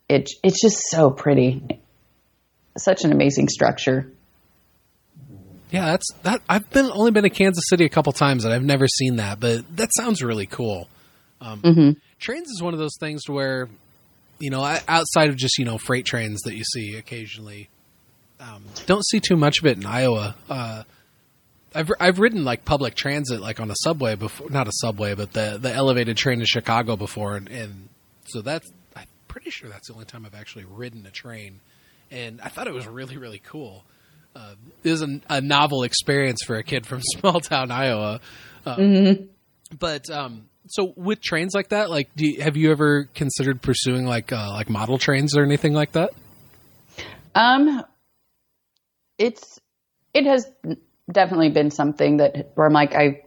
it, 0.08 0.30
it's 0.44 0.62
just 0.62 0.78
so 0.90 1.12
pretty. 1.12 1.82
Such 2.78 3.04
an 3.04 3.12
amazing 3.12 3.50
structure. 3.50 4.12
Yeah, 5.70 5.86
that's 5.86 6.08
that. 6.24 6.42
I've 6.50 6.68
been 6.72 6.90
only 6.92 7.12
been 7.12 7.24
to 7.24 7.30
Kansas 7.30 7.66
City 7.68 7.86
a 7.86 7.90
couple 7.90 8.12
times, 8.12 8.44
and 8.44 8.54
I've 8.54 8.64
never 8.64 8.88
seen 8.88 9.18
that, 9.18 9.40
but 9.40 9.76
that 9.78 9.90
sounds 9.96 10.24
really 10.24 10.48
cool. 10.48 10.88
Um, 11.42 11.62
mm-hmm. 11.62 11.90
Trains 12.20 12.48
is 12.50 12.62
one 12.62 12.74
of 12.74 12.80
those 12.80 12.98
things 13.00 13.28
where 13.28 13.70
you 14.40 14.50
know, 14.50 14.64
outside 14.88 15.30
of 15.30 15.36
just 15.36 15.58
you 15.58 15.66
know 15.66 15.78
freight 15.78 16.06
trains 16.06 16.42
that 16.42 16.56
you 16.56 16.64
see 16.64 16.96
occasionally, 16.96 17.70
um, 18.40 18.64
don't 18.86 19.06
see 19.06 19.20
too 19.20 19.36
much 19.36 19.60
of 19.60 19.66
it 19.66 19.78
in 19.78 19.86
Iowa. 19.86 20.36
Uh, 20.50 20.84
I've 21.76 21.92
I've 22.00 22.20
ridden 22.20 22.46
like 22.46 22.66
public 22.66 22.96
transit, 22.96 23.42
like 23.42 23.60
on 23.60 23.70
a 23.70 23.76
subway 23.76 24.16
before, 24.16 24.50
not 24.50 24.68
a 24.68 24.72
subway, 24.74 25.14
but 25.14 25.34
the 25.34 25.58
the 25.62 25.72
elevated 25.72 26.18
train 26.18 26.40
in 26.40 26.46
Chicago 26.46 26.96
before, 26.96 27.36
and, 27.36 27.48
and 27.50 27.90
so 28.26 28.42
that's 28.42 28.70
I'm 28.96 29.08
pretty 29.28 29.52
sure 29.52 29.70
that's 29.70 29.88
the 29.88 29.94
only 29.94 30.06
time 30.06 30.26
I've 30.26 30.36
actually 30.36 30.66
ridden 30.66 31.06
a 31.06 31.12
train, 31.12 31.60
and 32.10 32.42
I 32.42 32.50
thought 32.50 32.68
it 32.68 32.74
was 32.74 32.88
really 32.88 33.18
really 33.18 33.42
cool. 33.46 33.84
Uh, 34.36 34.56
it 34.84 34.92
was 34.92 35.02
a, 35.02 35.20
a, 35.28 35.42
novel 35.42 35.82
experience 35.82 36.44
for 36.46 36.56
a 36.56 36.64
kid 36.64 36.86
from 36.86 37.02
small 37.18 37.42
town 37.42 37.72
Iowa. 37.72 38.22
Uh, 38.64 38.76
mm-hmm. 38.76 39.26
But 39.78 40.10
um, 40.10 40.49
so 40.70 40.94
with 40.96 41.22
trains 41.22 41.54
like 41.54 41.70
that, 41.70 41.90
like, 41.90 42.10
you, 42.16 42.42
have 42.42 42.56
you 42.56 42.72
ever 42.72 43.10
considered 43.16 43.62
pursuing 43.62 44.06
like 44.06 44.32
uh, 44.32 44.52
like 44.52 44.70
model 44.70 44.98
trains 44.98 45.36
or 45.36 45.44
anything 45.44 45.74
like 45.74 45.94
that? 45.94 46.12
Um, 47.34 47.84
it's 49.18 49.60
it 50.14 50.26
has 50.26 50.50
definitely 51.12 51.50
been 51.50 51.72
something 51.72 52.18
that 52.18 52.52
where 52.56 52.68
I'm 52.68 52.74
like 52.74 52.94
I 52.94 53.22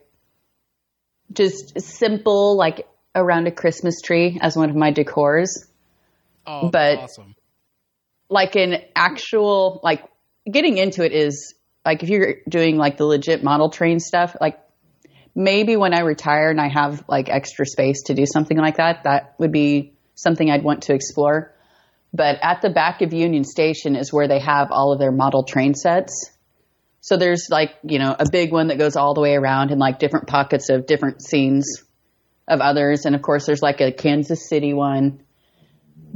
just 1.32 1.80
simple 1.80 2.56
like 2.56 2.86
around 3.14 3.46
a 3.46 3.50
Christmas 3.50 4.00
tree 4.00 4.38
as 4.40 4.56
one 4.56 4.70
of 4.70 4.76
my 4.76 4.92
decors. 4.92 5.48
Oh, 6.46 6.70
but 6.70 6.98
awesome. 6.98 7.34
like 8.28 8.56
an 8.56 8.82
actual 8.96 9.80
like 9.82 10.04
getting 10.50 10.78
into 10.78 11.04
it 11.04 11.12
is 11.12 11.54
like 11.84 12.02
if 12.02 12.08
you're 12.08 12.36
doing 12.48 12.76
like 12.76 12.96
the 12.96 13.04
legit 13.04 13.42
model 13.42 13.70
train 13.70 14.00
stuff, 14.00 14.36
like 14.40 14.58
maybe 15.34 15.76
when 15.76 15.94
I 15.94 16.00
retire 16.00 16.50
and 16.50 16.60
I 16.60 16.68
have 16.68 17.04
like 17.08 17.28
extra 17.28 17.66
space 17.66 18.02
to 18.04 18.14
do 18.14 18.24
something 18.26 18.56
like 18.56 18.76
that, 18.76 19.04
that 19.04 19.34
would 19.38 19.52
be 19.52 19.94
something 20.14 20.50
I'd 20.50 20.64
want 20.64 20.84
to 20.84 20.94
explore. 20.94 21.54
But 22.12 22.38
at 22.42 22.60
the 22.60 22.70
back 22.70 23.00
of 23.00 23.12
Union 23.12 23.44
Station 23.44 23.96
is 23.96 24.12
where 24.12 24.28
they 24.28 24.40
have 24.40 24.68
all 24.70 24.92
of 24.92 24.98
their 24.98 25.12
model 25.12 25.44
train 25.44 25.74
sets. 25.74 26.30
So 27.00 27.16
there's 27.16 27.48
like, 27.50 27.70
you 27.82 27.98
know, 27.98 28.14
a 28.16 28.26
big 28.30 28.52
one 28.52 28.68
that 28.68 28.78
goes 28.78 28.96
all 28.96 29.14
the 29.14 29.20
way 29.20 29.34
around 29.34 29.70
and 29.70 29.80
like 29.80 29.98
different 29.98 30.28
pockets 30.28 30.68
of 30.68 30.86
different 30.86 31.22
scenes 31.22 31.82
of 32.46 32.60
others. 32.60 33.06
And 33.06 33.14
of 33.14 33.22
course, 33.22 33.46
there's 33.46 33.62
like 33.62 33.80
a 33.80 33.92
Kansas 33.92 34.48
City 34.48 34.74
one. 34.74 35.22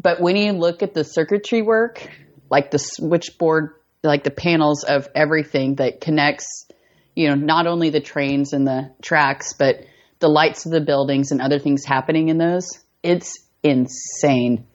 But 0.00 0.20
when 0.20 0.36
you 0.36 0.52
look 0.52 0.82
at 0.82 0.92
the 0.92 1.02
circuitry 1.02 1.62
work, 1.62 2.06
like 2.50 2.70
the 2.70 2.78
switchboard, 2.78 3.70
like 4.02 4.22
the 4.22 4.30
panels 4.30 4.84
of 4.84 5.08
everything 5.14 5.76
that 5.76 6.00
connects, 6.00 6.68
you 7.16 7.28
know, 7.28 7.34
not 7.34 7.66
only 7.66 7.90
the 7.90 8.00
trains 8.00 8.52
and 8.52 8.66
the 8.66 8.92
tracks, 9.02 9.54
but 9.54 9.84
the 10.20 10.28
lights 10.28 10.66
of 10.66 10.72
the 10.72 10.80
buildings 10.80 11.32
and 11.32 11.40
other 11.40 11.58
things 11.58 11.84
happening 11.84 12.28
in 12.28 12.38
those, 12.38 12.68
it's 13.02 13.32
insane 13.62 14.66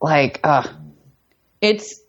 like 0.00 0.40
uh 0.42 0.66
it's 1.60 2.00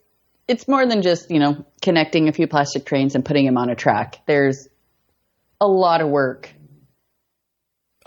it's 0.48 0.66
more 0.66 0.86
than 0.86 1.02
just 1.02 1.30
you 1.30 1.38
know 1.38 1.64
connecting 1.82 2.28
a 2.28 2.32
few 2.32 2.48
plastic 2.48 2.84
trains 2.84 3.14
and 3.14 3.24
putting 3.24 3.46
them 3.46 3.56
on 3.56 3.70
a 3.70 3.76
track 3.76 4.16
there's 4.26 4.66
a 5.60 5.66
lot 5.66 6.00
of 6.00 6.08
work 6.08 6.50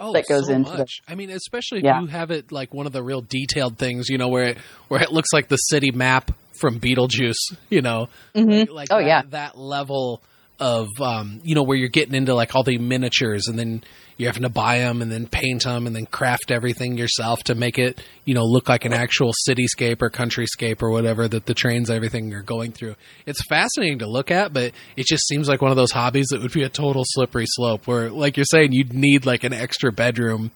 oh, 0.01 0.13
that 0.13 0.27
goes 0.27 0.47
so 0.47 0.53
into 0.53 0.71
much. 0.71 1.01
it. 1.05 1.11
I 1.11 1.15
mean, 1.15 1.29
especially 1.29 1.79
if 1.79 1.85
yeah. 1.85 2.01
you 2.01 2.07
have 2.07 2.31
it 2.31 2.51
like 2.51 2.73
one 2.73 2.87
of 2.87 2.91
the 2.91 3.03
real 3.03 3.21
detailed 3.21 3.77
things, 3.77 4.09
you 4.09 4.17
know, 4.17 4.29
where 4.29 4.45
it 4.45 4.57
where 4.87 5.01
it 5.01 5.11
looks 5.11 5.29
like 5.31 5.47
the 5.47 5.57
city 5.57 5.91
map 5.91 6.31
from 6.53 6.79
Beetlejuice, 6.79 7.35
you 7.69 7.81
know, 7.81 8.07
mm-hmm. 8.33 8.73
like, 8.73 8.89
oh 8.91 8.99
that, 8.99 9.05
yeah, 9.05 9.21
that 9.29 9.57
level 9.57 10.23
of 10.61 10.87
um, 11.01 11.41
you 11.43 11.55
know 11.55 11.63
where 11.63 11.75
you're 11.75 11.89
getting 11.89 12.13
into 12.13 12.35
like 12.35 12.55
all 12.55 12.63
the 12.63 12.77
miniatures 12.77 13.47
and 13.47 13.57
then 13.57 13.83
you're 14.15 14.29
having 14.29 14.43
to 14.43 14.49
buy 14.49 14.77
them 14.77 15.01
and 15.01 15.11
then 15.11 15.25
paint 15.25 15.63
them 15.63 15.87
and 15.87 15.95
then 15.95 16.05
craft 16.05 16.51
everything 16.51 16.99
yourself 16.99 17.43
to 17.43 17.55
make 17.55 17.79
it 17.79 17.99
you 18.25 18.35
know 18.35 18.45
look 18.45 18.69
like 18.69 18.85
an 18.85 18.93
actual 18.93 19.33
cityscape 19.49 20.03
or 20.03 20.11
countryscape 20.11 20.83
or 20.83 20.91
whatever 20.91 21.27
that 21.27 21.47
the 21.47 21.55
trains 21.55 21.89
everything 21.89 22.31
are 22.35 22.43
going 22.43 22.71
through 22.71 22.95
it's 23.25 23.43
fascinating 23.47 23.97
to 23.97 24.07
look 24.07 24.29
at 24.29 24.53
but 24.53 24.71
it 24.95 25.07
just 25.07 25.27
seems 25.27 25.49
like 25.49 25.63
one 25.63 25.71
of 25.71 25.77
those 25.77 25.91
hobbies 25.91 26.27
that 26.27 26.39
would 26.39 26.53
be 26.53 26.63
a 26.63 26.69
total 26.69 27.03
slippery 27.05 27.47
slope 27.47 27.87
where 27.87 28.11
like 28.11 28.37
you're 28.37 28.45
saying 28.45 28.71
you'd 28.71 28.93
need 28.93 29.25
like 29.25 29.43
an 29.43 29.53
extra 29.53 29.91
bedroom 29.91 30.51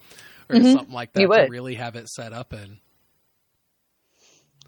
or 0.50 0.58
mm-hmm. 0.58 0.72
something 0.72 0.94
like 0.94 1.12
that 1.14 1.22
to 1.22 1.48
really 1.50 1.74
have 1.74 1.96
it 1.96 2.08
set 2.08 2.32
up 2.32 2.54
in 2.54 2.78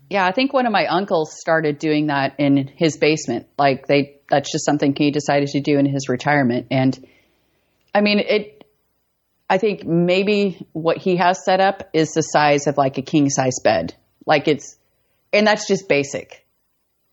yeah, 0.10 0.26
I 0.26 0.32
think 0.32 0.54
one 0.54 0.66
of 0.66 0.72
my 0.72 0.86
uncles 0.88 1.36
started 1.38 1.80
doing 1.80 2.08
that 2.08 2.36
in 2.38 2.72
his 2.78 2.96
basement. 2.96 3.48
Like 3.58 3.88
they, 3.88 4.16
that's 4.30 4.51
just 4.51 4.65
something 4.65 4.95
he 4.95 5.11
decided 5.11 5.49
to 5.49 5.61
do 5.61 5.78
in 5.78 5.86
his 5.86 6.09
retirement. 6.09 6.67
And 6.71 7.07
I 7.93 8.01
mean, 8.01 8.19
it, 8.19 8.63
I 9.49 9.57
think 9.57 9.86
maybe 9.86 10.67
what 10.73 10.97
he 10.97 11.15
has 11.17 11.43
set 11.43 11.59
up 11.59 11.89
is 11.93 12.11
the 12.11 12.21
size 12.21 12.67
of 12.67 12.78
like 12.78 12.97
a 12.97 13.01
king 13.01 13.30
size 13.30 13.59
bed. 13.63 13.95
Like 14.25 14.47
it's, 14.47 14.78
and 15.32 15.47
that's 15.47 15.67
just 15.67 15.88
basic. 15.88 16.45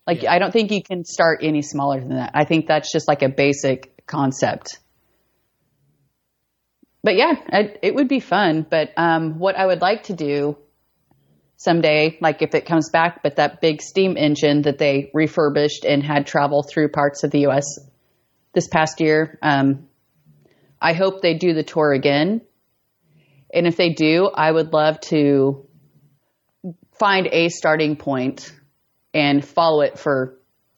Like 0.05 0.23
yeah. 0.23 0.33
I 0.33 0.39
don't 0.39 0.51
think 0.51 0.71
you 0.71 0.83
can 0.83 1.05
start 1.05 1.39
any 1.41 1.61
smaller 1.61 1.99
than 1.99 2.15
that. 2.15 2.31
I 2.33 2.45
think 2.45 2.67
that's 2.67 2.91
just 2.91 3.07
like 3.07 3.21
a 3.21 3.29
basic 3.29 4.05
concept. 4.05 4.79
But 7.03 7.15
yeah, 7.15 7.33
it, 7.53 7.79
it 7.81 7.95
would 7.95 8.07
be 8.07 8.19
fun. 8.19 8.65
But 8.67 8.91
um, 8.97 9.39
what 9.39 9.55
I 9.55 9.65
would 9.65 9.81
like 9.81 10.03
to 10.03 10.13
do 10.13 10.57
someday, 11.57 12.17
like 12.21 12.41
if 12.41 12.53
it 12.53 12.65
comes 12.65 12.89
back, 12.89 13.23
but 13.23 13.37
that 13.37 13.61
big 13.61 13.81
steam 13.81 14.17
engine 14.17 14.63
that 14.63 14.77
they 14.77 15.09
refurbished 15.13 15.85
and 15.85 16.03
had 16.03 16.27
travel 16.27 16.63
through 16.63 16.89
parts 16.89 17.23
of 17.23 17.31
the 17.31 17.41
U.S. 17.41 17.65
this 18.53 18.67
past 18.67 18.99
year. 18.99 19.39
Um, 19.41 19.87
I 20.81 20.93
hope 20.93 21.21
they 21.21 21.35
do 21.35 21.53
the 21.53 21.63
tour 21.63 21.93
again. 21.93 22.41
And 23.53 23.67
if 23.67 23.77
they 23.77 23.93
do, 23.93 24.29
I 24.33 24.51
would 24.51 24.73
love 24.73 24.99
to 25.01 25.65
find 26.99 27.27
a 27.27 27.49
starting 27.49 27.95
point 27.95 28.53
and 29.13 29.43
follow 29.43 29.81
it 29.81 29.97
for, 29.97 30.37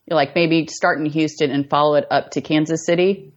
like 0.10 0.36
maybe 0.36 0.68
start 0.68 1.00
in 1.00 1.06
Houston 1.08 1.50
and 1.50 1.70
follow 1.70 1.96
it 1.96 2.06
up 2.12 2.32
to 2.32 2.42
Kansas 2.42 2.86
City 2.86 3.34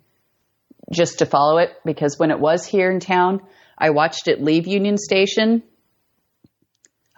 just 0.92 1.20
to 1.20 1.26
follow 1.26 1.58
it. 1.58 1.70
Because 1.84 2.18
when 2.18 2.30
it 2.30 2.38
was 2.38 2.66
here 2.66 2.90
in 2.90 3.00
town, 3.00 3.40
I 3.78 3.90
watched 3.90 4.28
it 4.28 4.42
leave 4.42 4.66
Union 4.66 4.98
Station 4.98 5.62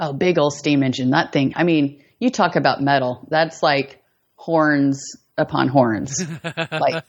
Oh, 0.04 0.12
big 0.12 0.36
old 0.36 0.52
steam 0.52 0.82
engine. 0.82 1.10
That 1.10 1.32
thing. 1.32 1.52
I 1.54 1.62
mean, 1.62 2.02
you 2.18 2.30
talk 2.30 2.56
about 2.56 2.82
metal. 2.82 3.24
That's 3.30 3.62
like 3.62 4.02
horns 4.34 5.00
upon 5.38 5.68
horns. 5.68 6.26
like 6.44 7.04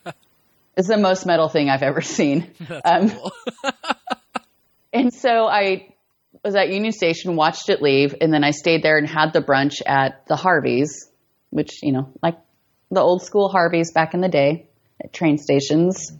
it's 0.77 0.89
the 0.89 0.97
most 0.97 1.25
metal 1.25 1.49
thing 1.49 1.71
I've 1.71 1.81
ever 1.81 2.01
seen. 2.01 2.51
Um, 2.85 3.09
cool. 3.09 3.31
and 4.93 5.11
so 5.11 5.47
I 5.47 5.95
was 6.45 6.53
at 6.53 6.69
Union 6.69 6.91
Station, 6.91 7.35
watched 7.35 7.69
it 7.69 7.81
leave, 7.81 8.13
and 8.21 8.31
then 8.31 8.43
I 8.43 8.51
stayed 8.51 8.83
there 8.83 8.99
and 8.99 9.07
had 9.07 9.33
the 9.33 9.41
brunch 9.41 9.81
at 9.83 10.27
the 10.27 10.35
Harveys, 10.35 11.09
which, 11.49 11.81
you 11.81 11.93
know, 11.93 12.13
like 12.21 12.37
the 12.91 13.01
old 13.01 13.23
school 13.23 13.49
Harveys 13.49 13.91
back 13.91 14.13
in 14.13 14.21
the 14.21 14.29
day 14.29 14.67
at 15.03 15.13
train 15.13 15.39
stations. 15.39 16.11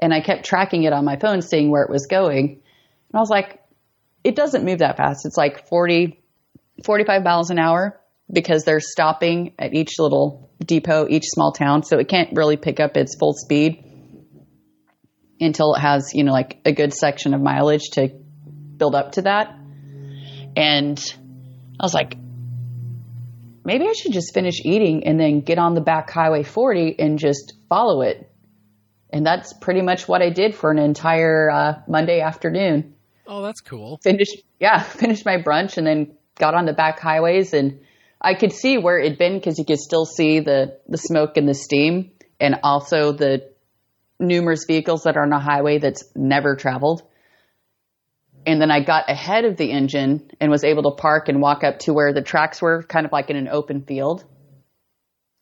And 0.00 0.14
I 0.14 0.22
kept 0.22 0.46
tracking 0.46 0.84
it 0.84 0.94
on 0.94 1.04
my 1.04 1.18
phone, 1.18 1.42
seeing 1.42 1.70
where 1.70 1.82
it 1.82 1.90
was 1.90 2.06
going. 2.06 2.48
And 2.48 3.14
I 3.14 3.18
was 3.18 3.28
like, 3.28 3.57
it 4.28 4.36
doesn't 4.36 4.64
move 4.64 4.80
that 4.80 4.98
fast. 4.98 5.24
It's 5.24 5.38
like 5.38 5.66
40, 5.68 6.22
45 6.84 7.22
miles 7.22 7.48
an 7.48 7.58
hour 7.58 7.98
because 8.30 8.62
they're 8.64 8.78
stopping 8.78 9.54
at 9.58 9.72
each 9.72 9.98
little 9.98 10.50
depot, 10.62 11.06
each 11.08 11.24
small 11.26 11.52
town. 11.52 11.82
So 11.82 11.98
it 11.98 12.08
can't 12.08 12.36
really 12.36 12.58
pick 12.58 12.78
up 12.78 12.98
its 12.98 13.16
full 13.18 13.32
speed 13.32 13.82
until 15.40 15.74
it 15.74 15.80
has, 15.80 16.12
you 16.12 16.24
know, 16.24 16.32
like 16.32 16.58
a 16.66 16.72
good 16.72 16.92
section 16.92 17.32
of 17.32 17.40
mileage 17.40 17.88
to 17.92 18.08
build 18.76 18.94
up 18.94 19.12
to 19.12 19.22
that. 19.22 19.56
And 20.54 21.02
I 21.80 21.84
was 21.84 21.94
like, 21.94 22.14
maybe 23.64 23.86
I 23.86 23.94
should 23.94 24.12
just 24.12 24.34
finish 24.34 24.60
eating 24.62 25.06
and 25.06 25.18
then 25.18 25.40
get 25.40 25.58
on 25.58 25.72
the 25.72 25.80
back 25.80 26.10
highway 26.10 26.42
40 26.42 26.96
and 26.98 27.18
just 27.18 27.54
follow 27.70 28.02
it. 28.02 28.30
And 29.10 29.24
that's 29.24 29.54
pretty 29.54 29.80
much 29.80 30.06
what 30.06 30.20
I 30.20 30.28
did 30.28 30.54
for 30.54 30.70
an 30.70 30.78
entire 30.78 31.50
uh, 31.50 31.74
Monday 31.88 32.20
afternoon. 32.20 32.94
Oh, 33.30 33.42
that's 33.42 33.60
cool. 33.60 34.00
Finished, 34.02 34.42
yeah, 34.58 34.82
finished 34.82 35.26
my 35.26 35.36
brunch 35.36 35.76
and 35.76 35.86
then 35.86 36.16
got 36.36 36.54
on 36.54 36.64
the 36.64 36.72
back 36.72 36.98
highways 36.98 37.52
and 37.52 37.80
I 38.20 38.34
could 38.34 38.52
see 38.52 38.78
where 38.78 38.98
it'd 38.98 39.18
been 39.18 39.38
because 39.38 39.58
you 39.58 39.64
could 39.64 39.78
still 39.78 40.06
see 40.06 40.40
the, 40.40 40.78
the 40.88 40.96
smoke 40.96 41.36
and 41.36 41.48
the 41.48 41.54
steam 41.54 42.12
and 42.40 42.56
also 42.64 43.12
the 43.12 43.50
numerous 44.18 44.64
vehicles 44.66 45.02
that 45.02 45.16
are 45.16 45.22
on 45.22 45.32
a 45.32 45.38
highway 45.38 45.78
that's 45.78 46.04
never 46.16 46.56
traveled. 46.56 47.02
And 48.46 48.60
then 48.60 48.70
I 48.70 48.82
got 48.82 49.10
ahead 49.10 49.44
of 49.44 49.56
the 49.56 49.70
engine 49.70 50.30
and 50.40 50.50
was 50.50 50.64
able 50.64 50.84
to 50.84 51.00
park 51.00 51.28
and 51.28 51.40
walk 51.40 51.62
up 51.62 51.80
to 51.80 51.92
where 51.92 52.12
the 52.14 52.22
tracks 52.22 52.62
were, 52.62 52.82
kind 52.82 53.04
of 53.04 53.12
like 53.12 53.30
in 53.30 53.36
an 53.36 53.48
open 53.48 53.82
field. 53.82 54.24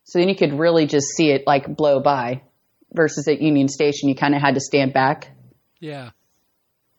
So 0.04 0.18
then 0.18 0.28
you 0.28 0.36
could 0.36 0.58
really 0.58 0.86
just 0.86 1.06
see 1.16 1.30
it 1.30 1.44
like 1.46 1.74
blow 1.74 2.00
by 2.00 2.42
versus 2.92 3.28
at 3.28 3.40
Union 3.40 3.68
Station, 3.68 4.08
you 4.08 4.16
kind 4.16 4.34
of 4.34 4.42
had 4.42 4.54
to 4.54 4.60
stand 4.60 4.92
back. 4.92 5.30
Yeah 5.78 6.10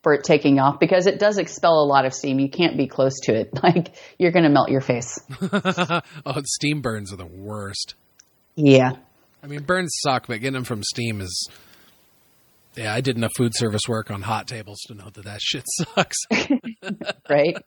for 0.08 0.14
it 0.14 0.24
taking 0.24 0.58
off 0.58 0.80
because 0.80 1.06
it 1.06 1.20
does 1.20 1.38
expel 1.38 1.84
a 1.84 1.84
lot 1.84 2.06
of 2.06 2.14
steam. 2.14 2.40
You 2.40 2.50
can't 2.50 2.78
be 2.78 2.88
close 2.88 3.20
to 3.24 3.36
it. 3.36 3.50
Like 3.62 3.94
you're 4.18 4.32
going 4.32 4.46
to 4.46 4.50
melt 4.50 4.70
your 4.70 4.80
face. 4.80 5.20
oh, 5.42 6.42
steam 6.46 6.80
burns 6.80 7.12
are 7.12 7.18
the 7.18 7.26
worst. 7.26 7.96
Yeah. 8.56 8.94
I 9.44 9.48
mean, 9.48 9.64
burns 9.64 9.92
suck, 10.00 10.28
but 10.28 10.40
getting 10.40 10.54
them 10.54 10.64
from 10.64 10.84
steam 10.84 11.20
is. 11.20 11.50
Yeah, 12.76 12.94
I 12.94 13.02
did 13.02 13.18
enough 13.18 13.34
food 13.36 13.54
service 13.54 13.82
work 13.90 14.10
on 14.10 14.22
hot 14.22 14.48
tables 14.48 14.78
to 14.88 14.94
know 14.94 15.10
that 15.10 15.26
that 15.26 15.42
shit 15.42 15.66
sucks. 15.96 16.16
right. 17.30 17.58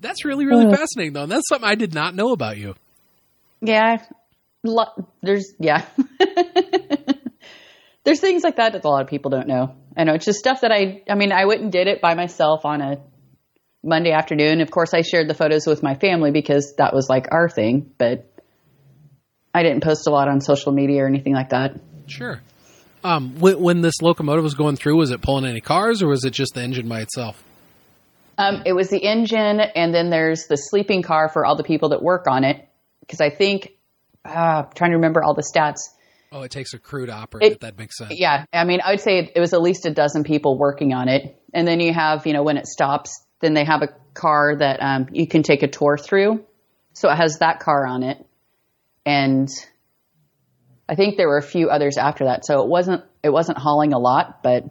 That's 0.00 0.24
really, 0.24 0.46
really 0.46 0.66
uh, 0.66 0.76
fascinating, 0.76 1.12
though. 1.12 1.24
And 1.24 1.32
that's 1.32 1.48
something 1.50 1.68
I 1.68 1.74
did 1.74 1.92
not 1.92 2.14
know 2.14 2.32
about 2.32 2.56
you. 2.56 2.76
Yeah. 3.60 3.98
Lo- 4.64 5.10
there's 5.20 5.52
yeah. 5.58 5.84
There's 8.06 8.20
things 8.20 8.44
like 8.44 8.56
that 8.56 8.72
that 8.72 8.84
a 8.84 8.88
lot 8.88 9.02
of 9.02 9.08
people 9.08 9.32
don't 9.32 9.48
know. 9.48 9.74
I 9.96 10.04
know 10.04 10.14
it's 10.14 10.24
just 10.24 10.38
stuff 10.38 10.60
that 10.60 10.70
I. 10.70 11.02
I 11.10 11.16
mean, 11.16 11.32
I 11.32 11.44
went 11.46 11.60
and 11.60 11.72
did 11.72 11.88
it 11.88 12.00
by 12.00 12.14
myself 12.14 12.64
on 12.64 12.80
a 12.80 13.00
Monday 13.82 14.12
afternoon. 14.12 14.60
Of 14.60 14.70
course, 14.70 14.94
I 14.94 15.02
shared 15.02 15.28
the 15.28 15.34
photos 15.34 15.66
with 15.66 15.82
my 15.82 15.96
family 15.96 16.30
because 16.30 16.74
that 16.78 16.94
was 16.94 17.08
like 17.08 17.26
our 17.32 17.48
thing, 17.48 17.90
but 17.98 18.32
I 19.52 19.64
didn't 19.64 19.82
post 19.82 20.06
a 20.06 20.10
lot 20.10 20.28
on 20.28 20.40
social 20.40 20.70
media 20.70 21.02
or 21.02 21.08
anything 21.08 21.34
like 21.34 21.48
that. 21.48 21.80
Sure. 22.06 22.40
Um, 23.02 23.40
when, 23.40 23.60
when 23.60 23.80
this 23.80 24.00
locomotive 24.00 24.44
was 24.44 24.54
going 24.54 24.76
through, 24.76 24.98
was 24.98 25.10
it 25.10 25.20
pulling 25.20 25.44
any 25.44 25.60
cars, 25.60 26.00
or 26.00 26.08
was 26.08 26.24
it 26.24 26.30
just 26.30 26.54
the 26.54 26.62
engine 26.62 26.88
by 26.88 27.00
itself? 27.00 27.42
Um, 28.38 28.62
it 28.66 28.72
was 28.72 28.88
the 28.88 29.02
engine, 29.02 29.58
and 29.60 29.92
then 29.92 30.10
there's 30.10 30.46
the 30.46 30.56
sleeping 30.56 31.02
car 31.02 31.28
for 31.28 31.44
all 31.44 31.56
the 31.56 31.64
people 31.64 31.88
that 31.88 32.02
work 32.02 32.26
on 32.28 32.44
it. 32.44 32.68
Because 33.00 33.20
I 33.20 33.30
think, 33.30 33.72
uh, 34.24 34.64
I'm 34.64 34.72
trying 34.76 34.90
to 34.90 34.96
remember 34.96 35.24
all 35.24 35.34
the 35.34 35.42
stats. 35.42 35.78
Oh, 36.32 36.42
it 36.42 36.50
takes 36.50 36.74
a 36.74 36.78
crew 36.78 37.06
to 37.06 37.12
operate 37.12 37.52
it. 37.52 37.60
That 37.60 37.78
makes 37.78 37.98
sense. 37.98 38.12
Yeah, 38.16 38.44
I 38.52 38.64
mean, 38.64 38.80
I 38.84 38.90
would 38.90 39.00
say 39.00 39.18
it, 39.18 39.32
it 39.36 39.40
was 39.40 39.52
at 39.52 39.62
least 39.62 39.86
a 39.86 39.90
dozen 39.90 40.24
people 40.24 40.58
working 40.58 40.92
on 40.92 41.08
it, 41.08 41.40
and 41.54 41.66
then 41.66 41.80
you 41.80 41.92
have, 41.92 42.26
you 42.26 42.32
know, 42.32 42.42
when 42.42 42.56
it 42.56 42.66
stops, 42.66 43.24
then 43.40 43.54
they 43.54 43.64
have 43.64 43.82
a 43.82 43.88
car 44.14 44.56
that 44.56 44.82
um, 44.82 45.06
you 45.12 45.26
can 45.26 45.42
take 45.42 45.62
a 45.62 45.68
tour 45.68 45.96
through. 45.96 46.44
So 46.94 47.10
it 47.10 47.16
has 47.16 47.38
that 47.40 47.60
car 47.60 47.86
on 47.86 48.02
it, 48.02 48.24
and 49.04 49.48
I 50.88 50.94
think 50.94 51.16
there 51.16 51.28
were 51.28 51.38
a 51.38 51.42
few 51.42 51.68
others 51.68 51.98
after 51.98 52.24
that. 52.24 52.44
So 52.44 52.62
it 52.62 52.68
wasn't 52.68 53.04
it 53.22 53.30
wasn't 53.30 53.58
hauling 53.58 53.92
a 53.92 53.98
lot, 53.98 54.42
but 54.42 54.64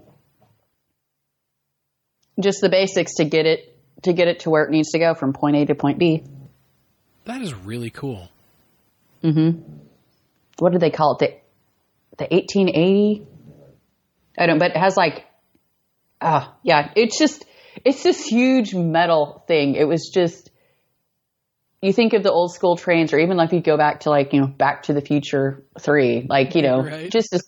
just 2.39 2.61
the 2.61 2.69
basics 2.69 3.15
to 3.15 3.25
get 3.25 3.45
it 3.45 3.77
to 4.03 4.13
get 4.13 4.27
it 4.27 4.41
to 4.41 4.49
where 4.49 4.63
it 4.63 4.71
needs 4.71 4.91
to 4.91 4.99
go 4.99 5.13
from 5.13 5.33
point 5.33 5.55
A 5.55 5.65
to 5.65 5.75
point 5.75 5.99
B. 5.99 6.23
That 7.25 7.41
is 7.41 7.53
really 7.53 7.89
cool. 7.89 8.29
What 10.59 10.71
do 10.71 10.79
they 10.79 10.91
call 10.91 11.17
it? 11.17 11.19
The 11.19 11.33
the 12.17 12.25
1880. 12.25 13.25
I 14.37 14.45
don't, 14.47 14.59
but 14.59 14.71
it 14.71 14.77
has 14.77 14.97
like, 14.97 15.25
ah, 16.21 16.55
yeah. 16.63 16.91
It's 16.95 17.17
just 17.17 17.45
it's 17.83 18.03
this 18.03 18.25
huge 18.25 18.73
metal 18.73 19.43
thing. 19.47 19.75
It 19.75 19.85
was 19.87 20.09
just. 20.13 20.51
You 21.81 21.93
think 21.93 22.13
of 22.13 22.23
the 22.23 22.31
old 22.31 22.51
school 22.51 22.77
trains, 22.77 23.13
or 23.13 23.19
even 23.19 23.37
like 23.37 23.51
you 23.51 23.61
go 23.61 23.77
back 23.77 24.01
to 24.01 24.09
like 24.09 24.33
you 24.33 24.41
know 24.41 24.47
Back 24.47 24.83
to 24.83 24.93
the 24.93 25.01
Future 25.01 25.63
three, 25.79 26.25
like 26.27 26.55
you 26.55 26.63
know, 26.63 26.81
Right. 26.81 27.11
just 27.11 27.29
this, 27.31 27.43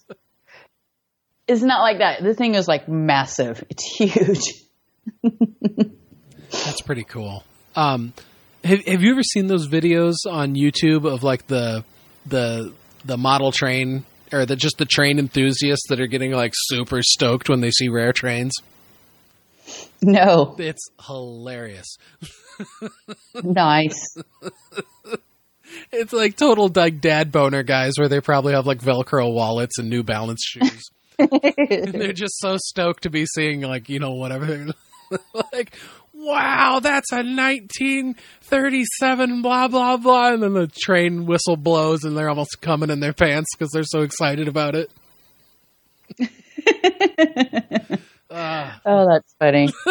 it's 1.48 1.62
not 1.64 1.82
like 1.82 2.00
that. 2.00 2.22
The 2.22 2.36
thing 2.36 2.54
is 2.54 2.68
like 2.68 2.88
massive. 2.88 3.64
It's 3.70 3.84
huge. 3.84 4.42
That's 6.52 6.82
pretty 6.82 7.04
cool. 7.04 7.44
Um, 7.76 8.14
have, 8.64 8.86
have 8.86 9.02
you 9.02 9.12
ever 9.12 9.24
seen 9.24 9.48
those 9.48 9.68
videos 9.68 10.16
on 10.30 10.56
YouTube 10.56 11.12
of 11.12 11.24
like 11.24 11.48
the 11.48 11.84
the 12.26 12.74
the 13.06 13.18
model 13.18 13.52
train 13.52 14.04
or 14.32 14.46
the 14.46 14.56
just 14.56 14.78
the 14.78 14.86
train 14.86 15.20
enthusiasts 15.20 15.88
that 15.90 16.00
are 16.00 16.08
getting 16.08 16.32
like 16.32 16.54
super 16.56 17.02
stoked 17.02 17.50
when 17.50 17.62
they 17.62 17.72
see 17.72 17.90
rare 17.90 18.14
trains? 18.14 18.54
No, 20.02 20.56
It's 20.60 20.90
hilarious. 21.06 21.98
nice. 23.44 24.16
It's 25.92 26.14
like 26.14 26.38
total 26.38 26.72
like 26.74 27.02
dad 27.02 27.32
boner 27.32 27.64
guys 27.64 27.94
where 27.98 28.08
they 28.08 28.22
probably 28.22 28.54
have 28.54 28.66
like 28.66 28.80
Velcro 28.80 29.34
wallets 29.34 29.78
and 29.80 29.90
New 29.90 30.04
Balance 30.04 30.44
shoes. 30.44 30.90
and 31.20 31.94
they're 31.94 32.14
just 32.14 32.40
so 32.40 32.58
stoked 32.58 33.04
to 33.04 33.10
be 33.10 33.26
seeing 33.26 33.62
like 33.62 33.90
you 33.90 34.00
know 34.00 34.12
whatever. 34.12 34.68
like, 35.54 35.74
wow, 36.28 36.80
that's 36.82 37.12
a 37.12 37.18
1937 37.24 39.42
blah 39.42 39.68
blah 39.68 39.98
blah, 39.98 40.34
and 40.34 40.44
then 40.44 40.54
the 40.54 40.68
train 40.68 41.26
whistle 41.26 41.58
blows 41.58 42.04
and 42.04 42.16
they're 42.18 42.30
almost 42.30 42.62
coming 42.62 42.90
in 42.90 43.00
their 43.00 43.14
pants 43.14 43.50
because 43.58 43.72
they're 43.72 43.84
so 43.84 44.02
excited 44.02 44.48
about 44.48 44.76
it. 44.76 44.92
Ah, 48.30 48.82
Oh, 48.86 49.08
that's 49.10 49.34
funny. 49.40 49.70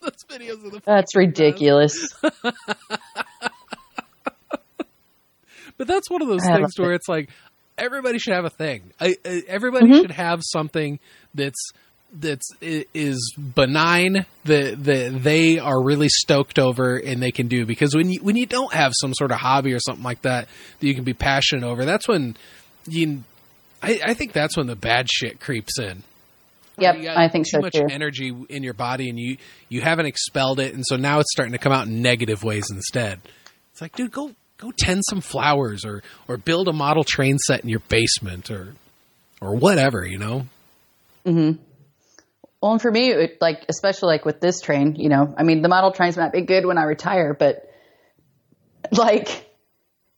those 0.00 0.24
videos 0.30 0.64
of 0.64 0.72
the 0.72 0.80
That's 0.84 1.14
ridiculous. 1.14 2.12
But 5.76 5.88
that's 5.88 6.08
one 6.08 6.22
of 6.22 6.28
those 6.28 6.44
I 6.44 6.56
things 6.56 6.78
where 6.78 6.92
it. 6.92 6.96
it's 6.96 7.08
like 7.08 7.30
everybody 7.76 8.18
should 8.18 8.34
have 8.34 8.44
a 8.44 8.50
thing. 8.50 8.92
I, 9.00 9.16
I, 9.24 9.42
everybody 9.48 9.86
Mm-hmm. 9.86 10.02
should 10.02 10.10
have 10.12 10.40
something 10.44 11.00
that's 11.34 11.72
that's 12.12 12.48
is 12.60 13.34
benign 13.36 14.24
that 14.44 14.84
that 14.84 15.18
they 15.22 15.58
are 15.58 15.82
really 15.82 16.08
stoked 16.08 16.58
over 16.58 16.96
and 16.96 17.22
they 17.22 17.32
can 17.32 17.48
do 17.48 17.66
because 17.66 17.94
when 17.94 18.10
you 18.10 18.20
when 18.22 18.36
you 18.36 18.46
don't 18.46 18.72
have 18.72 18.92
some 18.94 19.12
sort 19.14 19.32
of 19.32 19.38
hobby 19.38 19.72
or 19.72 19.80
something 19.80 20.04
like 20.04 20.22
that 20.22 20.48
that 20.78 20.86
you 20.86 20.94
can 20.94 21.04
be 21.04 21.14
passionate 21.14 21.64
over, 21.64 21.84
that's 21.84 22.06
when 22.08 22.36
you. 22.86 23.22
I, 23.82 24.00
I 24.02 24.14
think 24.14 24.32
that's 24.32 24.56
when 24.56 24.66
the 24.66 24.76
bad 24.76 25.10
shit 25.10 25.40
creeps 25.40 25.78
in. 25.78 26.04
Yep, 26.78 27.16
I 27.16 27.28
think 27.28 27.46
too 27.46 27.50
so 27.50 27.60
much 27.60 27.74
too. 27.74 27.86
energy 27.88 28.34
in 28.48 28.62
your 28.62 28.74
body 28.74 29.08
and 29.08 29.18
you 29.18 29.36
you 29.68 29.80
haven't 29.80 30.06
expelled 30.06 30.58
it 30.58 30.74
and 30.74 30.84
so 30.84 30.96
now 30.96 31.20
it's 31.20 31.30
starting 31.30 31.52
to 31.52 31.58
come 31.58 31.72
out 31.72 31.86
in 31.86 32.02
negative 32.02 32.42
ways 32.42 32.66
instead 32.70 33.20
it's 33.70 33.80
like 33.80 33.94
dude 33.94 34.10
go 34.10 34.32
go 34.58 34.72
tend 34.76 35.02
some 35.08 35.20
flowers 35.20 35.84
or 35.84 36.02
or 36.26 36.36
build 36.36 36.66
a 36.66 36.72
model 36.72 37.04
train 37.04 37.38
set 37.38 37.62
in 37.62 37.68
your 37.68 37.82
basement 37.88 38.50
or 38.50 38.74
or 39.40 39.54
whatever 39.54 40.04
you 40.04 40.18
know 40.18 40.46
mm-hmm. 41.24 41.62
Well, 42.64 42.72
and 42.72 42.80
for 42.80 42.90
me, 42.90 43.10
it, 43.10 43.42
like 43.42 43.66
especially 43.68 44.06
like 44.06 44.24
with 44.24 44.40
this 44.40 44.62
train, 44.62 44.96
you 44.96 45.10
know, 45.10 45.34
I 45.36 45.42
mean, 45.42 45.60
the 45.60 45.68
model 45.68 45.92
trains 45.92 46.16
might 46.16 46.32
be 46.32 46.40
good 46.40 46.64
when 46.64 46.78
I 46.78 46.84
retire, 46.84 47.36
but 47.38 47.70
like 48.90 49.46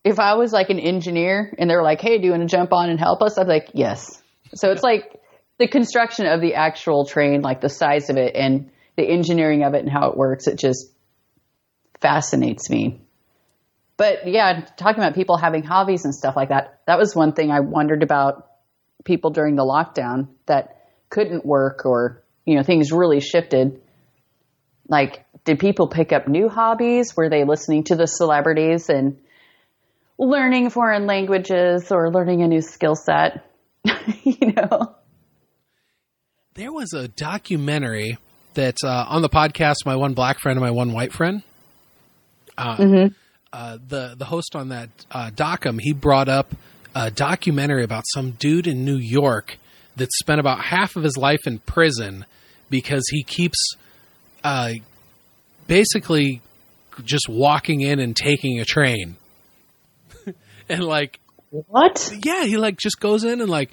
if 0.05 0.17
I 0.17 0.35
was 0.35 0.53
like 0.53 0.69
an 0.69 0.79
engineer 0.79 1.53
and 1.57 1.69
they 1.69 1.75
were 1.75 1.83
like, 1.83 1.99
"Hey, 1.99 2.19
do 2.19 2.23
you 2.23 2.31
want 2.31 2.49
to 2.49 2.55
jump 2.55 2.71
on 2.71 2.89
and 2.89 2.97
help 2.97 3.21
us?" 3.21 3.37
I'd 3.37 3.47
be 3.47 3.49
like, 3.49 3.71
"Yes." 3.73 4.23
So 4.55 4.71
it's 4.71 4.81
like 4.81 5.19
the 5.57 5.67
construction 5.67 6.25
of 6.25 6.39
the 6.39 6.53
actual 6.53 7.05
train, 7.05 7.41
like 7.41 7.59
the 7.59 7.67
size 7.67 8.09
of 8.09 8.15
it 8.15 8.33
and 8.33 8.71
the 8.95 9.03
engineering 9.03 9.65
of 9.65 9.73
it 9.73 9.79
and 9.79 9.91
how 9.91 10.11
it 10.11 10.15
works. 10.15 10.47
It 10.47 10.57
just 10.57 10.89
fascinates 11.99 12.69
me. 12.69 13.01
But 13.97 14.25
yeah, 14.25 14.61
talking 14.77 15.03
about 15.03 15.15
people 15.15 15.35
having 15.35 15.63
hobbies 15.63 16.05
and 16.05 16.15
stuff 16.15 16.37
like 16.37 16.47
that, 16.47 16.79
that 16.87 16.97
was 16.97 17.13
one 17.13 17.33
thing 17.33 17.51
I 17.51 17.59
wondered 17.59 18.03
about 18.03 18.47
people 19.03 19.31
during 19.31 19.57
the 19.57 19.65
lockdown 19.65 20.29
that 20.45 20.87
couldn't 21.09 21.45
work 21.45 21.85
or, 21.85 22.23
you 22.47 22.55
know, 22.55 22.63
things 22.63 22.91
really 22.91 23.19
shifted. 23.19 23.79
Like, 24.87 25.25
did 25.43 25.59
people 25.59 25.87
pick 25.87 26.11
up 26.11 26.27
new 26.27 26.49
hobbies? 26.49 27.15
Were 27.15 27.29
they 27.29 27.43
listening 27.43 27.83
to 27.85 27.95
the 27.95 28.07
celebrities 28.07 28.89
and 28.89 29.19
learning 30.17 30.71
foreign 30.71 31.05
languages 31.05 31.91
or 31.91 32.11
learning 32.11 32.41
a 32.41 32.47
new 32.47 32.61
skill 32.61 32.95
set? 32.95 33.45
you 34.23 34.53
know? 34.53 34.95
there 36.57 36.73
was 36.73 36.91
a 36.93 37.07
documentary 37.07 38.17
that 38.55 38.77
uh, 38.83 39.05
on 39.07 39.21
the 39.21 39.29
podcast 39.29 39.85
my 39.85 39.95
one 39.95 40.13
black 40.13 40.39
friend 40.39 40.57
and 40.57 40.65
my 40.65 40.71
one 40.71 40.91
white 40.91 41.13
friend 41.13 41.43
uh, 42.57 43.07
uh, 43.53 43.77
the 43.87 44.15
the 44.17 44.25
host 44.25 44.55
on 44.55 44.69
that 44.69 44.89
uh, 45.11 45.29
docum 45.29 45.79
he 45.79 45.93
brought 45.93 46.27
up 46.27 46.53
a 46.95 47.11
documentary 47.11 47.83
about 47.83 48.03
some 48.07 48.31
dude 48.31 48.65
in 48.65 48.83
New 48.83 48.97
York 48.97 49.57
that 49.97 50.11
spent 50.13 50.39
about 50.39 50.59
half 50.59 50.95
of 50.95 51.03
his 51.03 51.15
life 51.15 51.45
in 51.45 51.59
prison 51.59 52.25
because 52.69 53.03
he 53.09 53.23
keeps 53.23 53.75
uh, 54.43 54.71
basically 55.67 56.41
just 57.03 57.27
walking 57.29 57.81
in 57.81 57.99
and 57.99 58.15
taking 58.15 58.59
a 58.59 58.65
train. 58.65 59.15
And 60.69 60.83
like 60.83 61.19
What? 61.49 62.11
yeah, 62.23 62.43
he 62.43 62.57
like 62.57 62.77
just 62.77 62.99
goes 62.99 63.23
in 63.23 63.39
and 63.39 63.49
like 63.49 63.71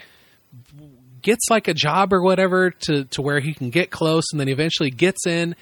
gets 1.23 1.51
like 1.51 1.67
a 1.67 1.75
job 1.75 2.13
or 2.13 2.23
whatever 2.23 2.71
to 2.71 3.05
to 3.07 3.21
where 3.23 3.41
he 3.41 3.53
can 3.53 3.71
get 3.71 3.91
close, 3.91 4.25
and 4.31 4.39
then 4.39 4.49
eventually 4.49 4.91
gets 4.91 5.27
in 5.27 5.57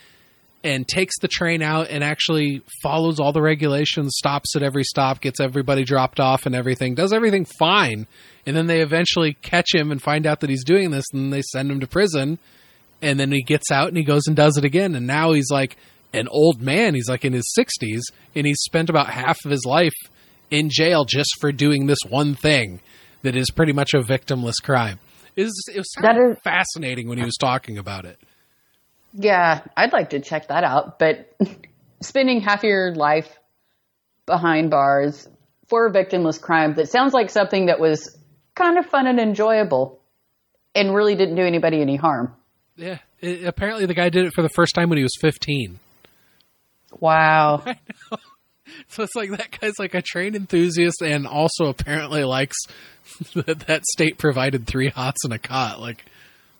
and 0.64 0.86
takes 0.86 1.18
the 1.20 1.28
train 1.28 1.62
out 1.62 1.88
and 1.88 2.04
actually 2.04 2.62
follows 2.82 3.18
all 3.18 3.32
the 3.32 3.40
regulations, 3.40 4.14
stops 4.16 4.54
at 4.54 4.62
every 4.62 4.84
stop, 4.84 5.20
gets 5.20 5.40
everybody 5.40 5.84
dropped 5.84 6.20
off 6.20 6.44
and 6.46 6.54
everything, 6.54 6.94
does 6.94 7.12
everything 7.12 7.46
fine, 7.59 8.06
and 8.46 8.54
then 8.54 8.66
they 8.66 8.80
eventually 8.82 9.32
catch 9.40 9.74
him 9.74 9.90
and 9.90 10.02
find 10.02 10.26
out 10.26 10.40
that 10.40 10.50
he's 10.50 10.64
doing 10.64 10.90
this, 10.90 11.06
and 11.14 11.32
they 11.32 11.42
send 11.42 11.70
him 11.70 11.80
to 11.80 11.86
prison, 11.86 12.38
and 13.02 13.18
then 13.20 13.30
he 13.32 13.42
gets 13.42 13.70
out 13.70 13.88
and 13.88 13.96
he 13.96 14.04
goes 14.04 14.22
and 14.26 14.34
does 14.36 14.56
it 14.56 14.64
again, 14.64 14.94
and 14.94 15.06
now 15.06 15.32
he's 15.32 15.50
like 15.50 15.76
an 16.14 16.28
old 16.28 16.60
man, 16.62 16.94
he's 16.94 17.08
like 17.08 17.24
in 17.24 17.32
his 17.32 17.52
sixties, 17.54 18.04
and 18.34 18.46
he's 18.46 18.60
spent 18.60 18.88
about 18.90 19.08
half 19.08 19.38
of 19.44 19.50
his 19.50 19.64
life 19.66 19.94
in 20.50 20.68
jail 20.70 21.04
just 21.04 21.30
for 21.40 21.50
doing 21.52 21.86
this 21.86 21.98
one 22.08 22.34
thing 22.34 22.80
that 23.22 23.34
is 23.36 23.50
pretty 23.50 23.72
much 23.72 23.94
a 23.94 23.98
victimless 24.00 24.56
crime. 24.62 24.98
It 25.36 25.44
was, 25.44 25.64
it 25.74 25.78
was 25.78 25.90
That 26.02 26.16
is- 26.16 26.36
fascinating 26.44 27.08
when 27.08 27.18
he 27.18 27.24
was 27.24 27.36
talking 27.40 27.78
about 27.78 28.04
it. 28.04 28.18
Yeah, 29.14 29.62
I'd 29.76 29.92
like 29.92 30.10
to 30.10 30.20
check 30.20 30.48
that 30.48 30.64
out. 30.64 30.98
But 30.98 31.34
spending 32.02 32.40
half 32.40 32.62
your 32.64 32.94
life 32.94 33.38
behind 34.26 34.70
bars 34.70 35.28
for 35.68 35.86
a 35.86 35.92
victimless 35.92 36.40
crime 36.40 36.74
that 36.74 36.88
sounds 36.90 37.12
like 37.14 37.30
something 37.30 37.66
that 37.66 37.80
was 37.80 38.16
kind 38.54 38.78
of 38.78 38.86
fun 38.86 39.06
and 39.06 39.18
enjoyable 39.18 40.00
and 40.74 40.94
really 40.94 41.14
didn't 41.14 41.36
do 41.36 41.42
anybody 41.44 41.80
any 41.80 41.96
harm. 41.96 42.34
Yeah, 42.76 42.98
it, 43.20 43.44
apparently 43.44 43.86
the 43.86 43.94
guy 43.94 44.08
did 44.08 44.26
it 44.26 44.32
for 44.34 44.42
the 44.42 44.48
first 44.48 44.74
time 44.74 44.88
when 44.88 44.98
he 44.98 45.02
was 45.04 45.16
15. 45.20 45.78
Wow. 46.98 47.64
So 48.88 49.02
it's 49.02 49.14
like 49.14 49.30
that 49.30 49.58
guy's 49.60 49.78
like 49.78 49.94
a 49.94 50.02
train 50.02 50.34
enthusiast 50.34 51.02
and 51.02 51.26
also 51.26 51.66
apparently 51.66 52.24
likes 52.24 52.56
that, 53.34 53.60
that 53.66 53.84
state 53.84 54.18
provided 54.18 54.66
three 54.66 54.88
hots 54.88 55.24
and 55.24 55.32
a 55.32 55.38
cot. 55.38 55.80
Like, 55.80 56.04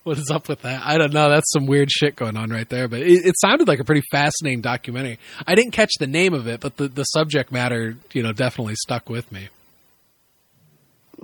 what 0.02 0.18
is 0.18 0.30
up 0.30 0.48
with 0.48 0.62
that? 0.62 0.82
I 0.84 0.98
don't 0.98 1.12
know. 1.12 1.30
That's 1.30 1.51
some 1.52 1.66
weird 1.66 1.90
shit 1.90 2.16
going 2.16 2.36
on 2.36 2.51
right 2.51 2.68
there. 2.68 2.89
But 2.89 3.01
it, 3.02 3.24
it 3.24 3.34
sounded 3.40 3.68
like 3.68 3.78
a 3.78 3.84
pretty 3.84 4.02
fascinating 4.10 4.60
documentary. 4.60 5.18
I 5.47 5.55
didn't 5.55 5.72
catch 5.72 5.93
the 5.98 6.06
name 6.06 6.34
of 6.34 6.48
it, 6.48 6.60
but 6.60 6.76
the, 6.76 6.89
the 6.89 7.05
subject 7.05 7.52
matter, 7.52 7.97
you 8.12 8.22
know, 8.22 8.32
definitely 8.32 8.74
stuck 8.76 9.09
with 9.09 9.30
me. 9.30 9.48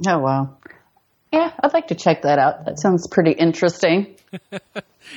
Oh 0.07 0.19
wow. 0.19 0.57
Yeah, 1.33 1.53
I'd 1.63 1.75
like 1.75 1.89
to 1.89 1.95
check 1.95 2.23
that 2.23 2.39
out. 2.39 2.65
That 2.65 2.81
sounds 2.81 3.07
pretty 3.07 3.33
interesting. 3.33 4.17
Have 4.53 4.63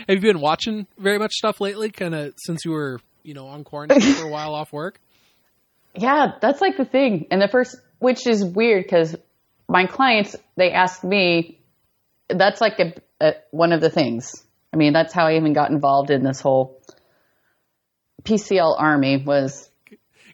you 0.09 0.19
been 0.19 0.41
watching 0.41 0.87
very 0.97 1.17
much 1.17 1.33
stuff 1.33 1.61
lately? 1.61 1.89
Kind 1.89 2.13
of 2.13 2.33
since 2.37 2.65
you 2.65 2.71
were, 2.71 2.99
you 3.23 3.33
know, 3.33 3.47
on 3.47 3.63
quarantine 3.63 4.01
for 4.01 4.27
a 4.27 4.29
while 4.31 4.53
off 4.53 4.73
work. 4.73 4.99
Yeah, 5.95 6.33
that's 6.41 6.61
like 6.61 6.77
the 6.77 6.85
thing. 6.85 7.27
And 7.31 7.41
the 7.41 7.47
first, 7.47 7.75
which 7.99 8.27
is 8.27 8.43
weird 8.43 8.83
because 8.83 9.15
my 9.67 9.85
clients, 9.85 10.35
they 10.57 10.71
ask 10.71 11.03
me, 11.03 11.59
that's 12.29 12.61
like 12.61 12.79
a, 12.79 12.93
a, 13.19 13.33
one 13.51 13.71
of 13.71 13.81
the 13.81 13.89
things. 13.89 14.43
I 14.73 14.77
mean, 14.77 14.93
that's 14.93 15.13
how 15.13 15.27
I 15.27 15.35
even 15.35 15.53
got 15.53 15.69
involved 15.69 16.11
in 16.11 16.23
this 16.23 16.39
whole 16.39 16.81
PCL 18.23 18.75
army 18.79 19.23
was 19.25 19.69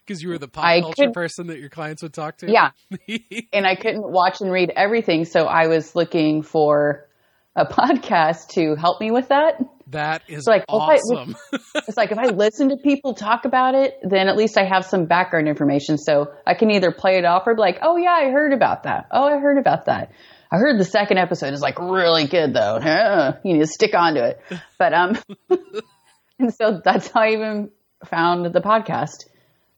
because 0.08 0.22
you 0.22 0.30
were 0.30 0.38
the 0.38 0.48
pop 0.48 0.64
I 0.64 0.80
culture 0.80 1.04
could- 1.04 1.12
person 1.12 1.48
that 1.48 1.58
your 1.60 1.68
clients 1.68 2.02
would 2.02 2.14
talk 2.14 2.38
to. 2.38 2.50
Yeah. 2.50 2.70
and 3.52 3.66
I 3.66 3.74
couldn't 3.76 4.10
watch 4.10 4.40
and 4.40 4.50
read 4.50 4.72
everything. 4.74 5.26
So 5.26 5.44
I 5.44 5.66
was 5.68 5.94
looking 5.94 6.42
for 6.42 7.06
a 7.54 7.66
podcast 7.78 8.48
to 8.54 8.74
help 8.74 9.00
me 9.00 9.10
with 9.10 9.28
that. 9.28 9.60
that 9.88 10.22
is 10.28 10.46
like, 10.46 10.62
if 10.62 10.74
I- 10.74 10.96
awesome. 10.96 11.36
It's 11.86 11.96
like 11.96 12.10
if 12.12 12.18
I 12.18 12.26
listen 12.26 12.70
to 12.70 12.76
people 12.76 13.14
talk 13.14 13.44
about 13.44 13.74
it, 13.74 13.94
then 14.02 14.28
at 14.28 14.36
least 14.36 14.58
I 14.58 14.64
have 14.64 14.84
some 14.84 15.06
background 15.06 15.48
information. 15.48 15.96
So 15.98 16.32
I 16.46 16.54
can 16.54 16.70
either 16.70 16.90
play 16.92 17.18
it 17.18 17.24
off 17.24 17.44
or 17.46 17.54
be 17.54 17.60
like, 17.60 17.78
oh, 17.82 17.96
yeah, 17.96 18.10
I 18.12 18.30
heard 18.30 18.52
about 18.52 18.82
that. 18.84 19.06
Oh, 19.10 19.24
I 19.24 19.38
heard 19.38 19.58
about 19.58 19.86
that. 19.86 20.12
I 20.50 20.56
heard 20.56 20.78
the 20.80 20.84
second 20.84 21.18
episode 21.18 21.52
is 21.52 21.60
like 21.60 21.78
really 21.78 22.26
good 22.26 22.54
though. 22.54 22.78
You 23.44 23.52
need 23.54 23.60
to 23.60 23.66
stick 23.66 23.94
onto 23.94 24.20
it. 24.20 24.40
But, 24.78 24.94
um, 24.94 25.18
and 26.38 26.54
so 26.54 26.80
that's 26.82 27.08
how 27.08 27.20
I 27.22 27.30
even 27.30 27.70
found 28.06 28.46
the 28.46 28.60
podcast 28.60 29.24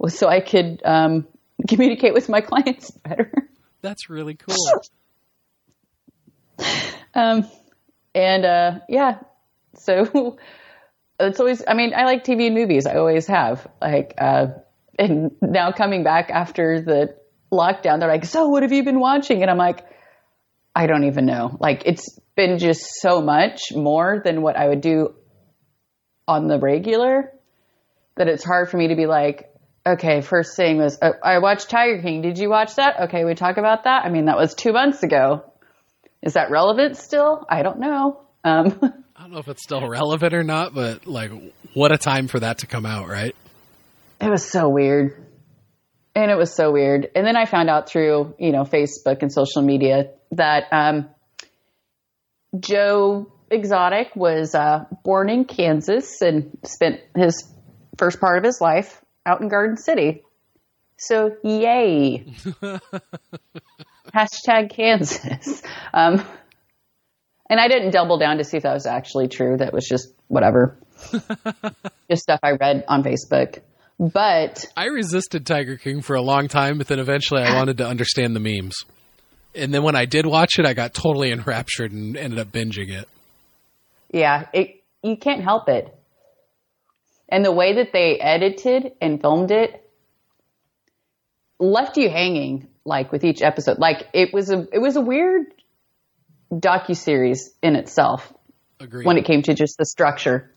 so 0.08 0.28
I 0.28 0.40
could, 0.40 0.82
um, 0.84 1.26
communicate 1.68 2.14
with 2.14 2.28
my 2.28 2.40
clients 2.40 2.90
better. 3.04 3.32
That's 3.82 4.10
really 4.10 4.34
cool. 4.34 4.56
Um, 7.14 7.50
and 8.14 8.44
uh, 8.44 8.78
yeah, 8.88 9.18
so 9.74 10.38
it's 11.18 11.40
always. 11.40 11.62
I 11.66 11.74
mean, 11.74 11.92
I 11.94 12.04
like 12.04 12.24
TV 12.24 12.46
and 12.46 12.54
movies. 12.54 12.86
I 12.86 12.94
always 12.94 13.26
have. 13.26 13.66
Like, 13.80 14.14
uh, 14.18 14.48
and 14.98 15.32
now 15.40 15.72
coming 15.72 16.02
back 16.04 16.30
after 16.30 16.80
the 16.80 17.16
lockdown, 17.52 18.00
they're 18.00 18.08
like, 18.08 18.24
"So, 18.24 18.48
what 18.48 18.62
have 18.62 18.72
you 18.72 18.84
been 18.84 19.00
watching?" 19.00 19.42
And 19.42 19.50
I'm 19.50 19.58
like, 19.58 19.84
"I 20.74 20.86
don't 20.86 21.04
even 21.04 21.26
know." 21.26 21.56
Like, 21.60 21.82
it's 21.86 22.18
been 22.36 22.58
just 22.58 22.86
so 23.00 23.20
much 23.20 23.60
more 23.74 24.20
than 24.24 24.42
what 24.42 24.56
I 24.56 24.68
would 24.68 24.80
do 24.80 25.14
on 26.26 26.46
the 26.46 26.58
regular 26.58 27.32
that 28.16 28.28
it's 28.28 28.44
hard 28.44 28.70
for 28.70 28.76
me 28.76 28.88
to 28.88 28.96
be 28.96 29.06
like. 29.06 29.49
Okay, 29.86 30.20
first 30.20 30.56
thing 30.56 30.78
was 30.78 30.98
uh, 31.00 31.12
I 31.22 31.38
watched 31.38 31.70
Tiger 31.70 32.02
King. 32.02 32.22
Did 32.22 32.38
you 32.38 32.50
watch 32.50 32.76
that? 32.76 33.00
Okay, 33.04 33.24
we 33.24 33.34
talk 33.34 33.56
about 33.56 33.84
that. 33.84 34.04
I 34.04 34.10
mean, 34.10 34.26
that 34.26 34.36
was 34.36 34.54
two 34.54 34.72
months 34.72 35.02
ago. 35.02 35.44
Is 36.22 36.34
that 36.34 36.50
relevant 36.50 36.96
still? 36.96 37.46
I 37.48 37.62
don't 37.62 37.80
know. 37.80 38.20
Um, 38.44 38.78
I 39.16 39.22
don't 39.22 39.32
know 39.32 39.38
if 39.38 39.48
it's 39.48 39.62
still 39.62 39.86
relevant 39.88 40.34
or 40.34 40.42
not, 40.44 40.74
but 40.74 41.06
like, 41.06 41.30
what 41.72 41.92
a 41.92 41.98
time 41.98 42.28
for 42.28 42.40
that 42.40 42.58
to 42.58 42.66
come 42.66 42.84
out, 42.84 43.08
right? 43.08 43.34
it 44.20 44.28
was 44.28 44.46
so 44.46 44.68
weird. 44.68 45.26
And 46.14 46.30
it 46.30 46.36
was 46.36 46.52
so 46.52 46.72
weird. 46.72 47.08
And 47.14 47.26
then 47.26 47.36
I 47.36 47.46
found 47.46 47.70
out 47.70 47.88
through, 47.88 48.34
you 48.38 48.52
know, 48.52 48.64
Facebook 48.64 49.22
and 49.22 49.32
social 49.32 49.62
media 49.62 50.10
that 50.32 50.64
um, 50.72 51.08
Joe 52.58 53.32
Exotic 53.50 54.14
was 54.14 54.54
uh, 54.54 54.84
born 55.04 55.30
in 55.30 55.44
Kansas 55.44 56.20
and 56.20 56.58
spent 56.64 57.00
his 57.16 57.48
first 57.96 58.20
part 58.20 58.38
of 58.38 58.44
his 58.44 58.60
life 58.60 58.99
out 59.26 59.40
in 59.40 59.48
Garden 59.48 59.76
City. 59.76 60.22
So, 60.96 61.36
yay. 61.42 62.24
Hashtag 64.14 64.70
Kansas. 64.70 65.62
Um, 65.94 66.24
and 67.48 67.58
I 67.58 67.68
didn't 67.68 67.90
double 67.90 68.18
down 68.18 68.38
to 68.38 68.44
see 68.44 68.56
if 68.56 68.62
that 68.64 68.74
was 68.74 68.86
actually 68.86 69.28
true. 69.28 69.56
That 69.56 69.72
was 69.72 69.86
just 69.86 70.08
whatever. 70.28 70.76
just 72.10 72.22
stuff 72.22 72.40
I 72.42 72.52
read 72.52 72.84
on 72.86 73.02
Facebook. 73.02 73.60
But 73.98 74.64
I 74.76 74.86
resisted 74.86 75.44
Tiger 75.44 75.76
King 75.76 76.00
for 76.00 76.16
a 76.16 76.22
long 76.22 76.48
time, 76.48 76.78
but 76.78 76.86
then 76.86 76.98
eventually 76.98 77.42
I 77.42 77.54
wanted 77.54 77.78
to 77.78 77.86
understand 77.86 78.34
the 78.34 78.40
memes. 78.40 78.74
And 79.54 79.74
then 79.74 79.82
when 79.82 79.96
I 79.96 80.06
did 80.06 80.26
watch 80.26 80.58
it, 80.58 80.64
I 80.64 80.74
got 80.74 80.94
totally 80.94 81.32
enraptured 81.32 81.92
and 81.92 82.16
ended 82.16 82.38
up 82.38 82.48
binging 82.48 82.90
it. 82.90 83.08
yeah, 84.10 84.46
it, 84.52 84.82
you 85.02 85.16
can't 85.16 85.42
help 85.42 85.68
it. 85.68 85.94
And 87.30 87.44
the 87.44 87.52
way 87.52 87.74
that 87.76 87.92
they 87.92 88.18
edited 88.18 88.92
and 89.00 89.20
filmed 89.20 89.50
it 89.50 89.88
left 91.58 91.96
you 91.96 92.08
hanging 92.10 92.68
like 92.84 93.12
with 93.12 93.24
each 93.24 93.42
episode. 93.42 93.78
Like 93.78 94.08
it 94.12 94.32
was 94.32 94.50
a 94.50 94.66
it 94.72 94.78
was 94.80 94.96
a 94.96 95.00
weird 95.00 95.46
docu 96.52 96.96
series 96.96 97.50
in 97.62 97.76
itself 97.76 98.32
Agreed. 98.80 99.06
when 99.06 99.16
it 99.18 99.24
came 99.24 99.42
to 99.42 99.54
just 99.54 99.76
the 99.78 99.86
structure. 99.86 100.50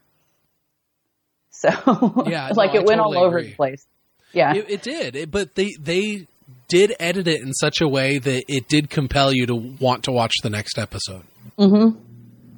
So 1.52 1.70
Yeah, 2.28 2.50
like 2.56 2.74
no, 2.74 2.80
it 2.80 2.84
I 2.84 2.86
went 2.86 3.00
totally 3.00 3.18
all 3.18 3.24
over 3.24 3.38
agree. 3.38 3.50
the 3.52 3.56
place. 3.56 3.86
Yeah. 4.32 4.56
It, 4.56 4.70
it 4.70 4.82
did, 4.82 5.16
it, 5.16 5.32
but 5.32 5.56
they 5.56 5.72
they 5.80 6.28
did 6.68 6.95
edit 7.00 7.28
it 7.28 7.41
in 7.41 7.54
such 7.54 7.82
a 7.82 7.88
way 7.88 8.18
that 8.18 8.45
it 8.48 8.68
did 8.68 8.90
compel 8.90 9.32
you 9.32 9.45
to 9.45 9.56
want 9.56 10.06
to 10.06 10.12
watch 10.12 10.34
the 10.41 10.50
next 10.50 10.80
episode. 10.80 11.24
Mm-hmm. 11.60 12.00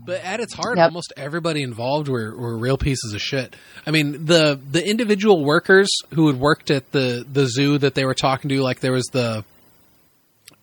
But 0.06 0.22
at 0.24 0.40
its 0.40 0.54
heart, 0.54 0.78
Yep. 0.78 0.86
almost 0.86 1.14
everybody 1.18 1.62
involved 1.64 2.08
were, 2.08 2.36
were 2.38 2.58
real 2.58 2.78
pieces 2.78 3.14
of 3.14 3.22
shit. 3.22 3.56
I 3.88 3.92
mean, 3.92 4.26
the 4.26 4.60
the 4.72 4.88
individual 4.88 5.44
workers 5.44 5.90
who 6.14 6.28
had 6.28 6.40
worked 6.40 6.70
at 6.72 6.92
the 6.92 7.26
the 7.32 7.48
zoo 7.48 7.78
that 7.80 7.96
they 7.96 8.06
were 8.06 8.14
talking 8.14 8.50
to, 8.50 8.62
like 8.62 8.80
there 8.82 8.92
was 8.94 9.06
the 9.12 9.44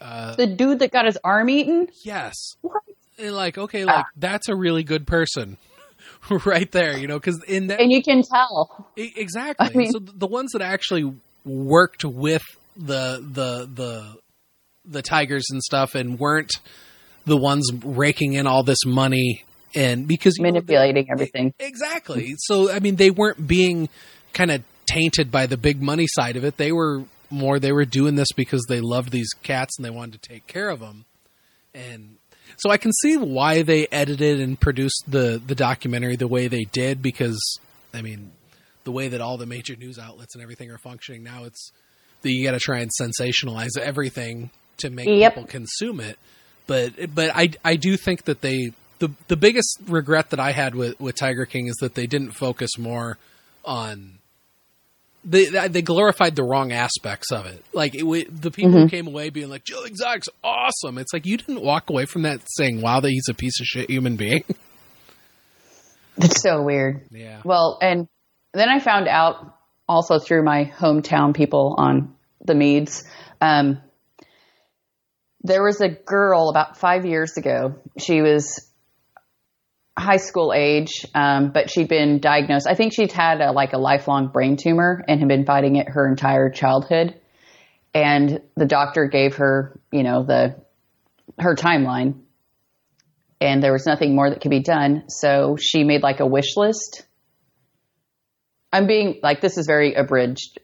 uh, 0.01 0.35
the 0.37 0.47
dude 0.47 0.81
that 0.81 0.91
got 0.93 1.07
his 1.07 1.19
arm 1.23 1.49
eaten? 1.49 1.89
yes, 2.05 2.35
What? 2.61 2.83
and 3.19 3.35
like 3.35 3.59
okay, 3.59 3.85
like 3.85 4.05
ah. 4.07 4.09
that's 4.17 4.49
a 4.49 4.55
really 4.57 4.83
good 4.85 5.07
person. 5.07 5.57
right 6.45 6.71
there, 6.71 6.97
you 6.97 7.09
know, 7.09 7.19
because 7.19 7.43
in 7.45 7.67
that 7.67 7.81
And 7.81 7.91
you 7.91 8.01
can 8.03 8.23
tell. 8.23 8.87
Exactly. 8.97 9.67
I 9.67 9.71
mean- 9.77 9.91
so 9.91 9.99
the 9.99 10.27
ones 10.29 10.53
that 10.53 10.63
actually 10.63 11.13
worked 11.45 12.05
with 12.05 12.43
the 12.77 13.19
the 13.21 13.69
the 13.73 14.17
the 14.85 15.03
tigers 15.03 15.45
and 15.51 15.61
stuff, 15.63 15.95
and 15.97 16.19
weren't 16.19 16.51
the 17.25 17.37
ones 17.37 17.71
raking 17.85 18.33
in 18.35 18.47
all 18.47 18.63
this 18.63 18.85
money 18.87 19.45
and 19.75 20.07
because 20.07 20.37
you 20.39 20.45
know, 20.45 20.51
Manipulating 20.51 21.07
everything. 21.11 21.55
exactly. 21.59 22.35
So 22.39 22.71
I 22.71 22.79
mean, 22.81 22.97
they 22.97 23.11
weren't 23.11 23.47
being 23.47 23.89
kind 24.33 24.51
of 24.51 24.63
tainted 24.87 25.31
by 25.31 25.47
the 25.47 25.57
big 25.57 25.81
money 25.81 26.07
side 26.07 26.37
of 26.37 26.45
it. 26.45 26.57
They 26.59 26.73
were 26.73 27.05
more. 27.31 27.59
They 27.59 27.73
were 27.73 27.85
doing 27.87 28.15
this 28.17 28.33
because 28.37 28.65
they 28.69 28.81
loved 28.81 29.11
these 29.13 29.31
cats 29.43 29.79
and 29.79 29.85
they 29.85 29.91
wanted 29.91 30.21
to 30.21 30.29
take 30.29 30.47
care 30.47 30.69
of 30.69 30.81
them. 30.81 31.07
And 31.75 32.17
so 32.59 32.71
I 32.71 32.77
can 32.77 32.93
see 33.01 33.17
why 33.17 33.63
they 33.63 33.87
edited 33.91 34.41
and 34.41 34.61
produced 34.61 35.05
the 35.09 35.41
the 35.45 35.55
documentary 35.55 36.17
the 36.17 36.29
way 36.29 36.49
they 36.49 36.65
did 36.65 37.01
because 37.01 37.41
I 37.95 38.03
mean 38.03 38.33
the 38.85 38.93
way 38.93 39.09
that 39.09 39.21
all 39.23 39.39
the 39.39 39.47
major 39.47 39.75
news 39.77 39.99
outlets 39.99 40.35
and 40.35 40.43
everything 40.43 40.71
are 40.71 40.77
functioning 40.79 41.23
now 41.23 41.45
it's 41.45 41.71
that 42.23 42.31
you 42.31 42.45
got 42.45 42.51
to 42.53 42.59
try 42.59 42.81
and 42.81 42.91
sensationalize 43.01 43.79
everything 43.81 44.51
to 44.79 44.91
make 44.91 45.07
Yep. 45.09 45.35
people 45.35 45.49
consume 45.49 46.01
it 46.01 46.19
but 46.67 46.93
but 47.15 47.31
I 47.35 47.51
I 47.65 47.77
do 47.77 47.97
think 47.97 48.25
that 48.25 48.41
they 48.41 48.73
the 48.99 49.11
the 49.29 49.37
biggest 49.37 49.79
regret 49.87 50.31
that 50.31 50.41
I 50.41 50.53
had 50.53 50.75
with 50.75 50.99
with 51.01 51.17
Tiger 51.17 51.47
King 51.47 51.67
is 51.67 51.77
that 51.81 51.95
they 51.95 52.07
didn't 52.07 52.33
focus 52.33 52.79
more 52.79 53.19
on 53.65 54.19
they 55.25 55.47
they 55.69 55.83
glorified 55.83 56.35
the 56.37 56.43
wrong 56.43 56.73
aspects 56.73 57.31
of 57.31 57.47
it. 57.47 57.65
Like 57.73 57.95
it, 57.95 58.43
the 58.43 58.51
people 58.51 58.73
who 58.73 58.89
came 58.89 59.07
away 59.07 59.31
being 59.31 59.49
like 59.49 59.65
Joe 59.65 59.85
Exotic's 59.85 60.29
awesome. 60.43 60.99
It's 60.99 61.13
like 61.13 61.27
you 61.27 61.37
didn't 61.37 61.63
walk 61.63 61.91
away 61.91 62.07
from 62.07 62.23
that 62.23 62.41
saying, 62.47 62.81
"Wow, 62.81 63.01
that 63.01 63.11
he's 63.11 63.29
a 63.29 63.35
piece 63.35 63.61
of 63.61 63.67
shit 63.67 63.91
human 63.91 64.17
being." 64.17 64.45
It's 66.19 66.43
so 66.43 66.63
weird. 66.63 67.07
yeah. 67.11 67.41
Well, 67.43 67.79
and 67.81 68.07
then 68.53 68.69
I 68.69 68.81
found 68.81 69.09
out 69.09 69.57
also 69.89 70.19
through 70.19 70.45
my 70.45 70.67
hometown 70.77 71.35
people 71.35 71.75
on 71.79 72.15
the 72.45 72.55
Meads. 72.55 73.05
Um, 73.41 73.81
there 75.43 75.63
was 75.63 75.81
a 75.81 75.89
girl 75.89 76.49
about 76.49 76.77
five 76.77 77.05
years 77.05 77.37
ago. 77.37 77.75
She 77.99 78.23
was 78.23 78.71
high 79.99 80.17
school 80.17 80.53
age, 80.55 81.07
um, 81.15 81.51
but 81.53 81.71
she'd 81.71 81.89
been 81.89 82.21
diagnosed. 82.21 82.67
I 82.69 82.75
think 82.75 82.95
she'd 82.95 83.13
had 83.13 83.41
a, 83.41 83.53
like 83.53 83.73
a 83.73 83.79
lifelong 83.79 84.29
brain 84.29 84.57
tumor 84.57 85.05
and 85.07 85.21
had 85.21 85.29
been 85.29 85.45
fighting 85.45 85.77
it 85.77 85.89
her 85.89 86.09
entire 86.09 86.51
childhood. 86.51 87.21
And 87.95 88.41
the 88.57 88.65
doctor 88.65 89.07
gave 89.07 89.37
her, 89.37 89.79
you 89.91 90.03
know, 90.03 90.25
the 90.25 90.57
her 91.39 91.55
timeline, 91.55 92.21
and 93.41 93.63
there 93.63 93.73
was 93.73 93.87
nothing 93.87 94.15
more 94.15 94.31
that 94.31 94.41
could 94.41 94.51
be 94.51 94.63
done. 94.63 95.05
So 95.09 95.57
she 95.61 95.85
made 95.85 96.03
like 96.03 96.21
a 96.21 96.27
wish 96.27 96.57
list. 96.57 97.05
I'm 98.73 98.87
being 98.87 99.21
like 99.23 99.41
this 99.43 99.59
is 99.59 99.67
very 99.67 99.95
abridged, 99.95 100.59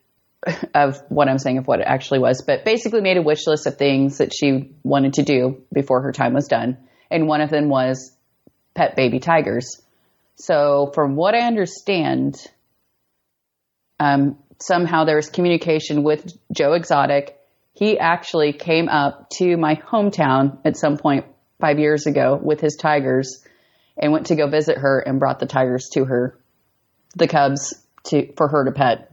of 0.75 1.03
what 1.09 1.29
I'm 1.29 1.39
saying 1.39 1.59
of 1.59 1.67
what 1.67 1.81
it 1.81 1.87
actually 1.87 2.21
was, 2.21 2.43
but 2.47 2.65
basically 2.65 3.01
made 3.01 3.17
a 3.17 3.23
wish 3.23 3.47
list 3.47 3.67
of 3.67 3.77
things 3.77 4.19
that 4.19 4.33
she 4.33 4.73
wanted 4.83 5.15
to 5.15 5.23
do 5.23 5.63
before 5.73 6.03
her 6.03 6.13
time 6.13 6.35
was 6.35 6.47
done. 6.47 6.79
And 7.11 7.27
one 7.27 7.41
of 7.41 7.51
them 7.51 7.69
was 7.69 8.13
pet 8.75 8.97
baby 8.97 9.19
tigers. 9.19 9.81
So 10.37 10.93
from 10.95 11.17
what 11.17 11.35
I 11.35 11.41
understand, 11.41 12.37
um, 13.99 14.39
somehow 14.61 15.05
there 15.05 15.17
was 15.17 15.31
communication 15.31 16.05
with 16.05 16.33
Joe 16.53 16.75
Exotic. 16.75 17.37
He 17.75 17.99
actually 17.99 18.53
came 18.53 18.89
up 18.89 19.31
to 19.39 19.57
my 19.57 19.77
hometown 19.77 20.59
at 20.65 20.77
some 20.77 20.97
point 20.97 21.27
five 21.61 21.79
years 21.79 22.07
ago 22.07 22.39
with 22.41 22.61
his 22.61 22.77
tigers 22.77 23.45
and 23.97 24.13
went 24.13 24.27
to 24.27 24.37
go 24.37 24.49
visit 24.49 24.79
her 24.79 25.01
and 25.01 25.19
brought 25.19 25.41
the 25.41 25.47
tigers 25.47 25.89
to 25.95 26.05
her, 26.05 26.39
the 27.17 27.27
cubs 27.27 27.75
to 28.05 28.33
for 28.37 28.49
her 28.49 28.65
to 28.65 28.73
pet. 28.73 29.08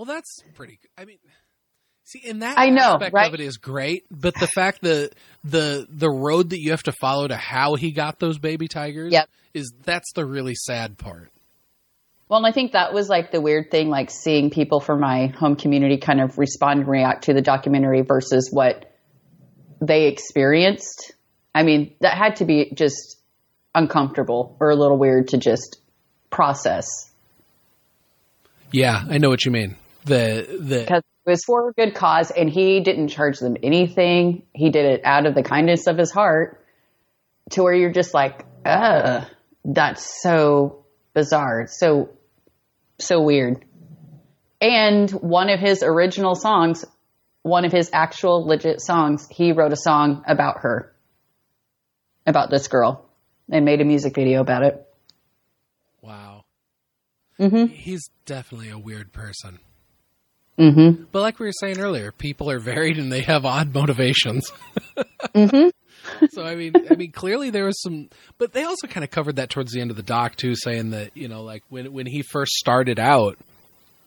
Well, 0.00 0.06
that's 0.06 0.42
pretty. 0.54 0.78
I 0.96 1.04
mean, 1.04 1.18
see, 2.04 2.20
in 2.24 2.38
that 2.38 2.56
I 2.58 2.70
know, 2.70 2.94
aspect 2.94 3.12
right? 3.12 3.28
of 3.28 3.34
it 3.34 3.40
is 3.40 3.58
great, 3.58 4.04
but 4.10 4.32
the 4.40 4.46
fact 4.46 4.80
that 4.80 5.10
the 5.44 5.86
the 5.90 6.08
road 6.08 6.48
that 6.50 6.58
you 6.58 6.70
have 6.70 6.82
to 6.84 6.92
follow 6.92 7.28
to 7.28 7.36
how 7.36 7.74
he 7.74 7.92
got 7.92 8.18
those 8.18 8.38
baby 8.38 8.66
tigers 8.66 9.12
Yep. 9.12 9.28
is 9.52 9.74
that's 9.84 10.10
the 10.14 10.24
really 10.24 10.54
sad 10.54 10.96
part. 10.96 11.30
Well, 12.30 12.38
and 12.38 12.46
I 12.46 12.52
think 12.52 12.72
that 12.72 12.94
was 12.94 13.10
like 13.10 13.30
the 13.30 13.42
weird 13.42 13.70
thing, 13.70 13.90
like 13.90 14.10
seeing 14.10 14.48
people 14.48 14.80
from 14.80 15.00
my 15.00 15.26
home 15.26 15.54
community 15.56 15.98
kind 15.98 16.22
of 16.22 16.38
respond 16.38 16.80
and 16.80 16.88
react 16.88 17.24
to 17.24 17.34
the 17.34 17.42
documentary 17.42 18.00
versus 18.00 18.48
what 18.50 18.90
they 19.82 20.06
experienced. 20.06 21.12
I 21.54 21.62
mean, 21.62 21.92
that 22.00 22.16
had 22.16 22.36
to 22.36 22.46
be 22.46 22.72
just 22.74 23.18
uncomfortable 23.74 24.56
or 24.60 24.70
a 24.70 24.76
little 24.76 24.96
weird 24.96 25.28
to 25.28 25.36
just 25.36 25.78
process 26.30 26.86
Yeah, 28.72 29.02
I 29.10 29.18
know 29.18 29.28
what 29.28 29.44
you 29.44 29.50
mean. 29.50 29.76
The 30.04 30.46
the 30.60 30.78
because 30.80 31.02
it 31.26 31.30
was 31.30 31.42
for 31.44 31.68
a 31.68 31.72
good 31.72 31.94
cause 31.94 32.30
and 32.30 32.48
he 32.48 32.80
didn't 32.80 33.08
charge 33.08 33.38
them 33.38 33.56
anything. 33.62 34.44
He 34.54 34.70
did 34.70 34.86
it 34.86 35.00
out 35.04 35.26
of 35.26 35.34
the 35.34 35.42
kindness 35.42 35.86
of 35.86 35.98
his 35.98 36.10
heart 36.10 36.64
to 37.50 37.62
where 37.62 37.74
you're 37.74 37.92
just 37.92 38.14
like, 38.14 38.44
uh, 38.64 39.24
that's 39.64 40.22
so 40.22 40.84
bizarre. 41.14 41.66
So, 41.68 42.10
so 42.98 43.20
weird. 43.20 43.64
And 44.60 45.10
one 45.10 45.50
of 45.50 45.60
his 45.60 45.82
original 45.82 46.34
songs, 46.34 46.84
one 47.42 47.64
of 47.64 47.72
his 47.72 47.90
actual 47.92 48.46
legit 48.46 48.80
songs, 48.80 49.26
he 49.30 49.52
wrote 49.52 49.72
a 49.72 49.76
song 49.76 50.22
about 50.26 50.60
her, 50.60 50.94
about 52.26 52.50
this 52.50 52.68
girl 52.68 53.08
and 53.50 53.64
made 53.64 53.80
a 53.80 53.84
music 53.84 54.14
video 54.14 54.40
about 54.40 54.62
it. 54.62 54.86
wow, 56.00 56.44
Mm-hmm. 57.38 57.66
he's 57.72 58.10
definitely 58.26 58.68
a 58.68 58.78
weird 58.78 59.12
person. 59.12 59.58
Mm-hmm. 60.60 61.04
But 61.10 61.22
like 61.22 61.38
we 61.38 61.46
were 61.46 61.52
saying 61.52 61.80
earlier, 61.80 62.12
people 62.12 62.50
are 62.50 62.58
varied 62.58 62.98
and 62.98 63.10
they 63.10 63.22
have 63.22 63.44
odd 63.44 63.74
motivations. 63.74 64.50
Mm-hmm. 65.34 65.68
so 66.30 66.42
I 66.42 66.56
mean, 66.56 66.72
I 66.90 66.94
mean, 66.94 67.12
clearly 67.12 67.50
there 67.50 67.66
was 67.66 67.80
some, 67.82 68.08
but 68.38 68.52
they 68.52 68.64
also 68.64 68.86
kind 68.86 69.04
of 69.04 69.10
covered 69.10 69.36
that 69.36 69.50
towards 69.50 69.70
the 69.72 69.80
end 69.80 69.90
of 69.90 69.96
the 69.96 70.02
doc 70.02 70.34
too, 70.34 70.54
saying 70.54 70.90
that 70.90 71.14
you 71.14 71.28
know, 71.28 71.42
like 71.42 71.62
when 71.68 71.92
when 71.92 72.06
he 72.06 72.22
first 72.22 72.52
started 72.54 72.98
out, 72.98 73.36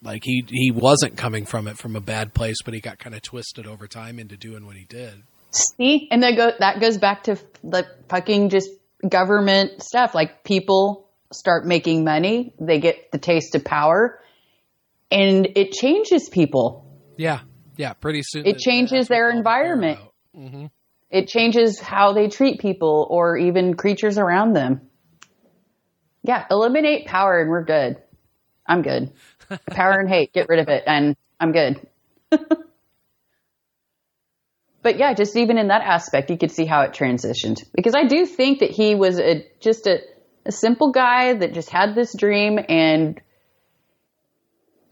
like 0.01 0.23
he 0.25 0.43
he 0.49 0.71
wasn't 0.71 1.15
coming 1.15 1.45
from 1.45 1.67
it 1.67 1.77
from 1.77 1.95
a 1.95 2.01
bad 2.01 2.33
place, 2.33 2.57
but 2.65 2.73
he 2.73 2.81
got 2.81 2.97
kind 2.97 3.15
of 3.15 3.21
twisted 3.21 3.67
over 3.67 3.87
time 3.87 4.19
into 4.19 4.35
doing 4.35 4.65
what 4.65 4.75
he 4.75 4.85
did. 4.85 5.21
See, 5.51 6.07
and 6.11 6.23
that 6.23 6.35
go 6.35 6.51
that 6.59 6.81
goes 6.81 6.97
back 6.97 7.23
to 7.25 7.37
the 7.63 7.87
fucking 8.09 8.49
just 8.49 8.69
government 9.07 9.83
stuff. 9.83 10.15
Like 10.15 10.43
people 10.43 11.07
start 11.31 11.65
making 11.65 12.03
money, 12.03 12.53
they 12.59 12.79
get 12.79 13.11
the 13.11 13.17
taste 13.19 13.55
of 13.55 13.63
power, 13.63 14.19
and 15.13 15.47
it 15.55 15.71
changes 15.71 16.29
people. 16.29 16.85
Yeah, 17.17 17.41
yeah, 17.77 17.93
pretty 17.93 18.21
soon 18.23 18.45
It 18.45 18.57
changes 18.57 19.07
their 19.07 19.29
environment. 19.29 19.99
hmm 20.35 20.65
It 21.09 21.27
changes 21.27 21.79
how 21.79 22.13
they 22.13 22.27
treat 22.27 22.59
people 22.59 23.07
or 23.09 23.37
even 23.37 23.75
creatures 23.75 24.17
around 24.17 24.53
them. 24.53 24.81
Yeah, 26.23 26.45
eliminate 26.49 27.05
power 27.05 27.39
and 27.41 27.49
we're 27.49 27.65
good. 27.65 27.97
I'm 28.65 28.81
good. 28.81 29.11
Power 29.67 29.99
and 29.99 30.09
hate, 30.09 30.31
get 30.33 30.47
rid 30.47 30.59
of 30.59 30.69
it, 30.69 30.83
and 30.87 31.17
I'm 31.39 31.51
good. 31.51 31.85
but 34.81 34.97
yeah, 34.97 35.13
just 35.13 35.35
even 35.35 35.57
in 35.57 35.67
that 35.67 35.81
aspect, 35.81 36.29
you 36.29 36.37
could 36.37 36.51
see 36.51 36.65
how 36.65 36.81
it 36.81 36.93
transitioned. 36.93 37.63
Because 37.73 37.93
I 37.93 38.05
do 38.05 38.25
think 38.25 38.59
that 38.59 38.71
he 38.71 38.95
was 38.95 39.19
a, 39.19 39.45
just 39.59 39.85
a, 39.85 39.99
a 40.45 40.51
simple 40.51 40.91
guy 40.91 41.33
that 41.33 41.53
just 41.53 41.69
had 41.69 41.93
this 41.93 42.15
dream 42.15 42.57
and 42.69 43.21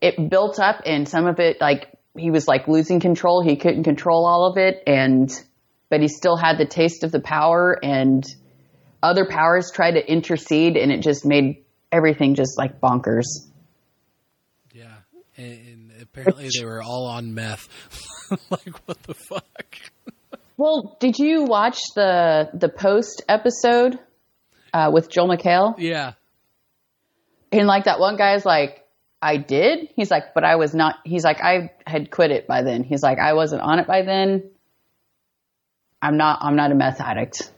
it 0.01 0.29
built 0.29 0.59
up 0.59 0.81
and 0.85 1.07
some 1.07 1.27
of 1.27 1.39
it 1.39 1.61
like 1.61 1.87
he 2.17 2.31
was 2.31 2.47
like 2.47 2.67
losing 2.67 2.99
control. 2.99 3.41
He 3.41 3.55
couldn't 3.55 3.83
control 3.83 4.25
all 4.25 4.47
of 4.51 4.57
it 4.57 4.83
and 4.87 5.31
but 5.89 6.01
he 6.01 6.07
still 6.07 6.35
had 6.37 6.57
the 6.57 6.65
taste 6.65 7.03
of 7.03 7.11
the 7.11 7.19
power 7.21 7.77
and 7.83 8.23
other 9.03 9.25
powers 9.25 9.71
tried 9.73 9.91
to 9.91 10.11
intercede 10.11 10.77
and 10.77 10.91
it 10.91 11.01
just 11.01 11.25
made 11.25 11.63
everything 11.91 12.35
just 12.35 12.57
like 12.57 12.79
bonkers. 12.79 13.25
Yeah, 14.73 14.87
and, 15.37 15.51
and 15.67 15.91
apparently 16.01 16.49
they 16.57 16.65
were 16.65 16.81
all 16.81 17.07
on 17.07 17.33
meth. 17.33 17.67
like 18.49 18.75
what 18.85 19.01
the 19.03 19.13
fuck? 19.13 19.77
Well, 20.57 20.95
did 20.99 21.17
you 21.17 21.43
watch 21.43 21.79
the 21.95 22.49
the 22.53 22.69
post 22.69 23.23
episode 23.27 23.97
uh, 24.73 24.91
with 24.93 25.09
Joel 25.09 25.27
McHale? 25.29 25.75
Yeah, 25.77 26.13
And 27.51 27.67
like 27.67 27.85
that 27.85 27.99
one 27.99 28.15
guy's 28.15 28.45
like, 28.45 28.80
I 29.21 29.37
did. 29.37 29.89
He's 29.95 30.09
like, 30.09 30.33
but 30.33 30.43
I 30.43 30.55
was 30.55 30.73
not. 30.73 30.95
He's 31.05 31.23
like, 31.23 31.41
I 31.41 31.71
had 31.85 32.09
quit 32.09 32.31
it 32.31 32.47
by 32.47 32.63
then. 32.63 32.83
He's 32.83 33.03
like, 33.03 33.19
I 33.19 33.33
wasn't 33.33 33.61
on 33.61 33.79
it 33.79 33.87
by 33.87 34.01
then. 34.01 34.49
I'm 36.01 36.17
not. 36.17 36.39
I'm 36.41 36.55
not 36.55 36.71
a 36.71 36.75
meth 36.75 36.99
addict. 36.99 37.51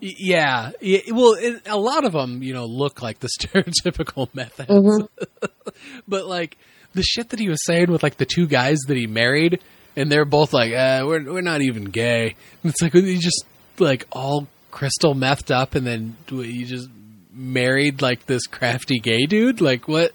Yeah, 0.00 0.70
yeah 0.80 1.00
well, 1.10 1.34
it, 1.34 1.66
a 1.66 1.76
lot 1.76 2.04
of 2.04 2.12
them, 2.12 2.42
you 2.42 2.54
know, 2.54 2.66
look 2.66 3.02
like 3.02 3.18
the 3.18 3.28
stereotypical 3.40 4.32
meth 4.32 4.58
heads. 4.58 5.08
but 6.08 6.26
like 6.26 6.56
the 6.94 7.02
shit 7.02 7.30
that 7.30 7.40
he 7.40 7.48
was 7.48 7.64
saying 7.64 7.90
with 7.90 8.02
like 8.02 8.16
the 8.16 8.26
two 8.26 8.46
guys 8.46 8.78
that 8.86 8.96
he 8.96 9.06
married, 9.06 9.60
and 9.96 10.10
they're 10.10 10.24
both 10.24 10.52
like, 10.52 10.72
uh, 10.72 11.02
"We're 11.04 11.32
we're 11.32 11.40
not 11.40 11.62
even 11.62 11.84
gay." 11.86 12.36
And 12.62 12.72
it's 12.72 12.80
like 12.80 12.94
you 12.94 13.18
just 13.18 13.44
like 13.78 14.06
all 14.12 14.46
crystal 14.70 15.14
methed 15.14 15.52
up, 15.52 15.74
and 15.74 15.84
then 15.84 16.16
you 16.30 16.64
just 16.64 16.88
married 17.32 18.02
like 18.02 18.26
this 18.26 18.46
crafty 18.46 19.00
gay 19.00 19.26
dude. 19.26 19.60
Like 19.60 19.88
what? 19.88 20.12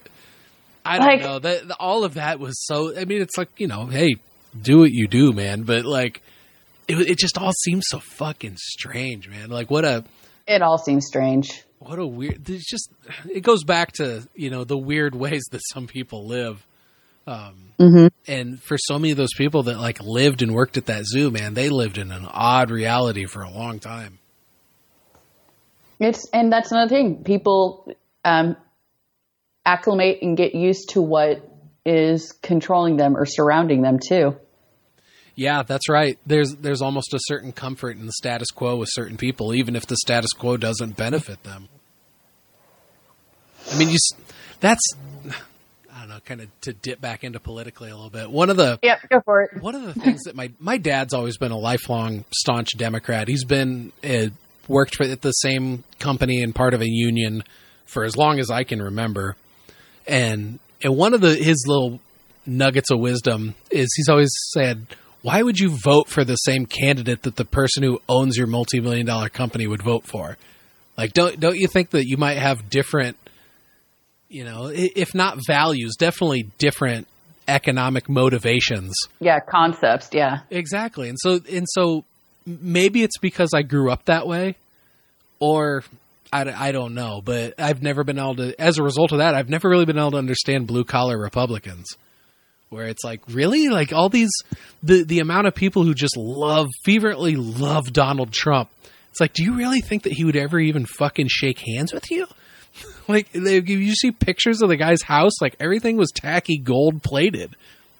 I 0.84 0.98
don't 0.98 1.06
Like- 1.06 1.22
know. 1.22 1.38
That 1.38 1.70
all 1.80 2.04
of 2.04 2.14
that 2.14 2.38
was 2.40 2.54
so. 2.66 2.96
I 2.96 3.04
mean, 3.04 3.22
it's 3.22 3.38
like 3.38 3.48
you 3.58 3.66
know, 3.66 3.86
hey, 3.86 4.14
do 4.60 4.80
what 4.80 4.90
you 4.92 5.06
do, 5.08 5.32
man. 5.32 5.62
But 5.62 5.84
like. 5.84 6.22
It, 6.86 7.00
it 7.12 7.18
just 7.18 7.38
all 7.38 7.50
seems 7.64 7.86
so 7.88 7.98
fucking 7.98 8.56
strange, 8.58 9.26
man. 9.26 9.48
Like 9.48 9.70
what 9.70 9.86
a 9.86 10.04
It 10.46 10.60
all 10.60 10.76
seems 10.76 11.06
strange. 11.06 11.64
what 11.78 11.98
a 11.98 12.06
weird 12.06 12.46
it's 12.50 12.68
just 12.68 12.90
it 13.32 13.40
goes 13.40 13.64
back 13.64 13.92
to 13.92 14.28
you 14.34 14.50
know 14.50 14.64
the 14.64 14.76
weird 14.76 15.14
ways 15.24 15.44
that 15.52 15.62
some 15.72 15.86
people 15.86 16.26
live 16.26 16.66
um 17.26 18.12
and 18.28 18.62
for 18.62 18.76
so 18.76 18.98
many 18.98 19.12
of 19.12 19.16
those 19.16 19.32
people 19.34 19.62
that 19.62 19.78
like 19.80 19.98
lived 20.02 20.42
and 20.42 20.52
worked 20.54 20.76
at 20.76 20.84
that 20.84 21.06
zoo 21.06 21.30
man 21.30 21.54
they 21.54 21.70
lived 21.70 21.96
in 21.96 22.12
an 22.12 22.26
odd 22.30 22.70
reality 22.70 23.24
for 23.24 23.40
a 23.40 23.50
long 23.50 23.78
time 23.78 24.18
It's 26.00 26.28
and 26.34 26.52
that's 26.52 26.70
another 26.72 26.90
thing. 26.90 27.24
People 27.24 27.88
um, 28.24 28.56
acclimate 29.66 30.18
and 30.22 30.36
get 30.36 30.54
used 30.54 30.90
to 30.90 31.00
what 31.02 31.48
is 31.86 32.32
controlling 32.42 32.96
them 32.96 33.16
or 33.16 33.26
surrounding 33.26 33.82
them 33.82 33.98
too. 33.98 34.36
yeah 35.34 35.62
that's 35.62 35.88
right 35.88 36.18
there's 36.26 36.54
there's 36.56 36.80
almost 36.82 37.12
a 37.14 37.18
certain 37.22 37.52
comfort 37.52 37.96
in 37.96 38.06
the 38.06 38.12
status 38.12 38.50
quo 38.50 38.76
with 38.76 38.88
certain 38.92 39.16
people 39.16 39.52
even 39.54 39.74
if 39.76 39.86
the 39.86 39.96
status 39.96 40.32
quo 40.32 40.56
doesn't 40.56 40.96
benefit 40.96 41.42
them 41.42 41.68
i 43.72 43.76
mean 43.78 43.88
you 43.90 43.98
that's 44.60 44.82
i 45.92 46.00
don't 46.00 46.08
know 46.08 46.18
kind 46.24 46.40
of 46.40 46.60
to 46.60 46.72
dip 46.72 47.00
back 47.00 47.24
into 47.24 47.40
politically 47.40 47.90
a 47.90 47.94
little 47.94 48.10
bit 48.10 48.30
one 48.30 48.48
of 48.50 48.56
the 48.56 48.78
Yep, 48.82 48.98
go 49.10 49.20
for 49.24 49.42
it. 49.42 49.62
one 49.62 49.74
of 49.74 49.82
the 49.82 49.94
things 49.94 50.22
that 50.24 50.34
my 50.34 50.50
my 50.58 50.78
dad's 50.78 51.12
always 51.14 51.36
been 51.36 51.52
a 51.52 51.58
lifelong 51.58 52.24
staunch 52.30 52.68
Democrat. 52.76 53.28
He's 53.28 53.44
been 53.44 53.92
uh, 54.02 54.26
worked 54.68 54.94
for 54.96 55.04
at 55.04 55.22
the 55.22 55.32
same 55.32 55.84
company 55.98 56.42
and 56.42 56.54
part 56.54 56.74
of 56.74 56.80
a 56.80 56.88
union 56.88 57.42
for 57.86 58.04
as 58.04 58.16
long 58.16 58.38
as 58.38 58.50
I 58.50 58.64
can 58.64 58.80
remember. 58.80 59.36
And 60.06 60.58
and 60.82 60.96
one 60.96 61.14
of 61.14 61.20
the 61.20 61.34
his 61.34 61.64
little 61.66 62.00
nuggets 62.46 62.90
of 62.90 62.98
wisdom 63.00 63.54
is 63.70 63.88
he's 63.96 64.08
always 64.08 64.30
said, 64.52 64.86
"Why 65.22 65.42
would 65.42 65.58
you 65.58 65.76
vote 65.82 66.08
for 66.08 66.24
the 66.24 66.36
same 66.36 66.66
candidate 66.66 67.22
that 67.22 67.36
the 67.36 67.44
person 67.44 67.82
who 67.82 68.00
owns 68.08 68.36
your 68.36 68.46
multi-million 68.46 69.06
dollar 69.06 69.28
company 69.28 69.66
would 69.66 69.82
vote 69.82 70.04
for?" 70.06 70.36
Like 70.96 71.12
don't 71.12 71.40
don't 71.40 71.56
you 71.56 71.68
think 71.68 71.90
that 71.90 72.06
you 72.06 72.16
might 72.16 72.38
have 72.38 72.68
different 72.70 73.16
you 74.28 74.42
know, 74.42 74.68
if 74.72 75.14
not 75.14 75.38
values, 75.46 75.94
definitely 75.96 76.50
different 76.58 77.06
economic 77.46 78.08
motivations 78.08 78.94
Yeah, 79.20 79.38
concepts. 79.38 80.08
Yeah, 80.12 80.40
Exactly. 80.50 81.08
And 81.08 81.18
so 81.20 81.40
and 81.50 81.66
so 81.68 82.04
maybe 82.46 83.02
it's 83.02 83.18
because 83.18 83.50
I 83.54 83.62
grew 83.62 83.90
up 83.90 84.06
that 84.06 84.26
way 84.26 84.56
or 85.40 85.84
I, 86.32 86.68
I 86.68 86.72
don't 86.72 86.94
know, 86.94 87.20
but 87.24 87.54
I've 87.58 87.82
never 87.82 88.04
been 88.04 88.18
able 88.18 88.36
to. 88.36 88.60
As 88.60 88.78
a 88.78 88.82
result 88.82 89.12
of 89.12 89.18
that, 89.18 89.34
I've 89.34 89.48
never 89.48 89.68
really 89.68 89.84
been 89.84 89.98
able 89.98 90.12
to 90.12 90.18
understand 90.18 90.66
blue 90.66 90.84
collar 90.84 91.18
Republicans, 91.18 91.86
where 92.70 92.86
it's 92.86 93.04
like 93.04 93.22
really 93.28 93.68
like 93.68 93.92
all 93.92 94.08
these 94.08 94.32
the 94.82 95.04
the 95.04 95.20
amount 95.20 95.46
of 95.46 95.54
people 95.54 95.84
who 95.84 95.94
just 95.94 96.16
love 96.16 96.68
fervently 96.84 97.36
love 97.36 97.92
Donald 97.92 98.32
Trump. 98.32 98.70
It's 99.10 99.20
like, 99.20 99.32
do 99.32 99.44
you 99.44 99.54
really 99.54 99.80
think 99.80 100.02
that 100.02 100.12
he 100.12 100.24
would 100.24 100.34
ever 100.34 100.58
even 100.58 100.86
fucking 100.86 101.28
shake 101.28 101.60
hands 101.60 101.92
with 101.92 102.10
you? 102.10 102.26
like, 103.08 103.30
they, 103.30 103.60
you 103.60 103.94
see 103.94 104.10
pictures 104.10 104.60
of 104.60 104.68
the 104.68 104.76
guy's 104.76 105.02
house, 105.02 105.40
like 105.40 105.54
everything 105.60 105.96
was 105.96 106.10
tacky 106.10 106.58
gold 106.58 107.00
plated. 107.00 107.54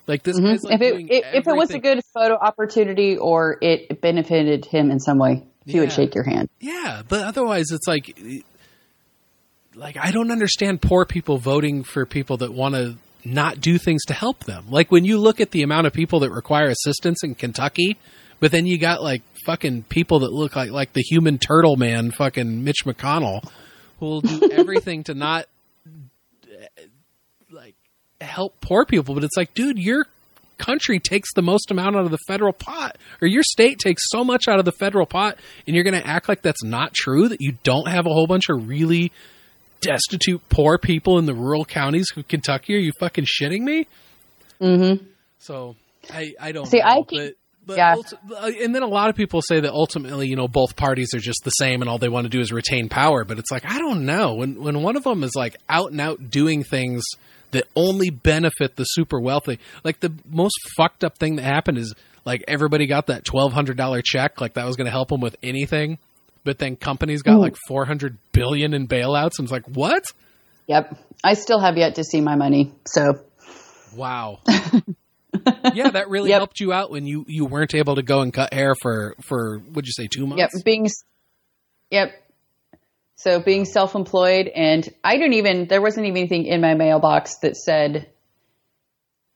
Like 0.07 0.23
this, 0.23 0.39
mm-hmm. 0.39 0.67
like 0.67 0.75
if 0.75 0.83
it 0.83 1.07
if, 1.09 1.25
if 1.35 1.47
it 1.47 1.57
was 1.57 1.71
a 1.71 1.79
good 1.79 2.01
photo 2.13 2.35
opportunity 2.35 3.17
or 3.17 3.57
it 3.63 4.03
benefited 4.03 4.67
him 4.67 4.91
in 4.91 5.01
some 5.01 5.19
way, 5.19 5.45
he 5.67 5.73
yeah. 5.73 5.81
would 5.81 5.93
shake 5.93 6.15
your 6.15 6.25
hand. 6.25 6.49
Yeah, 6.61 7.03
but 7.09 7.23
otherwise, 7.23 7.67
it's 7.71 7.87
like, 7.87 8.19
like 9.75 9.97
I 9.97 10.11
don't 10.11 10.31
understand 10.31 10.83
poor 10.83 11.05
people 11.05 11.39
voting 11.39 11.85
for 11.85 12.07
people 12.07 12.37
that 12.39 12.53
want 12.53 12.75
to 12.75 12.97
not 13.25 13.61
do 13.61 13.79
things 13.79 14.05
to 14.05 14.15
help 14.15 14.45
them. 14.45 14.67
Like 14.69 14.91
when 14.91 15.05
you 15.05 15.19
look 15.19 15.41
at 15.41 15.51
the 15.51 15.63
amount 15.63 15.87
of 15.87 15.93
people 15.93 16.21
that 16.21 16.31
require 16.31 16.67
assistance 16.67 17.25
in 17.25 17.35
Kentucky, 17.35 17.97
but 18.41 18.53
then 18.53 18.67
you 18.67 18.79
got 18.79 19.03
like 19.03 19.23
fucking 19.47 19.85
people 19.85 20.21
that 20.21 20.33
look 20.33 20.57
like 20.57 20.71
like 20.71 20.93
the 20.93 21.03
human 21.03 21.39
turtle 21.39 21.77
man, 21.77 22.11
fucking 22.11 22.65
Mitch 22.65 22.85
McConnell, 22.85 23.49
who 23.99 24.07
will 24.07 24.21
do 24.21 24.51
everything 24.53 25.05
to 25.05 25.15
not 25.15 25.47
like 27.51 27.75
help 28.21 28.61
poor 28.61 28.85
people. 28.85 29.15
But 29.15 29.25
it's 29.25 29.37
like, 29.37 29.55
dude, 29.55 29.79
you're 29.79 30.07
country 30.59 30.99
takes 30.99 31.33
the 31.35 31.43
most 31.43 31.71
amount 31.71 31.97
out 31.97 32.05
of 32.05 32.11
the 32.11 32.19
federal 32.27 32.53
pot, 32.53 32.97
or 33.21 33.29
your 33.29 33.43
state 33.43 33.79
takes 33.79 34.03
so 34.07 34.25
much 34.25 34.49
out 34.49 34.59
of 34.59 34.65
the 34.65 34.73
federal 34.73 35.07
pot, 35.07 35.39
and 35.67 35.75
you're 35.75 35.85
going 35.85 36.01
to 36.01 36.07
act 36.07 36.29
like 36.29 36.43
that's 36.43 36.65
not 36.65 36.93
true, 36.95 37.29
that 37.29 37.41
you 37.41 37.57
don't 37.63 37.89
have 37.89 38.07
a 38.07 38.11
whole 38.11 38.27
bunch 38.27 38.45
of 38.49 38.69
really 38.69 39.13
destitute, 39.81 40.43
poor 40.49 40.79
people 40.79 41.19
in 41.19 41.27
the 41.27 41.35
rural 41.35 41.65
counties 41.65 42.11
of 42.17 42.27
Kentucky? 42.29 42.75
Are 42.75 42.79
you 42.79 42.93
fucking 42.99 43.25
shitting 43.25 43.61
me? 43.61 43.87
Mm-hmm. 44.61 45.05
So 45.39 45.77
I, 46.11 46.35
I 46.41 46.53
don't 46.53 46.67
see. 46.67 46.79
Know, 46.79 46.85
I 46.85 47.03
keep, 47.03 47.37
but 47.67 47.77
yeah. 47.77 47.97
Uh, 48.31 48.51
and 48.61 48.75
then 48.75 48.83
a 48.83 48.89
lot 48.89 49.11
of 49.11 49.17
people 49.17 49.43
say 49.43 49.61
that 49.61 49.73
ultimately, 49.73 50.29
you 50.29 50.37
know, 50.37 50.49
both 50.49 50.77
parties 50.77 51.15
are 51.15 51.19
just 51.19 51.41
the 51.45 51.51
same, 51.51 51.81
and 51.83 51.89
all 51.89 51.99
they 51.99 52.09
want 52.09 52.25
to 52.25 52.31
do 52.31 52.41
is 52.41 52.53
retain 52.53 52.89
power. 52.89 53.25
But 53.25 53.39
it's 53.39 53.51
like 53.51 53.65
I 53.65 53.79
don't 53.79 54.05
know 54.07 54.35
when 54.35 54.63
when 54.63 54.83
one 54.83 54.97
of 54.97 55.05
them 55.05 55.23
is 55.23 55.33
like 55.35 55.57
out 55.69 55.91
and 55.91 56.01
out 56.01 56.31
doing 56.31 56.63
things 56.63 57.03
that 57.55 57.67
only 57.75 58.11
benefit 58.11 58.77
the 58.77 58.85
super 58.85 59.19
wealthy. 59.19 59.59
Like 59.83 60.01
the 60.01 60.13
most 60.29 60.57
fucked 60.77 61.03
up 61.03 61.19
thing 61.19 61.37
that 61.37 61.45
happened 61.45 61.79
is 61.79 61.95
like 62.25 62.45
everybody 62.47 62.87
got 62.87 63.07
that 63.07 63.25
twelve 63.25 63.53
hundred 63.53 63.77
dollar 63.77 64.03
check, 64.05 64.41
like 64.41 64.55
that 64.55 64.67
was 64.67 64.77
going 64.77 64.87
to 64.87 64.91
help 64.91 65.09
them 65.09 65.21
with 65.21 65.37
anything. 65.43 65.99
But 66.45 66.59
then 66.59 66.77
companies 66.77 67.23
got 67.23 67.37
Ooh. 67.37 67.41
like 67.41 67.57
four 67.67 67.87
hundred 67.87 68.19
billion 68.33 68.75
in 68.75 68.87
bailouts, 68.87 69.39
and 69.39 69.47
it's 69.47 69.53
like 69.53 69.67
what? 69.67 70.05
Yep, 70.67 70.99
I 71.23 71.35
still 71.35 71.61
have 71.61 71.77
yet 71.77 71.97
to 71.97 72.05
see 72.05 72.21
my 72.21 72.37
money. 72.37 72.73
So, 72.87 73.21
wow. 73.95 74.41
yeah, 75.75 75.91
that 75.91 76.07
really 76.09 76.31
yep. 76.31 76.39
helped 76.39 76.61
you 76.61 76.73
out 76.73 76.91
when 76.91 77.07
you 77.07 77.25
you 77.29 77.45
weren't 77.45 77.75
able 77.75 77.97
to 77.97 78.03
go 78.03 78.21
and 78.21 78.33
cut 78.33 78.53
hair 78.53 78.75
for 78.81 79.15
for 79.23 79.61
would 79.73 79.87
you 79.87 79.93
say 79.93 80.07
two 80.07 80.27
months? 80.27 80.41
Yep, 80.55 80.65
being 80.65 80.87
yep 81.91 82.13
so 83.17 83.41
being 83.41 83.65
self-employed 83.65 84.49
and 84.49 84.89
I 85.03 85.17
didn't 85.17 85.35
even, 85.35 85.67
there 85.69 85.81
wasn't 85.81 86.07
even 86.07 86.19
anything 86.19 86.47
in 86.47 86.61
my 86.61 86.75
mailbox 86.75 87.39
that 87.39 87.57
said, 87.57 88.11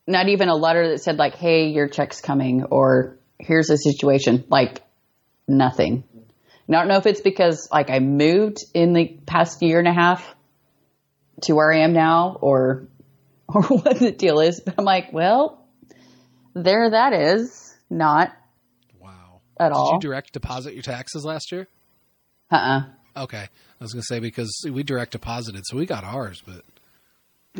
not 0.06 0.28
even 0.28 0.48
a 0.48 0.56
letter 0.56 0.88
that 0.88 0.98
said 1.00 1.16
like, 1.16 1.36
Hey, 1.36 1.68
your 1.68 1.88
check's 1.88 2.20
coming 2.20 2.64
or 2.64 3.18
here's 3.38 3.70
a 3.70 3.76
situation. 3.76 4.44
Like 4.48 4.82
nothing. 5.46 6.04
I 6.68 6.72
don't 6.72 6.88
know 6.88 6.96
if 6.96 7.06
it's 7.06 7.20
because 7.20 7.68
like 7.72 7.88
I 7.90 8.00
moved 8.00 8.58
in 8.74 8.92
the 8.92 9.18
past 9.26 9.62
year 9.62 9.78
and 9.78 9.88
a 9.88 9.92
half 9.92 10.34
to 11.42 11.54
where 11.54 11.72
I 11.72 11.80
am 11.80 11.92
now 11.92 12.36
or, 12.40 12.88
or 13.48 13.62
what 13.62 13.98
the 13.98 14.10
deal 14.10 14.40
is, 14.40 14.60
but 14.60 14.74
I'm 14.76 14.84
like, 14.84 15.12
well, 15.12 15.66
there 16.54 16.90
that 16.90 17.12
is 17.12 17.74
not. 17.88 18.32
Wow. 18.98 19.40
At 19.58 19.72
all. 19.72 19.92
Did 19.92 20.04
you 20.04 20.10
direct 20.10 20.32
deposit 20.32 20.74
your 20.74 20.82
taxes 20.82 21.24
last 21.24 21.52
year? 21.52 21.68
Uh 22.50 22.56
uh-uh. 22.56 22.80
uh 22.80 22.82
Okay. 23.18 23.48
I 23.80 23.84
was 23.84 23.92
going 23.92 24.02
to 24.02 24.06
say 24.06 24.20
because 24.20 24.64
we 24.70 24.82
direct 24.82 25.12
deposited, 25.12 25.64
so 25.66 25.76
we 25.76 25.86
got 25.86 26.04
ours, 26.04 26.42
but 26.44 26.62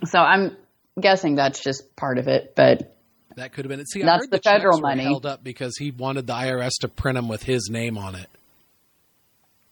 so 0.08 0.18
I'm 0.18 0.56
guessing 1.00 1.36
that's 1.36 1.62
just 1.62 1.94
part 1.96 2.18
of 2.18 2.28
it, 2.28 2.54
but 2.56 2.94
that 3.36 3.52
could 3.52 3.64
have 3.64 3.70
been 3.70 3.80
it. 3.80 3.88
See, 3.88 4.02
that's 4.02 4.26
the, 4.26 4.36
the 4.36 4.42
federal 4.42 4.80
money 4.80 5.04
held 5.04 5.26
up 5.26 5.44
because 5.44 5.76
he 5.78 5.90
wanted 5.90 6.26
the 6.26 6.32
IRS 6.32 6.80
to 6.80 6.88
print 6.88 7.16
them 7.16 7.28
with 7.28 7.42
his 7.42 7.68
name 7.70 7.96
on 7.96 8.14
it 8.14 8.28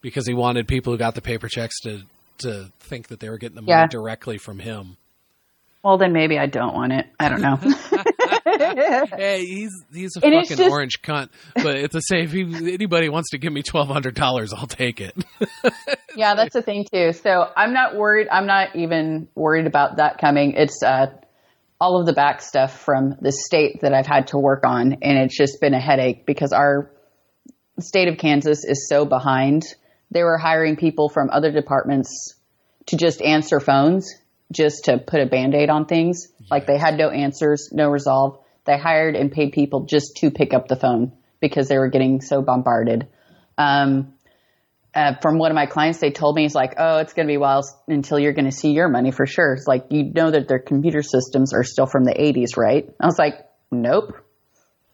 because 0.00 0.26
he 0.26 0.34
wanted 0.34 0.68
people 0.68 0.92
who 0.92 0.98
got 0.98 1.14
the 1.14 1.22
paper 1.22 1.48
checks 1.48 1.80
to 1.80 2.02
to 2.38 2.70
think 2.80 3.08
that 3.08 3.18
they 3.18 3.28
were 3.28 3.38
getting 3.38 3.56
the 3.56 3.62
money 3.62 3.72
yeah. 3.72 3.86
directly 3.86 4.38
from 4.38 4.58
him. 4.58 4.96
Well, 5.82 5.98
then 5.98 6.12
maybe 6.12 6.38
I 6.38 6.46
don't 6.46 6.74
want 6.74 6.92
it. 6.92 7.06
I 7.18 7.28
don't 7.28 7.40
know. 7.40 7.56
hey, 8.44 9.44
he's 9.44 9.72
he's 9.92 10.16
a 10.16 10.24
and 10.24 10.34
fucking 10.34 10.56
just, 10.56 10.70
orange 10.70 11.02
cunt. 11.02 11.28
But 11.54 11.76
it's 11.76 11.92
the 11.92 12.00
same. 12.00 12.24
If 12.24 12.32
he, 12.32 12.74
anybody 12.74 13.08
wants 13.08 13.30
to 13.30 13.38
give 13.38 13.52
me 13.52 13.62
twelve 13.62 13.88
hundred 13.88 14.14
dollars, 14.14 14.52
I'll 14.52 14.66
take 14.66 15.00
it. 15.00 15.14
yeah, 16.16 16.34
that's 16.34 16.54
the 16.54 16.62
thing 16.62 16.86
too. 16.92 17.12
So 17.12 17.44
I'm 17.56 17.72
not 17.72 17.96
worried. 17.96 18.28
I'm 18.30 18.46
not 18.46 18.76
even 18.76 19.28
worried 19.34 19.66
about 19.66 19.96
that 19.96 20.18
coming. 20.18 20.52
It's 20.52 20.82
uh, 20.82 21.06
all 21.80 22.00
of 22.00 22.06
the 22.06 22.12
back 22.12 22.40
stuff 22.40 22.80
from 22.80 23.16
the 23.20 23.32
state 23.32 23.80
that 23.82 23.92
I've 23.92 24.06
had 24.06 24.28
to 24.28 24.38
work 24.38 24.64
on, 24.64 24.98
and 25.02 25.18
it's 25.18 25.36
just 25.36 25.60
been 25.60 25.74
a 25.74 25.80
headache 25.80 26.26
because 26.26 26.52
our 26.52 26.90
state 27.80 28.08
of 28.08 28.18
Kansas 28.18 28.64
is 28.64 28.88
so 28.88 29.04
behind. 29.04 29.64
They 30.10 30.22
were 30.22 30.38
hiring 30.38 30.76
people 30.76 31.08
from 31.08 31.30
other 31.30 31.50
departments 31.50 32.34
to 32.86 32.96
just 32.96 33.20
answer 33.20 33.60
phones 33.60 34.14
just 34.52 34.84
to 34.84 34.98
put 34.98 35.20
a 35.20 35.26
band-aid 35.26 35.70
on 35.70 35.86
things. 35.86 36.28
Like 36.50 36.66
they 36.66 36.78
had 36.78 36.96
no 36.96 37.10
answers, 37.10 37.70
no 37.72 37.88
resolve. 37.88 38.38
They 38.64 38.78
hired 38.78 39.16
and 39.16 39.30
paid 39.30 39.52
people 39.52 39.84
just 39.84 40.16
to 40.18 40.30
pick 40.30 40.54
up 40.54 40.68
the 40.68 40.76
phone 40.76 41.12
because 41.40 41.68
they 41.68 41.78
were 41.78 41.88
getting 41.88 42.20
so 42.20 42.42
bombarded. 42.42 43.08
Um, 43.58 44.14
uh, 44.94 45.14
from 45.20 45.38
one 45.38 45.50
of 45.50 45.54
my 45.54 45.66
clients, 45.66 45.98
they 45.98 46.10
told 46.10 46.34
me, 46.34 46.46
it's 46.46 46.54
like, 46.54 46.74
oh, 46.78 46.98
it's 46.98 47.12
going 47.12 47.26
to 47.26 47.30
be 47.30 47.36
a 47.36 47.40
while 47.40 47.62
until 47.86 48.18
you're 48.18 48.32
going 48.32 48.46
to 48.46 48.56
see 48.56 48.70
your 48.70 48.88
money 48.88 49.10
for 49.10 49.26
sure. 49.26 49.52
It's 49.52 49.66
like, 49.66 49.86
you 49.90 50.04
know 50.04 50.30
that 50.30 50.48
their 50.48 50.58
computer 50.58 51.02
systems 51.02 51.52
are 51.52 51.64
still 51.64 51.86
from 51.86 52.04
the 52.04 52.14
80s, 52.14 52.56
right? 52.56 52.88
I 52.98 53.06
was 53.06 53.18
like, 53.18 53.34
nope. 53.70 54.14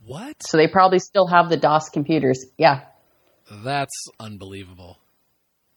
What? 0.04 0.42
So 0.42 0.56
they 0.56 0.66
probably 0.66 0.98
still 0.98 1.28
have 1.28 1.48
the 1.48 1.56
DOS 1.56 1.90
computers. 1.90 2.44
Yeah. 2.58 2.80
That's 3.48 4.08
unbelievable. 4.18 4.98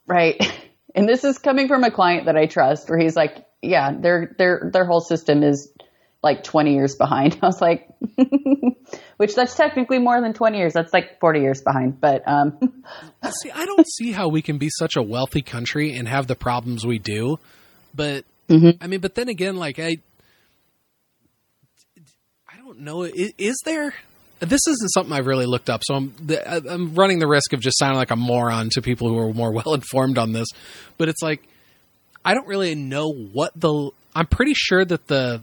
Right. 0.06 0.36
And 0.96 1.06
this 1.06 1.24
is 1.24 1.36
coming 1.36 1.68
from 1.68 1.84
a 1.84 1.90
client 1.90 2.24
that 2.24 2.38
I 2.38 2.46
trust 2.46 2.88
where 2.88 2.98
he's 2.98 3.14
like, 3.14 3.44
yeah, 3.66 3.92
their 3.92 4.34
their 4.38 4.70
their 4.72 4.84
whole 4.84 5.00
system 5.00 5.42
is 5.42 5.72
like 6.26 6.42
20 6.42 6.74
years 6.74 6.96
behind. 6.96 7.38
I 7.42 7.46
was 7.46 7.60
like, 7.60 7.88
which 9.16 9.34
that's 9.34 9.54
technically 9.54 9.98
more 9.98 10.20
than 10.20 10.32
20 10.32 10.58
years. 10.58 10.72
That's 10.72 10.92
like 10.92 11.20
40 11.20 11.40
years 11.40 11.62
behind. 11.62 12.00
But 12.00 12.26
um, 12.26 12.58
see, 13.42 13.50
I 13.50 13.64
don't 13.64 13.86
see 13.86 14.12
how 14.12 14.28
we 14.28 14.42
can 14.42 14.58
be 14.58 14.68
such 14.68 14.96
a 14.96 15.02
wealthy 15.02 15.42
country 15.42 15.94
and 15.94 16.08
have 16.08 16.26
the 16.26 16.34
problems 16.34 16.84
we 16.84 16.98
do. 16.98 17.38
But 17.94 18.24
mm-hmm. 18.48 18.82
I 18.82 18.88
mean, 18.88 19.00
but 19.00 19.14
then 19.14 19.28
again, 19.28 19.56
like 19.56 19.78
I, 19.78 19.98
I 22.48 22.56
don't 22.58 22.80
know. 22.80 23.02
Is, 23.02 23.32
is 23.38 23.56
there? 23.64 23.94
This 24.38 24.60
isn't 24.66 24.88
something 24.88 25.14
I've 25.14 25.26
really 25.26 25.46
looked 25.46 25.70
up, 25.70 25.80
so 25.82 25.94
I'm 25.94 26.14
I'm 26.68 26.94
running 26.94 27.20
the 27.20 27.26
risk 27.26 27.54
of 27.54 27.60
just 27.60 27.78
sounding 27.78 27.96
like 27.96 28.10
a 28.10 28.16
moron 28.16 28.68
to 28.72 28.82
people 28.82 29.08
who 29.08 29.18
are 29.18 29.32
more 29.32 29.50
well 29.50 29.72
informed 29.72 30.18
on 30.18 30.32
this. 30.32 30.48
But 30.98 31.08
it's 31.08 31.22
like 31.22 31.48
I 32.26 32.34
don't 32.34 32.48
really 32.48 32.74
know 32.74 33.08
what 33.08 33.52
the. 33.54 33.90
I'm 34.14 34.26
pretty 34.26 34.54
sure 34.54 34.84
that 34.84 35.06
the 35.06 35.42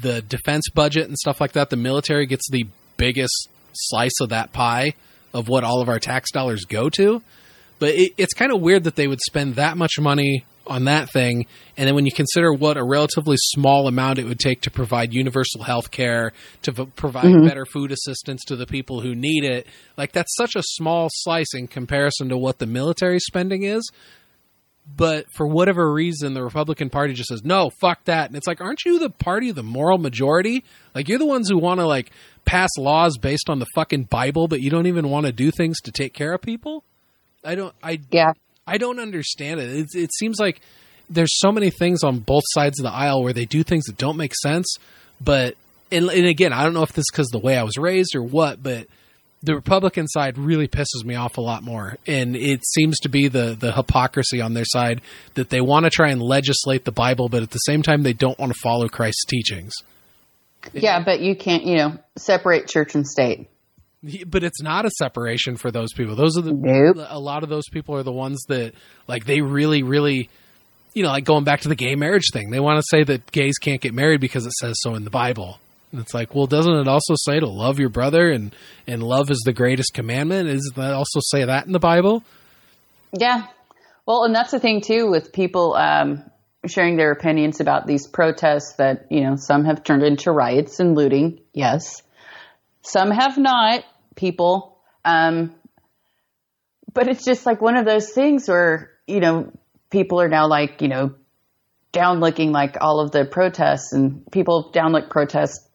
the 0.00 0.22
defense 0.22 0.68
budget 0.72 1.08
and 1.08 1.18
stuff 1.18 1.40
like 1.40 1.52
that, 1.52 1.68
the 1.68 1.76
military 1.76 2.26
gets 2.26 2.48
the 2.48 2.64
biggest 2.96 3.48
slice 3.72 4.20
of 4.20 4.28
that 4.28 4.52
pie 4.52 4.94
of 5.34 5.48
what 5.48 5.64
all 5.64 5.82
of 5.82 5.88
our 5.88 5.98
tax 5.98 6.30
dollars 6.30 6.64
go 6.64 6.88
to. 6.90 7.22
But 7.80 7.90
it, 7.90 8.12
it's 8.16 8.34
kind 8.34 8.52
of 8.52 8.60
weird 8.60 8.84
that 8.84 8.94
they 8.94 9.08
would 9.08 9.20
spend 9.20 9.56
that 9.56 9.76
much 9.76 9.98
money 9.98 10.44
on 10.68 10.84
that 10.84 11.10
thing, 11.10 11.46
and 11.76 11.86
then 11.86 11.94
when 11.94 12.06
you 12.06 12.12
consider 12.12 12.52
what 12.52 12.76
a 12.76 12.84
relatively 12.84 13.36
small 13.38 13.86
amount 13.86 14.18
it 14.18 14.24
would 14.24 14.40
take 14.40 14.62
to 14.62 14.70
provide 14.70 15.12
universal 15.12 15.62
health 15.62 15.92
care, 15.92 16.32
to 16.62 16.72
v- 16.72 16.86
provide 16.96 17.26
mm-hmm. 17.26 17.46
better 17.46 17.64
food 17.64 17.92
assistance 17.92 18.42
to 18.44 18.56
the 18.56 18.66
people 18.66 19.00
who 19.00 19.14
need 19.14 19.44
it, 19.44 19.64
like 19.96 20.10
that's 20.10 20.34
such 20.34 20.56
a 20.56 20.62
small 20.64 21.08
slice 21.12 21.54
in 21.54 21.68
comparison 21.68 22.28
to 22.30 22.36
what 22.36 22.58
the 22.58 22.66
military 22.66 23.20
spending 23.20 23.62
is 23.62 23.88
but 24.94 25.26
for 25.32 25.46
whatever 25.46 25.92
reason 25.92 26.34
the 26.34 26.42
republican 26.42 26.90
party 26.90 27.12
just 27.12 27.28
says 27.28 27.44
no 27.44 27.70
fuck 27.80 28.04
that. 28.04 28.28
And 28.28 28.36
it's 28.36 28.46
like 28.46 28.60
aren't 28.60 28.84
you 28.84 28.98
the 28.98 29.10
party 29.10 29.48
of 29.50 29.56
the 29.56 29.62
moral 29.62 29.98
majority? 29.98 30.64
Like 30.94 31.08
you're 31.08 31.18
the 31.18 31.26
ones 31.26 31.48
who 31.48 31.58
want 31.58 31.80
to 31.80 31.86
like 31.86 32.10
pass 32.44 32.70
laws 32.78 33.18
based 33.18 33.48
on 33.48 33.58
the 33.58 33.66
fucking 33.74 34.04
bible 34.04 34.48
but 34.48 34.60
you 34.60 34.70
don't 34.70 34.86
even 34.86 35.08
want 35.10 35.26
to 35.26 35.32
do 35.32 35.50
things 35.50 35.80
to 35.82 35.92
take 35.92 36.12
care 36.12 36.32
of 36.32 36.42
people? 36.42 36.84
I 37.44 37.54
don't 37.54 37.74
i 37.82 38.00
yeah. 38.10 38.32
I 38.68 38.78
don't 38.78 38.98
understand 38.98 39.60
it. 39.60 39.70
It, 39.70 39.86
it 39.94 40.10
seems 40.12 40.40
like 40.40 40.60
there's 41.08 41.38
so 41.38 41.52
many 41.52 41.70
things 41.70 42.02
on 42.02 42.18
both 42.18 42.42
sides 42.48 42.80
of 42.80 42.84
the 42.84 42.92
aisle 42.92 43.22
where 43.22 43.32
they 43.32 43.44
do 43.44 43.62
things 43.62 43.84
that 43.84 43.96
don't 43.96 44.16
make 44.16 44.34
sense 44.34 44.76
but 45.20 45.54
and, 45.90 46.08
and 46.10 46.26
again 46.26 46.52
i 46.52 46.62
don't 46.62 46.74
know 46.74 46.82
if 46.82 46.92
this 46.92 47.04
is 47.04 47.10
because 47.12 47.28
the 47.28 47.38
way 47.38 47.56
i 47.56 47.62
was 47.62 47.76
raised 47.76 48.14
or 48.14 48.22
what 48.22 48.62
but 48.62 48.86
the 49.42 49.54
Republican 49.54 50.08
side 50.08 50.38
really 50.38 50.66
pisses 50.66 51.04
me 51.04 51.14
off 51.14 51.36
a 51.36 51.40
lot 51.40 51.62
more, 51.62 51.96
and 52.06 52.34
it 52.34 52.66
seems 52.66 52.98
to 53.00 53.08
be 53.08 53.28
the 53.28 53.56
the 53.58 53.72
hypocrisy 53.72 54.40
on 54.40 54.54
their 54.54 54.64
side 54.64 55.00
that 55.34 55.50
they 55.50 55.60
want 55.60 55.84
to 55.84 55.90
try 55.90 56.10
and 56.10 56.20
legislate 56.22 56.84
the 56.84 56.92
Bible, 56.92 57.28
but 57.28 57.42
at 57.42 57.50
the 57.50 57.58
same 57.58 57.82
time 57.82 58.02
they 58.02 58.12
don't 58.12 58.38
want 58.38 58.52
to 58.52 58.58
follow 58.62 58.88
Christ's 58.88 59.24
teachings. 59.26 59.72
Yeah, 60.72 61.04
but 61.04 61.20
you 61.20 61.36
can't, 61.36 61.64
you 61.64 61.76
know, 61.76 61.98
separate 62.16 62.66
church 62.66 62.94
and 62.94 63.06
state. 63.06 63.48
But 64.26 64.42
it's 64.44 64.62
not 64.62 64.84
a 64.84 64.90
separation 64.90 65.56
for 65.56 65.70
those 65.70 65.92
people. 65.92 66.16
Those 66.16 66.36
are 66.36 66.42
the 66.42 66.52
Nope. 66.52 67.06
a 67.08 67.18
lot 67.18 67.42
of 67.42 67.48
those 67.48 67.68
people 67.70 67.96
are 67.96 68.02
the 68.02 68.12
ones 68.12 68.44
that 68.48 68.72
like 69.08 69.24
they 69.24 69.40
really 69.40 69.82
really 69.82 70.28
you 70.94 71.02
know 71.02 71.08
like 71.08 71.24
going 71.24 71.44
back 71.44 71.62
to 71.62 71.68
the 71.68 71.74
gay 71.74 71.94
marriage 71.94 72.30
thing. 72.32 72.50
They 72.50 72.60
want 72.60 72.78
to 72.78 72.84
say 72.88 73.04
that 73.04 73.30
gays 73.32 73.58
can't 73.58 73.80
get 73.80 73.94
married 73.94 74.20
because 74.20 74.46
it 74.46 74.52
says 74.52 74.76
so 74.80 74.94
in 74.94 75.04
the 75.04 75.10
Bible. 75.10 75.58
And 75.92 76.00
it's 76.00 76.14
like, 76.14 76.34
well, 76.34 76.46
doesn't 76.46 76.74
it 76.74 76.88
also 76.88 77.14
say 77.16 77.38
to 77.38 77.48
love 77.48 77.78
your 77.78 77.88
brother 77.88 78.30
and 78.30 78.54
and 78.86 79.02
love 79.02 79.30
is 79.30 79.42
the 79.44 79.52
greatest 79.52 79.94
commandment? 79.94 80.48
Doesn't 80.48 80.76
that 80.76 80.94
also 80.94 81.20
say 81.20 81.44
that 81.44 81.66
in 81.66 81.72
the 81.72 81.78
Bible? 81.78 82.22
Yeah. 83.12 83.46
Well, 84.04 84.24
and 84.24 84.34
that's 84.34 84.50
the 84.50 84.60
thing 84.60 84.80
too 84.80 85.10
with 85.10 85.32
people 85.32 85.74
um, 85.74 86.24
sharing 86.66 86.96
their 86.96 87.12
opinions 87.12 87.60
about 87.60 87.86
these 87.86 88.06
protests 88.06 88.74
that, 88.74 89.06
you 89.10 89.22
know, 89.22 89.36
some 89.36 89.64
have 89.64 89.84
turned 89.84 90.02
into 90.02 90.30
riots 90.30 90.80
and 90.80 90.94
looting. 90.94 91.40
Yes. 91.52 92.02
Some 92.82 93.10
have 93.10 93.36
not, 93.36 93.84
people. 94.14 94.78
Um, 95.04 95.54
but 96.92 97.08
it's 97.08 97.24
just 97.24 97.46
like 97.46 97.60
one 97.60 97.76
of 97.76 97.84
those 97.84 98.10
things 98.10 98.48
where, 98.48 98.90
you 99.06 99.20
know, 99.20 99.52
people 99.90 100.20
are 100.20 100.28
now 100.28 100.48
like, 100.48 100.82
you 100.82 100.88
know, 100.88 101.14
down 101.92 102.20
looking 102.20 102.52
like 102.52 102.76
all 102.80 103.00
of 103.00 103.10
the 103.10 103.24
protests 103.24 103.92
and 103.92 104.30
people 104.30 104.70
down 104.70 104.92
look 104.92 105.10
protests 105.10 105.65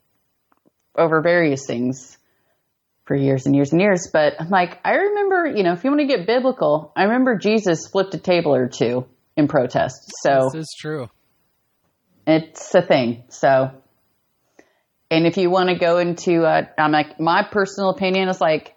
over 0.95 1.21
various 1.21 1.65
things 1.65 2.17
for 3.05 3.15
years 3.15 3.45
and 3.45 3.55
years 3.55 3.71
and 3.71 3.81
years. 3.81 4.09
But 4.11 4.33
I'm 4.39 4.49
like, 4.49 4.79
I 4.85 4.95
remember, 4.95 5.45
you 5.47 5.63
know, 5.63 5.73
if 5.73 5.83
you 5.83 5.89
want 5.89 6.01
to 6.01 6.07
get 6.07 6.27
biblical, 6.27 6.91
I 6.95 7.03
remember 7.03 7.37
Jesus 7.37 7.87
flipped 7.87 8.13
a 8.13 8.19
table 8.19 8.53
or 8.55 8.67
two 8.67 9.05
in 9.35 9.47
protest. 9.47 10.11
So 10.21 10.49
This 10.53 10.63
is 10.63 10.75
true. 10.77 11.09
it's 12.27 12.73
a 12.75 12.81
thing. 12.81 13.23
So, 13.29 13.71
and 15.09 15.25
if 15.25 15.37
you 15.37 15.49
want 15.49 15.69
to 15.69 15.75
go 15.75 15.97
into, 15.97 16.43
uh, 16.43 16.63
I'm 16.77 16.91
like, 16.91 17.19
my 17.19 17.43
personal 17.43 17.89
opinion 17.89 18.29
is 18.29 18.39
like, 18.39 18.75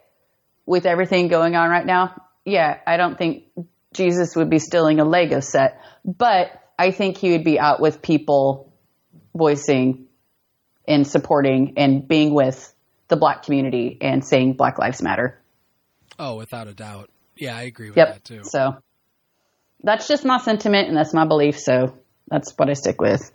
with 0.67 0.87
everything 0.87 1.29
going 1.29 1.55
on 1.55 1.69
right 1.69 1.85
now, 1.85 2.23
yeah, 2.45 2.79
I 2.87 2.97
don't 2.97 3.19
think 3.19 3.45
Jesus 3.93 4.35
would 4.35 4.49
be 4.49 4.59
stealing 4.59 4.99
a 4.99 5.05
Lego 5.05 5.41
set, 5.41 5.79
but 6.05 6.49
I 6.79 6.91
think 6.91 7.19
he 7.19 7.33
would 7.33 7.45
be 7.45 7.61
out 7.61 7.81
with 7.81 8.01
people 8.03 8.73
voicing 9.35 10.07
and 10.87 11.07
supporting 11.07 11.75
and 11.77 12.07
being 12.07 12.35
with 12.35 12.75
the 13.09 13.17
black 13.17 13.43
community 13.43 13.99
and 14.01 14.25
saying 14.25 14.55
Black 14.55 14.79
Lives 14.79 15.03
Matter. 15.03 15.41
Oh, 16.19 16.37
without 16.37 16.69
a 16.69 16.75
doubt. 16.75 17.11
Yeah, 17.37 17.57
I 17.57 17.63
agree 17.63 17.89
with 17.89 17.97
Yep. 17.97 18.13
that 18.13 18.25
too. 18.25 18.41
So 18.45 18.77
that's 19.83 20.09
just 20.09 20.25
my 20.25 20.39
sentiment 20.39 20.89
and 20.89 20.97
that's 20.97 21.13
my 21.13 21.27
belief. 21.27 21.59
So 21.59 21.99
that's 22.29 22.53
what 22.57 22.71
I 22.71 22.75
stick 22.75 23.01
with. 23.01 23.31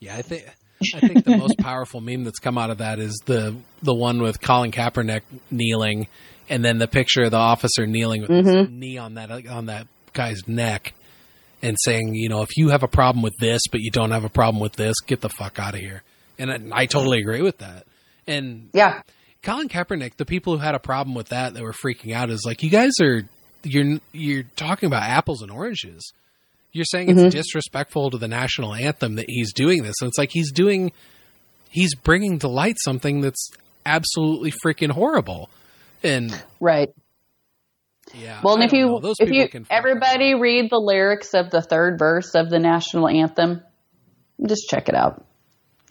Yeah, 0.00 0.16
I 0.16 0.22
think 0.22 0.44
I 0.94 1.00
think 1.00 1.24
the 1.24 1.36
most 1.36 1.58
powerful 1.60 2.00
meme 2.00 2.24
that's 2.24 2.40
come 2.40 2.58
out 2.58 2.70
of 2.70 2.78
that 2.78 2.98
is 2.98 3.20
the 3.26 3.56
the 3.82 3.94
one 3.94 4.20
with 4.20 4.40
Colin 4.40 4.72
Kaepernick 4.72 5.22
kneeling, 5.50 6.08
and 6.48 6.64
then 6.64 6.78
the 6.78 6.88
picture 6.88 7.22
of 7.22 7.30
the 7.30 7.36
officer 7.36 7.86
kneeling 7.86 8.22
with 8.22 8.30
his 8.30 8.46
mm-hmm. 8.46 8.78
knee 8.78 8.98
on 8.98 9.14
that 9.14 9.30
on 9.46 9.66
that 9.66 9.86
guy's 10.12 10.48
neck, 10.48 10.92
and 11.62 11.76
saying, 11.78 12.14
you 12.14 12.28
know, 12.28 12.42
if 12.42 12.56
you 12.56 12.70
have 12.70 12.82
a 12.82 12.88
problem 12.88 13.22
with 13.22 13.34
this, 13.38 13.62
but 13.70 13.80
you 13.80 13.90
don't 13.92 14.10
have 14.10 14.24
a 14.24 14.28
problem 14.28 14.60
with 14.60 14.72
this, 14.72 14.98
get 15.06 15.20
the 15.20 15.28
fuck 15.28 15.60
out 15.60 15.74
of 15.74 15.80
here. 15.80 16.02
And 16.42 16.72
I, 16.72 16.82
I 16.82 16.86
totally 16.86 17.20
agree 17.20 17.42
with 17.42 17.58
that. 17.58 17.86
And 18.26 18.70
Yeah. 18.72 19.02
Colin 19.42 19.68
Kaepernick, 19.68 20.16
the 20.16 20.24
people 20.24 20.56
who 20.56 20.62
had 20.62 20.76
a 20.76 20.78
problem 20.78 21.16
with 21.16 21.30
that 21.30 21.54
that 21.54 21.62
were 21.62 21.72
freaking 21.72 22.14
out 22.14 22.30
is 22.30 22.42
like, 22.46 22.62
you 22.62 22.70
guys 22.70 22.92
are 23.02 23.22
you're 23.64 23.98
you're 24.12 24.44
talking 24.56 24.86
about 24.86 25.02
apples 25.02 25.42
and 25.42 25.50
oranges. 25.50 26.12
You're 26.72 26.84
saying 26.84 27.10
it's 27.10 27.20
mm-hmm. 27.20 27.28
disrespectful 27.28 28.10
to 28.10 28.18
the 28.18 28.28
national 28.28 28.74
anthem 28.74 29.16
that 29.16 29.26
he's 29.28 29.52
doing 29.52 29.82
this, 29.82 29.96
and 30.00 30.08
it's 30.08 30.16
like 30.16 30.30
he's 30.32 30.52
doing, 30.52 30.92
he's 31.68 31.94
bringing 31.94 32.38
to 32.40 32.48
light 32.48 32.76
something 32.82 33.20
that's 33.20 33.50
absolutely 33.84 34.52
freaking 34.64 34.90
horrible. 34.90 35.50
And 36.02 36.32
Right. 36.60 36.88
yeah, 38.14 38.40
Well, 38.42 38.54
and 38.54 38.64
if 38.64 38.72
you, 38.72 39.00
if 39.20 39.30
you, 39.30 39.66
everybody 39.70 40.34
read 40.34 40.70
the 40.70 40.78
lyrics 40.78 41.34
of 41.34 41.50
the 41.50 41.60
third 41.60 41.98
verse 41.98 42.34
of 42.34 42.48
the 42.48 42.58
national 42.58 43.06
anthem, 43.06 43.62
just 44.44 44.68
check 44.70 44.88
it 44.88 44.94
out. 44.94 45.26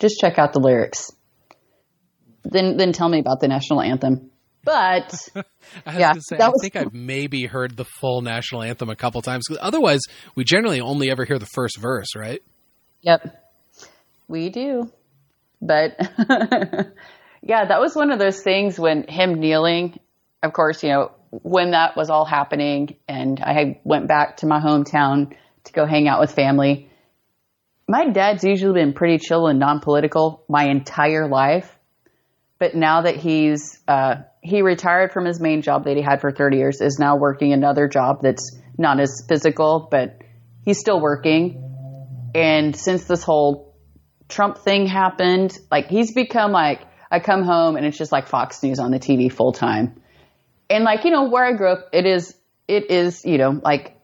Just 0.02 0.20
check 0.20 0.38
out 0.38 0.52
the 0.54 0.60
lyrics. 0.60 1.12
Then, 2.44 2.76
then 2.78 2.92
tell 2.92 3.08
me 3.08 3.20
about 3.20 3.40
the 3.40 3.48
national 3.48 3.82
anthem. 3.82 4.32
But 4.64 5.14
Yeah, 5.86 6.14
say, 6.20 6.38
I 6.38 6.50
was- 6.50 6.60
think 6.62 6.76
I've 6.76 6.94
maybe 6.94 7.46
heard 7.46 7.78
the 7.78 7.86
full 7.86 8.22
national 8.22 8.64
anthem 8.64 8.90
a 8.90 8.96
couple 8.96 9.22
times. 9.22 9.46
Otherwise, 9.60 10.02
we 10.36 10.44
generally 10.44 10.82
only 10.82 11.10
ever 11.10 11.24
hear 11.26 11.40
the 11.40 11.48
first 11.54 11.78
verse, 11.80 12.16
right? 12.16 12.42
Yep. 13.02 13.36
We 14.28 14.50
do. 14.50 14.92
But 15.62 15.96
yeah, 17.42 17.66
that 17.66 17.80
was 17.80 17.96
one 17.96 18.12
of 18.12 18.20
those 18.20 18.42
things 18.42 18.80
when 18.80 19.04
him 19.08 19.36
kneeling, 19.40 20.00
of 20.44 20.54
course, 20.54 20.84
you 20.84 20.90
know, 20.90 21.12
when 21.32 21.72
that 21.72 21.96
was 21.96 22.10
all 22.10 22.26
happening 22.26 22.98
and 23.08 23.40
I 23.42 23.80
went 23.84 24.08
back 24.08 24.38
to 24.38 24.48
my 24.48 24.60
hometown 24.60 25.34
to 25.66 25.74
go 25.74 25.86
hang 25.86 26.08
out 26.08 26.20
with 26.20 26.32
family. 26.34 26.90
My 27.92 28.08
dad's 28.08 28.46
usually 28.46 28.82
been 28.82 28.94
pretty 28.94 29.18
chill 29.18 29.48
and 29.48 29.60
non-political 29.60 30.46
my 30.48 30.70
entire 30.70 31.28
life. 31.28 31.78
But 32.58 32.74
now 32.74 33.02
that 33.02 33.18
he's, 33.18 33.78
uh, 33.86 34.16
he 34.42 34.62
retired 34.62 35.12
from 35.12 35.26
his 35.26 35.42
main 35.42 35.62
job 35.62 35.84
that 35.84 35.98
he 35.98 36.02
had 36.02 36.22
for 36.22 36.32
30 36.32 36.56
years, 36.56 36.80
is 36.80 37.00
now 37.00 37.18
working 37.18 37.52
another 37.52 37.90
job 37.90 38.22
that's 38.22 38.58
not 38.78 39.02
as 39.02 39.26
physical, 39.28 39.90
but 39.92 40.22
he's 40.64 40.80
still 40.80 41.02
working. 41.02 42.32
And 42.34 42.74
since 42.78 43.04
this 43.04 43.24
whole 43.24 43.76
Trump 44.30 44.60
thing 44.60 44.86
happened, 44.86 45.60
like 45.70 45.90
he's 45.90 46.14
become 46.14 46.54
like, 46.54 46.80
I 47.12 47.20
come 47.20 47.44
home 47.44 47.76
and 47.76 47.86
it's 47.86 47.98
just 47.98 48.14
like 48.14 48.30
Fox 48.30 48.64
News 48.64 48.80
on 48.80 48.92
the 48.92 49.00
TV 49.00 49.30
full 49.30 49.52
time. 49.52 50.02
And 50.70 50.86
like, 50.86 51.04
you 51.04 51.12
know, 51.12 51.28
where 51.28 51.44
I 51.44 51.52
grew 51.58 51.74
up, 51.74 51.90
it 51.92 52.06
is, 52.06 52.34
it 52.70 52.90
is, 52.90 53.26
you 53.26 53.38
know, 53.38 53.60
like 53.62 53.98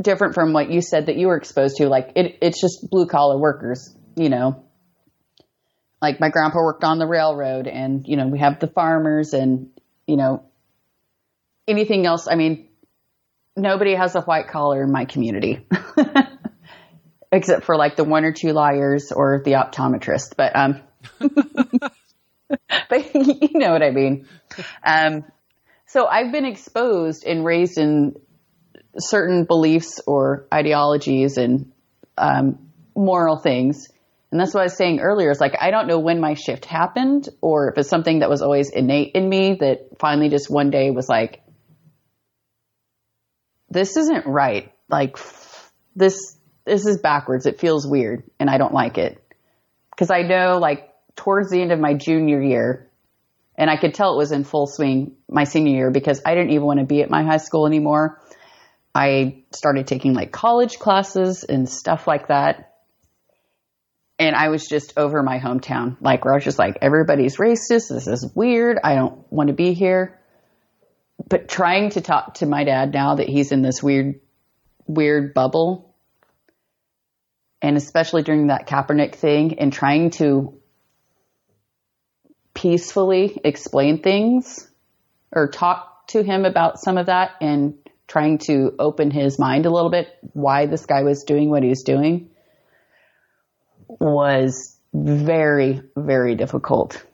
different 0.00 0.34
from 0.34 0.52
what 0.52 0.70
you 0.70 0.80
said 0.80 1.06
that 1.06 1.16
you 1.16 1.28
were 1.28 1.36
exposed 1.36 1.76
to. 1.78 1.88
Like 1.88 2.12
it, 2.16 2.38
it's 2.42 2.60
just 2.60 2.88
blue 2.90 3.06
collar 3.06 3.38
workers, 3.38 3.94
you 4.16 4.28
know. 4.28 4.64
Like 6.00 6.20
my 6.20 6.28
grandpa 6.28 6.58
worked 6.58 6.84
on 6.84 6.98
the 6.98 7.06
railroad 7.06 7.66
and, 7.66 8.06
you 8.06 8.16
know, 8.16 8.28
we 8.28 8.38
have 8.38 8.60
the 8.60 8.68
farmers 8.68 9.32
and, 9.32 9.70
you 10.06 10.16
know, 10.16 10.44
anything 11.66 12.06
else. 12.06 12.28
I 12.30 12.36
mean, 12.36 12.68
nobody 13.56 13.94
has 13.94 14.14
a 14.14 14.20
white 14.20 14.48
collar 14.48 14.82
in 14.82 14.92
my 14.92 15.06
community. 15.06 15.66
except 17.32 17.64
for 17.64 17.76
like 17.76 17.96
the 17.96 18.04
one 18.04 18.24
or 18.24 18.32
two 18.32 18.52
liars 18.52 19.12
or 19.12 19.42
the 19.44 19.52
optometrist. 19.52 20.34
But 20.36 20.56
um, 20.56 20.80
but 22.88 23.14
you 23.14 23.58
know 23.58 23.72
what 23.72 23.82
I 23.82 23.90
mean. 23.90 24.26
Um, 24.84 25.24
so 25.86 26.06
I've 26.06 26.32
been 26.32 26.44
exposed 26.44 27.24
and 27.24 27.44
raised 27.44 27.78
in 27.78 28.14
certain 28.96 29.44
beliefs 29.44 30.00
or 30.06 30.46
ideologies 30.52 31.36
and 31.36 31.72
um, 32.16 32.70
moral 32.94 33.38
things. 33.38 33.88
And 34.30 34.40
that's 34.40 34.52
what 34.52 34.60
I 34.60 34.64
was 34.64 34.76
saying 34.76 35.00
earlier. 35.00 35.30
It's 35.30 35.40
like 35.40 35.56
I 35.60 35.70
don't 35.70 35.86
know 35.86 35.98
when 36.00 36.20
my 36.20 36.34
shift 36.34 36.64
happened, 36.64 37.28
or 37.40 37.70
if 37.70 37.78
it's 37.78 37.88
something 37.88 38.18
that 38.18 38.28
was 38.28 38.42
always 38.42 38.70
innate 38.70 39.12
in 39.14 39.28
me 39.28 39.54
that 39.60 39.98
finally 39.98 40.28
just 40.28 40.50
one 40.50 40.70
day 40.70 40.90
was 40.90 41.08
like, 41.08 41.42
"This 43.70 43.96
isn't 43.96 44.26
right." 44.26 44.72
Like 44.90 45.18
this 45.96 46.36
this 46.64 46.86
is 46.86 46.98
backwards. 46.98 47.46
It 47.46 47.58
feels 47.58 47.86
weird 47.86 48.24
and 48.38 48.50
I 48.50 48.58
don't 48.58 48.74
like 48.74 48.98
it. 48.98 49.22
Cause 49.96 50.10
I 50.10 50.22
know 50.22 50.58
like 50.58 50.90
towards 51.16 51.50
the 51.50 51.60
end 51.60 51.72
of 51.72 51.80
my 51.80 51.94
junior 51.94 52.40
year, 52.40 52.88
and 53.56 53.68
I 53.68 53.76
could 53.76 53.94
tell 53.94 54.14
it 54.14 54.16
was 54.16 54.30
in 54.30 54.44
full 54.44 54.66
swing 54.66 55.16
my 55.28 55.44
senior 55.44 55.74
year 55.74 55.90
because 55.90 56.22
I 56.24 56.34
didn't 56.34 56.50
even 56.50 56.64
want 56.64 56.78
to 56.78 56.86
be 56.86 57.02
at 57.02 57.10
my 57.10 57.24
high 57.24 57.38
school 57.38 57.66
anymore. 57.66 58.20
I 58.98 59.44
started 59.52 59.86
taking 59.86 60.12
like 60.12 60.32
college 60.32 60.80
classes 60.80 61.44
and 61.44 61.68
stuff 61.68 62.08
like 62.08 62.26
that. 62.28 62.74
And 64.18 64.34
I 64.34 64.48
was 64.48 64.66
just 64.66 64.94
over 64.96 65.22
my 65.22 65.38
hometown, 65.38 65.96
like 66.00 66.24
where 66.24 66.34
I 66.34 66.38
was 66.38 66.44
just 66.44 66.58
like, 66.58 66.78
everybody's 66.82 67.36
racist. 67.36 67.90
This 67.90 68.08
is 68.08 68.28
weird. 68.34 68.76
I 68.82 68.96
don't 68.96 69.32
want 69.32 69.50
to 69.50 69.54
be 69.54 69.72
here. 69.72 70.18
But 71.28 71.48
trying 71.48 71.90
to 71.90 72.00
talk 72.00 72.34
to 72.34 72.46
my 72.46 72.64
dad 72.64 72.92
now 72.92 73.14
that 73.14 73.28
he's 73.28 73.52
in 73.52 73.62
this 73.62 73.80
weird, 73.80 74.18
weird 74.88 75.32
bubble 75.32 75.94
and 77.62 77.76
especially 77.76 78.24
during 78.24 78.48
that 78.48 78.66
Kaepernick 78.66 79.14
thing 79.14 79.60
and 79.60 79.72
trying 79.72 80.10
to 80.10 80.60
peacefully 82.52 83.40
explain 83.44 84.02
things 84.02 84.68
or 85.30 85.46
talk 85.46 86.08
to 86.08 86.24
him 86.24 86.44
about 86.44 86.80
some 86.80 86.98
of 86.98 87.06
that 87.06 87.36
and 87.40 87.78
trying 88.08 88.38
to 88.38 88.74
open 88.78 89.10
his 89.10 89.38
mind 89.38 89.66
a 89.66 89.70
little 89.70 89.90
bit 89.90 90.08
why 90.32 90.66
this 90.66 90.86
guy 90.86 91.02
was 91.02 91.24
doing 91.24 91.50
what 91.50 91.62
he 91.62 91.68
was 91.68 91.82
doing 91.82 92.30
was 94.00 94.76
very 94.92 95.82
very 95.96 96.34
difficult 96.34 97.04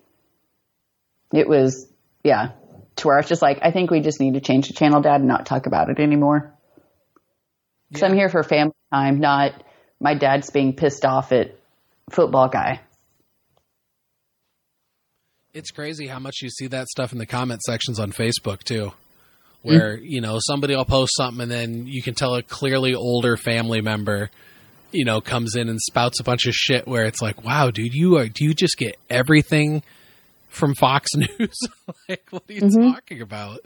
it 1.32 1.48
was 1.48 1.86
yeah 2.22 2.52
to 2.96 3.08
where 3.08 3.16
I 3.16 3.20
was 3.20 3.28
just 3.28 3.42
like, 3.42 3.58
I 3.62 3.70
think 3.70 3.90
we 3.90 4.00
just 4.00 4.20
need 4.20 4.34
to 4.34 4.40
change 4.40 4.68
the 4.68 4.74
channel, 4.74 5.00
Dad, 5.00 5.20
and 5.20 5.28
not 5.28 5.46
talk 5.46 5.66
about 5.66 5.90
it 5.90 5.98
anymore. 5.98 6.54
Because 7.88 8.02
I'm 8.02 8.14
here 8.14 8.28
for 8.28 8.42
family 8.42 8.74
time, 8.92 9.20
not 9.20 9.62
my 10.00 10.14
dad's 10.14 10.50
being 10.50 10.74
pissed 10.74 11.04
off 11.04 11.32
at 11.32 11.56
football 12.10 12.48
guy. 12.48 12.80
It's 15.52 15.70
crazy 15.70 16.08
how 16.08 16.18
much 16.18 16.38
you 16.42 16.50
see 16.50 16.66
that 16.68 16.88
stuff 16.88 17.12
in 17.12 17.18
the 17.18 17.26
comment 17.26 17.62
sections 17.62 18.00
on 18.00 18.10
Facebook 18.10 18.64
too. 18.64 18.92
Where, 19.64 19.96
mm-hmm. 19.96 20.04
you 20.04 20.20
know, 20.20 20.38
somebody 20.40 20.76
will 20.76 20.84
post 20.84 21.12
something 21.16 21.40
and 21.40 21.50
then 21.50 21.86
you 21.86 22.02
can 22.02 22.14
tell 22.14 22.34
a 22.34 22.42
clearly 22.42 22.94
older 22.94 23.38
family 23.38 23.80
member, 23.80 24.30
you 24.92 25.06
know, 25.06 25.22
comes 25.22 25.56
in 25.56 25.70
and 25.70 25.80
spouts 25.80 26.20
a 26.20 26.22
bunch 26.22 26.46
of 26.46 26.52
shit 26.52 26.86
where 26.86 27.06
it's 27.06 27.22
like, 27.22 27.42
wow, 27.42 27.70
dude, 27.70 27.94
you 27.94 28.18
are, 28.18 28.28
do 28.28 28.44
you 28.44 28.52
just 28.52 28.76
get 28.76 28.96
everything 29.08 29.82
from 30.50 30.74
Fox 30.74 31.08
News? 31.16 31.56
like, 32.08 32.26
what 32.28 32.42
are 32.46 32.52
you 32.52 32.60
mm-hmm. 32.60 32.92
talking 32.92 33.22
about? 33.22 33.60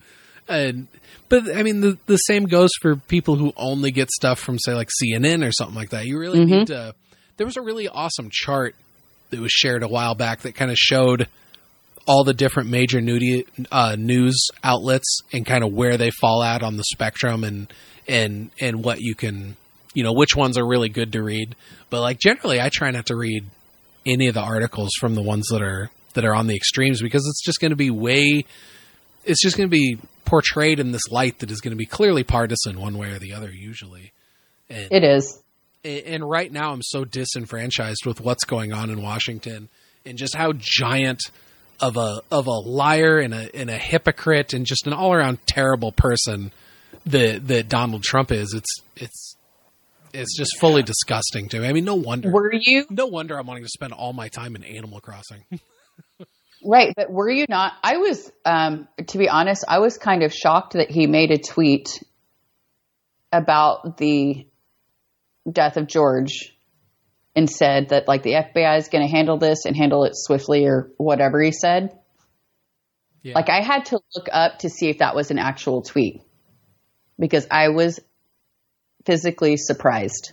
And, 0.46 0.86
but 1.28 1.52
I 1.52 1.64
mean, 1.64 1.80
the, 1.80 1.98
the 2.06 2.16
same 2.16 2.44
goes 2.44 2.70
for 2.80 2.94
people 2.94 3.34
who 3.34 3.52
only 3.56 3.90
get 3.90 4.08
stuff 4.12 4.38
from, 4.38 4.56
say, 4.60 4.74
like 4.74 4.90
CNN 5.02 5.44
or 5.44 5.50
something 5.50 5.76
like 5.76 5.90
that. 5.90 6.06
You 6.06 6.16
really 6.16 6.38
mm-hmm. 6.38 6.50
need 6.50 6.66
to. 6.68 6.94
There 7.38 7.46
was 7.46 7.56
a 7.56 7.62
really 7.62 7.88
awesome 7.88 8.30
chart 8.30 8.76
that 9.30 9.40
was 9.40 9.50
shared 9.50 9.82
a 9.82 9.88
while 9.88 10.14
back 10.14 10.42
that 10.42 10.54
kind 10.54 10.70
of 10.70 10.76
showed 10.76 11.26
all 12.08 12.24
the 12.24 12.32
different 12.32 12.70
major 12.70 13.00
nudie, 13.00 13.44
uh, 13.70 13.94
news 13.96 14.48
outlets 14.64 15.20
and 15.32 15.44
kind 15.44 15.62
of 15.62 15.72
where 15.72 15.98
they 15.98 16.10
fall 16.10 16.42
out 16.42 16.62
on 16.62 16.76
the 16.76 16.84
spectrum 16.84 17.44
and 17.44 17.72
and 18.08 18.50
and 18.60 18.82
what 18.82 18.98
you 19.00 19.14
can 19.14 19.56
you 19.94 20.02
know 20.02 20.12
which 20.12 20.34
ones 20.34 20.56
are 20.56 20.66
really 20.66 20.88
good 20.88 21.12
to 21.12 21.22
read. 21.22 21.54
But 21.90 22.00
like 22.00 22.18
generally 22.18 22.60
i 22.60 22.70
try 22.70 22.90
not 22.90 23.06
to 23.06 23.16
read 23.16 23.44
any 24.06 24.26
of 24.26 24.34
the 24.34 24.40
articles 24.40 24.90
from 24.98 25.14
the 25.14 25.22
ones 25.22 25.46
that 25.50 25.62
are 25.62 25.90
that 26.14 26.24
are 26.24 26.34
on 26.34 26.46
the 26.46 26.56
extremes 26.56 27.02
because 27.02 27.26
it's 27.28 27.44
just 27.44 27.60
going 27.60 27.70
to 27.70 27.76
be 27.76 27.90
way 27.90 28.44
it's 29.24 29.42
just 29.42 29.56
going 29.56 29.68
to 29.68 29.70
be 29.70 29.98
portrayed 30.24 30.80
in 30.80 30.92
this 30.92 31.08
light 31.10 31.38
that 31.40 31.50
is 31.50 31.60
going 31.60 31.72
to 31.72 31.76
be 31.76 31.86
clearly 31.86 32.24
partisan 32.24 32.80
one 32.80 32.96
way 32.96 33.10
or 33.10 33.18
the 33.18 33.34
other 33.34 33.50
usually. 33.50 34.12
And, 34.70 34.88
it 34.90 35.04
is. 35.04 35.42
and 35.84 36.28
right 36.28 36.50
now 36.50 36.72
i'm 36.72 36.82
so 36.82 37.04
disenfranchised 37.04 38.04
with 38.04 38.20
what's 38.20 38.44
going 38.44 38.72
on 38.72 38.90
in 38.90 39.02
washington 39.02 39.68
and 40.04 40.18
just 40.18 40.34
how 40.34 40.52
giant 40.54 41.20
of 41.80 41.96
a 41.96 42.20
of 42.30 42.46
a 42.46 42.58
liar 42.58 43.18
and 43.18 43.34
a 43.34 43.54
and 43.54 43.70
a 43.70 43.78
hypocrite 43.78 44.52
and 44.52 44.66
just 44.66 44.86
an 44.86 44.92
all 44.92 45.12
around 45.12 45.38
terrible 45.46 45.92
person 45.92 46.52
that 47.06 47.46
that 47.48 47.68
Donald 47.68 48.02
Trump 48.02 48.32
is. 48.32 48.54
It's 48.54 48.82
it's 48.96 49.36
it's 50.12 50.36
just 50.36 50.58
fully 50.58 50.82
disgusting 50.82 51.48
to 51.50 51.60
me. 51.60 51.68
I 51.68 51.72
mean, 51.72 51.84
no 51.84 51.94
wonder. 51.94 52.30
Were 52.30 52.52
you? 52.52 52.86
No 52.90 53.06
wonder 53.06 53.38
I'm 53.38 53.46
wanting 53.46 53.64
to 53.64 53.68
spend 53.68 53.92
all 53.92 54.12
my 54.12 54.28
time 54.28 54.56
in 54.56 54.64
Animal 54.64 55.00
Crossing. 55.00 55.44
right, 56.64 56.92
but 56.96 57.10
were 57.10 57.30
you 57.30 57.46
not? 57.48 57.74
I 57.82 57.98
was, 57.98 58.30
um, 58.44 58.88
to 59.08 59.18
be 59.18 59.28
honest, 59.28 59.64
I 59.68 59.78
was 59.78 59.98
kind 59.98 60.22
of 60.22 60.32
shocked 60.32 60.74
that 60.74 60.90
he 60.90 61.06
made 61.06 61.30
a 61.30 61.38
tweet 61.38 62.02
about 63.32 63.98
the 63.98 64.46
death 65.50 65.76
of 65.76 65.86
George 65.86 66.54
and 67.38 67.48
said 67.48 67.90
that 67.90 68.08
like 68.08 68.24
the 68.24 68.32
FBI 68.32 68.78
is 68.78 68.88
going 68.88 69.06
to 69.06 69.08
handle 69.08 69.38
this 69.38 69.64
and 69.64 69.76
handle 69.76 70.02
it 70.02 70.16
swiftly 70.16 70.66
or 70.66 70.90
whatever 70.96 71.40
he 71.40 71.52
said. 71.52 71.96
Yeah. 73.22 73.34
Like 73.36 73.48
I 73.48 73.62
had 73.62 73.84
to 73.86 74.00
look 74.16 74.28
up 74.32 74.58
to 74.60 74.68
see 74.68 74.88
if 74.88 74.98
that 74.98 75.14
was 75.14 75.30
an 75.30 75.38
actual 75.38 75.82
tweet 75.82 76.20
because 77.16 77.46
I 77.48 77.68
was 77.68 78.00
physically 79.06 79.56
surprised. 79.56 80.32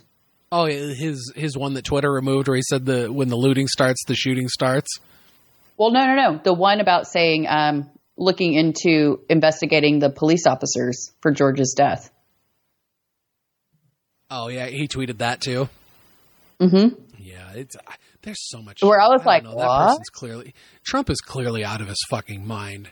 Oh, 0.50 0.66
his 0.66 1.32
his 1.36 1.56
one 1.56 1.74
that 1.74 1.84
Twitter 1.84 2.10
removed 2.10 2.48
where 2.48 2.56
he 2.56 2.62
said 2.62 2.84
the 2.84 3.06
when 3.06 3.28
the 3.28 3.36
looting 3.36 3.68
starts, 3.68 4.02
the 4.08 4.16
shooting 4.16 4.48
starts. 4.48 4.98
Well, 5.76 5.92
no, 5.92 6.06
no, 6.06 6.14
no. 6.14 6.40
The 6.42 6.54
one 6.54 6.80
about 6.80 7.06
saying 7.06 7.46
um, 7.48 7.88
looking 8.16 8.54
into 8.54 9.20
investigating 9.28 10.00
the 10.00 10.10
police 10.10 10.44
officers 10.44 11.12
for 11.20 11.30
George's 11.30 11.74
death. 11.76 12.10
Oh 14.28 14.48
yeah, 14.48 14.66
he 14.66 14.88
tweeted 14.88 15.18
that 15.18 15.40
too. 15.40 15.68
Mm-hmm. 16.60 17.00
Yeah, 17.18 17.52
it's 17.54 17.76
there's 18.22 18.48
so 18.48 18.62
much. 18.62 18.82
Where 18.82 19.00
I 19.00 19.08
was 19.08 19.22
I 19.22 19.26
like, 19.26 19.44
know, 19.44 19.56
that 19.56 19.88
person's 19.88 20.08
clearly 20.10 20.54
Trump 20.84 21.10
is 21.10 21.20
clearly 21.20 21.64
out 21.64 21.80
of 21.80 21.88
his 21.88 22.02
fucking 22.08 22.46
mind. 22.46 22.90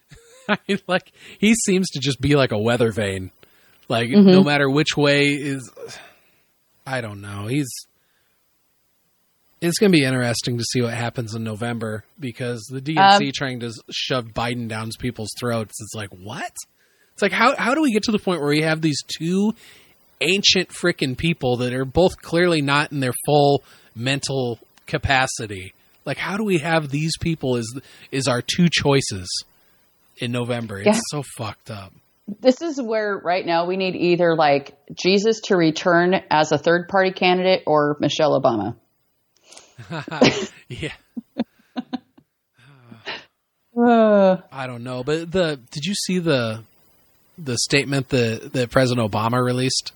I 0.48 0.58
mean, 0.68 0.80
like 0.86 1.12
he 1.38 1.54
seems 1.54 1.90
to 1.90 2.00
just 2.00 2.20
be 2.20 2.36
like 2.36 2.52
a 2.52 2.58
weather 2.58 2.92
vane. 2.92 3.30
Like 3.88 4.10
mm-hmm. 4.10 4.30
no 4.30 4.44
matter 4.44 4.70
which 4.70 4.96
way 4.96 5.28
is, 5.28 5.70
I 6.86 7.00
don't 7.00 7.20
know. 7.20 7.46
He's. 7.46 7.68
It's 9.62 9.78
going 9.78 9.92
to 9.92 9.98
be 9.98 10.06
interesting 10.06 10.56
to 10.56 10.64
see 10.64 10.80
what 10.80 10.94
happens 10.94 11.34
in 11.34 11.44
November 11.44 12.02
because 12.18 12.66
the 12.72 12.80
DNC 12.80 13.26
um, 13.26 13.32
trying 13.34 13.60
to 13.60 13.70
shove 13.90 14.28
Biden 14.28 14.68
down 14.68 14.88
people's 14.98 15.28
throats. 15.38 15.74
It's 15.82 15.94
like 15.94 16.08
what? 16.08 16.50
It's 17.12 17.20
like 17.20 17.32
how 17.32 17.54
how 17.56 17.74
do 17.74 17.82
we 17.82 17.92
get 17.92 18.04
to 18.04 18.12
the 18.12 18.18
point 18.18 18.40
where 18.40 18.48
we 18.48 18.62
have 18.62 18.80
these 18.80 19.02
two 19.06 19.52
ancient 20.20 20.68
freaking 20.68 21.16
people 21.16 21.58
that 21.58 21.72
are 21.72 21.84
both 21.84 22.20
clearly 22.20 22.62
not 22.62 22.92
in 22.92 23.00
their 23.00 23.14
full 23.26 23.62
mental 23.94 24.58
capacity. 24.86 25.72
Like, 26.04 26.18
how 26.18 26.36
do 26.36 26.44
we 26.44 26.58
have 26.58 26.90
these 26.90 27.16
people 27.18 27.56
as 27.56 27.66
is 28.10 28.28
our 28.28 28.42
two 28.42 28.68
choices 28.70 29.44
in 30.18 30.32
November? 30.32 30.78
It's 30.78 30.86
yeah. 30.86 31.00
so 31.10 31.22
fucked 31.36 31.70
up. 31.70 31.92
This 32.40 32.62
is 32.62 32.80
where 32.80 33.16
right 33.16 33.44
now 33.44 33.66
we 33.66 33.76
need 33.76 33.96
either 33.96 34.36
like 34.36 34.76
Jesus 34.94 35.40
to 35.46 35.56
return 35.56 36.14
as 36.30 36.52
a 36.52 36.58
third 36.58 36.88
party 36.88 37.10
candidate 37.10 37.64
or 37.66 37.96
Michelle 38.00 38.40
Obama. 38.40 38.76
yeah. 40.68 40.92
Uh, 43.76 44.36
I 44.52 44.66
don't 44.66 44.84
know, 44.84 45.02
but 45.02 45.30
the 45.30 45.58
did 45.70 45.84
you 45.84 45.94
see 45.94 46.18
the 46.18 46.62
the 47.38 47.56
statement 47.58 48.10
that 48.10 48.52
that 48.52 48.70
President 48.70 49.10
Obama 49.10 49.42
released? 49.42 49.92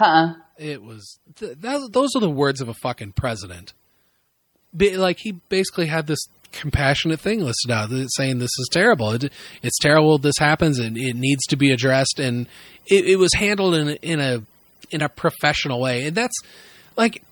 Huh? 0.00 0.34
It 0.56 0.82
was 0.82 1.18
th- 1.36 1.58
that, 1.58 1.92
those 1.92 2.10
are 2.16 2.20
the 2.20 2.30
words 2.30 2.62
of 2.62 2.68
a 2.70 2.74
fucking 2.74 3.12
president. 3.12 3.74
Be, 4.74 4.96
like 4.96 5.18
he 5.20 5.32
basically 5.32 5.86
had 5.86 6.06
this 6.06 6.20
compassionate 6.52 7.20
thing 7.20 7.40
listed 7.40 7.70
out 7.70 7.90
saying 8.16 8.38
this 8.38 8.50
is 8.58 8.68
terrible. 8.72 9.10
It, 9.12 9.30
it's 9.62 9.78
terrible. 9.78 10.16
This 10.16 10.38
happens 10.38 10.78
and 10.78 10.96
it 10.96 11.16
needs 11.16 11.44
to 11.48 11.56
be 11.56 11.70
addressed. 11.70 12.18
And 12.18 12.46
it, 12.86 13.04
it 13.04 13.16
was 13.16 13.34
handled 13.34 13.74
in 13.74 13.88
in 13.96 14.20
a 14.20 14.42
in 14.90 15.02
a 15.02 15.10
professional 15.10 15.80
way. 15.80 16.06
And 16.06 16.16
that's 16.16 16.38
like 16.96 17.22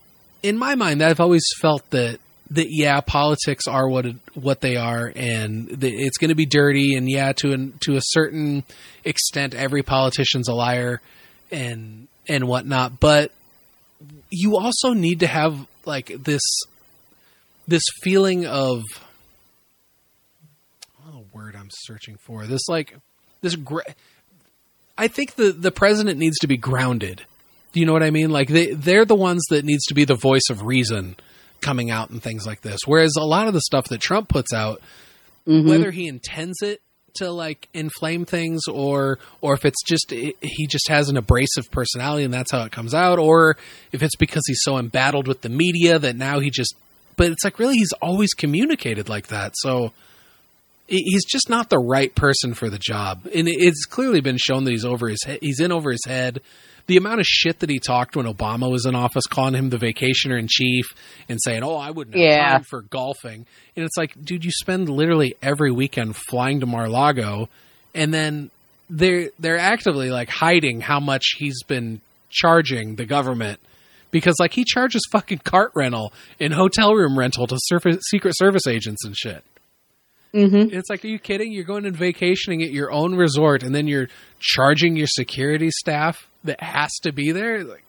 in 0.42 0.58
my 0.58 0.74
mind, 0.74 1.02
I've 1.02 1.20
always 1.20 1.44
felt 1.60 1.88
that 1.90 2.20
that 2.50 2.66
yeah, 2.70 3.00
politics 3.00 3.66
are 3.66 3.88
what 3.88 4.06
what 4.34 4.60
they 4.60 4.76
are, 4.76 5.10
and 5.14 5.68
the, 5.68 5.90
it's 5.90 6.18
going 6.18 6.30
to 6.30 6.34
be 6.34 6.46
dirty. 6.46 6.94
And 6.94 7.08
yeah, 7.10 7.32
to 7.32 7.52
an, 7.52 7.78
to 7.80 7.96
a 7.96 8.00
certain 8.02 8.64
extent, 9.04 9.54
every 9.54 9.82
politician's 9.82 10.48
a 10.48 10.54
liar, 10.54 11.00
and 11.50 12.08
and 12.28 12.46
whatnot. 12.46 13.00
But 13.00 13.32
you 14.30 14.56
also 14.56 14.92
need 14.92 15.20
to 15.20 15.26
have 15.26 15.66
like 15.84 16.12
this 16.22 16.42
this 17.66 17.82
feeling 18.02 18.46
of 18.46 18.82
oh, 21.06 21.24
word 21.32 21.56
I'm 21.56 21.68
searching 21.70 22.16
for 22.16 22.46
this 22.46 22.68
like 22.68 22.96
this. 23.40 23.56
Gra- 23.56 23.94
I 24.96 25.09
think 25.09 25.34
the 25.34 25.52
the 25.52 25.70
president 25.70 26.18
needs 26.18 26.38
to 26.38 26.46
be 26.46 26.56
grounded. 26.56 27.22
Do 27.72 27.80
you 27.80 27.86
know 27.86 27.92
what 27.92 28.02
I 28.02 28.10
mean? 28.10 28.30
Like 28.30 28.48
they 28.48 28.72
they're 28.72 29.05
the 29.05 29.14
ones 29.14 29.42
that 29.50 29.64
needs 29.64 29.84
to 29.86 29.94
be 29.94 30.05
the 30.05 30.14
voice 30.14 30.48
of 30.50 30.62
reason 30.62 31.16
coming 31.60 31.90
out 31.90 32.10
and 32.10 32.22
things 32.22 32.46
like 32.46 32.62
this. 32.62 32.80
Whereas 32.86 33.14
a 33.18 33.24
lot 33.24 33.48
of 33.48 33.55
the 33.55 33.60
stuff 33.60 33.88
that 33.88 34.00
Trump 34.00 34.28
puts 34.28 34.52
out, 34.52 34.80
mm-hmm. 35.46 35.68
whether 35.68 35.90
he 35.90 36.06
intends 36.06 36.62
it 36.62 36.80
to 37.18 37.30
like 37.30 37.68
inflame 37.72 38.24
things 38.24 38.62
or 38.66 39.18
or 39.40 39.54
if 39.54 39.64
it's 39.64 39.82
just 39.84 40.10
he 40.10 40.66
just 40.66 40.88
has 40.88 41.08
an 41.08 41.16
abrasive 41.16 41.70
personality 41.70 42.24
and 42.24 42.34
that's 42.34 42.50
how 42.50 42.64
it 42.64 42.72
comes 42.72 42.94
out 42.94 43.18
or 43.18 43.56
if 43.92 44.02
it's 44.02 44.16
because 44.16 44.42
he's 44.46 44.62
so 44.62 44.78
embattled 44.78 45.28
with 45.28 45.42
the 45.42 45.48
media 45.48 45.98
that 45.98 46.16
now 46.16 46.40
he 46.40 46.50
just 46.50 46.74
but 47.18 47.32
it's 47.32 47.44
like 47.44 47.58
really 47.58 47.74
he's 47.74 47.92
always 48.00 48.32
communicated 48.32 49.10
like 49.10 49.26
that. 49.26 49.52
So 49.56 49.92
he's 50.86 51.26
just 51.26 51.50
not 51.50 51.68
the 51.68 51.78
right 51.78 52.14
person 52.14 52.54
for 52.54 52.70
the 52.70 52.78
job. 52.78 53.28
And 53.34 53.46
it's 53.48 53.84
clearly 53.84 54.22
been 54.22 54.38
shown 54.38 54.64
that 54.64 54.70
he's 54.70 54.86
over 54.86 55.08
his 55.08 55.22
head 55.24 55.40
he's 55.42 55.60
in 55.60 55.70
over 55.70 55.90
his 55.90 56.04
head 56.06 56.40
the 56.89 56.97
amount 56.97 57.20
of 57.20 57.27
shit 57.27 57.60
that 57.60 57.70
he 57.70 57.78
talked 57.78 58.16
when 58.16 58.27
Obama 58.27 58.70
was 58.70 58.86
in 58.86 58.97
office, 58.97 59.27
calling 59.27 59.55
him 59.55 59.69
the 59.69 59.77
vacationer 59.77 60.39
in 60.39 60.48
chief 60.48 60.86
and 61.28 61.39
saying, 61.40 61.62
"Oh, 61.62 61.77
I 61.77 61.90
wouldn't 61.90 62.16
have 62.16 62.24
yeah. 62.24 62.52
time 62.52 62.65
for 62.65 62.82
golfing," 62.82 63.47
and 63.77 63.85
it's 63.85 63.97
like, 63.97 64.12
dude, 64.24 64.44
you 64.44 64.51
spend 64.51 64.89
literally 64.89 65.36
every 65.40 65.70
weekend 65.70 66.16
flying 66.16 66.60
to 66.60 66.66
Mar-a-Lago, 66.66 67.48
and 67.94 68.12
then 68.12 68.51
they're 68.90 69.31
they're 69.39 69.59
actively 69.59 70.10
like 70.10 70.31
hiding 70.31 70.81
how 70.81 70.98
much 70.98 71.35
he's 71.36 71.62
been 71.62 72.01
charging 72.31 72.97
the 72.97 73.05
government 73.05 73.60
because 74.10 74.36
like 74.40 74.52
he 74.55 74.65
charges 74.65 75.02
fucking 75.12 75.39
cart 75.39 75.73
rental 75.74 76.12
and 76.40 76.52
hotel 76.52 76.94
room 76.94 77.19
rental 77.19 77.47
to 77.47 77.56
surface, 77.59 77.98
secret 78.10 78.36
service 78.36 78.66
agents 78.66 79.05
and 79.05 79.16
shit. 79.16 79.44
Mm-hmm. 80.39 80.74
It's 80.77 80.89
like, 80.90 81.05
are 81.05 81.09
you 81.09 81.19
kidding? 81.19 81.52
You're 81.52 81.65
going 81.65 81.85
and 81.86 81.97
vacationing 81.97 82.62
at 82.62 82.70
your 82.70 82.90
own 82.93 83.15
resort, 83.15 83.62
and 83.62 83.74
then 83.74 83.86
you're 83.89 84.09
charging 84.39 84.97
your 84.97 85.06
security 85.09 85.70
staff 85.70 86.28
that 86.44 86.62
has 86.62 86.90
to 87.02 87.12
be 87.12 87.32
there. 87.32 87.65
Like, 87.65 87.85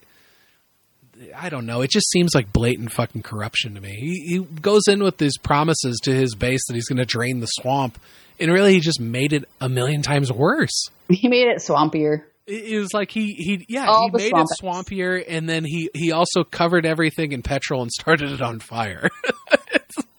I 1.36 1.50
don't 1.50 1.66
know. 1.66 1.82
It 1.82 1.92
just 1.92 2.10
seems 2.10 2.34
like 2.34 2.52
blatant 2.54 2.92
fucking 2.94 3.24
corruption 3.24 3.76
to 3.76 3.82
me. 3.82 3.92
He, 4.00 4.24
he 4.38 4.40
goes 4.40 4.84
in 4.88 5.04
with 5.04 5.18
these 5.18 5.38
promises 5.38 6.00
to 6.04 6.14
his 6.14 6.34
base 6.36 6.62
that 6.68 6.74
he's 6.76 6.88
going 6.88 6.98
to 6.98 7.06
drain 7.06 7.40
the 7.42 7.46
swamp, 7.48 8.00
and 8.40 8.52
really 8.52 8.74
he 8.74 8.80
just 8.80 9.00
made 9.02 9.34
it 9.34 9.44
a 9.60 9.68
million 9.70 10.02
times 10.02 10.32
worse. 10.32 10.88
He 11.10 11.28
made 11.28 11.48
it 11.48 11.58
swampier. 11.58 12.24
It, 12.48 12.74
it 12.74 12.80
was 12.80 12.94
like 12.94 13.12
he 13.12 13.34
he 13.34 13.66
yeah 13.68 13.86
All 13.88 14.10
he 14.12 14.18
made 14.18 14.30
swamp 14.30 14.48
it 14.50 14.64
swampier, 14.64 15.24
and 15.28 15.48
then 15.50 15.66
he 15.66 15.90
he 15.94 16.12
also 16.12 16.44
covered 16.44 16.86
everything 16.86 17.32
in 17.34 17.42
petrol 17.44 17.82
and 17.82 17.92
started 17.92 18.32
it 18.32 18.42
on 18.42 18.60
fire. 18.60 19.10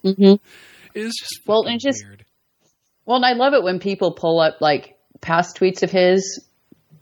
Mm-hmm. 0.03 0.37
it 0.95 1.05
was 1.05 1.15
just 1.15 1.41
Well, 1.47 1.65
and 1.67 1.79
just- 1.79 2.03
weird. 2.03 2.20
Well, 3.11 3.17
and 3.17 3.27
I 3.27 3.33
love 3.33 3.55
it 3.55 3.65
when 3.65 3.81
people 3.81 4.13
pull 4.13 4.39
up 4.39 4.61
like 4.61 4.97
past 5.21 5.57
tweets 5.57 5.83
of 5.83 5.91
his 5.91 6.47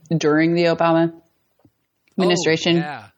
during 0.08 0.54
the 0.54 0.64
Obama 0.64 1.12
administration. 2.16 2.78
Oh, 2.78 2.80
yeah. 2.80 3.08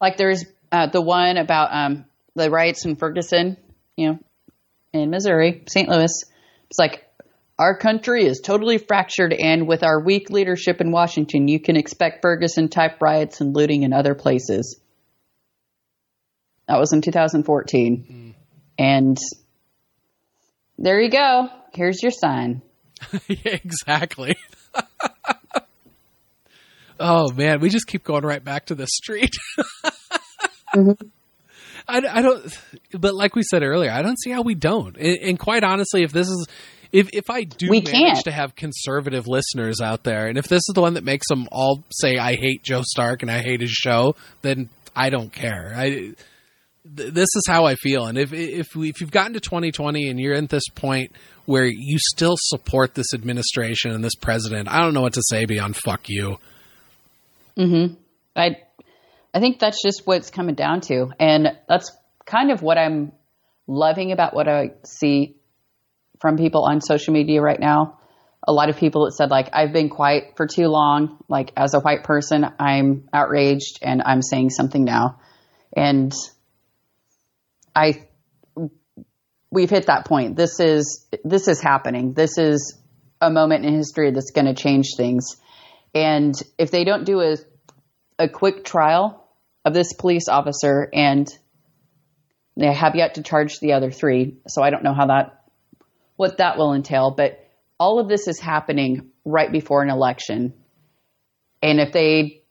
Like 0.00 0.16
there's 0.16 0.44
uh, 0.70 0.86
the 0.86 1.00
one 1.00 1.38
about 1.38 1.74
um, 1.74 2.04
the 2.36 2.48
riots 2.48 2.84
in 2.84 2.94
Ferguson, 2.94 3.56
you 3.96 4.10
know, 4.10 4.18
in 4.92 5.10
Missouri, 5.10 5.64
St. 5.66 5.88
Louis. 5.88 6.22
It's 6.68 6.78
like 6.78 7.04
our 7.58 7.76
country 7.76 8.26
is 8.26 8.38
totally 8.38 8.78
fractured, 8.78 9.32
and 9.32 9.66
with 9.66 9.82
our 9.82 10.00
weak 10.00 10.30
leadership 10.30 10.80
in 10.80 10.92
Washington, 10.92 11.48
you 11.48 11.58
can 11.58 11.74
expect 11.74 12.22
Ferguson 12.22 12.68
type 12.68 13.02
riots 13.02 13.40
and 13.40 13.56
looting 13.56 13.82
in 13.82 13.92
other 13.92 14.14
places. 14.14 14.80
That 16.68 16.78
was 16.78 16.92
in 16.92 17.02
2014. 17.02 18.36
And 18.78 19.18
there 20.78 21.00
you 21.00 21.10
go. 21.10 21.48
Here's 21.72 22.02
your 22.02 22.12
sign. 22.12 22.60
yeah, 23.28 23.56
exactly. 23.64 24.36
oh 27.00 27.30
man, 27.32 27.60
we 27.60 27.70
just 27.70 27.86
keep 27.86 28.04
going 28.04 28.24
right 28.24 28.44
back 28.44 28.66
to 28.66 28.74
the 28.74 28.86
street. 28.86 29.34
Mm-hmm. 30.72 31.08
I, 31.88 32.18
I 32.18 32.22
don't, 32.22 32.58
but 32.92 33.12
like 33.12 33.34
we 33.34 33.42
said 33.42 33.64
earlier, 33.64 33.90
I 33.90 34.02
don't 34.02 34.16
see 34.20 34.30
how 34.30 34.42
we 34.42 34.54
don't. 34.54 34.96
And, 34.96 35.18
and 35.20 35.36
quite 35.36 35.64
honestly, 35.64 36.04
if 36.04 36.12
this 36.12 36.28
is, 36.28 36.46
if 36.92 37.08
if 37.12 37.28
I 37.28 37.42
do 37.42 37.68
We 37.68 37.80
manage 37.80 37.90
can't. 37.90 38.24
to 38.26 38.30
have 38.30 38.54
conservative 38.54 39.26
listeners 39.26 39.80
out 39.80 40.04
there, 40.04 40.28
and 40.28 40.38
if 40.38 40.46
this 40.46 40.60
is 40.68 40.72
the 40.72 40.80
one 40.80 40.94
that 40.94 41.02
makes 41.02 41.26
them 41.28 41.48
all 41.50 41.82
say 41.90 42.18
I 42.18 42.36
hate 42.36 42.62
Joe 42.62 42.82
Stark 42.84 43.22
and 43.22 43.32
I 43.32 43.42
hate 43.42 43.60
his 43.60 43.72
show, 43.72 44.14
then 44.42 44.68
I 44.94 45.10
don't 45.10 45.32
care. 45.32 45.74
I 45.76 45.90
th- 45.90 46.14
this 46.84 47.28
is 47.34 47.42
how 47.48 47.64
I 47.64 47.74
feel. 47.74 48.06
And 48.06 48.16
if 48.16 48.32
if 48.32 48.76
we, 48.76 48.90
if 48.90 49.00
you've 49.00 49.10
gotten 49.10 49.32
to 49.32 49.40
2020 49.40 50.08
and 50.08 50.20
you're 50.20 50.34
at 50.34 50.50
this 50.50 50.68
point 50.72 51.16
where 51.50 51.66
you 51.66 51.98
still 51.98 52.36
support 52.38 52.94
this 52.94 53.12
administration 53.12 53.90
and 53.90 54.04
this 54.04 54.14
president, 54.14 54.68
I 54.68 54.82
don't 54.82 54.94
know 54.94 55.00
what 55.00 55.14
to 55.14 55.22
say 55.28 55.46
beyond 55.46 55.74
fuck 55.74 56.08
you. 56.08 56.38
Mm-hmm. 57.58 57.94
I 58.36 58.56
I 59.34 59.40
think 59.40 59.58
that's 59.58 59.82
just 59.84 60.06
what 60.06 60.18
it's 60.18 60.30
coming 60.30 60.54
down 60.54 60.80
to. 60.82 61.08
And 61.18 61.48
that's 61.68 61.90
kind 62.24 62.52
of 62.52 62.62
what 62.62 62.78
I'm 62.78 63.10
loving 63.66 64.12
about 64.12 64.32
what 64.32 64.46
I 64.46 64.74
see 64.84 65.34
from 66.20 66.36
people 66.36 66.64
on 66.64 66.80
social 66.80 67.12
media 67.14 67.42
right 67.42 67.58
now. 67.58 67.98
A 68.46 68.52
lot 68.52 68.68
of 68.68 68.76
people 68.76 69.06
that 69.06 69.12
said 69.12 69.30
like 69.30 69.48
I've 69.52 69.72
been 69.72 69.88
quiet 69.88 70.34
for 70.36 70.46
too 70.46 70.68
long, 70.68 71.18
like 71.28 71.52
as 71.56 71.74
a 71.74 71.80
white 71.80 72.04
person, 72.04 72.46
I'm 72.60 73.08
outraged 73.12 73.80
and 73.82 74.02
I'm 74.06 74.22
saying 74.22 74.50
something 74.50 74.84
now. 74.84 75.18
And 75.76 76.12
I 77.74 78.06
we've 79.50 79.70
hit 79.70 79.86
that 79.86 80.06
point. 80.06 80.36
This 80.36 80.60
is 80.60 81.06
this 81.24 81.48
is 81.48 81.60
happening. 81.60 82.14
This 82.14 82.38
is 82.38 82.78
a 83.20 83.30
moment 83.30 83.64
in 83.64 83.74
history 83.74 84.10
that's 84.12 84.30
going 84.30 84.46
to 84.46 84.54
change 84.54 84.94
things. 84.96 85.36
And 85.94 86.34
if 86.58 86.70
they 86.70 86.84
don't 86.84 87.04
do 87.04 87.20
a 87.20 87.36
a 88.18 88.28
quick 88.28 88.64
trial 88.64 89.26
of 89.64 89.74
this 89.74 89.92
police 89.94 90.28
officer 90.28 90.88
and 90.92 91.26
they 92.56 92.72
have 92.72 92.94
yet 92.94 93.14
to 93.14 93.22
charge 93.22 93.58
the 93.60 93.72
other 93.72 93.90
three. 93.90 94.36
So 94.46 94.62
I 94.62 94.70
don't 94.70 94.84
know 94.84 94.94
how 94.94 95.06
that 95.06 95.44
what 96.16 96.38
that 96.38 96.58
will 96.58 96.74
entail, 96.74 97.12
but 97.12 97.38
all 97.78 97.98
of 97.98 98.08
this 98.08 98.28
is 98.28 98.38
happening 98.38 99.10
right 99.24 99.50
before 99.50 99.82
an 99.82 99.88
election. 99.88 100.52
And 101.62 101.80
if 101.80 101.92
they 101.92 102.42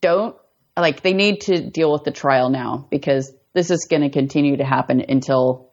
don't 0.00 0.36
like 0.76 1.02
they 1.02 1.12
need 1.12 1.42
to 1.42 1.70
deal 1.70 1.92
with 1.92 2.02
the 2.04 2.10
trial 2.10 2.50
now 2.50 2.86
because 2.90 3.32
this 3.54 3.70
is 3.70 3.86
going 3.88 4.02
to 4.02 4.10
continue 4.10 4.56
to 4.56 4.64
happen 4.64 5.02
until 5.08 5.70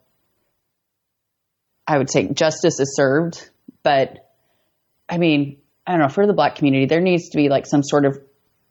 I 1.88 1.98
would 1.98 2.10
say 2.10 2.30
justice 2.32 2.80
is 2.80 2.96
served, 2.96 3.50
but 3.84 4.32
I 5.10 5.18
mean, 5.18 5.58
I 5.86 5.92
don't 5.92 6.02
know, 6.02 6.08
for 6.08 6.28
the 6.28 6.34
black 6.34 6.56
community, 6.56 6.86
there 6.86 7.02
needs 7.02 7.30
to 7.30 7.38
be 7.38 7.50
like 7.50 7.66
some 7.66 7.84
sort 7.84 8.06
of 8.06 8.20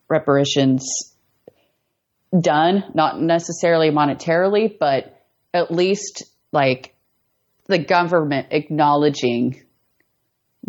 reparations 0.09 1.13
done, 2.37 2.85
not 2.93 3.21
necessarily 3.21 3.91
monetarily, 3.91 4.75
but 4.79 5.21
at 5.53 5.71
least 5.71 6.23
like 6.51 6.95
the 7.67 7.79
government 7.79 8.47
acknowledging 8.51 9.63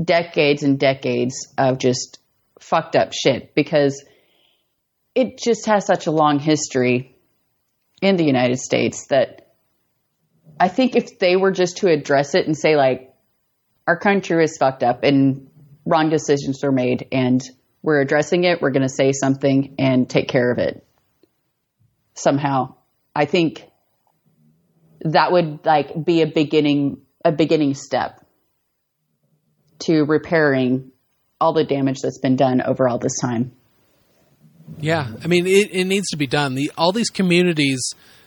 decades 0.03 0.63
and 0.63 0.79
decades 0.79 1.53
of 1.57 1.79
just 1.79 2.19
fucked 2.59 2.97
up 2.97 3.13
shit 3.13 3.55
because 3.55 4.05
it 5.15 5.39
just 5.39 5.67
has 5.67 5.87
such 5.87 6.07
a 6.07 6.11
long 6.11 6.39
history 6.39 7.12
in 8.03 8.17
the 8.17 8.25
United 8.25 8.59
States 8.59 9.07
that 9.07 9.53
I 10.61 10.69
think 10.69 10.97
if 10.97 11.19
they 11.19 11.37
were 11.37 11.53
just 11.53 11.79
to 11.79 11.89
address 11.89 12.35
it 12.35 12.47
and 12.47 12.59
say 12.59 12.77
like 12.77 13.15
our 13.87 13.97
country 13.97 14.45
is 14.45 14.59
fucked 14.59 14.83
up 14.83 15.05
and 15.05 15.49
wrong 15.87 16.11
decisions 16.11 16.61
were 16.63 16.73
made 16.73 17.07
and 17.13 17.41
we're 17.81 18.01
addressing 18.01 18.45
it, 18.45 18.61
we're 18.61 18.71
going 18.71 18.87
to 18.87 18.89
say 18.89 19.13
something 19.13 19.77
and 19.79 20.11
take 20.11 20.29
care 20.29 20.53
of 20.53 20.59
it 20.59 20.87
somehow. 22.15 22.75
I 23.15 23.25
think 23.25 23.65
that 25.01 25.33
would 25.33 25.65
like 25.65 26.05
be 26.05 26.23
a 26.23 26.27
beginning 26.27 27.03
a 27.25 27.33
beginning 27.33 27.75
step 27.75 28.25
to 29.79 30.03
repairing 30.03 30.91
all 31.41 31.53
the 31.53 31.65
damage 31.65 32.01
that's 32.03 32.19
been 32.19 32.37
done 32.37 32.61
over 32.61 32.89
all 32.89 32.99
this 32.99 33.19
time. 33.21 33.53
Yeah, 34.81 35.13
I 35.23 35.27
mean, 35.27 35.47
it, 35.47 35.71
it 35.73 35.85
needs 35.85 36.09
to 36.09 36.17
be 36.17 36.27
done. 36.27 36.55
The 36.55 36.73
all 36.77 36.93
these 36.93 37.11
communities 37.11 37.81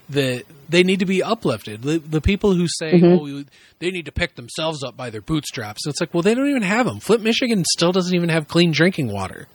that 0.10 0.44
they 0.70 0.84
need 0.84 1.00
to 1.00 1.06
be 1.06 1.24
uplifted. 1.24 1.82
The, 1.82 1.98
the 1.98 2.22
people 2.22 2.54
who 2.54 2.68
say, 2.68 2.94
mm-hmm. 2.94 3.06
"Oh, 3.06 3.24
we, 3.24 3.46
they 3.80 3.90
need 3.92 4.06
to 4.06 4.12
pick 4.12 4.36
themselves 4.36 4.84
up 4.84 4.96
by 4.96 5.10
their 5.10 5.22
bootstraps," 5.22 5.88
it's 5.88 6.00
like, 6.00 6.14
well, 6.14 6.22
they 6.24 6.36
don't 6.36 6.50
even 6.50 6.62
have 6.62 6.86
them. 6.86 7.00
Flint, 7.00 7.24
Michigan, 7.24 7.64
still 7.66 7.92
doesn't 7.92 8.16
even 8.16 8.30
have 8.30 8.48
clean 8.48 8.72
drinking 8.72 9.12
water. 9.12 9.48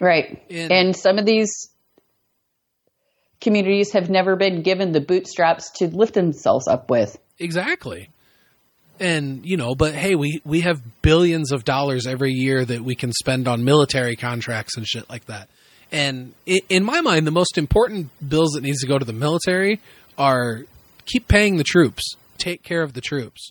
Right. 0.00 0.42
And- 0.50 0.72
And, 0.72 0.96
some 0.96 1.18
of 1.18 1.24
these 1.26 1.68
communities 3.40 3.92
have 3.92 4.10
never 4.10 4.36
been 4.36 4.62
given 4.62 4.92
the 4.92 5.00
bootstraps 5.00 5.70
to 5.76 5.86
lift 5.88 6.14
themselves 6.14 6.66
up 6.66 6.90
with. 6.90 7.18
Exactly. 7.38 8.08
And 9.00 9.44
you 9.44 9.56
know, 9.56 9.74
but 9.74 9.94
hey, 9.94 10.14
we 10.14 10.40
we 10.44 10.60
have 10.60 10.80
billions 11.02 11.50
of 11.52 11.64
dollars 11.64 12.06
every 12.06 12.32
year 12.32 12.64
that 12.64 12.82
we 12.82 12.94
can 12.94 13.12
spend 13.12 13.48
on 13.48 13.64
military 13.64 14.16
contracts 14.16 14.76
and 14.76 14.86
shit 14.86 15.08
like 15.10 15.26
that. 15.26 15.48
And 15.92 16.32
in 16.46 16.84
my 16.84 17.02
mind, 17.02 17.26
the 17.26 17.30
most 17.30 17.58
important 17.58 18.08
bills 18.26 18.52
that 18.52 18.62
needs 18.62 18.80
to 18.80 18.86
go 18.86 18.98
to 18.98 19.04
the 19.04 19.12
military 19.12 19.78
are 20.16 20.62
keep 21.04 21.28
paying 21.28 21.56
the 21.58 21.64
troops, 21.64 22.16
take 22.38 22.62
care 22.62 22.82
of 22.82 22.94
the 22.94 23.00
troops. 23.02 23.50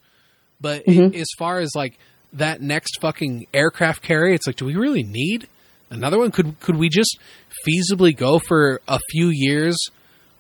But 0.60 0.84
i- 0.88 0.92
mm-hmm. 0.92 1.16
as 1.16 1.28
far 1.38 1.60
as 1.60 1.72
like 1.76 1.98
that 2.34 2.62
next 2.62 3.00
fucking 3.00 3.48
aircraft 3.54 4.02
carrier, 4.02 4.34
it's 4.34 4.48
like, 4.48 4.56
do 4.56 4.66
we 4.66 4.76
really 4.76 5.04
need 5.04 5.48
another 5.92 6.18
one? 6.18 6.32
Could 6.32 6.60
could 6.60 6.78
we 6.78 6.90
just 6.90 7.18
feasibly 7.68 8.16
go 8.16 8.40
for 8.40 8.82
a 8.88 9.00
few 9.12 9.28
years 9.28 9.78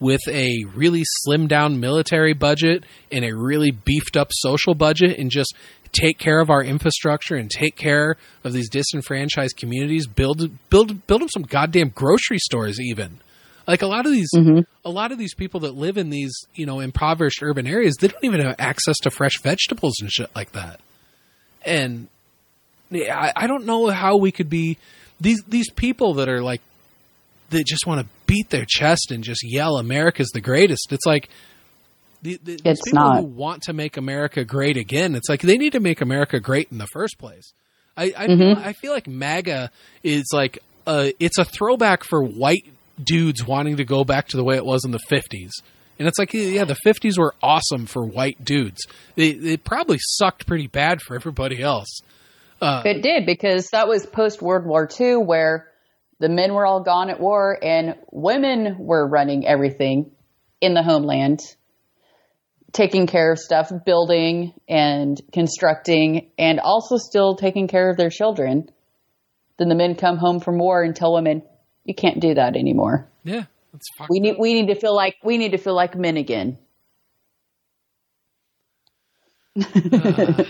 with 0.01 0.27
a 0.27 0.65
really 0.75 1.03
slimmed 1.23 1.47
down 1.47 1.79
military 1.79 2.33
budget 2.33 2.83
and 3.11 3.23
a 3.23 3.33
really 3.33 3.69
beefed 3.69 4.17
up 4.17 4.29
social 4.31 4.73
budget 4.73 5.17
and 5.17 5.29
just 5.29 5.55
take 5.93 6.17
care 6.17 6.41
of 6.41 6.49
our 6.49 6.63
infrastructure 6.63 7.35
and 7.35 7.49
take 7.49 7.75
care 7.75 8.17
of 8.43 8.51
these 8.51 8.67
disenfranchised 8.67 9.55
communities 9.55 10.07
build 10.07 10.49
build 10.69 11.05
build 11.07 11.21
them 11.21 11.29
some 11.29 11.43
goddamn 11.43 11.89
grocery 11.89 12.39
stores 12.39 12.79
even. 12.81 13.19
Like 13.67 13.83
a 13.83 13.87
lot 13.87 14.07
of 14.07 14.11
these 14.11 14.29
mm-hmm. 14.35 14.61
a 14.83 14.89
lot 14.89 15.11
of 15.11 15.19
these 15.19 15.35
people 15.35 15.61
that 15.61 15.75
live 15.75 15.97
in 15.97 16.09
these 16.09 16.33
you 16.55 16.65
know 16.65 16.79
impoverished 16.79 17.43
urban 17.43 17.67
areas 17.67 17.95
they 17.95 18.07
don't 18.07 18.23
even 18.23 18.41
have 18.41 18.55
access 18.57 18.97
to 19.03 19.11
fresh 19.11 19.39
vegetables 19.41 19.93
and 20.01 20.11
shit 20.11 20.35
like 20.35 20.53
that. 20.53 20.79
And 21.63 22.07
yeah, 22.89 23.17
I, 23.17 23.43
I 23.43 23.47
don't 23.47 23.65
know 23.65 23.87
how 23.87 24.17
we 24.17 24.31
could 24.31 24.49
be 24.49 24.79
these 25.19 25.43
these 25.43 25.69
people 25.69 26.15
that 26.15 26.27
are 26.27 26.41
like 26.41 26.61
that 27.51 27.65
just 27.65 27.85
want 27.85 28.01
to 28.01 28.07
beat 28.31 28.49
their 28.49 28.65
chest 28.67 29.11
and 29.11 29.23
just 29.23 29.41
yell 29.43 29.77
America's 29.77 30.29
the 30.33 30.41
greatest. 30.41 30.91
It's 30.93 31.05
like 31.05 31.29
the, 32.21 32.39
the, 32.43 32.61
It's 32.63 32.81
people 32.81 32.99
not. 32.99 33.17
who 33.19 33.23
want 33.25 33.63
to 33.63 33.73
make 33.73 33.97
America 33.97 34.45
great 34.45 34.77
again. 34.77 35.15
It's 35.15 35.27
like 35.27 35.41
they 35.41 35.57
need 35.57 35.73
to 35.73 35.79
make 35.79 36.01
America 36.01 36.39
great 36.39 36.69
in 36.71 36.77
the 36.77 36.87
first 36.87 37.17
place. 37.19 37.51
I 37.97 38.13
I, 38.17 38.27
Mm-hmm. 38.27 38.59
I 38.63 38.73
feel 38.73 38.93
like 38.93 39.07
MAGA 39.07 39.69
is 40.03 40.25
like 40.31 40.59
a, 40.87 41.13
it's 41.19 41.37
a 41.37 41.43
throwback 41.45 42.03
for 42.03 42.23
white 42.23 42.65
dudes 43.03 43.45
wanting 43.45 43.77
to 43.77 43.83
go 43.85 44.03
back 44.03 44.27
to 44.29 44.37
the 44.37 44.43
way 44.43 44.55
it 44.55 44.65
was 44.65 44.85
in 44.85 44.91
the 44.91 44.99
fifties. 45.09 45.51
And 45.99 46.07
it's 46.07 46.17
like, 46.17 46.33
yeah, 46.33 46.65
the 46.65 46.77
'50s 46.85 47.17
were 47.19 47.35
awesome 47.43 47.85
for 47.85 48.03
white 48.05 48.43
dudes. 48.43 48.87
It, 49.15 49.45
it 49.45 49.63
probably 49.63 49.97
sucked 49.99 50.47
pretty 50.47 50.67
bad 50.67 51.01
for 51.01 51.15
everybody 51.15 51.61
else. 51.61 51.99
it 52.61 53.01
did 53.03 53.25
because 53.25 53.67
that 53.71 53.87
was 53.87 54.05
post 54.05 54.41
World 54.41 54.65
War 54.65 54.87
II 54.99 55.17
where 55.17 55.67
the 56.21 56.29
men 56.29 56.53
were 56.53 56.67
all 56.67 56.83
gone 56.83 57.09
at 57.09 57.19
war 57.19 57.57
and 57.63 57.95
women 58.11 58.77
were 58.77 59.07
running 59.07 59.45
everything 59.45 60.11
in 60.61 60.75
the 60.75 60.83
homeland, 60.83 61.39
taking 62.71 63.07
care 63.07 63.31
of 63.31 63.39
stuff, 63.39 63.71
building 63.87 64.53
and 64.69 65.19
constructing, 65.33 66.29
and 66.37 66.59
also 66.59 66.97
still 66.97 67.35
taking 67.35 67.67
care 67.67 67.89
of 67.89 67.97
their 67.97 68.11
children. 68.11 68.69
Then 69.57 69.67
the 69.67 69.75
men 69.75 69.95
come 69.95 70.17
home 70.17 70.39
from 70.39 70.59
war 70.59 70.83
and 70.83 70.95
tell 70.95 71.11
women, 71.11 71.41
"You 71.85 71.95
can't 71.95 72.19
do 72.19 72.35
that 72.35 72.55
anymore." 72.55 73.09
Yeah, 73.23 73.45
that's 73.73 73.89
We 74.07 74.19
need 74.19 74.35
we 74.39 74.53
need 74.53 74.67
to 74.67 74.79
feel 74.79 74.95
like 74.95 75.15
we 75.23 75.39
need 75.39 75.53
to 75.53 75.57
feel 75.57 75.75
like 75.75 75.95
men 75.95 76.17
again. 76.17 76.59
uh, 79.57 80.43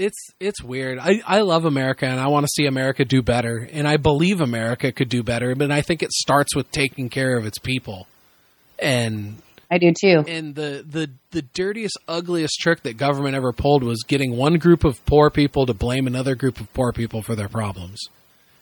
it's 0.00 0.30
it's 0.40 0.62
weird. 0.62 0.98
I, 0.98 1.22
I 1.26 1.40
love 1.40 1.64
America 1.64 2.06
and 2.06 2.18
I 2.18 2.28
want 2.28 2.44
to 2.44 2.50
see 2.52 2.66
America 2.66 3.04
do 3.04 3.22
better 3.22 3.68
and 3.70 3.86
I 3.86 3.96
believe 3.96 4.40
America 4.40 4.92
could 4.92 5.08
do 5.08 5.22
better, 5.22 5.54
but 5.54 5.70
I 5.70 5.82
think 5.82 6.02
it 6.02 6.12
starts 6.12 6.56
with 6.56 6.70
taking 6.70 7.08
care 7.08 7.36
of 7.36 7.46
its 7.46 7.58
people. 7.58 8.06
And 8.78 9.36
I 9.70 9.78
do 9.78 9.92
too. 9.92 10.24
And 10.26 10.54
the 10.54 10.84
the 10.88 11.10
the 11.30 11.42
dirtiest, 11.42 11.96
ugliest 12.08 12.58
trick 12.60 12.82
that 12.82 12.96
government 12.96 13.36
ever 13.36 13.52
pulled 13.52 13.84
was 13.84 14.02
getting 14.06 14.36
one 14.36 14.54
group 14.54 14.84
of 14.84 15.04
poor 15.04 15.30
people 15.30 15.66
to 15.66 15.74
blame 15.74 16.06
another 16.06 16.34
group 16.34 16.60
of 16.60 16.72
poor 16.74 16.92
people 16.92 17.22
for 17.22 17.36
their 17.36 17.48
problems. 17.48 18.00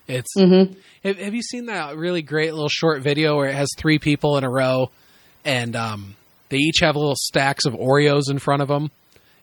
It's 0.06 0.36
mm-hmm. 0.36 0.78
have, 1.04 1.18
have 1.18 1.34
you 1.34 1.42
seen 1.42 1.66
that 1.66 1.96
really 1.96 2.22
great 2.22 2.52
little 2.52 2.68
short 2.68 3.02
video 3.02 3.36
where 3.36 3.48
it 3.48 3.54
has 3.54 3.68
three 3.76 3.98
people 3.98 4.36
in 4.38 4.44
a 4.44 4.50
row 4.50 4.90
and 5.44 5.76
um, 5.76 6.16
they 6.48 6.56
each 6.56 6.78
have 6.80 6.96
little 6.96 7.16
stacks 7.16 7.64
of 7.66 7.74
Oreos 7.74 8.30
in 8.30 8.38
front 8.38 8.62
of 8.62 8.68
them 8.68 8.90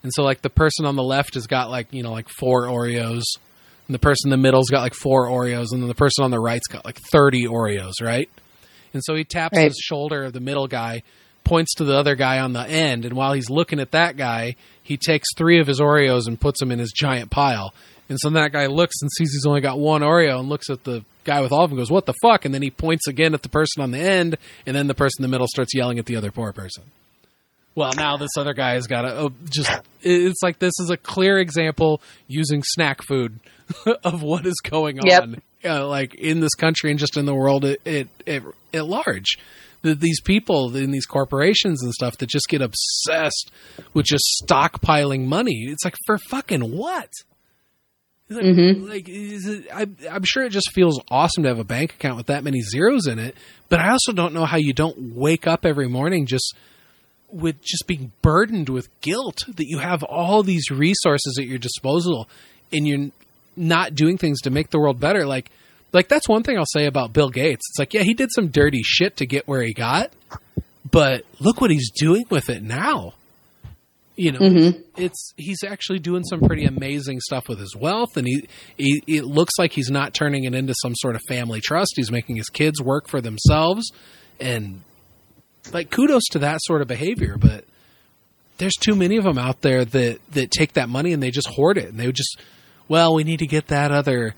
and 0.05 0.13
so 0.13 0.21
like 0.21 0.43
the 0.43 0.51
person 0.51 0.85
on 0.85 0.95
the 0.95 1.01
left 1.01 1.33
has 1.33 1.47
got 1.47 1.71
like, 1.71 1.91
you 1.91 2.03
know, 2.03 2.11
like 2.11 2.29
four 2.29 2.67
Oreos. 2.67 3.23
And 3.87 3.95
the 3.95 3.99
person 3.99 4.27
in 4.27 4.29
the 4.29 4.37
middle's 4.37 4.69
got 4.69 4.81
like 4.81 4.93
four 4.93 5.27
Oreos, 5.27 5.71
and 5.71 5.81
then 5.81 5.87
the 5.87 5.95
person 5.95 6.23
on 6.23 6.29
the 6.29 6.39
right's 6.39 6.67
got 6.67 6.85
like 6.85 6.99
thirty 7.11 7.45
Oreos, 7.45 7.93
right? 8.01 8.29
And 8.93 9.03
so 9.03 9.15
he 9.15 9.23
taps 9.23 9.57
right. 9.57 9.65
his 9.65 9.77
shoulder 9.77 10.25
of 10.25 10.33
the 10.33 10.39
middle 10.39 10.67
guy, 10.67 11.01
points 11.43 11.73
to 11.75 11.85
the 11.85 11.97
other 11.97 12.13
guy 12.13 12.39
on 12.39 12.53
the 12.53 12.67
end, 12.67 13.03
and 13.05 13.15
while 13.15 13.33
he's 13.33 13.49
looking 13.49 13.79
at 13.79 13.91
that 13.91 14.15
guy, 14.15 14.55
he 14.83 14.95
takes 14.95 15.27
three 15.35 15.59
of 15.59 15.65
his 15.65 15.79
Oreos 15.79 16.27
and 16.27 16.39
puts 16.39 16.59
them 16.59 16.71
in 16.71 16.77
his 16.77 16.91
giant 16.91 17.31
pile. 17.31 17.73
And 18.07 18.19
so 18.19 18.29
that 18.29 18.51
guy 18.51 18.67
looks 18.67 18.95
and 19.01 19.09
sees 19.11 19.31
he's 19.33 19.47
only 19.47 19.61
got 19.61 19.79
one 19.79 20.01
Oreo 20.01 20.39
and 20.39 20.49
looks 20.49 20.69
at 20.69 20.83
the 20.83 21.03
guy 21.23 21.41
with 21.41 21.51
all 21.51 21.63
of 21.63 21.71
them 21.71 21.79
goes, 21.79 21.89
What 21.89 22.05
the 22.05 22.13
fuck? 22.21 22.45
And 22.45 22.53
then 22.53 22.61
he 22.61 22.69
points 22.69 23.07
again 23.07 23.33
at 23.33 23.41
the 23.41 23.49
person 23.49 23.81
on 23.81 23.89
the 23.89 23.99
end, 23.99 24.37
and 24.67 24.75
then 24.75 24.85
the 24.85 24.93
person 24.93 25.23
in 25.23 25.29
the 25.29 25.33
middle 25.35 25.47
starts 25.47 25.73
yelling 25.73 25.97
at 25.97 26.05
the 26.05 26.15
other 26.15 26.31
poor 26.31 26.53
person 26.53 26.83
well, 27.75 27.91
now 27.95 28.15
this 28.15 28.31
other 28.37 28.53
guy 28.53 28.73
has 28.73 28.87
got 28.87 29.01
to 29.01 29.15
oh, 29.15 29.31
just. 29.49 29.69
It's 30.01 30.41
like 30.41 30.59
this 30.59 30.73
is 30.79 30.89
a 30.89 30.97
clear 30.97 31.37
example 31.37 32.01
using 32.27 32.63
snack 32.63 33.01
food 33.03 33.39
of 34.03 34.23
what 34.23 34.45
is 34.45 34.61
going 34.63 34.99
yep. 35.03 35.23
on, 35.23 35.41
uh, 35.65 35.85
like 35.87 36.15
in 36.15 36.39
this 36.39 36.55
country 36.55 36.89
and 36.89 36.99
just 36.99 37.17
in 37.17 37.25
the 37.25 37.35
world 37.35 37.65
at, 37.65 38.07
at, 38.25 38.43
large. 38.73 39.37
That 39.81 39.99
these 39.99 40.21
people 40.21 40.75
in 40.75 40.89
these 40.89 41.05
corporations 41.05 41.83
and 41.83 41.93
stuff 41.93 42.17
that 42.17 42.27
just 42.27 42.47
get 42.47 42.61
obsessed 42.61 43.51
with 43.93 44.05
just 44.05 44.23
stockpiling 44.43 45.25
money. 45.25 45.65
It's 45.67 45.85
like 45.85 45.95
for 46.07 46.17
fucking 46.17 46.75
what? 46.75 47.11
Like, 48.27 48.43
mm-hmm. 48.43 48.89
like 48.89 49.05
it, 49.07 49.67
I, 49.71 49.87
I'm 50.09 50.23
sure 50.23 50.43
it 50.43 50.49
just 50.49 50.71
feels 50.73 50.99
awesome 51.11 51.43
to 51.43 51.49
have 51.49 51.59
a 51.59 51.63
bank 51.63 51.93
account 51.93 52.17
with 52.17 52.27
that 52.27 52.43
many 52.43 52.61
zeros 52.61 53.05
in 53.05 53.19
it. 53.19 53.35
But 53.69 53.79
I 53.79 53.91
also 53.91 54.13
don't 54.13 54.33
know 54.33 54.45
how 54.45 54.57
you 54.57 54.73
don't 54.73 55.13
wake 55.13 55.45
up 55.45 55.65
every 55.65 55.87
morning 55.87 56.25
just 56.25 56.55
with 57.35 57.61
just 57.61 57.85
being 57.87 58.11
burdened 58.21 58.69
with 58.69 58.89
guilt 59.01 59.39
that 59.47 59.65
you 59.67 59.79
have 59.79 60.03
all 60.03 60.41
these 60.41 60.71
resources 60.71 61.37
at 61.39 61.45
your 61.45 61.57
disposal 61.57 62.29
and 62.71 62.87
you're 62.87 63.11
not 63.57 63.93
doing 63.93 64.17
things 64.17 64.41
to 64.41 64.49
make 64.49 64.69
the 64.69 64.79
world 64.79 64.99
better 64.99 65.25
like 65.25 65.51
like 65.95 66.09
that's 66.09 66.27
one 66.27 66.43
thing 66.43 66.57
I'll 66.57 66.65
say 66.65 66.87
about 66.87 67.13
Bill 67.13 67.29
Gates. 67.29 67.63
It's 67.69 67.79
like, 67.79 67.93
yeah, 67.93 68.01
he 68.01 68.13
did 68.13 68.29
some 68.31 68.49
dirty 68.49 68.81
shit 68.83 69.17
to 69.17 69.25
get 69.25 69.47
where 69.47 69.61
he 69.61 69.73
got, 69.73 70.11
but 70.91 71.23
look 71.39 71.61
what 71.61 71.71
he's 71.71 71.89
doing 71.89 72.25
with 72.29 72.49
it 72.49 72.61
now. 72.61 73.13
You 74.17 74.33
know, 74.33 74.39
mm-hmm. 74.39 74.81
it's 74.97 75.33
he's 75.37 75.63
actually 75.65 75.99
doing 75.99 76.23
some 76.23 76.41
pretty 76.41 76.65
amazing 76.65 77.19
stuff 77.21 77.49
with 77.49 77.59
his 77.59 77.75
wealth, 77.75 78.15
and 78.15 78.27
he, 78.27 78.47
he 78.77 79.03
it 79.07 79.25
looks 79.25 79.53
like 79.57 79.73
he's 79.73 79.89
not 79.89 80.13
turning 80.13 80.43
it 80.45 80.53
into 80.53 80.73
some 80.81 80.95
sort 80.95 81.15
of 81.15 81.21
family 81.27 81.59
trust. 81.59 81.93
He's 81.95 82.11
making 82.11 82.37
his 82.37 82.49
kids 82.49 82.81
work 82.81 83.09
for 83.09 83.19
themselves, 83.19 83.91
and 84.39 84.81
like 85.73 85.89
kudos 85.89 86.23
to 86.31 86.39
that 86.39 86.59
sort 86.61 86.81
of 86.81 86.87
behavior, 86.87 87.37
but 87.37 87.65
there's 88.57 88.75
too 88.75 88.95
many 88.95 89.17
of 89.17 89.23
them 89.23 89.37
out 89.37 89.61
there 89.61 89.85
that 89.85 90.19
that 90.31 90.51
take 90.51 90.73
that 90.73 90.89
money 90.89 91.13
and 91.13 91.21
they 91.21 91.31
just 91.31 91.47
hoard 91.47 91.77
it 91.77 91.89
and 91.89 91.99
they 91.99 92.11
just 92.11 92.39
well, 92.87 93.15
we 93.15 93.23
need 93.23 93.39
to 93.39 93.47
get 93.47 93.67
that 93.67 93.91
other, 93.91 94.35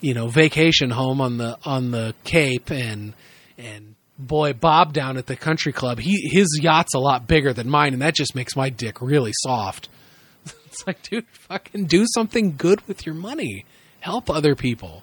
you 0.00 0.14
know, 0.14 0.28
vacation 0.28 0.90
home 0.90 1.20
on 1.20 1.38
the 1.38 1.58
on 1.64 1.90
the 1.90 2.14
Cape 2.24 2.70
and 2.70 3.14
and 3.58 3.94
boy 4.18 4.52
Bob 4.52 4.92
down 4.92 5.16
at 5.16 5.26
the 5.26 5.36
country 5.36 5.72
club, 5.72 5.98
he 5.98 6.28
his 6.30 6.58
yacht's 6.62 6.94
a 6.94 6.98
lot 6.98 7.26
bigger 7.26 7.52
than 7.52 7.68
mine 7.68 7.92
and 7.92 8.02
that 8.02 8.14
just 8.14 8.34
makes 8.34 8.56
my 8.56 8.68
dick 8.68 9.00
really 9.00 9.32
soft. 9.34 9.88
it's 10.66 10.86
like, 10.86 11.02
dude, 11.02 11.26
fucking 11.28 11.86
do 11.86 12.06
something 12.14 12.56
good 12.56 12.86
with 12.88 13.06
your 13.06 13.14
money. 13.14 13.64
Help 14.00 14.28
other 14.28 14.56
people. 14.56 15.02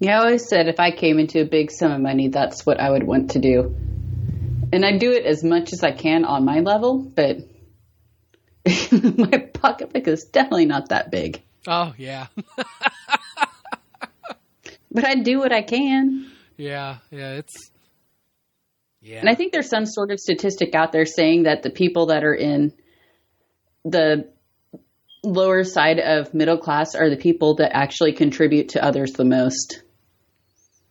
Yeah, 0.00 0.20
I 0.20 0.24
always 0.24 0.48
said 0.48 0.68
if 0.68 0.78
I 0.78 0.92
came 0.92 1.18
into 1.18 1.40
a 1.40 1.44
big 1.44 1.70
sum 1.70 1.90
of 1.90 2.00
money, 2.00 2.28
that's 2.28 2.64
what 2.64 2.78
I 2.78 2.90
would 2.90 3.02
want 3.02 3.32
to 3.32 3.40
do. 3.40 3.74
And 4.72 4.84
I 4.84 4.96
do 4.96 5.12
it 5.12 5.24
as 5.24 5.42
much 5.42 5.72
as 5.72 5.82
I 5.82 5.92
can 5.92 6.24
on 6.24 6.44
my 6.44 6.60
level, 6.60 6.98
but 6.98 7.38
my 8.92 9.38
pocketbook 9.52 10.06
is 10.06 10.24
definitely 10.24 10.66
not 10.66 10.90
that 10.90 11.10
big. 11.10 11.42
Oh, 11.66 11.94
yeah. 11.96 12.26
but 14.90 15.04
I 15.04 15.16
do 15.16 15.38
what 15.38 15.52
I 15.52 15.62
can. 15.62 16.30
Yeah, 16.56 16.98
yeah, 17.10 17.32
it's. 17.34 17.70
Yeah. 19.00 19.20
And 19.20 19.28
I 19.28 19.34
think 19.34 19.52
there's 19.52 19.68
some 19.68 19.86
sort 19.86 20.10
of 20.10 20.20
statistic 20.20 20.74
out 20.74 20.92
there 20.92 21.06
saying 21.06 21.44
that 21.44 21.62
the 21.62 21.70
people 21.70 22.06
that 22.06 22.24
are 22.24 22.34
in 22.34 22.72
the 23.84 24.28
lower 25.22 25.64
side 25.64 25.98
of 25.98 26.34
middle 26.34 26.58
class 26.58 26.94
are 26.94 27.10
the 27.10 27.16
people 27.16 27.54
that 27.56 27.74
actually 27.74 28.12
contribute 28.12 28.70
to 28.70 28.84
others 28.84 29.12
the 29.12 29.24
most. 29.24 29.82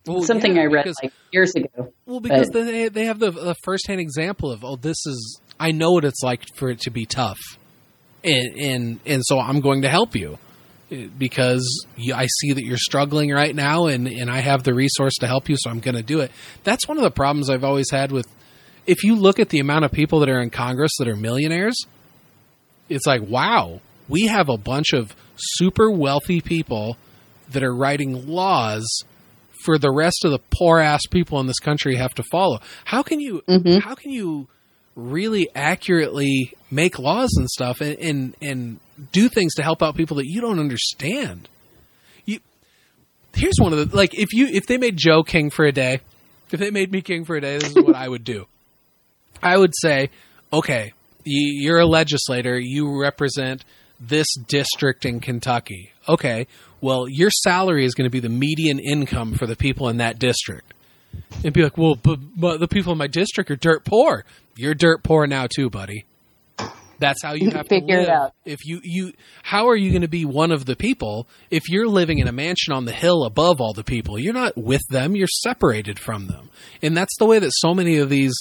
Well, 0.08 0.22
Something 0.22 0.56
yeah, 0.56 0.62
I 0.62 0.66
read 0.66 0.84
because, 0.84 0.96
like 1.02 1.12
years 1.32 1.54
ago. 1.54 1.92
Well, 2.06 2.20
because 2.20 2.50
but, 2.50 2.64
they 2.64 2.88
they 2.88 3.04
have 3.04 3.18
the, 3.18 3.30
the 3.30 3.54
firsthand 3.62 4.00
example 4.00 4.50
of 4.50 4.64
oh, 4.64 4.76
this 4.76 4.96
is 5.06 5.40
I 5.60 5.72
know 5.72 5.92
what 5.92 6.04
it's 6.04 6.22
like 6.22 6.42
for 6.54 6.70
it 6.70 6.80
to 6.80 6.90
be 6.90 7.04
tough, 7.04 7.38
and 8.24 8.56
and 8.56 9.00
and 9.04 9.22
so 9.24 9.38
I'm 9.38 9.60
going 9.60 9.82
to 9.82 9.88
help 9.88 10.16
you 10.16 10.38
eh, 10.90 11.08
because 11.18 11.86
I 12.14 12.26
see 12.26 12.54
that 12.54 12.64
you're 12.64 12.78
struggling 12.78 13.30
right 13.30 13.54
now, 13.54 13.86
and 13.86 14.08
and 14.08 14.30
I 14.30 14.38
have 14.38 14.64
the 14.64 14.74
resource 14.74 15.14
to 15.20 15.26
help 15.26 15.48
you, 15.48 15.56
so 15.58 15.70
I'm 15.70 15.80
going 15.80 15.96
to 15.96 16.02
do 16.02 16.20
it. 16.20 16.30
That's 16.64 16.88
one 16.88 16.96
of 16.96 17.02
the 17.02 17.10
problems 17.10 17.50
I've 17.50 17.64
always 17.64 17.90
had 17.90 18.10
with. 18.10 18.26
If 18.86 19.04
you 19.04 19.14
look 19.16 19.38
at 19.38 19.50
the 19.50 19.58
amount 19.58 19.84
of 19.84 19.92
people 19.92 20.20
that 20.20 20.30
are 20.30 20.40
in 20.40 20.48
Congress 20.48 20.92
that 20.98 21.08
are 21.08 21.16
millionaires, 21.16 21.76
it's 22.88 23.06
like 23.06 23.22
wow, 23.22 23.82
we 24.08 24.26
have 24.26 24.48
a 24.48 24.56
bunch 24.56 24.94
of 24.94 25.14
super 25.36 25.90
wealthy 25.90 26.40
people 26.40 26.96
that 27.50 27.62
are 27.62 27.74
writing 27.74 28.26
laws 28.26 29.04
for 29.68 29.76
the 29.76 29.92
rest 29.92 30.24
of 30.24 30.30
the 30.30 30.38
poor 30.50 30.78
ass 30.78 31.02
people 31.10 31.38
in 31.40 31.46
this 31.46 31.58
country 31.58 31.96
have 31.96 32.14
to 32.14 32.22
follow. 32.22 32.58
How 32.86 33.02
can 33.02 33.20
you 33.20 33.42
mm-hmm. 33.46 33.86
how 33.86 33.94
can 33.94 34.10
you 34.10 34.48
really 34.96 35.46
accurately 35.54 36.54
make 36.70 36.98
laws 36.98 37.28
and 37.36 37.46
stuff 37.50 37.82
and, 37.82 37.98
and 37.98 38.36
and 38.40 38.80
do 39.12 39.28
things 39.28 39.56
to 39.56 39.62
help 39.62 39.82
out 39.82 39.94
people 39.94 40.16
that 40.16 40.26
you 40.26 40.40
don't 40.40 40.58
understand? 40.58 41.50
You 42.24 42.40
here's 43.34 43.56
one 43.60 43.74
of 43.74 43.90
the 43.90 43.94
like 43.94 44.14
if 44.14 44.32
you 44.32 44.46
if 44.46 44.66
they 44.66 44.78
made 44.78 44.96
Joe 44.96 45.22
king 45.22 45.50
for 45.50 45.66
a 45.66 45.72
day, 45.72 46.00
if 46.50 46.58
they 46.58 46.70
made 46.70 46.90
me 46.90 47.02
king 47.02 47.26
for 47.26 47.36
a 47.36 47.40
day, 47.42 47.58
this 47.58 47.76
is 47.76 47.84
what 47.84 47.94
I 47.94 48.08
would 48.08 48.24
do. 48.24 48.46
I 49.42 49.58
would 49.58 49.74
say, 49.78 50.08
okay, 50.50 50.94
you're 51.24 51.80
a 51.80 51.86
legislator, 51.86 52.58
you 52.58 52.98
represent 52.98 53.66
this 54.00 54.28
district 54.48 55.04
in 55.04 55.20
Kentucky. 55.20 55.92
Okay, 56.08 56.46
well, 56.80 57.08
your 57.08 57.30
salary 57.30 57.84
is 57.84 57.94
going 57.94 58.06
to 58.06 58.10
be 58.10 58.20
the 58.20 58.28
median 58.28 58.78
income 58.78 59.34
for 59.34 59.46
the 59.46 59.56
people 59.56 59.88
in 59.88 59.98
that 59.98 60.18
district. 60.18 60.74
And 61.42 61.52
be 61.52 61.62
like, 61.62 61.78
well, 61.78 61.94
but, 61.94 62.18
but 62.36 62.60
the 62.60 62.68
people 62.68 62.92
in 62.92 62.98
my 62.98 63.06
district 63.06 63.50
are 63.50 63.56
dirt 63.56 63.84
poor. 63.84 64.24
You're 64.56 64.74
dirt 64.74 65.02
poor 65.02 65.26
now 65.26 65.46
too, 65.46 65.70
buddy. 65.70 66.04
That's 66.98 67.22
how 67.22 67.34
you 67.34 67.50
have 67.50 67.68
Figure 67.68 67.94
to 67.96 68.00
live. 68.00 68.08
It 68.08 68.12
out. 68.12 68.34
If 68.44 68.58
you 68.64 68.80
you 68.82 69.12
how 69.42 69.68
are 69.68 69.76
you 69.76 69.90
going 69.90 70.02
to 70.02 70.08
be 70.08 70.24
one 70.24 70.50
of 70.50 70.66
the 70.66 70.74
people 70.74 71.28
if 71.50 71.68
you're 71.68 71.86
living 71.86 72.18
in 72.18 72.26
a 72.26 72.32
mansion 72.32 72.72
on 72.72 72.86
the 72.86 72.92
hill 72.92 73.24
above 73.24 73.60
all 73.60 73.72
the 73.72 73.84
people? 73.84 74.18
You're 74.18 74.34
not 74.34 74.56
with 74.56 74.82
them, 74.90 75.14
you're 75.14 75.28
separated 75.28 75.98
from 75.98 76.26
them. 76.26 76.50
And 76.82 76.96
that's 76.96 77.16
the 77.18 77.26
way 77.26 77.38
that 77.38 77.52
so 77.54 77.72
many 77.72 77.98
of 77.98 78.08
these 78.08 78.34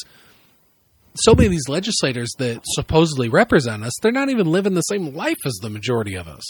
so 1.16 1.34
many 1.34 1.48
of 1.48 1.52
these 1.52 1.70
legislators 1.70 2.32
that 2.38 2.62
supposedly 2.66 3.30
represent 3.30 3.84
us, 3.84 3.94
they're 4.02 4.12
not 4.12 4.30
even 4.30 4.48
living 4.48 4.76
the 4.76 4.82
same 4.82 5.16
life 5.16 5.38
as 5.46 5.54
the 5.62 5.70
majority 5.70 6.16
of 6.16 6.28
us. 6.28 6.44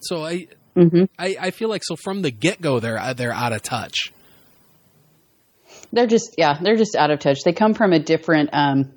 So 0.00 0.24
I 0.24 0.48
Mm-hmm. 0.76 1.04
I, 1.18 1.36
I 1.40 1.50
feel 1.50 1.68
like 1.68 1.82
so 1.84 1.96
from 1.96 2.22
the 2.22 2.30
get 2.30 2.60
go 2.60 2.80
they're 2.80 2.98
uh, 2.98 3.12
they're 3.12 3.32
out 3.32 3.52
of 3.52 3.62
touch. 3.62 4.12
They're 5.92 6.06
just 6.06 6.34
yeah 6.36 6.58
they're 6.60 6.76
just 6.76 6.96
out 6.96 7.10
of 7.10 7.20
touch. 7.20 7.42
They 7.44 7.52
come 7.52 7.74
from 7.74 7.92
a 7.92 8.00
different 8.00 8.50
um, 8.52 8.92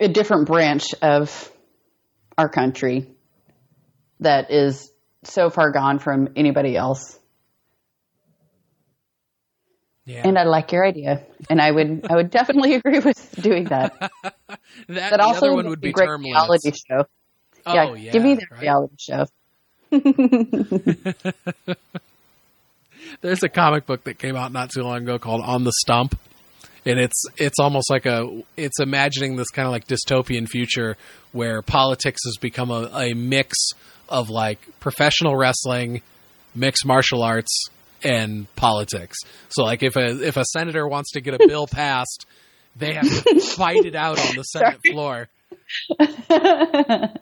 a 0.00 0.08
different 0.08 0.46
branch 0.46 0.94
of 1.02 1.50
our 2.38 2.48
country 2.48 3.08
that 4.20 4.50
is 4.50 4.90
so 5.24 5.50
far 5.50 5.70
gone 5.72 5.98
from 5.98 6.30
anybody 6.36 6.76
else. 6.76 7.18
Yeah. 10.04 10.22
And 10.26 10.36
I 10.36 10.44
like 10.44 10.72
your 10.72 10.84
idea, 10.84 11.24
and 11.48 11.60
I 11.60 11.70
would 11.70 12.06
I 12.10 12.16
would 12.16 12.30
definitely 12.30 12.74
agree 12.84 12.98
with 12.98 13.34
doing 13.40 13.64
that. 13.64 13.94
that 14.22 14.58
That 14.88 15.20
also 15.20 15.54
would 15.54 15.80
be 15.80 15.90
a 15.90 15.92
great 15.92 16.08
reality 16.08 16.72
show. 16.72 17.06
Oh 17.64 17.74
yeah, 17.74 17.94
yeah, 17.94 18.12
give 18.12 18.22
me 18.22 18.34
that 18.34 18.50
right? 18.50 18.60
reality 18.62 18.96
show. 18.98 19.26
There's 23.20 23.42
a 23.42 23.48
comic 23.48 23.86
book 23.86 24.04
that 24.04 24.18
came 24.18 24.36
out 24.36 24.52
not 24.52 24.70
too 24.70 24.82
long 24.82 24.98
ago 24.98 25.18
called 25.18 25.42
On 25.42 25.64
the 25.64 25.72
Stump. 25.72 26.18
And 26.84 26.98
it's 26.98 27.24
it's 27.36 27.60
almost 27.60 27.90
like 27.90 28.06
a 28.06 28.42
it's 28.56 28.80
imagining 28.80 29.36
this 29.36 29.50
kind 29.50 29.66
of 29.66 29.72
like 29.72 29.86
dystopian 29.86 30.48
future 30.48 30.96
where 31.30 31.62
politics 31.62 32.22
has 32.24 32.36
become 32.40 32.72
a, 32.72 32.90
a 32.92 33.14
mix 33.14 33.56
of 34.08 34.30
like 34.30 34.58
professional 34.80 35.36
wrestling, 35.36 36.02
mixed 36.56 36.84
martial 36.84 37.22
arts, 37.22 37.66
and 38.02 38.52
politics. 38.56 39.16
So 39.50 39.62
like 39.62 39.84
if 39.84 39.94
a 39.94 40.26
if 40.26 40.36
a 40.36 40.44
senator 40.44 40.88
wants 40.88 41.12
to 41.12 41.20
get 41.20 41.34
a 41.34 41.46
bill 41.46 41.66
passed, 41.70 42.26
they 42.74 42.94
have 42.94 43.24
to 43.24 43.40
fight 43.40 43.84
it 43.84 43.94
out 43.94 44.18
on 44.18 44.34
the 44.34 44.42
Senate 44.42 44.78
Sorry. 44.84 44.94
floor. 44.94 45.28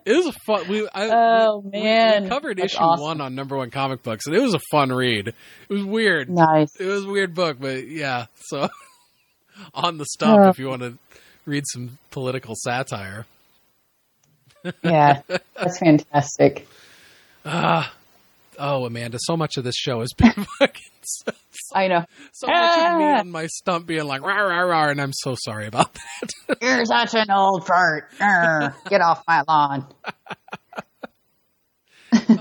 It 0.05 0.17
was 0.17 0.27
a 0.27 0.33
fun. 0.47 0.69
We, 0.69 0.89
I, 0.93 1.09
Oh, 1.11 1.63
we- 1.65 1.71
man. 1.81 2.25
we 2.25 2.29
covered 2.29 2.59
That's 2.59 2.75
issue 2.75 2.83
awesome. 2.83 3.03
one 3.05 3.21
on 3.21 3.35
number 3.35 3.57
one 3.57 3.71
comic 3.71 4.03
books, 4.03 4.27
and 4.27 4.35
it 4.37 4.41
was 4.41 4.55
a 4.55 4.61
fun 4.71 4.91
read. 4.91 5.29
It 5.29 5.35
was 5.69 5.85
weird. 5.85 6.29
nice. 6.31 6.75
It 6.79 6.87
was 6.87 7.05
a 7.05 7.09
weird 7.09 7.35
book, 7.35 7.59
but 7.61 7.87
yeah. 7.89 8.27
So 8.47 8.69
on 9.75 9.99
the 9.99 10.05
stump, 10.07 10.41
Oh. 10.45 10.49
if 10.49 10.59
you 10.59 10.69
want 10.69 10.83
to 10.83 10.99
read 11.47 11.65
some 11.67 11.99
political 12.11 12.55
satire. 12.57 13.27
Yeah, 14.83 15.23
that's 15.57 15.79
fantastic. 15.79 16.67
Ah, 17.45 17.93
oh, 18.61 18.85
Amanda, 18.87 19.19
so 19.21 19.37
much 19.37 19.57
of 19.57 19.65
this 19.65 19.75
show 19.77 20.01
has 20.01 20.13
been 20.17 20.33
fucking 20.59 20.83
so, 21.03 21.33
I 21.75 21.89
know. 21.89 22.05
so 22.33 22.47
much 22.47 22.79
of 22.79 22.99
me 22.99 23.05
Ah. 23.05 23.21
on 23.21 23.31
my 23.31 23.47
stump 23.47 23.87
being 23.87 24.05
like 24.05 24.23
rah 24.23 24.37
rah 24.43 24.61
rah, 24.61 24.89
and 24.91 25.01
I'm 25.01 25.13
so 25.13 25.35
sorry 25.37 25.67
about 25.67 25.93
that. 25.95 26.59
You're 26.63 26.85
such 26.85 27.15
an 27.15 27.31
old 27.31 27.67
fart. 27.67 28.11
Get 28.19 29.01
off 29.01 29.23
my 29.27 29.43
lawn. 29.49 29.87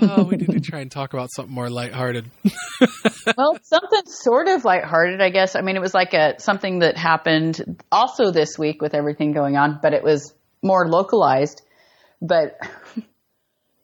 oh, 0.01 0.23
we 0.23 0.37
need 0.37 0.49
to 0.51 0.59
try 0.59 0.79
and 0.79 0.91
talk 0.91 1.13
about 1.13 1.29
something 1.31 1.53
more 1.53 1.69
lighthearted. 1.69 2.25
well, 3.37 3.57
something 3.63 4.01
sort 4.07 4.47
of 4.47 4.65
lighthearted, 4.65 5.21
I 5.21 5.29
guess. 5.29 5.55
I 5.55 5.61
mean, 5.61 5.75
it 5.75 5.81
was 5.81 5.93
like 5.93 6.13
a 6.13 6.35
something 6.39 6.79
that 6.79 6.97
happened 6.97 7.81
also 7.91 8.31
this 8.31 8.57
week 8.57 8.81
with 8.81 8.93
everything 8.95 9.31
going 9.31 9.57
on, 9.57 9.79
but 9.81 9.93
it 9.93 10.03
was 10.03 10.33
more 10.63 10.87
localized. 10.87 11.61
But 12.21 12.57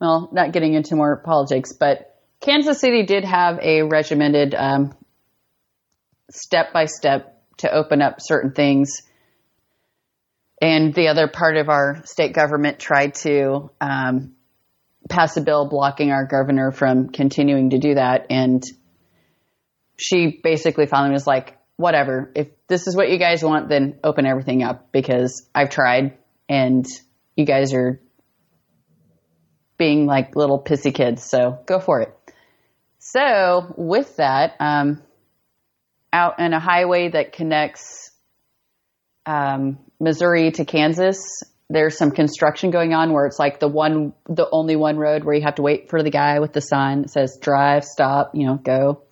well, 0.02 0.30
not 0.34 0.52
getting 0.53 0.74
into 0.74 0.95
more 0.95 1.18
politics, 1.18 1.72
but 1.74 2.15
Kansas 2.46 2.80
City 2.80 3.04
did 3.04 3.26
have 3.26 3.58
a 3.60 3.82
regimented 3.82 4.56
step 6.30 6.72
by 6.72 6.86
step 6.86 7.42
to 7.58 7.74
open 7.74 8.04
up 8.04 8.18
certain 8.20 8.52
things. 8.52 9.02
And 10.62 10.94
the 10.94 11.08
other 11.08 11.28
part 11.28 11.58
of 11.58 11.70
our 11.70 12.04
state 12.06 12.34
government 12.34 12.78
tried 12.78 13.16
to 13.16 13.72
um, 13.82 14.36
pass 15.10 15.36
a 15.38 15.42
bill 15.42 15.68
blocking 15.68 16.12
our 16.12 16.28
governor 16.28 16.72
from 16.72 17.10
continuing 17.10 17.72
to 17.72 17.80
do 17.80 17.96
that. 17.96 18.28
And 18.30 18.64
she 19.98 20.40
basically 20.44 20.86
finally 20.86 21.14
was 21.14 21.26
like, 21.26 21.58
whatever, 21.78 22.32
if 22.36 22.50
this 22.68 22.86
is 22.86 22.96
what 22.96 23.10
you 23.10 23.18
guys 23.18 23.44
want, 23.44 23.70
then 23.70 24.00
open 24.04 24.28
everything 24.28 24.62
up 24.62 24.92
because 24.92 25.48
I've 25.54 25.72
tried 25.72 26.18
and 26.48 26.86
you 27.36 27.46
guys 27.46 27.74
are 27.74 28.00
being 29.78 30.06
like 30.06 30.36
little 30.36 30.62
pissy 30.62 30.94
kids. 30.94 31.24
So 31.24 31.60
go 31.66 31.80
for 31.80 32.02
it. 32.02 32.15
So 33.07 33.72
with 33.77 34.15
that, 34.15 34.56
um, 34.60 35.03
out 36.11 36.40
in 36.40 36.53
a 36.53 36.60
highway 36.60 37.10
that 37.10 37.34
connects 37.34 38.10
um, 39.27 39.77
Missouri 39.99 40.52
to 40.53 40.65
Kansas, 40.65 41.44
there's 41.69 41.95
some 41.99 42.10
construction 42.10 42.72
going 42.72 42.95
on 42.95 43.14
where 43.14 43.27
it's 43.27 43.38
like 43.38 43.60
the 43.60 43.68
one, 43.68 44.14
the 44.27 44.48
only 44.52 44.76
one 44.76 44.98
road 44.98 45.23
where 45.23 45.36
you 45.36 45.44
have 45.44 45.56
to 45.56 45.61
wait 45.61 45.91
for 45.91 46.02
the 46.02 46.10
guy 46.10 46.40
with 46.40 46.52
the 46.52 46.61
sign 46.61 47.03
that 47.03 47.11
says 47.11 47.38
drive, 47.40 47.84
stop, 47.84 48.32
you 48.34 48.48
know, 48.48 48.56
go. 48.56 49.03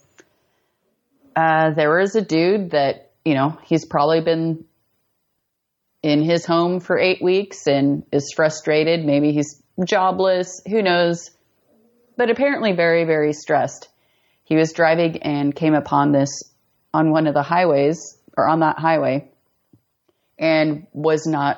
Uh, 1.36 1.72
there 1.76 1.96
was 1.96 2.16
a 2.16 2.22
dude 2.22 2.72
that, 2.72 3.12
you 3.24 3.36
know, 3.36 3.60
he's 3.64 3.86
probably 3.86 4.22
been 4.22 4.66
in 6.02 6.24
his 6.24 6.48
home 6.48 6.80
for 6.80 6.98
eight 6.98 7.22
weeks 7.22 7.68
and 7.68 8.04
is 8.12 8.34
frustrated. 8.36 9.06
Maybe 9.06 9.34
he's 9.34 9.62
jobless. 9.86 10.64
Who 10.68 10.82
knows? 10.82 11.30
But 12.16 12.30
apparently 12.30 12.74
very, 12.74 13.06
very 13.06 13.34
stressed. 13.34 13.90
He 14.44 14.56
was 14.56 14.74
driving 14.74 15.24
and 15.24 15.56
came 15.56 15.74
upon 15.74 16.12
this 16.12 16.44
on 16.94 17.12
one 17.12 17.28
of 17.28 17.34
the 17.34 17.44
highways 17.44 18.18
or 18.38 18.48
on 18.48 18.60
that 18.60 18.78
highway 18.78 19.32
and 20.38 20.88
was 20.94 21.26
not 21.26 21.58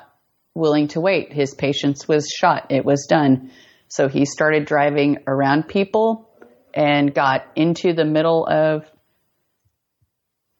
willing 0.54 0.88
to 0.88 1.00
wait. 1.00 1.32
His 1.32 1.54
patience 1.54 2.08
was 2.08 2.28
shot. 2.28 2.70
It 2.70 2.84
was 2.84 3.06
done. 3.06 3.50
So 3.88 4.08
he 4.08 4.24
started 4.24 4.64
driving 4.64 5.18
around 5.26 5.68
people 5.68 6.30
and 6.72 7.14
got 7.14 7.46
into 7.54 7.92
the 7.92 8.04
middle 8.04 8.46
of 8.46 8.90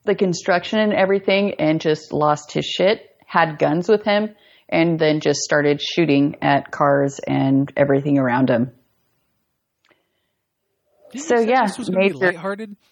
the 0.05 0.15
construction 0.15 0.79
and 0.79 0.93
everything 0.93 1.55
and 1.59 1.81
just 1.81 2.13
lost 2.13 2.53
his 2.53 2.65
shit, 2.65 3.01
had 3.27 3.59
guns 3.59 3.89
with 3.89 4.05
him, 4.05 4.35
and 4.69 4.99
then 4.99 5.21
just 5.21 5.41
started 5.41 5.81
shooting 5.81 6.37
at 6.43 6.71
cars 6.71 7.21
and 7.27 7.73
everything 7.77 8.19
around 8.19 8.49
him. 8.49 8.73
Didn't 11.13 11.27
So, 11.27 11.41
yeah, 11.41 11.67
this 11.67 11.79
was 11.79 11.89
gonna 11.89 12.07
be 12.07 12.13
major- 12.13 12.27
lighthearted. 12.27 12.77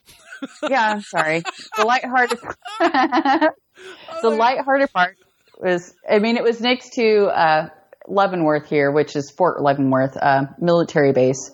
Yeah, 0.69 0.91
I'm 0.91 1.01
sorry. 1.01 1.43
The 1.77 1.85
lighthearted 1.87 2.39
the 2.81 4.31
lighthearted 4.31 4.93
part 4.93 5.17
was 5.59 5.95
I 6.09 6.19
mean 6.19 6.37
it 6.37 6.43
was 6.43 6.61
next 6.61 6.93
to 6.95 7.27
uh, 7.27 7.69
Leavenworth 8.07 8.69
here, 8.69 8.91
which 8.91 9.17
is 9.17 9.31
Fort 9.31 9.63
Leavenworth 9.63 10.17
uh, 10.21 10.43
military 10.61 11.13
base. 11.13 11.51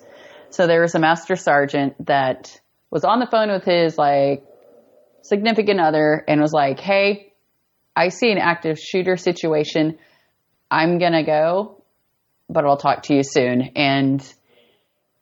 So 0.51 0.67
there 0.67 0.81
was 0.81 0.95
a 0.97 0.99
master 0.99 1.37
sergeant 1.37 2.05
that 2.07 2.61
was 2.91 3.05
on 3.05 3.21
the 3.21 3.27
phone 3.27 3.51
with 3.53 3.65
his 3.65 3.97
like 3.97 4.43
significant 5.23 5.79
other 5.81 6.25
and 6.27 6.41
was 6.41 6.53
like, 6.53 6.81
"Hey, 6.81 7.33
I 7.95 8.09
see 8.09 8.33
an 8.33 8.39
active 8.39 8.79
shooter 8.79 9.17
situation. 9.17 9.99
I'm 10.71 10.99
gonna 10.99 11.25
go, 11.25 11.83
but 12.49 12.65
I'll 12.65 12.77
talk 12.77 13.03
to 13.05 13.15
you 13.15 13.23
soon." 13.23 13.71
And 13.77 14.21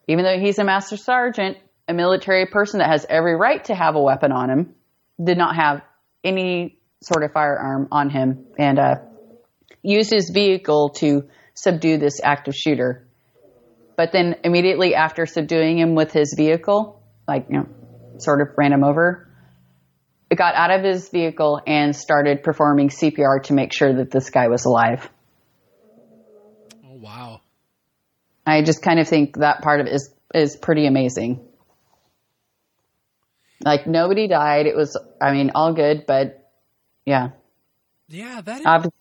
even 0.08 0.24
though 0.24 0.38
he's 0.38 0.58
a 0.58 0.64
master 0.64 0.96
sergeant, 0.96 1.58
a 1.86 1.94
military 1.94 2.46
person 2.46 2.80
that 2.80 2.90
has 2.90 3.06
every 3.08 3.36
right 3.36 3.62
to 3.64 3.74
have 3.74 3.94
a 3.94 4.00
weapon 4.00 4.32
on 4.32 4.50
him, 4.50 4.74
did 5.22 5.38
not 5.38 5.54
have 5.54 5.82
any 6.24 6.78
sort 7.02 7.22
of 7.22 7.32
firearm 7.32 7.88
on 7.92 8.10
him 8.10 8.46
and 8.58 8.78
uh, 8.78 8.94
used 9.82 10.10
his 10.10 10.30
vehicle 10.34 10.90
to 10.90 11.28
subdue 11.54 11.98
this 11.98 12.20
active 12.22 12.54
shooter. 12.54 13.06
But 13.96 14.12
then 14.12 14.36
immediately 14.44 14.94
after 14.94 15.26
subduing 15.26 15.78
him 15.78 15.94
with 15.94 16.12
his 16.12 16.34
vehicle, 16.36 17.02
like, 17.26 17.46
you 17.50 17.58
know, 17.58 17.68
sort 18.18 18.40
of 18.40 18.48
ran 18.56 18.72
him 18.72 18.84
over, 18.84 19.28
got 20.36 20.54
out 20.54 20.70
of 20.70 20.84
his 20.84 21.08
vehicle 21.08 21.60
and 21.66 21.94
started 21.94 22.42
performing 22.42 22.88
CPR 22.88 23.42
to 23.44 23.54
make 23.54 23.72
sure 23.72 23.96
that 23.96 24.10
this 24.10 24.30
guy 24.30 24.48
was 24.48 24.64
alive. 24.64 25.08
Oh 26.84 26.94
wow. 26.94 27.40
I 28.50 28.62
just 28.62 28.82
kind 28.82 28.98
of 29.00 29.08
think 29.08 29.36
that 29.38 29.62
part 29.62 29.80
of 29.80 29.86
it 29.86 29.92
is 29.92 30.12
is 30.34 30.56
pretty 30.56 30.86
amazing. 30.86 31.40
Like 33.64 33.86
nobody 33.86 34.28
died. 34.28 34.66
It 34.66 34.76
was, 34.76 34.96
I 35.20 35.32
mean, 35.32 35.50
all 35.54 35.72
good, 35.72 36.04
but 36.06 36.48
yeah, 37.04 37.30
Yeah, 38.08 38.40
that 38.42 38.60
is, 38.60 38.66
Ob- 38.66 38.92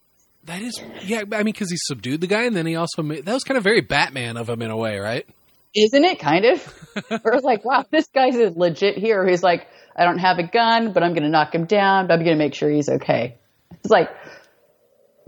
that 0.45 0.61
is. 0.61 0.81
Yeah, 1.03 1.23
I 1.31 1.43
mean, 1.43 1.45
because 1.45 1.69
he 1.69 1.77
subdued 1.77 2.21
the 2.21 2.27
guy, 2.27 2.43
and 2.43 2.55
then 2.55 2.65
he 2.65 2.75
also 2.75 3.03
made 3.03 3.25
that 3.25 3.33
was 3.33 3.43
kind 3.43 3.57
of 3.57 3.63
very 3.63 3.81
Batman 3.81 4.37
of 4.37 4.49
him 4.49 4.61
in 4.61 4.71
a 4.71 4.77
way, 4.77 4.97
right? 4.97 5.27
isn't 5.75 6.03
it 6.03 6.19
kind 6.19 6.45
of? 6.45 6.63
Where 7.09 7.33
it's 7.35 7.43
like, 7.43 7.63
wow, 7.63 7.85
this 7.91 8.07
guy's 8.07 8.35
legit 8.55 8.97
here. 8.97 9.27
He's 9.27 9.43
like, 9.43 9.67
I 9.95 10.05
don't 10.05 10.17
have 10.17 10.39
a 10.39 10.43
gun, 10.43 10.91
but 10.91 11.03
I'm 11.03 11.11
going 11.11 11.23
to 11.23 11.29
knock 11.29 11.53
him 11.53 11.65
down. 11.65 12.07
But 12.07 12.15
I'm 12.15 12.25
going 12.25 12.37
to 12.37 12.43
make 12.43 12.55
sure 12.55 12.69
he's 12.69 12.89
okay. 12.89 13.37
It's 13.71 13.89
like 13.91 14.09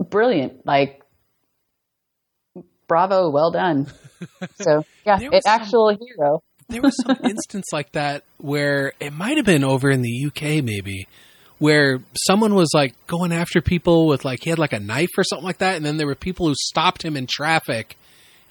brilliant. 0.00 0.66
Like, 0.66 1.02
bravo, 2.88 3.30
well 3.30 3.52
done. 3.52 3.86
So 4.60 4.84
yeah, 5.06 5.18
an 5.20 5.42
some- 5.42 5.60
actual 5.60 5.88
hero. 5.96 6.42
There 6.68 6.82
was 6.82 6.96
some 7.02 7.16
instance 7.24 7.66
like 7.72 7.90
that 7.92 8.22
where 8.38 8.92
it 9.00 9.12
might 9.12 9.36
have 9.38 9.46
been 9.46 9.64
over 9.64 9.90
in 9.90 10.02
the 10.02 10.26
UK, 10.26 10.62
maybe, 10.64 11.08
where 11.58 11.98
someone 12.28 12.54
was 12.54 12.70
like 12.72 12.94
going 13.08 13.32
after 13.32 13.60
people 13.60 14.06
with 14.06 14.24
like 14.24 14.44
he 14.44 14.50
had 14.50 14.58
like 14.60 14.72
a 14.72 14.78
knife 14.78 15.08
or 15.18 15.24
something 15.24 15.44
like 15.44 15.58
that, 15.58 15.74
and 15.76 15.84
then 15.84 15.96
there 15.96 16.06
were 16.06 16.14
people 16.14 16.46
who 16.46 16.54
stopped 16.54 17.04
him 17.04 17.16
in 17.16 17.26
traffic, 17.26 17.96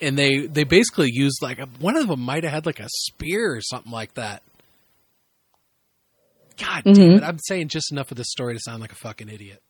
and 0.01 0.17
they 0.17 0.47
they 0.47 0.65
basically 0.65 1.09
used 1.11 1.41
like 1.41 1.59
a, 1.59 1.65
one 1.79 1.95
of 1.95 2.07
them 2.09 2.19
might 2.19 2.43
have 2.43 2.51
had 2.51 2.65
like 2.65 2.81
a 2.81 2.89
spear 2.89 3.55
or 3.55 3.61
something 3.61 3.91
like 3.91 4.13
that. 4.15 4.43
God 6.57 6.83
damn 6.83 6.95
Mhm. 6.95 7.17
it! 7.19 7.23
I'm 7.23 7.39
saying 7.47 7.69
just 7.69 7.89
enough 7.91 8.11
of 8.11 8.17
this 8.17 8.27
story 8.29 8.53
to 8.53 8.59
sound 8.59 8.81
like 8.81 8.91
a 8.91 8.95
fucking 8.95 9.29
idiot. 9.29 9.61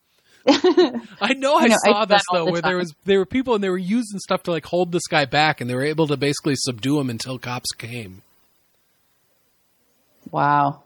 I 1.21 1.33
know 1.33 1.57
I, 1.59 1.67
know, 1.67 1.75
saw 1.83 2.05
that 2.05 2.09
this 2.09 2.21
though, 2.31 2.45
the 2.45 2.51
where 2.51 2.61
there 2.61 2.77
was 2.77 2.93
there 3.05 3.19
were 3.19 3.25
people 3.25 3.55
and 3.55 3.63
they 3.63 3.69
were 3.69 3.77
using 3.77 4.19
stuff 4.19 4.43
to 4.43 4.51
like 4.51 4.65
hold 4.65 4.91
this 4.91 5.07
guy 5.07 5.25
back, 5.25 5.61
and 5.61 5.69
they 5.69 5.75
were 5.75 5.83
able 5.85 6.07
to 6.07 6.17
basically 6.17 6.55
subdue 6.55 6.99
him 6.99 7.09
until 7.09 7.37
cops 7.37 7.71
came. 7.77 8.21
Wow. 10.31 10.83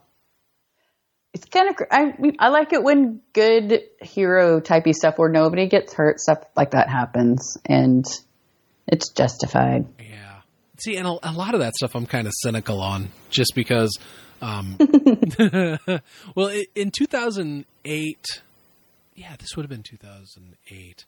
it's 1.32 1.44
kind 1.46 1.68
of 1.68 1.76
I 1.90 2.14
I 2.38 2.48
like 2.48 2.72
it 2.72 2.82
when 2.82 3.20
good 3.32 3.82
hero 4.00 4.60
typey 4.60 4.94
stuff 4.94 5.18
where 5.18 5.28
nobody 5.28 5.68
gets 5.68 5.92
hurt, 5.94 6.20
stuff 6.20 6.38
like 6.56 6.70
that 6.72 6.88
happens, 6.88 7.56
and 7.66 8.04
it's 8.86 9.10
justified. 9.10 9.86
Yeah. 9.98 10.40
See, 10.78 10.96
and 10.96 11.06
a, 11.06 11.18
a 11.22 11.32
lot 11.32 11.54
of 11.54 11.60
that 11.60 11.74
stuff 11.74 11.94
I'm 11.94 12.06
kind 12.06 12.26
of 12.26 12.32
cynical 12.42 12.80
on, 12.80 13.10
just 13.30 13.52
because. 13.54 13.96
Um, 14.42 14.76
well, 16.34 16.48
i- 16.48 16.66
in 16.74 16.90
2008, 16.90 18.42
yeah, 19.14 19.36
this 19.38 19.56
would 19.56 19.62
have 19.62 19.70
been 19.70 19.82
2008. 19.82 21.04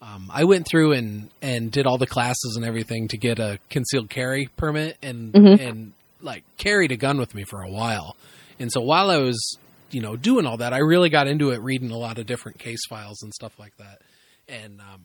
Um, 0.00 0.30
I 0.32 0.44
went 0.44 0.66
through 0.68 0.92
and 0.92 1.28
and 1.42 1.72
did 1.72 1.86
all 1.86 1.98
the 1.98 2.06
classes 2.06 2.54
and 2.56 2.64
everything 2.64 3.08
to 3.08 3.18
get 3.18 3.38
a 3.40 3.58
concealed 3.68 4.08
carry 4.10 4.48
permit 4.56 4.96
and 5.02 5.34
and 5.60 5.92
like 6.20 6.44
carried 6.56 6.92
a 6.92 6.96
gun 6.96 7.18
with 7.18 7.34
me 7.34 7.44
for 7.44 7.62
a 7.62 7.70
while. 7.70 8.16
And 8.60 8.72
so 8.72 8.80
while 8.80 9.10
I 9.10 9.18
was, 9.18 9.58
you 9.90 10.00
know, 10.00 10.16
doing 10.16 10.46
all 10.46 10.56
that, 10.58 10.72
I 10.72 10.78
really 10.78 11.10
got 11.10 11.26
into 11.28 11.50
it, 11.50 11.60
reading 11.60 11.90
a 11.90 11.96
lot 11.96 12.18
of 12.18 12.26
different 12.26 12.58
case 12.58 12.80
files 12.88 13.22
and 13.22 13.32
stuff 13.34 13.58
like 13.58 13.76
that. 13.78 14.00
And 14.48 14.80
um, 14.80 15.00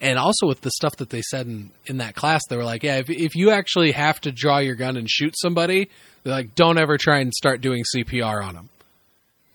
and 0.00 0.18
also 0.18 0.46
with 0.46 0.62
the 0.62 0.70
stuff 0.70 0.96
that 0.96 1.10
they 1.10 1.22
said 1.22 1.46
in, 1.46 1.70
in 1.86 1.98
that 1.98 2.14
class, 2.14 2.42
they 2.48 2.56
were 2.56 2.64
like, 2.64 2.82
yeah, 2.82 2.96
if, 2.96 3.10
if 3.10 3.34
you 3.34 3.50
actually 3.50 3.92
have 3.92 4.20
to 4.22 4.32
draw 4.32 4.58
your 4.58 4.74
gun 4.74 4.96
and 4.96 5.08
shoot 5.08 5.34
somebody, 5.38 5.90
they're 6.22 6.32
like, 6.32 6.54
don't 6.54 6.78
ever 6.78 6.96
try 6.96 7.18
and 7.18 7.32
start 7.34 7.60
doing 7.60 7.84
CPR 7.94 8.42
on 8.42 8.54
them. 8.54 8.68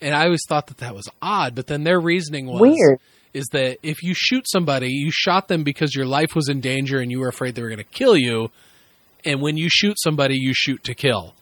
And 0.01 0.13
I 0.13 0.25
always 0.25 0.41
thought 0.47 0.67
that 0.67 0.77
that 0.77 0.93
was 0.93 1.09
odd, 1.21 1.55
but 1.55 1.67
then 1.67 1.83
their 1.83 1.99
reasoning 1.99 2.47
was 2.47 2.61
Weird. 2.61 2.99
is 3.33 3.45
that 3.53 3.77
if 3.81 4.03
you 4.03 4.13
shoot 4.15 4.45
somebody, 4.47 4.89
you 4.89 5.09
shot 5.11 5.47
them 5.47 5.63
because 5.63 5.95
your 5.95 6.05
life 6.05 6.35
was 6.35 6.49
in 6.49 6.59
danger 6.59 6.99
and 6.99 7.09
you 7.11 7.19
were 7.19 7.27
afraid 7.29 7.55
they 7.55 7.61
were 7.61 7.69
going 7.69 7.77
to 7.77 7.83
kill 7.83 8.15
you. 8.17 8.49
And 9.23 9.41
when 9.41 9.57
you 9.57 9.69
shoot 9.71 9.95
somebody, 9.99 10.35
you 10.37 10.53
shoot 10.53 10.83
to 10.83 10.93
kill. 10.93 11.33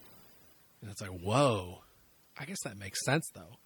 And 0.82 0.92
it's 0.92 1.02
like, 1.02 1.12
whoa. 1.22 1.80
I 2.40 2.46
guess 2.46 2.62
that 2.64 2.78
makes 2.78 3.04
sense 3.06 3.30
though. 3.34 3.58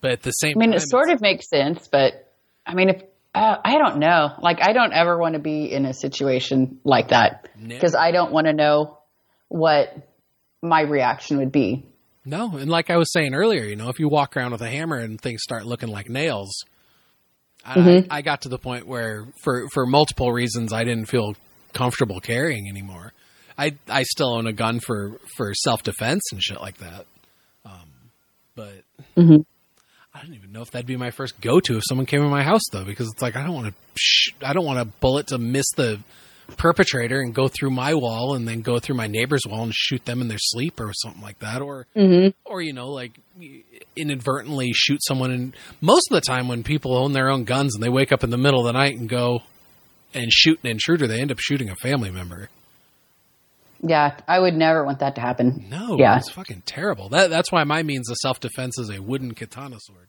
But 0.00 0.10
at 0.12 0.22
the 0.22 0.32
same 0.32 0.54
I 0.56 0.60
mean, 0.60 0.70
time, 0.70 0.76
it 0.76 0.88
sort 0.88 1.10
of 1.10 1.20
makes 1.20 1.48
sense, 1.48 1.88
but 1.88 2.30
I 2.66 2.74
mean, 2.74 2.88
if 2.90 3.02
uh, 3.34 3.56
I 3.64 3.78
don't 3.78 3.98
know, 3.98 4.32
like 4.40 4.58
I 4.62 4.72
don't 4.72 4.92
ever 4.92 5.18
want 5.18 5.34
to 5.34 5.40
be 5.40 5.72
in 5.72 5.86
a 5.86 5.92
situation 5.94 6.78
like 6.84 7.08
that 7.08 7.48
No. 7.58 7.74
because 7.74 7.94
I 7.94 8.10
don't 8.12 8.32
want 8.32 8.46
to 8.46 8.52
know 8.52 8.98
what 9.48 9.94
my 10.62 10.82
reaction 10.82 11.38
would 11.38 11.52
be. 11.52 11.84
No, 12.24 12.56
and 12.56 12.70
like 12.70 12.90
I 12.90 12.96
was 12.96 13.12
saying 13.12 13.34
earlier, 13.34 13.64
you 13.64 13.76
know, 13.76 13.90
if 13.90 13.98
you 13.98 14.08
walk 14.08 14.36
around 14.36 14.52
with 14.52 14.62
a 14.62 14.68
hammer 14.70 14.96
and 14.96 15.20
things 15.20 15.42
start 15.42 15.66
looking 15.66 15.90
like 15.90 16.08
nails, 16.08 16.64
I, 17.64 17.72
I 18.10 18.22
got 18.22 18.42
to 18.42 18.48
the 18.48 18.58
point 18.58 18.86
where, 18.86 19.26
for 19.42 19.68
for 19.72 19.86
multiple 19.86 20.32
reasons, 20.32 20.72
I 20.72 20.84
didn't 20.84 21.06
feel 21.06 21.34
comfortable 21.72 22.20
carrying 22.20 22.68
anymore. 22.68 23.12
I 23.58 23.76
I 23.88 24.02
still 24.04 24.34
own 24.36 24.46
a 24.46 24.52
gun 24.52 24.80
for 24.80 25.20
for 25.36 25.52
self 25.54 25.82
defense 25.82 26.22
and 26.32 26.42
shit 26.42 26.60
like 26.60 26.78
that, 26.78 27.06
um, 27.64 27.88
but 28.54 28.84
I 30.14 30.22
don't 30.22 30.34
even 30.34 30.52
know 30.52 30.62
if 30.62 30.70
that'd 30.70 30.86
be 30.86 30.96
my 30.96 31.10
first 31.10 31.40
go 31.40 31.60
to 31.60 31.76
if 31.76 31.82
someone 31.88 32.06
came 32.06 32.22
in 32.22 32.30
my 32.30 32.42
house 32.42 32.62
though, 32.72 32.84
because 32.84 33.08
it's 33.12 33.22
like 33.22 33.36
I 33.36 33.42
don't 33.44 33.54
want 33.54 33.74
to 33.74 34.46
I 34.46 34.52
don't 34.52 34.64
want 34.64 34.78
a 34.78 34.84
bullet 34.84 35.28
to 35.28 35.38
miss 35.38 35.66
the 35.76 36.00
perpetrator 36.56 37.20
and 37.20 37.34
go 37.34 37.48
through 37.48 37.70
my 37.70 37.94
wall 37.94 38.34
and 38.34 38.46
then 38.46 38.60
go 38.60 38.78
through 38.78 38.96
my 38.96 39.06
neighbor's 39.06 39.42
wall 39.46 39.62
and 39.62 39.74
shoot 39.74 40.04
them 40.04 40.20
in 40.20 40.28
their 40.28 40.38
sleep 40.38 40.80
or 40.80 40.92
something 40.92 41.22
like 41.22 41.38
that. 41.40 41.62
Or 41.62 41.86
mm-hmm. 41.96 42.28
or 42.44 42.60
you 42.60 42.72
know 42.72 42.88
like 42.88 43.12
inadvertently 43.96 44.72
shoot 44.74 45.00
someone 45.02 45.30
and 45.30 45.56
most 45.80 46.10
of 46.10 46.14
the 46.14 46.20
time 46.20 46.48
when 46.48 46.62
people 46.62 46.96
own 46.96 47.12
their 47.12 47.30
own 47.30 47.44
guns 47.44 47.74
and 47.74 47.82
they 47.82 47.88
wake 47.88 48.12
up 48.12 48.24
in 48.24 48.30
the 48.30 48.38
middle 48.38 48.60
of 48.60 48.66
the 48.66 48.72
night 48.72 48.96
and 48.98 49.08
go 49.08 49.40
and 50.12 50.32
shoot 50.32 50.58
an 50.62 50.70
intruder 50.70 51.06
they 51.06 51.20
end 51.20 51.32
up 51.32 51.38
shooting 51.38 51.70
a 51.70 51.76
family 51.76 52.10
member. 52.10 52.48
Yeah, 53.86 54.16
I 54.26 54.38
would 54.38 54.54
never 54.54 54.82
want 54.84 55.00
that 55.00 55.16
to 55.16 55.20
happen. 55.20 55.66
no 55.68 55.96
Yeah. 55.98 56.16
it's 56.16 56.30
fucking 56.30 56.62
terrible. 56.64 57.10
That 57.10 57.28
that's 57.30 57.52
why 57.52 57.64
my 57.64 57.82
means 57.82 58.08
of 58.10 58.16
self-defense 58.16 58.78
is 58.78 58.90
a 58.90 59.02
wooden 59.02 59.34
katana 59.34 59.76
sword 59.80 60.08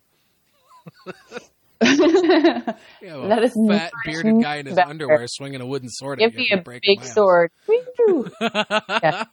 yeah, 1.85 2.73
well, 3.01 3.29
That 3.29 3.43
is 3.43 3.53
fat 3.53 3.57
much 3.57 3.91
bearded 4.05 4.41
guy 4.41 4.55
in 4.57 4.65
his 4.65 4.75
better. 4.75 4.89
underwear 4.89 5.27
swinging 5.27 5.61
a 5.61 5.65
wooden 5.65 5.89
sword 5.89 6.19
Give 6.19 6.33
me 6.33 6.49
a 6.51 6.57
big 6.57 7.03
sword. 7.03 7.51
Yeah. 8.41 9.23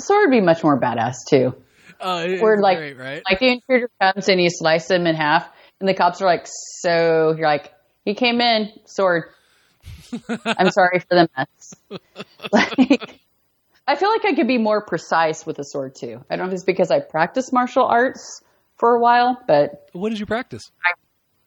Sword 0.00 0.28
would 0.28 0.30
be 0.30 0.40
much 0.40 0.64
more 0.64 0.80
badass 0.80 1.16
too. 1.28 1.54
Uh, 2.00 2.26
or 2.40 2.54
it's 2.54 2.62
like, 2.62 2.78
great, 2.78 2.98
right? 2.98 3.22
like 3.28 3.38
the 3.38 3.48
intruder 3.48 3.88
comes 4.00 4.28
and 4.28 4.40
you 4.40 4.50
slice 4.50 4.90
him 4.90 5.06
in 5.06 5.14
half, 5.14 5.48
and 5.80 5.88
the 5.88 5.94
cops 5.94 6.20
are 6.20 6.26
like, 6.26 6.46
"So 6.46 7.34
you're 7.36 7.46
like, 7.46 7.72
he 8.04 8.14
came 8.14 8.40
in, 8.40 8.70
sword. 8.86 9.24
I'm 10.44 10.70
sorry 10.70 10.98
for 10.98 11.14
the 11.14 11.28
mess." 11.36 11.74
like, 12.52 13.20
I 13.86 13.94
feel 13.96 14.10
like 14.10 14.24
I 14.24 14.34
could 14.34 14.48
be 14.48 14.58
more 14.58 14.84
precise 14.84 15.46
with 15.46 15.58
a 15.60 15.64
sword 15.64 15.94
too. 15.94 16.24
I 16.28 16.36
don't 16.36 16.46
know 16.46 16.50
if 16.52 16.54
it's 16.54 16.64
because 16.64 16.90
I 16.90 17.00
practice 17.00 17.52
martial 17.52 17.84
arts 17.84 18.42
for 18.84 18.96
a 18.96 19.00
while, 19.00 19.40
but 19.48 19.88
what 19.94 20.10
did 20.10 20.18
you 20.18 20.26
practice? 20.26 20.70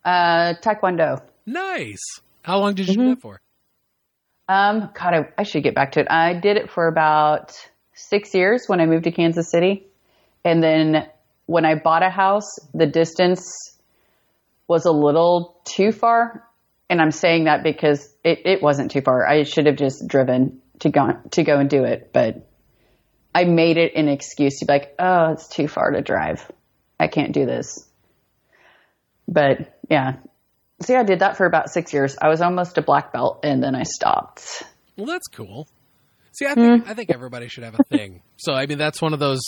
uh, 0.04 0.56
taekwondo. 0.60 1.22
Nice. 1.46 2.02
How 2.42 2.58
long 2.58 2.74
did 2.74 2.88
you 2.90 2.94
Mm-hmm. 2.94 3.10
do 3.10 3.10
that 3.12 3.22
for? 3.22 3.40
Um, 4.50 4.90
God, 5.00 5.14
I, 5.14 5.30
I 5.38 5.44
should 5.44 5.62
get 5.62 5.76
back 5.76 5.92
to 5.92 6.00
it. 6.00 6.08
I 6.10 6.34
did 6.34 6.58
it 6.58 6.72
for 6.72 6.88
about 6.88 7.56
six 7.94 8.34
years 8.34 8.64
when 8.66 8.82
I 8.82 8.88
moved 8.88 9.04
to 9.04 9.12
Kansas 9.12 9.52
City. 9.52 9.86
And 10.44 10.64
then 10.64 11.08
when 11.46 11.64
I 11.64 11.76
bought 11.76 12.02
a 12.02 12.10
house, 12.10 12.50
the 12.74 12.88
distance 12.88 13.78
was 14.68 14.86
a 14.86 14.92
little 14.92 15.62
too 15.64 15.92
far. 15.92 16.44
And 16.90 17.00
I'm 17.00 17.12
saying 17.12 17.44
that 17.44 17.62
because 17.62 18.12
it, 18.24 18.48
it 18.48 18.64
wasn't 18.64 18.90
too 18.90 19.02
far. 19.02 19.28
I 19.28 19.44
should 19.44 19.68
have 19.68 19.76
just 19.76 20.08
driven 20.08 20.60
to 20.80 20.90
go, 20.90 21.20
to 21.32 21.44
go 21.44 21.60
and 21.60 21.70
do 21.70 21.84
it. 21.84 22.10
But 22.14 22.50
I 23.36 23.44
made 23.44 23.78
it 23.78 23.92
an 23.96 24.08
excuse 24.08 24.58
to 24.60 24.66
be 24.66 24.74
like, 24.74 24.96
oh, 24.98 25.34
it's 25.34 25.48
too 25.50 25.68
far 25.68 25.92
to 25.92 26.02
drive. 26.02 26.52
I 27.00 27.08
can't 27.08 27.34
do 27.34 27.46
this. 27.46 27.86
But 29.28 29.78
yeah. 29.90 30.18
See, 30.82 30.96
I 30.96 31.04
did 31.04 31.20
that 31.20 31.38
for 31.38 31.46
about 31.46 31.70
six 31.70 31.92
years. 31.94 32.16
I 32.22 32.30
was 32.30 32.42
almost 32.42 32.78
a 32.78 32.82
black 32.82 33.12
belt 33.12 33.40
and 33.44 33.64
then 33.64 33.74
I 33.76 33.84
stopped. 33.84 34.64
Well, 34.96 35.08
that's 35.08 35.28
cool. 35.28 35.68
See, 36.34 36.46
I 36.46 36.54
think 36.54 36.86
Mm. 36.86 36.90
I 36.90 36.94
think 36.94 37.10
everybody 37.10 37.48
should 37.48 37.64
have 37.64 37.80
a 37.80 37.84
thing. 37.90 38.22
So, 38.38 38.54
I 38.54 38.66
mean, 38.68 38.78
that's 38.78 39.02
one 39.02 39.14
of 39.14 39.20
those 39.20 39.42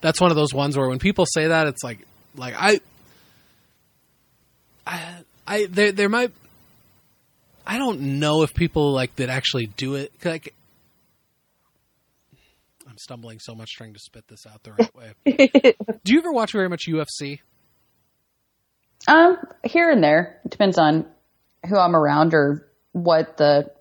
that's 0.00 0.20
one 0.20 0.30
of 0.30 0.36
those 0.36 0.52
ones 0.52 0.76
where 0.76 0.88
when 0.88 0.98
people 0.98 1.26
say 1.26 1.46
that, 1.48 1.66
it's 1.68 1.82
like 1.84 2.04
like 2.36 2.54
I 2.58 2.80
I, 4.86 5.14
I 5.46 5.66
there 5.66 5.92
there 5.92 6.08
might 6.08 6.32
I 7.66 7.78
don't 7.78 8.18
know 8.20 8.42
if 8.42 8.52
people 8.52 8.92
like 8.92 9.16
that 9.16 9.30
actually 9.30 9.66
do 9.66 9.94
it. 9.94 10.12
'cause, 10.20 10.32
Like, 10.32 10.54
I'm 12.94 12.98
stumbling 12.98 13.40
so 13.40 13.56
much 13.56 13.70
trying 13.72 13.92
to 13.94 13.98
spit 13.98 14.28
this 14.28 14.46
out 14.46 14.62
the 14.62 14.72
right 14.72 14.94
way. 14.94 15.74
do 16.04 16.12
you 16.12 16.20
ever 16.20 16.30
watch 16.30 16.52
very 16.52 16.68
much 16.68 16.82
UFC? 16.88 17.40
Um, 19.08 19.36
here 19.64 19.90
and 19.90 20.00
there. 20.00 20.40
It 20.44 20.52
depends 20.52 20.78
on 20.78 21.04
who 21.68 21.76
I'm 21.76 21.96
around 21.96 22.34
or 22.34 22.68
what 22.92 23.36
the 23.36 23.72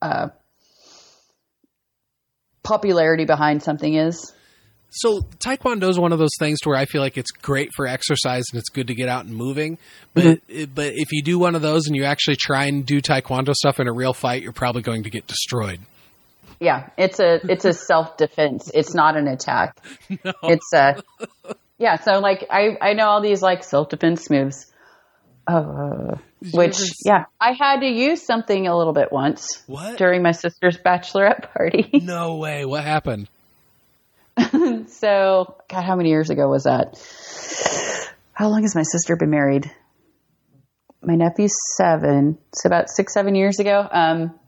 uh, 0.00 0.28
popularity 2.62 3.26
behind 3.26 3.62
something 3.62 3.92
is. 3.92 4.32
So 4.88 5.20
taekwondo 5.20 5.90
is 5.90 5.98
one 5.98 6.12
of 6.12 6.18
those 6.18 6.32
things 6.38 6.60
to 6.60 6.70
where 6.70 6.78
I 6.78 6.86
feel 6.86 7.02
like 7.02 7.18
it's 7.18 7.32
great 7.32 7.68
for 7.76 7.86
exercise 7.86 8.44
and 8.52 8.58
it's 8.58 8.70
good 8.70 8.86
to 8.86 8.94
get 8.94 9.10
out 9.10 9.26
and 9.26 9.34
moving. 9.34 9.76
But 10.14 10.40
it, 10.48 10.74
but 10.74 10.94
if 10.94 11.12
you 11.12 11.22
do 11.22 11.38
one 11.38 11.54
of 11.54 11.60
those 11.60 11.88
and 11.88 11.94
you 11.94 12.04
actually 12.04 12.36
try 12.36 12.64
and 12.64 12.86
do 12.86 13.02
taekwondo 13.02 13.52
stuff 13.52 13.80
in 13.80 13.86
a 13.86 13.92
real 13.92 14.14
fight, 14.14 14.40
you're 14.42 14.52
probably 14.52 14.80
going 14.80 15.02
to 15.02 15.10
get 15.10 15.26
destroyed. 15.26 15.80
Yeah, 16.60 16.90
it's 16.98 17.18
a 17.18 17.40
it's 17.50 17.64
a 17.64 17.72
self 17.72 18.16
defense. 18.18 18.70
It's 18.72 18.94
not 18.94 19.16
an 19.16 19.26
attack. 19.26 19.78
It's 20.42 20.72
a 20.74 21.02
yeah. 21.78 21.96
So 21.96 22.18
like 22.20 22.46
I 22.50 22.76
I 22.80 22.92
know 22.92 23.06
all 23.06 23.22
these 23.22 23.40
like 23.42 23.64
self 23.64 23.88
defense 23.88 24.28
moves. 24.30 24.66
Uh, 25.46 26.16
which 26.52 26.76
ever 26.78 26.84
yeah, 27.04 27.24
I 27.40 27.52
had 27.58 27.80
to 27.80 27.86
use 27.86 28.24
something 28.24 28.68
a 28.68 28.76
little 28.76 28.92
bit 28.92 29.10
once 29.10 29.62
What? 29.66 29.96
during 29.98 30.22
my 30.22 30.32
sister's 30.32 30.76
bachelorette 30.76 31.50
party. 31.54 31.88
No 32.04 32.36
way! 32.36 32.64
What 32.66 32.84
happened? 32.84 33.28
so, 34.88 35.56
God, 35.68 35.82
how 35.82 35.96
many 35.96 36.10
years 36.10 36.30
ago 36.30 36.48
was 36.48 36.64
that? 36.64 36.94
How 38.32 38.48
long 38.48 38.62
has 38.62 38.74
my 38.74 38.82
sister 38.84 39.16
been 39.16 39.30
married? 39.30 39.70
My 41.02 41.14
nephew's 41.14 41.54
seven, 41.76 42.38
so 42.54 42.66
about 42.66 42.88
six, 42.90 43.12
seven 43.14 43.34
years 43.34 43.58
ago. 43.58 43.86
Um, 43.90 44.38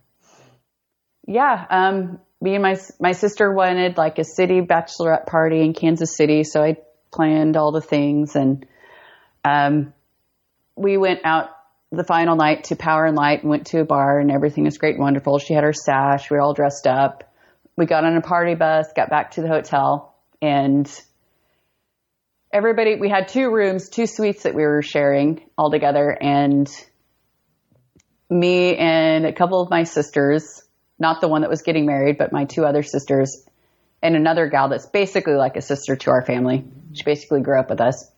yeah, 1.27 1.67
um, 1.71 2.21
me 2.41 2.55
and 2.55 2.63
my 2.63 2.77
my 3.01 3.13
sister 3.13 3.53
wanted 3.53 3.97
like 3.97 4.19
a 4.19 4.25
city 4.25 4.61
bachelorette 4.61 5.27
party 5.27 5.63
in 5.63 5.75
Kansas 5.75 6.17
City, 6.17 6.45
so 6.45 6.63
I 6.63 6.77
planned 7.13 7.57
all 7.57 7.73
the 7.73 7.81
things, 7.81 8.35
and 8.37 8.67
um, 9.45 9.93
we 10.77 10.97
went 10.97 11.21
out 11.25 11.51
the 11.91 12.05
final 12.05 12.37
night 12.37 12.65
to 12.65 12.77
Power 12.77 13.05
and 13.05 13.17
Light 13.17 13.43
and 13.43 13.51
went 13.51 13.67
to 13.69 13.81
a 13.81 13.85
bar, 13.85 14.19
and 14.19 14.31
everything 14.31 14.65
was 14.65 14.79
great 14.79 14.95
and 14.95 15.03
wonderful. 15.03 15.39
She 15.39 15.55
had 15.55 15.65
her 15.65 15.73
sash, 15.73 16.31
we 16.31 16.37
were 16.37 16.43
all 16.43 16.55
dressed 16.55 16.87
up 16.87 17.33
we 17.77 17.87
got 17.87 18.05
on 18.05 18.17
a 18.17 18.21
party 18.21 18.55
bus, 18.55 18.93
got 18.95 19.11
back 19.11 19.33
to 19.33 19.43
the 19.43 19.49
hotel, 19.49 20.15
and 20.41 20.91
everybody, 22.53 22.97
we 22.97 23.09
had 23.09 23.29
two 23.29 23.51
rooms, 23.51 23.89
two 23.89 24.07
suites 24.07 24.43
that 24.43 24.55
we 24.55 24.63
were 24.63 24.83
sharing 24.83 25.43
all 25.57 25.71
together, 25.71 26.11
and 26.11 26.71
me 28.29 28.77
and 28.77 29.27
a 29.27 29.33
couple 29.33 29.61
of 29.61 29.71
my 29.71 29.85
sisters, 29.85 30.63
not 30.99 31.21
the 31.21 31.29
one 31.29 31.43
that 31.43 31.51
was 31.51 31.63
getting 31.63 31.87
married, 31.87 32.19
but 32.19 32.33
my 32.33 32.45
two 32.45 32.65
other 32.65 32.83
sisters, 32.83 33.45
and 34.03 34.17
another 34.17 34.49
gal 34.49 34.69
that's 34.69 34.87
basically 34.87 35.35
like 35.35 35.57
a 35.57 35.63
sister 35.63 35.97
to 35.97 36.11
our 36.11 36.25
family. 36.25 36.65
She 36.93 37.05
basically 37.05 37.41
grew 37.41 37.59
up 37.59 37.71
with 37.71 37.81
us. 37.81 38.11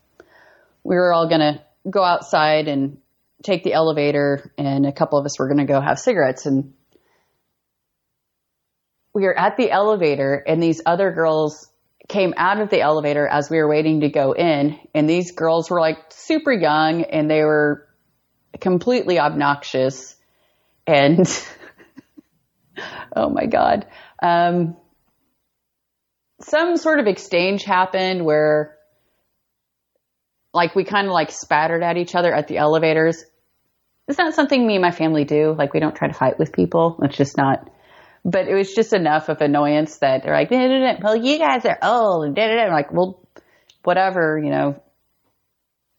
We 0.83 0.97
were 0.97 1.13
all 1.13 1.29
going 1.29 1.41
to 1.41 1.63
go 1.89 2.03
outside 2.03 2.69
and 2.69 2.99
take 3.43 3.65
the 3.65 3.75
elevator, 3.75 4.53
and 4.57 4.87
a 4.87 4.93
couple 4.93 5.19
of 5.19 5.27
us 5.27 5.39
were 5.39 5.49
going 5.49 5.59
to 5.59 5.71
go 5.71 5.81
have 5.81 5.99
cigarettes. 5.99 6.47
And 6.47 6.73
we 9.15 9.23
were 9.23 9.39
at 9.39 9.57
the 9.57 9.71
elevator, 9.71 10.43
and 10.47 10.63
these 10.63 10.81
other 10.85 11.13
girls 11.13 11.71
came 12.09 12.35
out 12.37 12.61
of 12.61 12.71
the 12.71 12.81
elevator 12.81 13.27
as 13.27 13.49
we 13.49 13.59
were 13.59 13.69
waiting 13.69 14.01
to 14.01 14.11
go 14.11 14.33
in. 14.33 14.79
And 14.95 15.09
these 15.09 15.33
girls 15.33 15.71
were 15.71 15.81
like 15.81 15.99
super 16.11 16.53
young, 16.53 17.03
and 17.05 17.31
they 17.31 17.43
were 17.43 17.87
completely 18.61 19.19
obnoxious. 19.19 20.17
And 20.87 21.27
oh 23.17 23.31
my 23.31 23.47
God. 23.47 23.87
Um, 24.23 24.77
some 26.41 26.77
sort 26.77 27.01
of 27.01 27.07
exchange 27.07 27.65
happened 27.65 28.25
where 28.25 28.77
like 30.53 30.75
we 30.75 30.85
kind 30.85 31.07
of 31.07 31.13
like 31.13 31.31
spattered 31.31 31.83
at 31.83 31.97
each 31.97 32.15
other 32.15 32.33
at 32.33 32.49
the 32.49 32.59
elevators. 32.59 33.25
It's 34.07 34.19
not 34.19 34.35
something 34.35 34.65
me 34.65 34.75
and 34.75 34.83
my 34.83 34.91
family 34.91 35.25
do. 35.25 35.55
Like 35.57 35.75
we 35.75 35.81
don't 35.81 35.97
try 35.97 36.09
to 36.09 36.15
fight 36.15 36.39
with 36.39 36.53
people. 36.53 36.99
It's 37.03 37.17
just 37.17 37.37
not. 37.37 37.71
But 38.25 38.49
it 38.49 38.55
was 38.55 38.73
just 38.73 38.93
enough 38.93 39.29
of 39.29 39.41
annoyance 39.41 39.99
that 39.99 40.23
they're 40.23 40.35
like, 40.35 40.51
well, 41.03 41.17
you 41.17 41.39
guys 41.39 41.65
are 41.67 41.79
old 41.83 42.25
and. 42.25 42.37
Like, 42.73 42.93
well, 42.93 43.21
whatever, 43.83 44.41
you 44.43 44.51
know. 44.51 44.81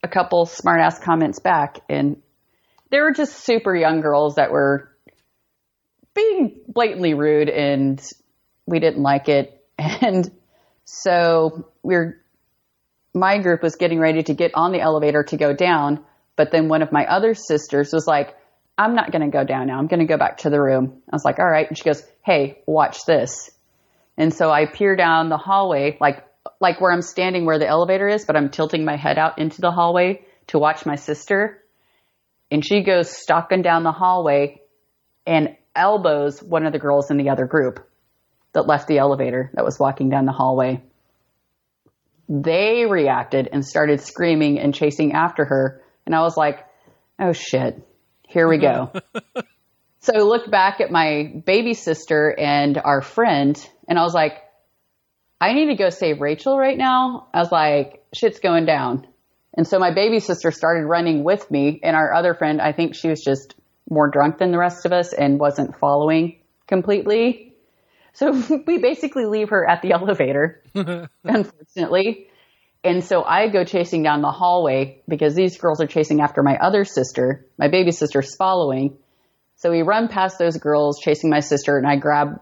A 0.04 0.08
couple 0.08 0.46
smart 0.46 0.82
ass 0.82 1.00
comments 1.00 1.40
back, 1.40 1.80
and 1.90 2.22
they 2.92 3.00
were 3.00 3.12
just 3.12 3.44
super 3.44 3.76
young 3.76 4.02
girls 4.02 4.36
that 4.36 4.52
were 4.52 4.95
being 6.16 6.62
blatantly 6.68 7.14
rude, 7.14 7.50
and 7.50 8.02
we 8.66 8.80
didn't 8.80 9.04
like 9.04 9.30
it. 9.30 9.52
And 10.02 10.32
so 10.86 11.70
we're 11.84 12.22
my 13.14 13.40
group 13.40 13.64
was 13.64 13.76
getting 13.76 14.00
ready 14.00 14.24
to 14.24 14.34
get 14.34 14.52
on 14.56 14.72
the 14.72 14.82
elevator 14.82 15.24
to 15.24 15.38
go 15.38 15.54
down, 15.54 16.04
but 16.36 16.52
then 16.52 16.68
one 16.68 16.82
of 16.82 16.92
my 16.92 17.06
other 17.06 17.34
sisters 17.34 17.92
was 17.94 18.06
like, 18.06 18.36
I'm 18.78 18.94
not 18.94 19.12
going 19.12 19.22
to 19.22 19.30
go 19.30 19.46
down 19.46 19.68
now. 19.68 19.78
I'm 19.78 19.88
going 19.88 20.02
to 20.02 20.06
go 20.06 20.18
back 20.18 20.40
to 20.40 20.50
the 20.50 20.62
room. 20.62 21.02
I 21.10 21.16
was 21.16 21.24
like, 21.24 21.40
all 21.40 21.50
right. 21.50 21.68
And 21.68 21.78
she 21.78 21.84
goes, 21.84 22.04
Hey, 22.24 22.62
watch 22.66 23.06
this. 23.06 23.50
And 24.18 24.34
so 24.34 24.52
I 24.52 24.66
peer 24.66 24.96
down 24.96 25.30
the 25.30 25.38
hallway, 25.38 25.98
like, 26.00 26.26
like 26.60 26.82
where 26.82 26.92
I'm 26.92 27.02
standing 27.02 27.46
where 27.46 27.60
the 27.60 27.68
elevator 27.68 28.08
is, 28.08 28.26
but 28.26 28.36
I'm 28.36 28.50
tilting 28.50 28.86
my 28.86 28.98
head 28.98 29.18
out 29.18 29.40
into 29.40 29.62
the 29.62 29.72
hallway 29.72 30.26
to 30.48 30.60
watch 30.60 30.86
my 30.86 30.96
sister. 30.96 31.64
And 32.52 32.66
she 32.66 32.84
goes 32.84 33.10
stalking 33.10 33.62
down 33.62 33.84
the 33.84 33.92
hallway 33.92 34.62
and 35.26 35.56
elbows 35.76 36.42
one 36.42 36.66
of 36.66 36.74
the 36.74 36.80
girls 36.80 37.12
in 37.12 37.18
the 37.18 37.30
other 37.30 37.46
group 37.46 37.88
that 38.54 38.68
left 38.68 38.88
the 38.88 38.98
elevator 38.98 39.52
that 39.54 39.66
was 39.66 39.78
walking 39.80 40.10
down 40.10 40.26
the 40.26 40.32
hallway 40.32 40.82
they 42.28 42.86
reacted 42.86 43.50
and 43.52 43.66
started 43.66 44.02
screaming 44.02 44.60
and 44.60 44.74
chasing 44.74 45.14
after 45.14 45.46
her. 45.46 45.82
And 46.06 46.16
I 46.16 46.22
was 46.22 46.36
like, 46.36 46.66
oh 47.20 47.34
shit, 47.34 47.82
here 48.28 48.48
we 48.48 48.58
go. 48.58 48.92
so 50.00 50.14
I 50.16 50.20
looked 50.20 50.50
back 50.50 50.82
at 50.82 50.92
my 50.92 51.42
baby 51.46 51.74
sister 51.74 52.34
and 52.38 52.78
our 52.78 53.02
friend, 53.02 53.58
and 53.88 54.00
I 54.00 54.04
was 54.04 54.14
like, 54.14 54.42
I 55.40 55.54
need 55.54 55.68
to 55.68 55.76
go 55.76 55.90
save 55.90 56.22
Rachel 56.22 56.58
right 56.58 56.78
now. 56.78 57.28
I 57.34 57.40
was 57.40 57.52
like, 57.52 58.04
shit's 58.14 58.40
going 58.40 58.66
down. 58.66 59.08
And 59.58 59.68
so 59.68 59.80
my 59.80 59.94
baby 59.94 60.20
sister 60.20 60.52
started 60.52 60.86
running 60.86 61.24
with 61.24 61.50
me, 61.52 61.80
and 61.84 61.96
our 61.96 62.14
other 62.14 62.34
friend, 62.34 62.62
I 62.62 62.72
think 62.72 62.96
she 62.96 63.10
was 63.10 63.24
just 63.24 63.56
more 63.90 64.10
drunk 64.10 64.38
than 64.38 64.52
the 64.52 64.58
rest 64.58 64.86
of 64.86 64.92
us 64.92 65.14
and 65.14 65.40
wasn't 65.40 65.78
following 65.78 66.40
completely. 66.68 67.54
So 68.14 68.32
we 68.68 68.80
basically 68.80 69.26
leave 69.26 69.50
her 69.50 69.68
at 69.68 69.82
the 69.82 69.92
elevator, 69.94 70.64
unfortunately. 71.24 72.28
And 72.84 73.04
so 73.04 73.24
I 73.24 73.50
go 73.50 73.64
chasing 73.64 74.04
down 74.04 74.22
the 74.22 74.32
hallway 74.32 75.02
because 75.08 75.34
these 75.34 75.58
girls 75.58 75.82
are 75.82 75.88
chasing 75.88 76.22
after 76.22 76.44
my 76.44 76.56
other 76.58 76.86
sister. 76.86 77.48
My 77.58 77.68
baby 77.68 77.92
sister's 77.92 78.36
following. 78.36 78.98
So 79.56 79.72
we 79.72 79.82
run 79.82 80.08
past 80.08 80.38
those 80.38 80.58
girls 80.58 81.00
chasing 81.00 81.32
my 81.32 81.40
sister 81.40 81.78
and 81.78 81.88
I 81.88 81.96
grab 81.96 82.40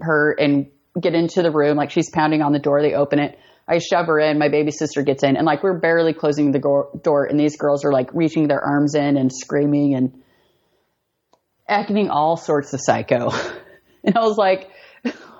her 0.00 0.32
and 0.32 0.66
get 1.00 1.14
into 1.14 1.42
the 1.42 1.52
room. 1.52 1.76
Like 1.76 1.90
she's 1.90 2.10
pounding 2.10 2.42
on 2.42 2.52
the 2.52 2.58
door. 2.58 2.82
They 2.82 2.94
open 2.94 3.20
it. 3.20 3.38
I 3.68 3.78
shove 3.78 4.06
her 4.06 4.18
in. 4.18 4.38
My 4.38 4.48
baby 4.48 4.72
sister 4.72 5.02
gets 5.02 5.22
in 5.22 5.36
and 5.36 5.46
like 5.46 5.62
we're 5.62 5.78
barely 5.78 6.12
closing 6.12 6.50
the 6.50 6.58
go- 6.58 7.00
door 7.02 7.26
and 7.26 7.38
these 7.38 7.56
girls 7.56 7.84
are 7.84 7.92
like 7.92 8.12
reaching 8.12 8.48
their 8.48 8.60
arms 8.60 8.96
in 8.96 9.16
and 9.16 9.32
screaming 9.32 9.94
and 9.94 10.23
acting 11.68 12.10
all 12.10 12.36
sorts 12.36 12.72
of 12.72 12.80
psycho. 12.82 13.30
and 14.04 14.16
I 14.16 14.20
was 14.20 14.36
like, 14.36 14.70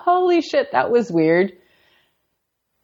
holy 0.05 0.41
shit, 0.41 0.71
that 0.71 0.91
was 0.91 1.11
weird. 1.11 1.53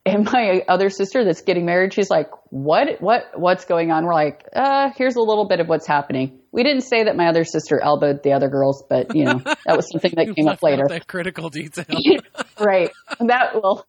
And 0.03 0.25
my 0.25 0.63
other 0.67 0.89
sister 0.89 1.23
that's 1.23 1.41
getting 1.41 1.65
married, 1.65 1.93
she's 1.93 2.09
like, 2.09 2.29
what, 2.49 2.99
what, 3.01 3.39
what's 3.39 3.65
going 3.65 3.91
on? 3.91 4.03
We're 4.03 4.15
like, 4.15 4.47
uh, 4.51 4.89
here's 4.95 5.15
a 5.15 5.21
little 5.21 5.47
bit 5.47 5.59
of 5.59 5.67
what's 5.67 5.85
happening. 5.85 6.39
We 6.51 6.63
didn't 6.63 6.81
say 6.81 7.03
that 7.03 7.15
my 7.15 7.27
other 7.27 7.43
sister 7.43 7.79
elbowed 7.79 8.23
the 8.23 8.33
other 8.33 8.49
girls, 8.49 8.83
but 8.89 9.15
you 9.15 9.25
know, 9.25 9.41
that 9.45 9.77
was 9.77 9.91
something 9.91 10.13
that 10.15 10.33
came 10.35 10.47
up 10.47 10.63
later. 10.63 10.85
That 10.87 11.05
critical 11.05 11.51
detail. 11.51 11.85
right. 12.59 12.89
That, 13.19 13.61
well, 13.61 13.85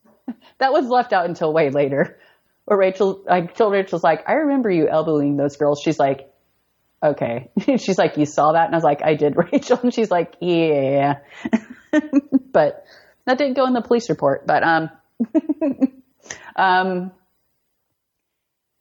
that 0.58 0.72
was 0.72 0.86
left 0.86 1.14
out 1.14 1.24
until 1.24 1.52
way 1.52 1.70
later. 1.70 2.18
Where 2.66 2.78
Rachel, 2.78 3.24
I 3.28 3.40
told 3.40 3.72
Rachel's 3.72 4.04
like, 4.04 4.28
I 4.28 4.34
remember 4.34 4.70
you 4.70 4.88
elbowing 4.88 5.36
those 5.36 5.56
girls. 5.56 5.80
She's 5.82 5.98
like, 5.98 6.31
okay. 7.02 7.50
she's 7.78 7.98
like, 7.98 8.16
you 8.16 8.26
saw 8.26 8.52
that? 8.52 8.66
And 8.66 8.74
I 8.74 8.76
was 8.76 8.84
like, 8.84 9.02
I 9.04 9.14
did, 9.14 9.34
Rachel. 9.52 9.80
And 9.82 9.92
she's 9.92 10.10
like, 10.10 10.36
yeah. 10.40 11.18
but 12.52 12.84
that 13.26 13.38
didn't 13.38 13.54
go 13.54 13.66
in 13.66 13.72
the 13.72 13.82
police 13.82 14.08
report, 14.10 14.46
but 14.46 14.62
um, 14.62 14.90
um, 16.56 17.12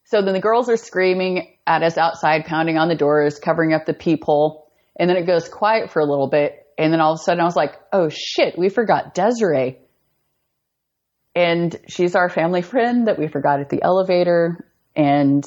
so 0.06 0.22
then 0.22 0.34
the 0.34 0.41
girls 0.41 0.69
are 0.69 0.77
screaming 0.77 1.56
at 1.65 1.84
us 1.84 1.98
outside, 1.98 2.45
pounding 2.45 2.77
on 2.77 2.89
the 2.89 2.95
doors, 2.95 3.39
covering 3.39 3.73
up 3.73 3.85
the 3.85 3.93
peephole, 3.93 4.69
and 4.99 5.10
then 5.10 5.18
it 5.18 5.26
goes 5.26 5.48
quiet 5.48 5.91
for 5.91 6.02
a 6.02 6.06
little 6.06 6.27
bit, 6.27 6.68
and 6.77 6.91
then 6.91 6.99
all 6.99 7.14
of 7.14 7.19
a 7.19 7.23
sudden 7.23 7.39
I 7.39 7.45
was 7.45 7.56
like, 7.56 7.76
"Oh 7.93 8.10
shit, 8.10 8.57
we 8.57 8.69
forgot 8.69 9.14
Desiree." 9.14 9.80
And 11.34 11.73
she's 11.88 12.15
our 12.15 12.27
family 12.27 12.61
friend 12.61 13.07
that 13.07 13.18
we 13.18 13.27
forgot 13.27 13.61
at 13.61 13.69
the 13.69 13.81
elevator, 13.81 14.68
and 14.95 15.45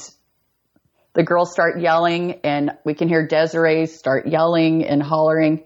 the 1.14 1.22
girls 1.22 1.52
start 1.52 1.80
yelling, 1.80 2.40
and 2.44 2.72
we 2.84 2.94
can 2.94 3.08
hear 3.08 3.26
Desiree 3.26 3.86
start 3.86 4.26
yelling 4.26 4.84
and 4.84 5.02
hollering. 5.02 5.64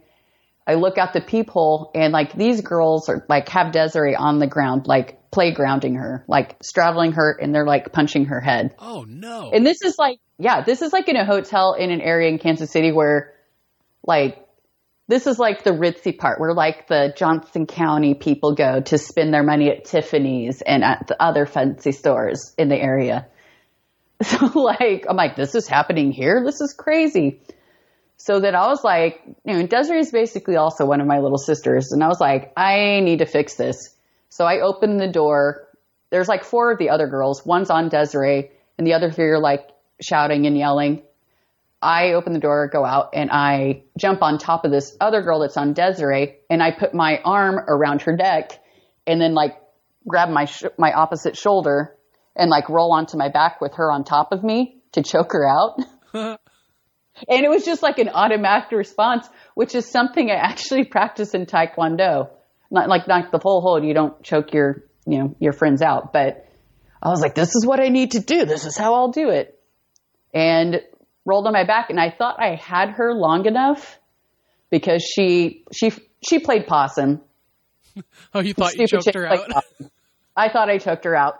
I 0.68 0.74
look 0.74 0.98
out 0.98 1.14
the 1.14 1.22
peephole 1.22 1.90
and 1.94 2.12
like 2.12 2.34
these 2.34 2.60
girls 2.60 3.08
are 3.08 3.24
like 3.26 3.48
have 3.48 3.72
Desiree 3.72 4.14
on 4.14 4.38
the 4.38 4.46
ground, 4.46 4.86
like 4.86 5.30
playgrounding 5.30 5.96
her, 5.96 6.26
like 6.28 6.56
straddling 6.62 7.12
her 7.12 7.38
and 7.40 7.54
they're 7.54 7.66
like 7.66 7.90
punching 7.90 8.26
her 8.26 8.40
head. 8.40 8.74
Oh 8.78 9.06
no. 9.08 9.50
And 9.50 9.64
this 9.64 9.80
is 9.82 9.96
like, 9.98 10.18
yeah, 10.38 10.62
this 10.62 10.82
is 10.82 10.92
like 10.92 11.08
in 11.08 11.16
a 11.16 11.24
hotel 11.24 11.72
in 11.72 11.90
an 11.90 12.02
area 12.02 12.28
in 12.28 12.38
Kansas 12.38 12.70
City 12.70 12.92
where 12.92 13.32
like, 14.06 14.46
this 15.06 15.26
is 15.26 15.38
like 15.38 15.64
the 15.64 15.70
ritzy 15.70 16.16
part 16.16 16.38
where 16.38 16.52
like 16.52 16.86
the 16.86 17.14
Johnson 17.16 17.66
County 17.66 18.12
people 18.12 18.54
go 18.54 18.82
to 18.82 18.98
spend 18.98 19.32
their 19.32 19.42
money 19.42 19.70
at 19.70 19.86
Tiffany's 19.86 20.60
and 20.60 20.84
at 20.84 21.06
the 21.06 21.16
other 21.18 21.46
fancy 21.46 21.92
stores 21.92 22.52
in 22.58 22.68
the 22.68 22.76
area. 22.76 23.26
So 24.24 24.46
like, 24.46 25.06
I'm 25.08 25.16
like, 25.16 25.36
this 25.36 25.54
is 25.54 25.68
happening 25.68 26.10
here. 26.10 26.42
This 26.44 26.60
is 26.60 26.72
crazy. 26.72 27.40
So 28.16 28.40
that 28.40 28.54
I 28.56 28.66
was 28.66 28.82
like, 28.82 29.22
you 29.44 29.54
know, 29.54 29.66
Desiree 29.66 30.00
is 30.00 30.10
basically 30.10 30.56
also 30.56 30.84
one 30.84 31.00
of 31.00 31.06
my 31.06 31.20
little 31.20 31.38
sisters. 31.38 31.92
And 31.92 32.02
I 32.02 32.08
was 32.08 32.20
like, 32.20 32.52
I 32.56 32.98
need 32.98 33.20
to 33.20 33.26
fix 33.26 33.54
this. 33.54 33.94
So 34.28 34.44
I 34.44 34.60
opened 34.60 34.98
the 34.98 35.06
door. 35.06 35.68
There's 36.10 36.26
like 36.26 36.42
four 36.42 36.72
of 36.72 36.78
the 36.78 36.90
other 36.90 37.06
girls. 37.06 37.46
One's 37.46 37.70
on 37.70 37.88
Desiree 37.90 38.50
and 38.76 38.86
the 38.86 38.94
other 38.94 39.10
three 39.10 39.26
are 39.26 39.38
like 39.38 39.68
shouting 40.00 40.46
and 40.46 40.56
yelling. 40.56 41.02
I 41.80 42.14
open 42.14 42.32
the 42.32 42.40
door, 42.40 42.68
go 42.68 42.84
out, 42.84 43.10
and 43.12 43.30
I 43.30 43.84
jump 43.96 44.22
on 44.22 44.38
top 44.38 44.64
of 44.64 44.72
this 44.72 44.96
other 45.00 45.22
girl 45.22 45.40
that's 45.40 45.56
on 45.56 45.74
Desiree, 45.74 46.38
and 46.50 46.60
I 46.60 46.72
put 46.72 46.92
my 46.92 47.20
arm 47.24 47.56
around 47.56 48.02
her 48.02 48.16
neck, 48.16 48.60
and 49.06 49.20
then 49.20 49.32
like 49.34 49.56
grab 50.06 50.28
my 50.28 50.46
sh- 50.46 50.64
my 50.76 50.92
opposite 50.92 51.36
shoulder 51.36 51.94
and 52.38 52.50
like 52.50 52.68
roll 52.68 52.92
onto 52.92 53.18
my 53.18 53.28
back 53.28 53.60
with 53.60 53.74
her 53.74 53.90
on 53.90 54.04
top 54.04 54.32
of 54.32 54.42
me 54.42 54.80
to 54.92 55.02
choke 55.02 55.32
her 55.32 55.46
out. 55.46 56.38
And 57.26 57.44
it 57.44 57.48
was 57.48 57.64
just 57.64 57.82
like 57.82 57.98
an 57.98 58.10
automatic 58.10 58.70
response, 58.70 59.28
which 59.54 59.74
is 59.74 59.90
something 59.90 60.30
I 60.30 60.34
actually 60.34 60.84
practice 60.96 61.34
in 61.34 61.46
Taekwondo. 61.46 62.30
Not 62.70 62.88
like 62.88 63.08
not 63.08 63.32
the 63.32 63.40
full 63.40 63.62
hold, 63.62 63.84
you 63.84 63.94
don't 63.94 64.22
choke 64.22 64.52
your, 64.52 64.84
you 65.06 65.18
know, 65.18 65.36
your 65.40 65.52
friends 65.52 65.80
out. 65.80 66.12
But 66.12 66.46
I 67.02 67.08
was 67.08 67.20
like, 67.20 67.34
this 67.34 67.54
is 67.56 67.64
what 67.64 67.80
I 67.80 67.88
need 67.88 68.12
to 68.12 68.20
do. 68.20 68.44
This 68.44 68.66
is 68.66 68.76
how 68.76 68.94
I'll 68.94 69.10
do 69.10 69.30
it. 69.30 69.58
And 70.34 70.82
rolled 71.24 71.46
on 71.46 71.54
my 71.54 71.64
back 71.64 71.88
and 71.88 71.98
I 71.98 72.10
thought 72.10 72.36
I 72.38 72.56
had 72.56 72.90
her 72.90 73.14
long 73.14 73.46
enough 73.46 73.98
because 74.70 75.02
she, 75.02 75.64
she, 75.72 75.92
she 76.22 76.38
played 76.38 76.66
possum. 76.66 77.22
oh, 78.34 78.40
you 78.40 78.52
thought 78.52 78.76
you 78.76 78.86
choked 78.86 79.14
her 79.14 79.26
out? 79.26 79.64
I 80.36 80.50
thought 80.50 80.68
I 80.68 80.78
choked 80.78 81.04
her 81.04 81.16
out. 81.16 81.34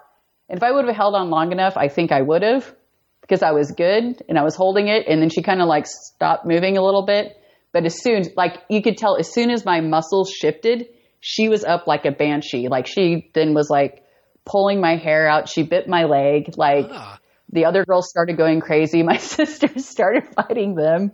And 0.49 0.59
if 0.59 0.63
I 0.63 0.71
would 0.73 0.87
have 0.87 0.97
held 0.97 1.15
on 1.15 1.31
long 1.31 1.53
enough, 1.53 1.77
I 1.77 1.89
think 1.89 2.13
I 2.13 2.23
would 2.23 2.43
have 2.43 2.75
because 3.21 3.43
I 3.43 3.53
was 3.53 3.71
good 3.73 4.23
and 4.29 4.39
I 4.39 4.43
was 4.43 4.57
holding 4.57 4.89
it. 4.89 5.07
And 5.07 5.21
then 5.21 5.29
she 5.29 5.43
kind 5.43 5.61
of 5.61 5.69
like 5.69 5.87
stopped 5.87 6.47
moving 6.47 6.79
a 6.79 6.83
little 6.83 7.05
bit. 7.05 7.37
But 7.73 7.85
as 7.85 8.01
soon, 8.03 8.25
like 8.37 8.55
you 8.71 8.81
could 8.81 8.97
tell, 8.97 9.17
as 9.19 9.33
soon 9.33 9.51
as 9.51 9.65
my 9.65 9.81
muscles 9.81 10.31
shifted, 10.31 10.87
she 11.21 11.49
was 11.49 11.65
up 11.65 11.87
like 11.87 12.07
a 12.07 12.11
banshee. 12.11 12.69
Like 12.69 12.87
she 12.87 13.31
then 13.35 13.53
was 13.53 13.69
like 13.69 14.05
pulling 14.47 14.81
my 14.81 14.97
hair 14.97 15.29
out. 15.29 15.49
She 15.49 15.63
bit 15.63 15.89
my 15.89 16.05
leg. 16.05 16.55
Like 16.57 16.87
Ah, 16.91 17.19
the 17.51 17.67
other 17.67 17.85
girls 17.85 18.09
started 18.09 18.37
going 18.37 18.61
crazy. 18.61 19.03
My 19.13 19.19
sisters 19.19 19.85
started 19.85 20.25
fighting 20.35 20.75
them. 20.75 21.13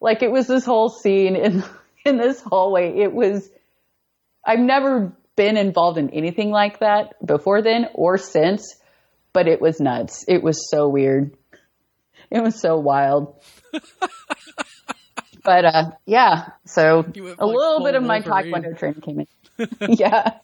Like 0.00 0.22
it 0.22 0.30
was 0.30 0.46
this 0.46 0.64
whole 0.64 0.88
scene 0.88 1.36
in 1.36 1.62
in 2.04 2.16
this 2.16 2.40
hallway. 2.40 2.98
It 2.98 3.12
was 3.12 3.48
I've 4.44 4.58
never 4.58 5.16
been 5.36 5.56
involved 5.56 5.98
in 5.98 6.10
anything 6.10 6.50
like 6.50 6.80
that 6.80 7.14
before 7.24 7.62
then 7.62 7.86
or 7.94 8.18
since, 8.18 8.74
but 9.32 9.48
it 9.48 9.60
was 9.60 9.80
nuts. 9.80 10.24
It 10.28 10.42
was 10.42 10.70
so 10.70 10.88
weird. 10.88 11.36
It 12.30 12.42
was 12.42 12.60
so 12.60 12.78
wild. 12.78 13.40
but 15.44 15.64
uh 15.64 15.90
yeah, 16.06 16.50
so 16.64 17.02
went 17.02 17.16
a 17.16 17.46
like 17.46 17.56
little 17.56 17.84
bit 17.84 17.94
of 17.94 18.02
my 18.02 18.20
taekwondo 18.20 18.76
training 18.78 19.00
came 19.02 19.20
in. 19.20 19.26
yeah. 19.96 20.38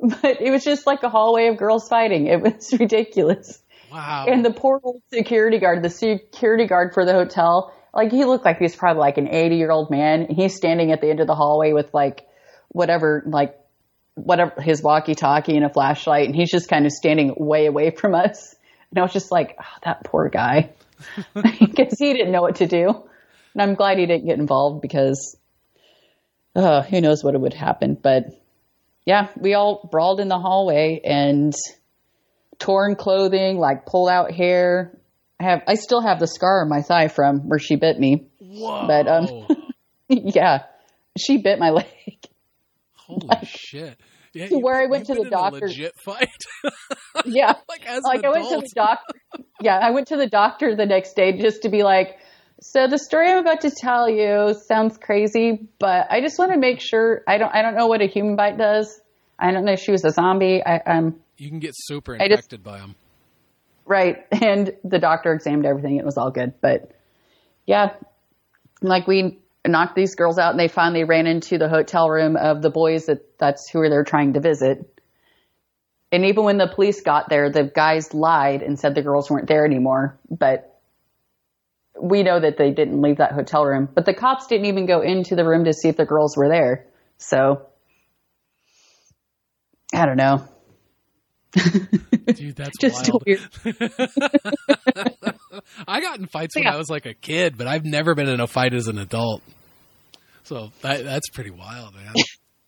but 0.00 0.40
it 0.40 0.50
was 0.50 0.64
just 0.64 0.86
like 0.86 1.02
a 1.02 1.08
hallway 1.08 1.48
of 1.48 1.56
girls 1.56 1.88
fighting. 1.88 2.26
It 2.26 2.40
was 2.40 2.72
ridiculous. 2.78 3.62
wow. 3.92 4.26
And 4.28 4.44
the 4.44 4.52
poor 4.52 4.80
old 4.82 5.02
security 5.12 5.58
guard, 5.58 5.82
the 5.82 5.90
security 5.90 6.66
guard 6.66 6.94
for 6.94 7.04
the 7.04 7.12
hotel, 7.12 7.72
like 7.94 8.10
he 8.10 8.24
looked 8.24 8.44
like 8.44 8.58
he 8.58 8.64
was 8.64 8.74
probably 8.74 9.00
like 9.00 9.18
an 9.18 9.28
80 9.28 9.56
year 9.56 9.70
old 9.70 9.90
man. 9.90 10.26
He's 10.30 10.56
standing 10.56 10.92
at 10.92 11.00
the 11.00 11.10
end 11.10 11.20
of 11.20 11.26
the 11.26 11.34
hallway 11.34 11.72
with 11.72 11.92
like 11.92 12.26
whatever, 12.72 13.22
like 13.26 13.58
whatever 14.14 14.60
his 14.60 14.82
walkie 14.82 15.14
talkie 15.14 15.56
and 15.56 15.64
a 15.64 15.68
flashlight. 15.70 16.26
And 16.26 16.34
he's 16.34 16.50
just 16.50 16.68
kind 16.68 16.86
of 16.86 16.92
standing 16.92 17.34
way 17.36 17.66
away 17.66 17.90
from 17.90 18.14
us. 18.14 18.54
And 18.90 18.98
I 18.98 19.02
was 19.02 19.12
just 19.12 19.30
like, 19.30 19.56
oh, 19.60 19.78
that 19.84 20.04
poor 20.04 20.28
guy. 20.28 20.70
Because 21.34 21.98
he 21.98 22.12
didn't 22.12 22.30
know 22.30 22.42
what 22.42 22.56
to 22.56 22.66
do. 22.66 22.88
And 23.54 23.62
I'm 23.62 23.74
glad 23.74 23.98
he 23.98 24.06
didn't 24.06 24.26
get 24.26 24.38
involved 24.38 24.80
because 24.82 25.36
uh, 26.54 26.82
who 26.82 27.00
knows 27.00 27.24
what 27.24 27.38
would 27.38 27.54
happen. 27.54 27.98
But 28.00 28.26
yeah, 29.04 29.28
we 29.36 29.54
all 29.54 29.88
brawled 29.90 30.20
in 30.20 30.28
the 30.28 30.38
hallway 30.38 31.00
and 31.04 31.52
torn 32.60 32.94
clothing, 32.94 33.58
like 33.58 33.84
pulled 33.84 34.08
out 34.10 34.30
hair. 34.30 34.96
I 35.40 35.44
have, 35.44 35.62
I 35.66 35.74
still 35.74 36.02
have 36.02 36.20
the 36.20 36.28
scar 36.28 36.62
on 36.62 36.68
my 36.68 36.82
thigh 36.82 37.08
from 37.08 37.48
where 37.48 37.58
she 37.58 37.74
bit 37.74 37.98
me. 37.98 38.28
Whoa. 38.38 38.86
but, 38.86 39.08
um, 39.08 39.46
Yeah, 40.08 40.64
she 41.18 41.38
bit 41.38 41.58
my 41.58 41.70
leg. 41.70 41.86
Holy 43.20 43.46
shit. 43.46 43.98
Yeah, 44.34 44.48
to 44.48 44.58
where 44.58 44.80
I 44.80 44.86
went 44.86 45.06
to 45.08 45.14
the 45.14 45.28
doctor. 45.28 45.66
legit 45.66 45.92
fight. 46.04 46.28
Yeah, 47.26 47.52
like 47.68 47.86
as 47.86 48.02
like 48.02 48.24
I 48.24 48.30
went 48.30 48.48
to 48.48 48.56
the 48.66 48.70
doctor. 48.74 49.14
Yeah, 49.60 49.78
I 49.78 49.90
went 49.90 50.08
to 50.08 50.16
the 50.16 50.26
doctor 50.26 50.74
the 50.74 50.86
next 50.86 51.14
day 51.14 51.36
just 51.38 51.62
to 51.62 51.68
be 51.68 51.82
like, 51.82 52.16
so 52.62 52.86
the 52.88 52.98
story 52.98 53.30
I'm 53.30 53.38
about 53.38 53.60
to 53.60 53.70
tell 53.70 54.08
you 54.08 54.54
sounds 54.66 54.96
crazy, 54.96 55.68
but 55.78 56.06
I 56.10 56.20
just 56.22 56.38
want 56.38 56.52
to 56.52 56.58
make 56.58 56.80
sure 56.80 57.22
I 57.28 57.36
don't 57.38 57.54
I 57.54 57.60
don't 57.62 57.76
know 57.76 57.86
what 57.86 58.00
a 58.00 58.06
human 58.06 58.34
bite 58.34 58.56
does. 58.56 58.98
I 59.38 59.50
don't 59.52 59.64
know 59.66 59.72
if 59.72 59.80
she 59.80 59.92
was 59.92 60.04
a 60.04 60.10
zombie. 60.10 60.62
I, 60.64 60.80
I'm 60.86 61.16
You 61.36 61.48
can 61.50 61.58
get 61.58 61.72
super 61.76 62.14
I 62.14 62.28
just- 62.28 62.52
infected 62.52 62.64
by 62.64 62.78
them. 62.78 62.94
right, 63.84 64.24
and 64.32 64.72
the 64.82 64.98
doctor 64.98 65.32
examined 65.34 65.66
everything. 65.66 65.96
It 65.98 66.04
was 66.04 66.16
all 66.16 66.30
good, 66.30 66.54
but 66.62 66.90
yeah, 67.66 67.94
like 68.80 69.06
we 69.06 69.38
knocked 69.66 69.94
these 69.94 70.14
girls 70.14 70.38
out, 70.38 70.50
and 70.50 70.60
they 70.60 70.68
finally 70.68 71.04
ran 71.04 71.26
into 71.26 71.58
the 71.58 71.68
hotel 71.68 72.08
room 72.10 72.36
of 72.36 72.62
the 72.62 72.70
boys 72.70 73.06
that 73.06 73.38
that's 73.38 73.68
who 73.68 73.88
they're 73.88 74.04
trying 74.04 74.34
to 74.34 74.40
visit. 74.40 74.88
And 76.10 76.26
even 76.26 76.44
when 76.44 76.58
the 76.58 76.66
police 76.66 77.00
got 77.00 77.28
there, 77.28 77.50
the 77.50 77.64
guys 77.64 78.12
lied 78.12 78.62
and 78.62 78.78
said 78.78 78.94
the 78.94 79.02
girls 79.02 79.30
weren't 79.30 79.48
there 79.48 79.64
anymore. 79.64 80.18
But 80.28 80.78
we 82.00 82.22
know 82.22 82.38
that 82.38 82.58
they 82.58 82.70
didn't 82.70 83.00
leave 83.00 83.18
that 83.18 83.32
hotel 83.32 83.64
room. 83.64 83.88
But 83.92 84.04
the 84.04 84.14
cops 84.14 84.46
didn't 84.46 84.66
even 84.66 84.86
go 84.86 85.00
into 85.00 85.36
the 85.36 85.44
room 85.44 85.64
to 85.64 85.72
see 85.72 85.88
if 85.88 85.96
the 85.96 86.04
girls 86.04 86.36
were 86.36 86.48
there. 86.48 86.86
So 87.16 87.66
I 89.94 90.06
don't 90.06 90.16
know. 90.16 90.46
Dude, 92.34 92.56
that's 92.56 92.78
Just 92.80 93.10
wild. 93.10 93.24
weird. 93.26 93.40
I 95.86 96.00
got 96.00 96.18
in 96.18 96.26
fights 96.26 96.56
when 96.56 96.66
I 96.66 96.76
was 96.76 96.88
like 96.88 97.06
a 97.06 97.14
kid, 97.14 97.58
but 97.58 97.66
I've 97.66 97.84
never 97.84 98.14
been 98.14 98.28
in 98.28 98.40
a 98.40 98.46
fight 98.46 98.72
as 98.72 98.88
an 98.88 98.98
adult. 98.98 99.42
So 100.44 100.70
that, 100.80 101.04
that's 101.04 101.28
pretty 101.30 101.50
wild, 101.50 101.94
man. 101.94 102.14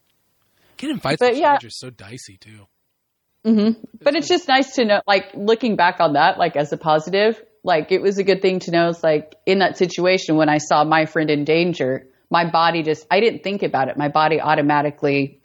Getting 0.77 0.97
in 0.97 1.01
fights 1.01 1.19
But 1.21 1.33
with 1.33 1.41
yeah. 1.41 1.57
strangers 1.57 1.73
is 1.75 1.79
so 1.79 1.91
dicey 1.91 2.37
too. 2.39 2.67
Mm-hmm. 3.47 3.81
But 4.03 4.17
it's 4.17 4.29
just 4.29 4.49
nice 4.49 4.75
to 4.77 4.85
know, 4.85 5.01
like 5.07 5.31
looking 5.35 5.77
back 5.77 6.01
on 6.01 6.15
that, 6.15 6.39
like 6.39 6.57
as 6.57 6.73
a 6.73 6.77
positive, 6.77 7.41
like 7.63 7.93
it 7.93 8.03
was 8.03 8.19
a 8.19 8.25
good 8.25 8.43
thing 8.43 8.59
to 8.61 8.71
know. 8.71 8.89
It's 8.89 9.03
like 9.03 9.35
in 9.47 9.61
that 9.61 9.79
situation 9.79 10.37
when 10.37 10.49
I 10.49 10.59
saw 10.59 10.85
my 10.85 11.07
friend 11.07 11.31
in 11.31 11.45
danger, 11.45 12.07
my 12.31 12.51
body 12.51 12.83
just, 12.83 13.07
I 13.11 13.21
didn't 13.21 13.43
think 13.43 13.63
about 13.63 13.89
it. 13.89 13.97
My 13.97 14.09
body 14.09 14.41
automatically 14.41 15.41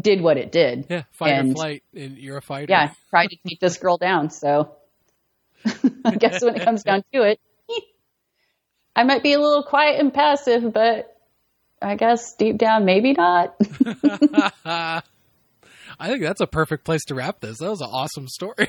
did 0.00 0.20
what 0.20 0.36
it 0.38 0.50
did. 0.52 0.86
Yeah, 0.88 1.02
fight 1.12 1.32
or 1.32 1.40
And- 1.40 1.54
flight, 1.54 1.82
and 1.94 2.16
you're 2.18 2.36
a 2.38 2.42
fighter. 2.42 2.66
Yeah, 2.70 2.92
tried 3.10 3.28
to 3.28 3.36
keep 3.36 3.60
this 3.60 3.76
girl 3.78 3.96
down. 3.98 4.30
So 4.30 4.76
I 6.04 6.16
guess 6.16 6.42
when 6.42 6.56
it 6.56 6.64
comes 6.64 6.82
down 6.82 7.04
to 7.12 7.22
it, 7.22 7.40
I 8.96 9.04
might 9.04 9.22
be 9.22 9.32
a 9.32 9.40
little 9.40 9.62
quiet 9.62 10.00
and 10.00 10.12
passive, 10.14 10.72
but 10.72 11.10
I 11.82 11.96
guess 11.96 12.34
deep 12.36 12.56
down, 12.58 12.84
maybe 12.84 13.12
not. 13.12 13.56
I 14.64 16.08
think 16.08 16.22
that's 16.22 16.40
a 16.40 16.46
perfect 16.46 16.84
place 16.84 17.04
to 17.06 17.14
wrap 17.14 17.40
this. 17.40 17.58
That 17.58 17.70
was 17.70 17.80
an 17.80 17.88
awesome 17.90 18.26
story. 18.28 18.68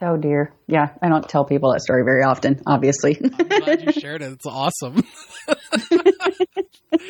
oh 0.00 0.16
dear. 0.16 0.52
Yeah, 0.66 0.90
I 1.00 1.08
don't 1.08 1.28
tell 1.28 1.44
people 1.44 1.72
that 1.72 1.80
story 1.82 2.02
very 2.04 2.22
often, 2.24 2.60
obviously. 2.66 3.18
I'm 3.22 3.48
glad 3.48 3.82
you 3.82 3.92
shared 3.92 4.22
it. 4.22 4.32
It's 4.32 4.46
awesome. 4.46 5.04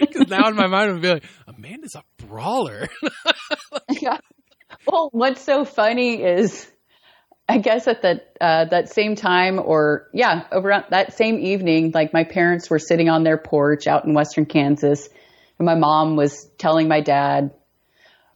Because 0.00 0.28
now 0.28 0.48
in 0.48 0.56
my 0.56 0.66
mind, 0.66 0.90
I'm 0.90 1.00
be 1.00 1.08
like, 1.08 1.24
Amanda's 1.64 1.94
a 1.94 2.02
brawler. 2.26 2.88
yeah. 4.00 4.18
Well, 4.86 5.10
what's 5.12 5.42
so 5.42 5.64
funny 5.64 6.20
is, 6.20 6.68
I 7.48 7.58
guess 7.58 7.86
at 7.86 8.02
that 8.02 8.36
uh, 8.40 8.64
that 8.66 8.88
same 8.88 9.14
time, 9.14 9.60
or 9.64 10.08
yeah, 10.12 10.44
over 10.50 10.84
that 10.90 11.16
same 11.16 11.38
evening, 11.38 11.92
like 11.94 12.12
my 12.12 12.24
parents 12.24 12.68
were 12.68 12.80
sitting 12.80 13.08
on 13.08 13.22
their 13.22 13.38
porch 13.38 13.86
out 13.86 14.04
in 14.04 14.12
Western 14.12 14.44
Kansas, 14.44 15.08
and 15.58 15.66
my 15.66 15.76
mom 15.76 16.16
was 16.16 16.50
telling 16.58 16.88
my 16.88 17.00
dad, 17.00 17.52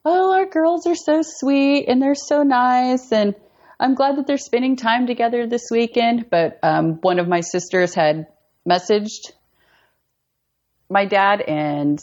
"Oh, 0.05 0.33
our 0.33 0.47
girls 0.47 0.87
are 0.87 0.95
so 0.95 1.23
sweet 1.23 1.87
and 1.89 2.01
they're 2.01 2.15
so 2.15 2.45
nice, 2.45 3.11
and 3.11 3.35
I'm 3.81 3.95
glad 3.97 4.19
that 4.19 4.29
they're 4.29 4.39
spending 4.39 4.77
time 4.77 5.09
together 5.09 5.49
this 5.49 5.69
weekend." 5.73 6.31
But 6.31 6.61
um, 6.63 6.99
one 7.01 7.19
of 7.19 7.27
my 7.27 7.41
sisters 7.41 7.93
had 7.93 8.29
messaged 8.69 9.33
my 10.89 11.07
dad 11.07 11.41
and 11.41 11.99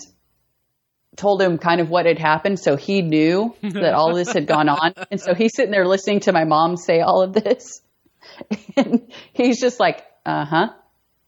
told 1.15 1.41
him 1.41 1.57
kind 1.57 1.79
of 1.81 1.89
what 1.89 2.05
had 2.05 2.17
happened. 2.19 2.59
So 2.59 2.75
he 2.75 3.01
knew 3.01 3.55
that 3.61 3.93
all 3.93 4.13
this 4.15 4.31
had 4.33 4.47
gone 4.47 4.69
on. 4.69 4.93
And 5.11 5.19
so 5.21 5.33
he's 5.33 5.55
sitting 5.55 5.71
there 5.71 5.87
listening 5.87 6.21
to 6.21 6.31
my 6.31 6.43
mom 6.43 6.77
say 6.77 7.01
all 7.01 7.21
of 7.21 7.33
this. 7.33 7.81
And 8.75 9.11
he's 9.33 9.59
just 9.59 9.79
like, 9.79 10.03
uh 10.25 10.45
huh. 10.45 10.67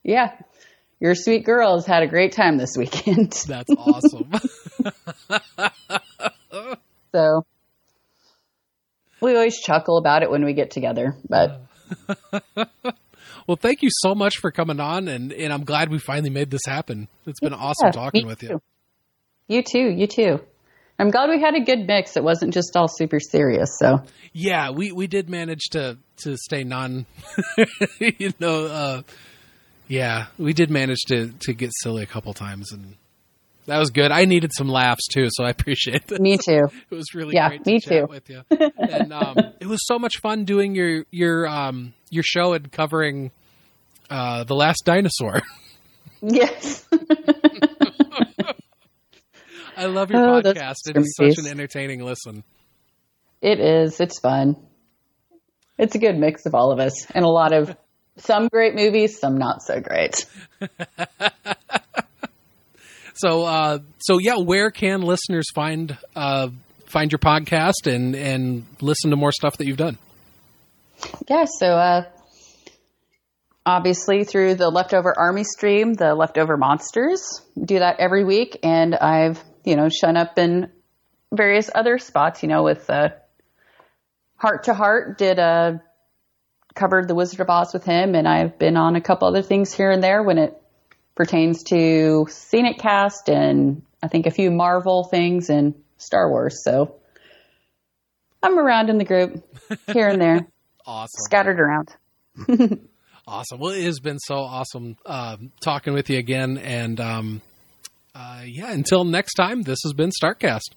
Yeah. 0.03 0.31
Your 0.99 1.13
sweet 1.13 1.45
girls 1.45 1.85
had 1.85 2.03
a 2.03 2.07
great 2.07 2.31
time 2.31 2.57
this 2.57 2.75
weekend. 2.77 3.31
That's 3.47 3.69
awesome. 3.77 4.31
So 7.13 7.45
we 9.21 9.35
always 9.35 9.57
chuckle 9.59 9.97
about 9.97 10.23
it 10.23 10.31
when 10.31 10.43
we 10.45 10.53
get 10.53 10.71
together. 10.71 11.15
But 11.29 11.61
well, 13.47 13.57
thank 13.57 13.81
you 13.81 13.89
so 13.91 14.15
much 14.15 14.37
for 14.37 14.51
coming 14.51 14.79
on, 14.79 15.07
and, 15.07 15.31
and 15.31 15.53
I'm 15.53 15.63
glad 15.63 15.89
we 15.89 15.99
finally 15.99 16.29
made 16.29 16.49
this 16.49 16.65
happen. 16.65 17.07
It's 17.25 17.39
been 17.39 17.53
awesome 17.53 17.91
talking 17.91 18.25
with 18.25 18.41
you. 18.43 18.49
too. 18.49 18.61
You 19.47 19.61
too, 19.63 19.89
you 19.89 20.07
too. 20.07 20.39
I'm 20.97 21.09
glad 21.09 21.29
we 21.29 21.41
had 21.41 21.55
a 21.55 21.59
good 21.61 21.85
mix. 21.87 22.15
It 22.15 22.23
wasn't 22.23 22.53
just 22.53 22.75
all 22.77 22.87
super 22.87 23.19
serious. 23.19 23.77
So 23.77 24.01
Yeah, 24.31 24.69
we, 24.71 24.91
we 24.93 25.07
did 25.07 25.29
manage 25.29 25.69
to 25.71 25.97
to 26.23 26.37
stay 26.37 26.63
non, 26.63 27.05
you 27.99 28.31
know, 28.39 28.65
uh, 28.67 29.01
yeah, 29.87 30.27
we 30.37 30.53
did 30.53 30.69
manage 30.69 31.01
to 31.07 31.31
to 31.41 31.53
get 31.53 31.71
silly 31.83 32.01
a 32.03 32.05
couple 32.05 32.33
times, 32.33 32.71
and 32.71 32.95
that 33.65 33.77
was 33.77 33.89
good. 33.89 34.11
I 34.11 34.23
needed 34.25 34.51
some 34.55 34.69
laughs 34.69 35.05
too, 35.11 35.27
so 35.29 35.43
I 35.43 35.49
appreciate 35.49 36.09
it. 36.09 36.21
me 36.21 36.37
too. 36.45 36.67
It 36.89 36.95
was 36.95 37.13
really 37.13 37.35
Yeah, 37.35 37.49
great 37.49 37.63
to 37.65 37.71
me 37.71 37.79
too. 37.81 38.05
with 38.07 38.29
you, 38.29 38.43
and 38.77 39.11
um, 39.11 39.53
it 39.59 39.67
was 39.67 39.85
so 39.85 39.99
much 39.99 40.19
fun 40.21 40.45
doing 40.45 40.75
your 40.75 41.03
your 41.11 41.45
um, 41.47 41.93
your 42.09 42.23
show 42.23 42.53
and 42.53 42.71
covering 42.71 43.31
uh, 44.09 44.45
the 44.45 44.55
last 44.55 44.83
dinosaur. 44.85 45.41
Yes. 46.21 46.87
I 49.77 49.85
love 49.85 50.11
your 50.11 50.23
Oh, 50.37 50.41
podcast. 50.41 50.75
It 50.87 50.97
is 50.97 51.15
such 51.15 51.37
an 51.37 51.47
entertaining 51.47 52.03
listen. 52.03 52.43
It 53.41 53.59
is. 53.59 53.99
It's 53.99 54.19
fun. 54.19 54.55
It's 55.77 55.95
a 55.95 55.99
good 55.99 56.17
mix 56.17 56.45
of 56.45 56.55
all 56.55 56.71
of 56.71 56.79
us 56.79 57.05
and 57.11 57.25
a 57.25 57.29
lot 57.29 57.53
of 57.53 57.75
some 58.17 58.47
great 58.47 58.75
movies, 58.75 59.19
some 59.19 59.37
not 59.37 59.61
so 59.61 59.79
great. 59.81 60.25
So, 63.17 63.43
uh, 63.43 63.79
so 63.99 64.17
yeah, 64.19 64.35
where 64.39 64.71
can 64.71 65.01
listeners 65.01 65.45
find 65.55 65.97
uh, 66.17 66.49
find 66.87 67.09
your 67.13 67.19
podcast 67.19 67.87
and 67.87 68.13
and 68.13 68.65
listen 68.81 69.09
to 69.11 69.15
more 69.15 69.31
stuff 69.31 69.55
that 69.55 69.65
you've 69.67 69.77
done? 69.77 69.97
Yeah, 71.29 71.45
so 71.45 71.67
uh, 71.67 72.03
obviously 73.65 74.25
through 74.25 74.55
the 74.55 74.69
leftover 74.69 75.13
army 75.17 75.45
stream, 75.45 75.93
the 75.93 76.13
leftover 76.13 76.57
monsters. 76.57 77.21
Do 77.57 77.79
that 77.79 78.01
every 78.01 78.25
week, 78.25 78.59
and 78.63 78.93
I've 78.93 79.41
you 79.65 79.75
know 79.75 79.89
shown 79.89 80.17
up 80.17 80.37
in 80.37 80.69
various 81.31 81.69
other 81.73 81.97
spots. 81.97 82.43
You 82.43 82.49
know, 82.49 82.63
with 82.63 82.89
uh, 82.89 83.09
Heart 84.37 84.63
to 84.65 84.73
Heart, 84.73 85.17
did 85.17 85.39
a 85.39 85.81
covered 86.75 87.07
the 87.07 87.15
Wizard 87.15 87.39
of 87.39 87.49
Oz 87.49 87.73
with 87.73 87.85
him, 87.85 88.15
and 88.15 88.27
I've 88.27 88.59
been 88.59 88.77
on 88.77 88.95
a 88.95 89.01
couple 89.01 89.27
other 89.27 89.41
things 89.41 89.73
here 89.73 89.91
and 89.91 90.03
there 90.03 90.21
when 90.21 90.37
it 90.37 90.61
pertains 91.15 91.63
to 91.63 92.27
Scenic 92.29 92.77
Cast 92.77 93.29
and 93.29 93.81
I 94.03 94.07
think 94.07 94.27
a 94.27 94.31
few 94.31 94.51
Marvel 94.51 95.05
things 95.05 95.49
and 95.49 95.73
Star 95.97 96.29
Wars. 96.29 96.63
So 96.63 96.95
I'm 98.43 98.59
around 98.59 98.89
in 98.89 98.97
the 98.97 99.05
group 99.05 99.43
here 99.91 100.09
and 100.09 100.21
there, 100.21 100.47
awesome, 100.85 101.09
scattered 101.23 101.59
around. 101.59 101.95
awesome. 103.27 103.59
Well, 103.59 103.71
it 103.71 103.83
has 103.83 103.99
been 103.99 104.19
so 104.19 104.35
awesome 104.35 104.97
uh, 105.05 105.37
talking 105.61 105.93
with 105.93 106.09
you 106.09 106.19
again, 106.19 106.57
and 106.57 106.99
um, 106.99 107.41
uh, 108.15 108.41
yeah. 108.45 108.71
Until 108.71 109.03
next 109.03 109.33
time, 109.33 109.63
this 109.63 109.79
has 109.83 109.93
been 109.93 110.09
Startcast. 110.09 110.71